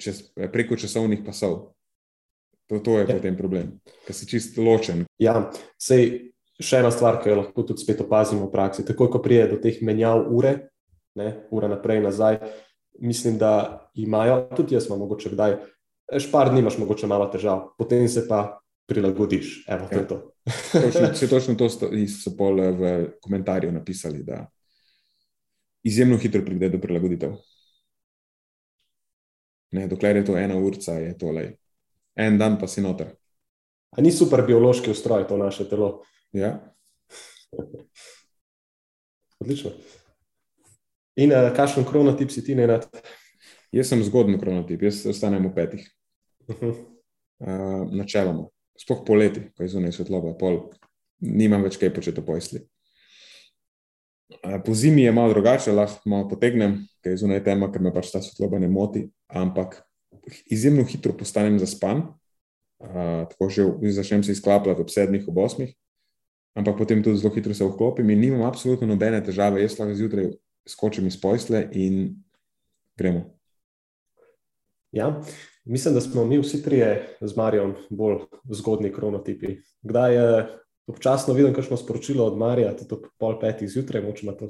čez, 0.00 0.22
preko 0.52 0.76
časovnih 0.76 1.24
pasov. 1.24 1.74
To, 2.72 2.80
to 2.80 2.96
je 2.96 3.04
ja. 3.04 3.12
potem 3.12 3.36
problem, 3.36 3.74
ker 4.06 4.16
si 4.16 4.28
čist 4.28 4.56
ločen. 4.56 5.04
Ja, 5.20 5.50
sej 5.76 6.32
še 6.56 6.80
ena 6.80 6.92
stvar, 6.94 7.18
ki 7.20 7.28
jo 7.28 7.40
lahko 7.42 7.64
tudi 7.66 7.84
spet 7.84 8.00
opazimo 8.04 8.48
v 8.48 8.54
praksi. 8.54 8.86
Takoj, 8.88 9.10
ko 9.12 9.20
pride 9.20 9.50
do 9.52 9.58
teh 9.60 9.82
menjav 9.84 10.24
ure, 10.32 10.70
ne, 11.18 11.28
ura 11.52 11.68
naprej, 11.68 12.00
nazaj, 12.04 12.40
mislim, 13.04 13.36
da 13.40 13.84
imajo, 14.00 14.46
tudi 14.56 14.78
jaz 14.78 14.88
imam 14.88 15.04
mogoče 15.04 15.34
kdaj, 15.34 15.58
špar 16.24 16.52
dni 16.52 16.64
imaš 16.64 16.78
mogoče 16.80 17.10
malo 17.10 17.26
težav, 17.32 17.74
potem 17.76 18.08
se 18.08 18.24
pa 18.28 18.60
prilagodiš. 18.86 19.64
Evo, 19.68 19.88
to 19.92 19.98
ja. 19.98 20.06
to. 20.06 20.20
točno, 20.72 21.08
če 21.18 21.28
točno 21.28 21.54
to 21.54 21.68
so, 21.70 21.90
so 22.10 22.36
pol 22.38 22.60
eh, 22.60 22.70
v 22.70 22.94
komentarju 23.22 23.72
napisali, 23.72 24.22
da 24.22 24.44
izjemno 25.82 26.16
hitro 26.18 26.44
pride 26.44 26.68
do 26.68 26.80
prilagoditev. 26.80 27.36
Ne, 29.74 29.88
dokler 29.88 30.16
je 30.16 30.24
to 30.24 30.38
ena 30.38 30.56
urca, 30.56 30.98
je 31.02 31.18
to 31.18 31.32
le 31.32 31.50
en 32.16 32.38
dan, 32.38 32.58
pa 32.58 32.66
si 32.66 32.82
noter. 32.82 33.14
A 33.94 34.02
ni 34.02 34.12
super 34.12 34.42
biološki 34.46 34.90
ustroj 34.90 35.26
to 35.28 35.38
naše 35.38 35.68
telo? 35.68 36.02
Ja. 36.32 36.56
Odlično. 39.42 39.70
In 41.16 41.32
uh, 41.32 41.50
kakšen 41.54 41.86
kronotip 41.86 42.30
si 42.30 42.42
ti, 42.44 42.54
ne? 42.58 42.66
Jaz 43.74 43.90
sem 43.90 44.02
zgodni 44.06 44.38
kronotip, 44.38 44.82
jaz 44.82 45.04
ostanem 45.10 45.46
v 45.46 45.54
petih. 45.54 45.86
Uh 46.48 46.56
-huh. 46.56 46.74
uh, 47.38 47.92
načeloma, 47.94 48.48
sploh 48.80 49.04
poleti, 49.06 49.46
ko 49.54 49.64
je 49.64 49.74
zunaj 49.76 49.94
svetloba, 49.96 50.34
pol, 50.38 50.68
nimam 51.20 51.62
več 51.64 51.78
kaj 51.80 51.92
početi 51.94 52.24
po 52.24 52.36
isli. 52.38 52.64
Po 54.64 54.74
zimi 54.74 55.04
je 55.04 55.12
malo 55.14 55.30
drugače, 55.34 55.72
lahko 55.72 56.10
malo 56.10 56.28
potegnem, 56.28 56.80
ker 57.04 57.14
je 57.14 57.22
zunaj 57.22 57.44
tema, 57.46 57.70
ker 57.72 57.84
me 57.84 57.92
pač 57.94 58.10
ta 58.12 58.22
svetloba 58.24 58.58
ne 58.58 58.68
moti, 58.72 59.06
ampak 59.30 59.78
izjemno 60.50 60.84
hitro 60.88 61.14
postanem 61.16 61.60
zaspan. 61.62 62.08
Uh, 62.84 63.24
tako 63.30 63.46
že 63.48 63.64
začnem 63.96 64.24
se 64.26 64.34
izklapljati 64.34 64.82
ob 64.82 64.90
sedmih, 64.92 65.28
ob 65.30 65.38
osmih 65.40 65.70
ampak 66.54 66.78
potem 66.78 67.02
tudi 67.02 67.18
zelo 67.18 67.34
hitro 67.34 67.54
se 67.54 67.66
vklopim 67.66 68.10
in 68.10 68.20
nimam 68.20 68.46
absolutno 68.46 68.86
nobene 68.86 69.20
težave. 69.22 69.62
Jaz 69.62 69.78
lahko 69.78 69.94
zjutraj 69.98 70.30
skočim 70.66 71.06
iz 71.06 71.18
posle 71.20 71.66
in 71.72 72.14
gremo. 72.96 73.26
Ja, 74.94 75.10
mislim, 75.64 75.94
da 75.94 76.00
smo 76.00 76.24
mi 76.24 76.38
vsi 76.38 76.62
trije 76.62 77.16
z 77.20 77.36
Marijo 77.36 77.74
bolj 77.90 78.18
zgodni 78.50 78.92
kronotipi. 78.92 79.56
Kdaj 79.82 80.14
je 80.14 80.46
občasno 80.86 81.34
vidim, 81.34 81.54
kakšno 81.54 81.76
sporočilo 81.76 82.26
od 82.26 82.38
Marija, 82.38 82.76
tudi 82.76 82.94
ob 82.94 83.06
pol 83.18 83.38
petih 83.40 83.68
zjutraj, 83.68 84.02
moče 84.02 84.26
ima 84.26 84.32
to 84.36 84.48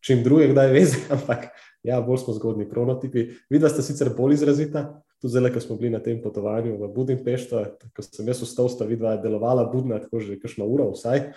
čim 0.00 0.22
drugega, 0.24 0.52
kdaj 0.52 0.72
veze, 0.72 1.00
ampak 1.16 1.48
ja, 1.82 2.00
bolj 2.00 2.24
smo 2.24 2.34
zgodni 2.34 2.68
kronotipi. 2.70 3.28
Videla 3.50 3.70
ste 3.70 3.82
sicer 3.82 4.10
bolj 4.16 4.38
izrazita, 4.38 4.86
tudi 5.20 5.36
zdaj, 5.36 5.52
ko 5.52 5.60
smo 5.60 5.76
bili 5.76 5.92
na 5.92 6.00
tem 6.02 6.22
potovanju 6.22 6.78
v 6.80 6.88
Budimpešti, 6.94 7.64
ko 7.96 8.06
sem 8.06 8.28
jaz 8.28 8.42
vstal, 8.42 8.72
sta 8.72 8.88
vidva 8.88 9.16
delovala 9.20 9.68
budna, 9.72 10.00
tako 10.00 10.20
že 10.24 10.40
kakšno 10.40 10.64
uro 10.64 10.90
vsaj. 10.94 11.30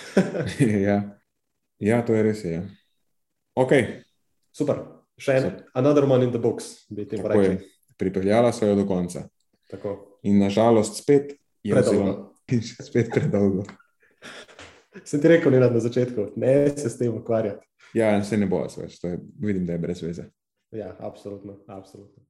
ja. 0.86 1.02
ja, 1.78 2.02
to 2.04 2.16
je 2.16 2.22
res. 2.22 2.44
Je. 2.44 2.52
Ja. 2.52 2.66
Ok. 3.56 3.72
Super. 4.56 4.84
Še 5.20 5.36
en, 5.40 5.52
another 5.76 6.04
one 6.04 6.24
in 6.24 6.32
the 6.32 6.40
box, 6.40 6.88
bi 6.92 7.04
ti 7.08 7.16
rekel. 7.20 7.60
Pripeljala 7.96 8.52
so 8.52 8.66
jo 8.66 8.74
do 8.74 8.86
konca. 8.86 9.28
Tako. 9.70 10.18
In 10.22 10.38
nažalost, 10.38 11.02
spet 11.02 11.32
je 11.62 11.74
predolgo. 11.74 12.32
Vzelo, 12.48 12.86
spet 12.88 13.10
predolgo. 13.14 13.64
Sem 15.04 15.20
ti 15.20 15.28
rekel, 15.28 15.52
ne 15.52 15.60
na 15.60 15.80
začetku, 15.80 16.30
ne 16.36 16.68
se 16.76 16.90
s 16.90 16.98
tem 16.98 17.14
ukvarjati. 17.14 17.66
Ja, 17.94 18.24
se 18.24 18.36
ne 18.36 18.46
bo 18.46 18.62
več, 18.64 18.98
to 19.00 19.08
je, 19.08 19.18
vidim, 19.40 19.66
da 19.66 19.72
je 19.72 19.78
brez 19.78 20.02
veze. 20.02 20.24
Ja, 20.72 20.96
absolutno. 21.00 21.56
absolutno. 21.66 22.22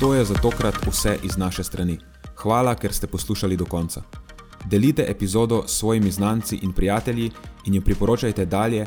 To 0.00 0.14
je 0.14 0.24
za 0.24 0.34
tokrat 0.34 0.76
vse 0.86 1.18
iz 1.24 1.36
naše 1.36 1.64
strani. 1.64 1.98
Hvala, 2.36 2.74
ker 2.76 2.92
ste 2.92 3.06
poslušali 3.06 3.56
do 3.56 3.64
konca. 3.64 4.02
Delite 4.70 5.04
epizodo 5.08 5.62
s 5.66 5.78
svojimi 5.78 6.10
znanci 6.10 6.58
in 6.62 6.72
prijatelji 6.72 7.30
in 7.66 7.74
jo 7.74 7.82
priporočajte 7.84 8.44
dalje, 8.44 8.86